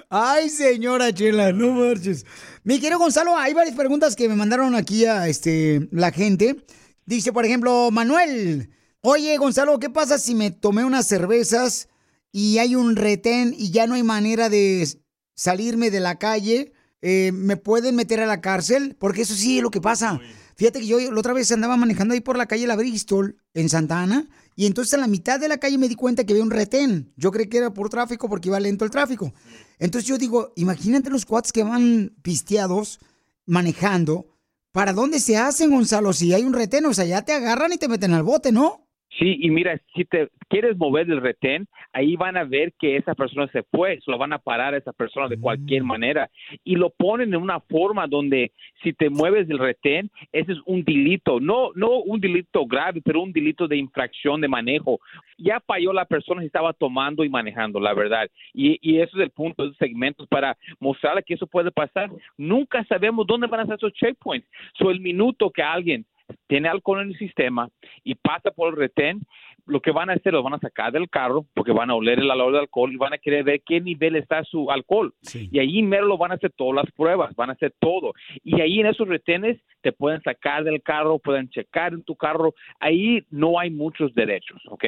Ay, 0.10 0.50
señora 0.50 1.14
Chela, 1.14 1.52
no 1.52 1.72
marches. 1.72 2.26
Mi 2.64 2.80
querido 2.80 3.00
Gonzalo, 3.00 3.36
hay 3.36 3.54
varias 3.54 3.76
preguntas 3.76 4.16
que 4.16 4.30
me 4.30 4.36
mandaron 4.36 4.76
aquí 4.76 5.06
a 5.06 5.28
este, 5.28 5.90
la 5.92 6.12
gente. 6.12 6.64
Dice, 7.12 7.34
por 7.34 7.46
ejemplo, 7.46 7.92
Manuel. 7.92 8.70
Oye, 9.02 9.36
Gonzalo, 9.36 9.78
¿qué 9.80 9.90
pasa 9.90 10.18
si 10.18 10.34
me 10.34 10.50
tomé 10.50 10.86
unas 10.86 11.06
cervezas 11.06 11.90
y 12.32 12.60
hay 12.60 12.74
un 12.74 12.96
retén 12.96 13.54
y 13.58 13.70
ya 13.70 13.86
no 13.86 13.96
hay 13.96 14.04
manera 14.04 14.48
de 14.48 14.88
salirme 15.36 15.92
de 15.92 16.00
la 16.00 16.18
calle? 16.18 16.72
Eh, 17.02 17.34
¿Me 17.34 17.58
pueden 17.58 17.98
meter 17.98 18.22
a 18.22 18.26
la 18.26 18.40
cárcel? 18.40 18.96
Porque 18.98 19.24
eso 19.24 19.36
sí 19.36 19.58
es 19.58 19.62
lo 19.62 19.72
que 19.72 19.82
pasa. 19.82 20.22
Fíjate 20.56 20.80
que 20.80 20.88
yo 20.88 21.02
la 21.12 21.20
otra 21.20 21.34
vez 21.34 21.52
andaba 21.52 21.76
manejando 21.76 22.14
ahí 22.14 22.22
por 22.22 22.38
la 22.38 22.46
calle 22.46 22.66
La 22.66 22.78
Bristol, 22.78 23.36
en 23.54 23.68
Santa 23.68 24.02
Ana, 24.02 24.30
y 24.56 24.66
entonces 24.66 24.94
en 24.94 25.02
la 25.02 25.08
mitad 25.08 25.38
de 25.38 25.50
la 25.50 25.58
calle 25.58 25.78
me 25.78 25.90
di 25.90 25.96
cuenta 25.96 26.24
que 26.24 26.32
había 26.32 26.46
un 26.46 26.50
retén. 26.50 27.12
Yo 27.18 27.32
creí 27.32 27.48
que 27.48 27.58
era 27.58 27.74
por 27.74 27.90
tráfico 27.90 28.30
porque 28.30 28.48
iba 28.48 28.60
lento 28.62 28.86
el 28.86 28.92
tráfico. 28.92 29.34
Entonces 29.80 30.08
yo 30.08 30.18
digo, 30.18 30.54
imagínate 30.56 31.10
los 31.10 31.26
cuates 31.26 31.52
que 31.52 31.64
van 31.64 32.16
pisteados, 32.22 33.00
manejando. 33.46 34.28
¿Para 34.72 34.94
dónde 34.94 35.20
se 35.20 35.38
hacen, 35.38 35.70
Gonzalo? 35.72 36.14
Si 36.14 36.34
hay 36.34 36.44
un 36.44 36.54
retén, 36.54 36.86
o 36.86 36.94
sea, 36.94 37.06
ya 37.06 37.24
te 37.24 37.34
agarran 37.34 37.74
y 37.74 37.78
te 37.78 37.90
meten 37.90 38.14
al 38.14 38.24
bote, 38.24 38.52
¿no? 38.52 38.88
Sí, 39.20 39.38
y 39.42 39.50
mira, 39.50 39.78
si 39.94 40.06
te 40.06 40.30
quieres 40.48 40.78
mover 40.78 41.06
del 41.06 41.22
retén, 41.22 41.68
ahí 41.92 42.16
van 42.16 42.38
a 42.38 42.46
ver 42.46 42.72
que 42.80 42.96
esa 42.96 43.14
persona 43.14 43.48
se 43.48 43.64
fue, 43.64 44.00
se 44.00 44.10
lo 44.10 44.18
van 44.18 44.32
a 44.32 44.40
parar 44.40 44.74
a 44.74 44.78
esa 44.78 44.94
persona 44.94 45.28
de 45.28 45.38
cualquier 45.38 45.84
manera 45.84 46.30
y 46.64 46.76
lo 46.76 46.92
ponen 46.92 47.34
en 47.34 47.42
una 47.42 47.60
forma 47.60 48.08
donde 48.08 48.54
si 48.82 48.94
te 48.94 49.10
mueves 49.10 49.50
del 49.50 49.60
retén, 49.60 50.10
ese 50.32 50.54
es 50.54 50.60
un 50.66 50.84
delito, 50.86 51.42
no 51.42 51.72
no 51.76 52.00
un 52.00 52.22
delito 52.22 52.66
grave, 52.66 53.02
pero 53.04 53.22
un 53.22 53.34
delito 53.34 53.68
de 53.68 53.78
infracción 53.78 54.40
de 54.40 54.48
manejo. 54.48 55.00
Ya 55.38 55.60
falló 55.60 55.92
la 55.92 56.06
persona 56.06 56.42
si 56.42 56.48
estaba 56.48 56.72
tomando 56.72 57.24
y 57.24 57.30
manejando, 57.30 57.80
la 57.80 57.94
verdad. 57.94 58.30
Y, 58.54 58.78
y 58.82 59.00
eso 59.00 59.18
es 59.18 59.24
el 59.24 59.32
punto 59.32 59.64
de 59.64 59.70
esos 59.70 59.78
segmentos 59.78 60.28
para 60.28 60.58
mostrarle 60.80 61.24
que 61.24 61.34
eso 61.34 61.48
puede 61.48 61.72
pasar. 61.72 62.10
Nunca 62.38 62.84
sabemos 62.86 63.28
dónde 63.28 63.48
van 63.48 63.62
a 63.62 63.66
ser 63.66 63.76
esos 63.76 63.94
checkpoints. 63.94 64.48
So, 64.78 64.90
el 64.90 65.02
minuto 65.02 65.50
que 65.50 65.64
alguien 65.64 66.06
tiene 66.48 66.70
alcohol 66.70 67.02
en 67.02 67.10
el 67.10 67.18
sistema 67.18 67.70
y 68.04 68.16
pasa 68.16 68.52
por 68.52 68.70
el 68.70 68.80
retén, 68.80 69.22
lo 69.66 69.82
que 69.82 69.92
van 69.92 70.10
a 70.10 70.14
hacer, 70.14 70.34
lo 70.34 70.44
van 70.44 70.56
a 70.56 70.60
sacar 70.60 70.92
del 70.92 71.10
carro 71.10 71.46
porque 71.54 71.72
van 71.72 71.90
a 71.90 71.96
oler 71.96 72.20
el 72.20 72.30
olor 72.30 72.54
de 72.54 72.60
alcohol 72.60 72.92
y 72.92 72.98
van 72.98 73.14
a 73.14 73.18
querer 73.18 73.44
ver 73.44 73.62
qué 73.66 73.80
nivel 73.80 74.16
está 74.16 74.44
su 74.44 74.72
alcohol. 74.72 75.14
Y 75.34 75.60
ahí 75.60 75.82
mero 75.84 76.08
lo 76.08 76.18
van 76.18 76.32
a 76.32 76.36
hacer 76.36 76.52
todas 76.56 76.84
las 76.84 76.92
pruebas, 76.94 77.36
van 77.36 77.50
a 77.50 77.54
hacer 77.54 77.74
todo. 77.80 78.14
Y 78.44 78.60
ahí 78.62 78.80
en 78.80 78.88
esos 78.88 79.08
retenes 79.08 79.60
te 79.82 79.92
pueden 79.92 80.22
sacar 80.22 80.64
del 80.64 80.82
carro, 80.82 81.20
pueden 81.20 81.50
checar 81.50 81.94
en 81.94 82.04
tu 82.04 82.16
carro. 82.16 82.54
Ahí 82.80 83.24
no 83.30 83.60
hay 83.60 83.70
muchos 83.70 84.14
derechos, 84.14 84.62
¿ok? 84.68 84.86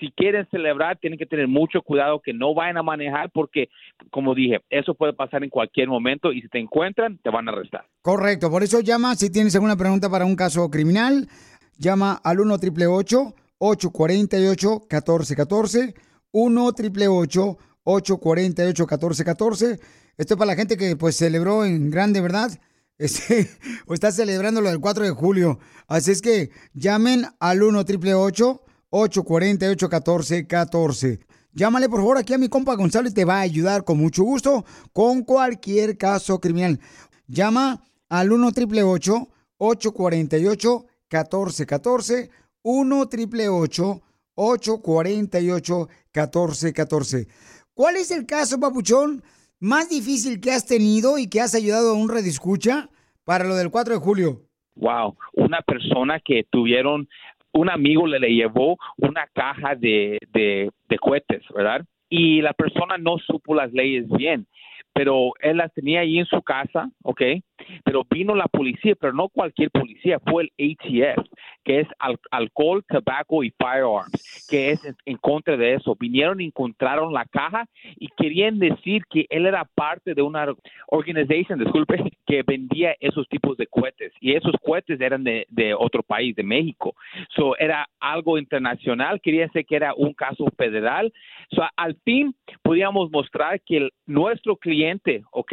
Si 0.00 0.10
quieren 0.12 0.46
celebrar, 0.50 0.98
tienen 0.98 1.18
que 1.18 1.26
tener 1.26 1.48
mucho 1.48 1.82
cuidado 1.82 2.20
que 2.20 2.32
no 2.32 2.54
vayan 2.54 2.78
a 2.78 2.82
manejar 2.82 3.30
porque, 3.30 3.68
como 4.10 4.34
dije, 4.34 4.60
eso 4.70 4.94
puede 4.94 5.12
pasar 5.12 5.44
en 5.44 5.50
cualquier 5.50 5.88
momento 5.88 6.32
y 6.32 6.42
si 6.42 6.48
te 6.48 6.58
encuentran, 6.58 7.18
te 7.18 7.30
van 7.30 7.48
a 7.48 7.52
arrestar. 7.52 7.84
Correcto, 8.04 8.50
por 8.50 8.62
eso 8.62 8.80
llama 8.80 9.16
si 9.16 9.30
tienes 9.30 9.54
alguna 9.54 9.78
pregunta 9.78 10.10
para 10.10 10.26
un 10.26 10.36
caso 10.36 10.70
criminal. 10.70 11.26
Llama 11.78 12.12
al 12.22 12.38
1 12.38 12.52
888 12.52 13.34
848 13.56 14.68
1414 14.90 15.94
1 16.30 16.64
888 16.66 17.58
848 17.84 18.82
1414 18.82 19.80
Esto 20.18 20.34
es 20.34 20.38
para 20.38 20.50
la 20.50 20.54
gente 20.54 20.76
que 20.76 20.96
pues 20.96 21.16
celebró 21.16 21.64
en 21.64 21.90
grande, 21.90 22.20
¿verdad? 22.20 22.52
Este, 22.98 23.50
o 23.86 23.94
está 23.94 24.12
celebrando 24.12 24.60
lo 24.60 24.68
del 24.68 24.80
4 24.80 25.04
de 25.04 25.10
julio. 25.10 25.58
Así 25.88 26.10
es 26.10 26.20
que 26.20 26.50
llamen 26.74 27.24
al 27.40 27.62
1 27.62 27.78
888 27.78 28.60
848 28.90 29.88
1414 29.88 31.20
Llámale 31.54 31.88
por 31.88 32.00
favor 32.00 32.18
aquí 32.18 32.34
a 32.34 32.38
mi 32.38 32.50
compa 32.50 32.74
Gonzalo 32.74 33.08
y 33.08 33.14
te 33.14 33.24
va 33.24 33.38
a 33.38 33.40
ayudar 33.40 33.82
con 33.82 33.96
mucho 33.96 34.24
gusto 34.24 34.66
con 34.92 35.22
cualquier 35.22 35.96
caso 35.96 36.38
criminal. 36.38 36.78
Llama 37.26 37.82
al 38.08 38.32
1 38.32 38.48
888 38.48 39.28
848 39.58 40.86
1414 41.10 42.30
1 42.62 43.00
888 43.00 44.02
848 44.36 45.88
1414 46.12 47.26
¿Cuál 47.74 47.96
es 47.96 48.12
el 48.12 48.24
caso, 48.24 48.60
papuchón, 48.60 49.22
más 49.58 49.88
difícil 49.90 50.40
que 50.40 50.52
has 50.52 50.64
tenido 50.64 51.18
y 51.18 51.28
que 51.28 51.40
has 51.40 51.56
ayudado 51.56 51.90
a 51.90 51.98
un 52.00 52.08
redescucha 52.08 52.88
para 53.24 53.44
lo 53.44 53.56
del 53.56 53.70
4 53.70 53.94
de 53.94 54.00
julio? 54.00 54.42
Wow, 54.76 55.16
una 55.32 55.60
persona 55.60 56.20
que 56.20 56.44
tuvieron, 56.50 57.08
un 57.52 57.70
amigo 57.70 58.06
le, 58.06 58.20
le 58.20 58.32
llevó 58.32 58.76
una 58.98 59.26
caja 59.32 59.74
de, 59.74 60.18
de, 60.32 60.70
de 60.88 60.98
cohetes, 60.98 61.42
¿verdad? 61.54 61.84
Y 62.08 62.42
la 62.42 62.52
persona 62.52 62.96
no 62.96 63.18
supo 63.18 63.54
las 63.54 63.72
leyes 63.72 64.08
bien, 64.08 64.46
pero 64.92 65.32
él 65.40 65.56
las 65.56 65.72
tenía 65.74 66.00
ahí 66.00 66.18
en 66.18 66.26
su 66.26 66.42
casa, 66.42 66.90
¿ok? 67.02 67.22
Pero 67.84 68.04
vino 68.10 68.34
la 68.34 68.46
policía, 68.46 68.94
pero 68.98 69.12
no 69.12 69.28
cualquier 69.28 69.70
policía, 69.70 70.18
fue 70.20 70.50
el 70.56 70.72
ATF, 70.72 71.26
que 71.64 71.80
es 71.80 71.88
al- 71.98 72.18
alcohol, 72.30 72.84
tabaco 72.86 73.42
y 73.42 73.52
firearms, 73.58 74.46
que 74.48 74.70
es 74.70 74.80
en, 75.04 75.16
contra 75.16 75.56
de 75.56 75.74
eso. 75.74 75.96
Vinieron 75.98 76.40
y 76.40 76.46
encontraron 76.46 77.12
la 77.12 77.24
caja 77.24 77.66
y 77.96 78.08
querían 78.16 78.58
decir 78.58 79.02
que 79.10 79.26
él 79.30 79.46
era 79.46 79.64
parte 79.64 80.14
de 80.14 80.22
una 80.22 80.46
organización, 80.88 81.58
disculpe, 81.58 81.96
que 82.26 82.42
vendía 82.42 82.94
esos 83.00 83.28
tipos 83.28 83.56
de 83.56 83.66
cohetes 83.66 84.12
y 84.20 84.34
esos 84.34 84.54
cohetes 84.62 85.00
eran 85.00 85.24
de, 85.24 85.46
otro 85.78 86.02
país, 86.02 86.34
de 86.36 86.42
México. 86.42 86.94
So, 87.34 87.56
era 87.58 87.88
algo 88.00 88.38
internacional, 88.38 89.20
quería 89.20 89.46
decir 89.46 89.64
que 89.66 89.76
era 89.76 89.94
un 89.94 90.12
caso 90.12 90.46
federal. 90.56 91.12
So, 91.50 91.62
al 91.76 91.96
fin 92.04 92.34
podíamos 92.62 93.10
mostrar 93.10 93.60
que 93.60 93.90
nuestro 94.06 94.56
cliente, 94.56 95.22
¿ok? 95.30 95.52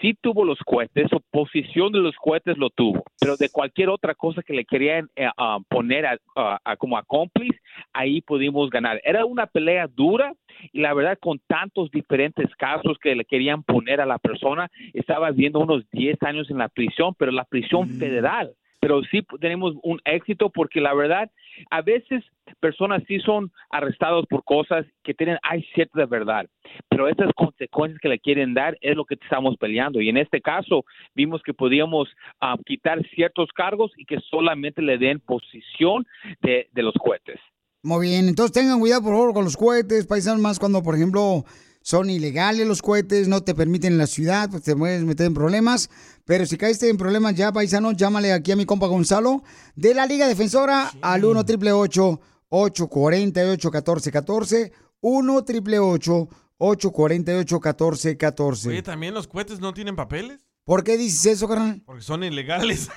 Sí 0.00 0.14
tuvo 0.20 0.44
los 0.44 0.58
cohetes, 0.60 1.08
posición 1.46 1.92
de 1.92 2.00
los 2.00 2.14
cohetes 2.16 2.58
lo 2.58 2.70
tuvo, 2.70 3.02
pero 3.20 3.36
de 3.36 3.48
cualquier 3.48 3.88
otra 3.88 4.14
cosa 4.14 4.42
que 4.42 4.52
le 4.52 4.64
querían 4.64 5.08
eh, 5.16 5.28
ah, 5.36 5.58
poner 5.68 6.06
a- 6.06 6.18
a 6.64 6.76
como 6.76 6.96
acómplice, 6.98 7.58
ahí 7.92 8.20
pudimos 8.20 8.68
ganar. 8.70 9.00
Era 9.04 9.24
una 9.24 9.46
pelea 9.46 9.86
dura 9.86 10.32
y 10.72 10.80
la 10.80 10.92
verdad 10.94 11.18
con 11.20 11.38
tantos 11.46 11.90
diferentes 11.90 12.54
casos 12.56 12.98
que 12.98 13.14
le 13.14 13.24
querían 13.24 13.62
poner 13.62 14.00
a 14.00 14.06
la 14.06 14.18
persona, 14.18 14.70
estaba 14.92 15.30
viendo 15.30 15.60
unos 15.60 15.88
10 15.90 16.20
años 16.22 16.50
en 16.50 16.58
la 16.58 16.68
prisión, 16.68 17.14
pero 17.18 17.30
la 17.32 17.44
prisión 17.44 17.88
federal. 17.88 18.52
Pero 18.80 19.02
sí 19.04 19.22
tenemos 19.40 19.74
un 19.82 20.00
éxito 20.04 20.50
porque 20.50 20.80
la 20.80 20.94
verdad, 20.94 21.30
a 21.70 21.82
veces 21.82 22.22
personas 22.60 23.02
sí 23.06 23.18
son 23.20 23.50
arrestados 23.70 24.26
por 24.28 24.44
cosas 24.44 24.86
que 25.02 25.14
tienen, 25.14 25.38
hay 25.42 25.62
cierta 25.74 26.06
verdad, 26.06 26.46
pero 26.88 27.08
esas 27.08 27.30
consecuencias 27.34 28.00
que 28.00 28.08
le 28.08 28.18
quieren 28.18 28.54
dar 28.54 28.76
es 28.80 28.96
lo 28.96 29.04
que 29.04 29.14
estamos 29.14 29.56
peleando. 29.56 30.00
Y 30.00 30.08
en 30.08 30.16
este 30.16 30.40
caso 30.40 30.84
vimos 31.14 31.42
que 31.42 31.54
podíamos 31.54 32.08
ah, 32.40 32.56
quitar 32.64 33.06
ciertos 33.14 33.50
cargos 33.54 33.92
y 33.96 34.04
que 34.04 34.18
solamente 34.30 34.82
le 34.82 34.98
den 34.98 35.20
posición 35.20 36.06
de, 36.42 36.68
de 36.72 36.82
los 36.82 36.94
cohetes. 36.94 37.40
Muy 37.82 38.08
bien, 38.08 38.28
entonces 38.28 38.52
tengan 38.52 38.80
cuidado 38.80 39.02
por 39.02 39.12
favor 39.12 39.34
con 39.34 39.44
los 39.44 39.56
cohetes, 39.56 40.06
paisanos, 40.06 40.40
más 40.40 40.58
cuando 40.58 40.82
por 40.82 40.96
ejemplo 40.96 41.44
son 41.86 42.10
ilegales 42.10 42.66
los 42.66 42.82
cohetes, 42.82 43.28
no 43.28 43.44
te 43.44 43.54
permiten 43.54 43.92
en 43.92 43.98
la 43.98 44.08
ciudad, 44.08 44.50
pues 44.50 44.64
te 44.64 44.74
puedes 44.74 45.04
meter 45.04 45.26
en 45.26 45.34
problemas. 45.34 45.88
Pero 46.24 46.44
si 46.44 46.56
caíste 46.56 46.88
en 46.88 46.96
problemas 46.96 47.36
ya, 47.36 47.52
paisanos, 47.52 47.96
llámale 47.96 48.32
aquí 48.32 48.50
a 48.50 48.56
mi 48.56 48.66
compa 48.66 48.88
Gonzalo 48.88 49.44
de 49.76 49.94
la 49.94 50.04
Liga 50.04 50.26
Defensora 50.26 50.90
al 51.00 51.24
1 51.24 51.38
888 51.38 52.20
848 52.48 53.70
1414 53.70 54.72
1 55.00 55.34
888 55.34 56.28
848 56.58 57.56
1414 57.56 58.68
Oye, 58.68 58.82
¿también 58.82 59.14
los 59.14 59.26
cohetes 59.26 59.60
no 59.60 59.74
tienen 59.74 59.96
papeles? 59.96 60.46
¿Por 60.64 60.82
qué 60.82 60.96
dices 60.96 61.26
eso, 61.26 61.46
carnal? 61.48 61.80
Porque 61.86 62.02
son 62.02 62.24
ilegales. 62.24 62.88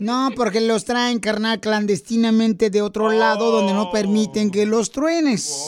No, 0.00 0.30
porque 0.36 0.60
los 0.60 0.84
traen, 0.84 1.18
carnal, 1.18 1.58
clandestinamente 1.58 2.70
de 2.70 2.82
otro 2.82 3.10
lado 3.10 3.50
donde 3.50 3.72
no 3.72 3.90
permiten 3.90 4.50
que 4.52 4.64
los 4.64 4.92
truenes. 4.92 5.60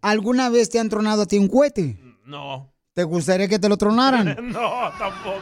¿Alguna 0.00 0.48
vez 0.48 0.70
te 0.70 0.78
han 0.78 0.88
tronado 0.88 1.22
a 1.22 1.26
ti 1.26 1.38
un 1.38 1.48
cohete? 1.48 1.98
No. 2.24 2.72
¿Te 2.94 3.04
gustaría 3.04 3.48
que 3.48 3.58
te 3.58 3.68
lo 3.68 3.76
tronaran? 3.76 4.36
no, 4.52 4.90
tampoco. 4.98 5.38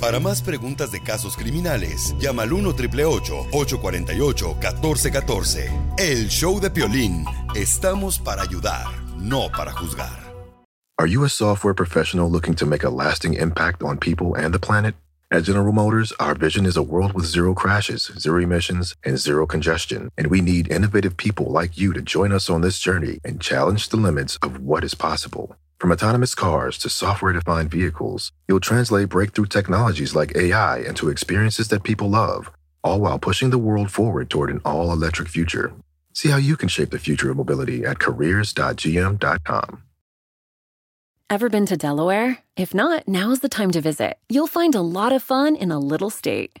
Para 0.00 0.20
más 0.20 0.42
preguntas 0.42 0.90
de 0.90 1.00
casos 1.00 1.36
criminales, 1.36 2.14
llama 2.18 2.42
al 2.42 2.52
1 2.52 2.68
848 2.70 3.46
1414 3.52 5.70
El 5.98 6.28
show 6.28 6.60
de 6.60 6.70
Piolín. 6.70 7.24
Estamos 7.54 8.18
para 8.18 8.42
ayudar, 8.42 8.86
no 9.16 9.50
para 9.50 9.72
juzgar. 9.72 10.24
Are 10.96 11.08
you 11.08 11.24
a 11.24 11.28
software 11.28 11.74
professional 11.74 12.30
looking 12.30 12.54
to 12.54 12.66
make 12.66 12.84
a 12.84 12.90
lasting 12.90 13.34
impact 13.34 13.82
on 13.82 13.98
people 13.98 14.36
and 14.36 14.54
the 14.54 14.60
planet? 14.60 14.94
At 15.34 15.42
General 15.42 15.72
Motors, 15.72 16.12
our 16.20 16.36
vision 16.36 16.64
is 16.64 16.76
a 16.76 16.82
world 16.82 17.14
with 17.14 17.26
zero 17.26 17.54
crashes, 17.54 18.08
zero 18.16 18.40
emissions, 18.40 18.94
and 19.04 19.18
zero 19.18 19.46
congestion. 19.46 20.12
And 20.16 20.28
we 20.28 20.40
need 20.40 20.70
innovative 20.70 21.16
people 21.16 21.46
like 21.46 21.76
you 21.76 21.92
to 21.94 22.00
join 22.00 22.30
us 22.30 22.48
on 22.48 22.60
this 22.60 22.78
journey 22.78 23.18
and 23.24 23.40
challenge 23.40 23.88
the 23.88 23.96
limits 23.96 24.36
of 24.42 24.60
what 24.60 24.84
is 24.84 24.94
possible. 24.94 25.56
From 25.84 25.92
autonomous 25.92 26.34
cars 26.34 26.78
to 26.78 26.88
software 26.88 27.34
defined 27.34 27.70
vehicles, 27.70 28.32
you'll 28.48 28.58
translate 28.58 29.10
breakthrough 29.10 29.44
technologies 29.44 30.14
like 30.14 30.34
AI 30.34 30.78
into 30.78 31.10
experiences 31.10 31.68
that 31.68 31.82
people 31.82 32.08
love, 32.08 32.50
all 32.82 33.00
while 33.00 33.18
pushing 33.18 33.50
the 33.50 33.58
world 33.58 33.90
forward 33.90 34.30
toward 34.30 34.48
an 34.48 34.62
all 34.64 34.92
electric 34.92 35.28
future. 35.28 35.74
See 36.14 36.30
how 36.30 36.38
you 36.38 36.56
can 36.56 36.70
shape 36.70 36.88
the 36.88 36.98
future 36.98 37.30
of 37.30 37.36
mobility 37.36 37.84
at 37.84 37.98
careers.gm.com. 37.98 39.82
Ever 41.28 41.50
been 41.50 41.66
to 41.66 41.76
Delaware? 41.76 42.38
If 42.56 42.72
not, 42.72 43.06
now's 43.06 43.40
the 43.40 43.50
time 43.50 43.70
to 43.72 43.82
visit. 43.82 44.16
You'll 44.30 44.46
find 44.46 44.74
a 44.74 44.80
lot 44.80 45.12
of 45.12 45.22
fun 45.22 45.54
in 45.54 45.70
a 45.70 45.78
little 45.78 46.08
state. 46.08 46.60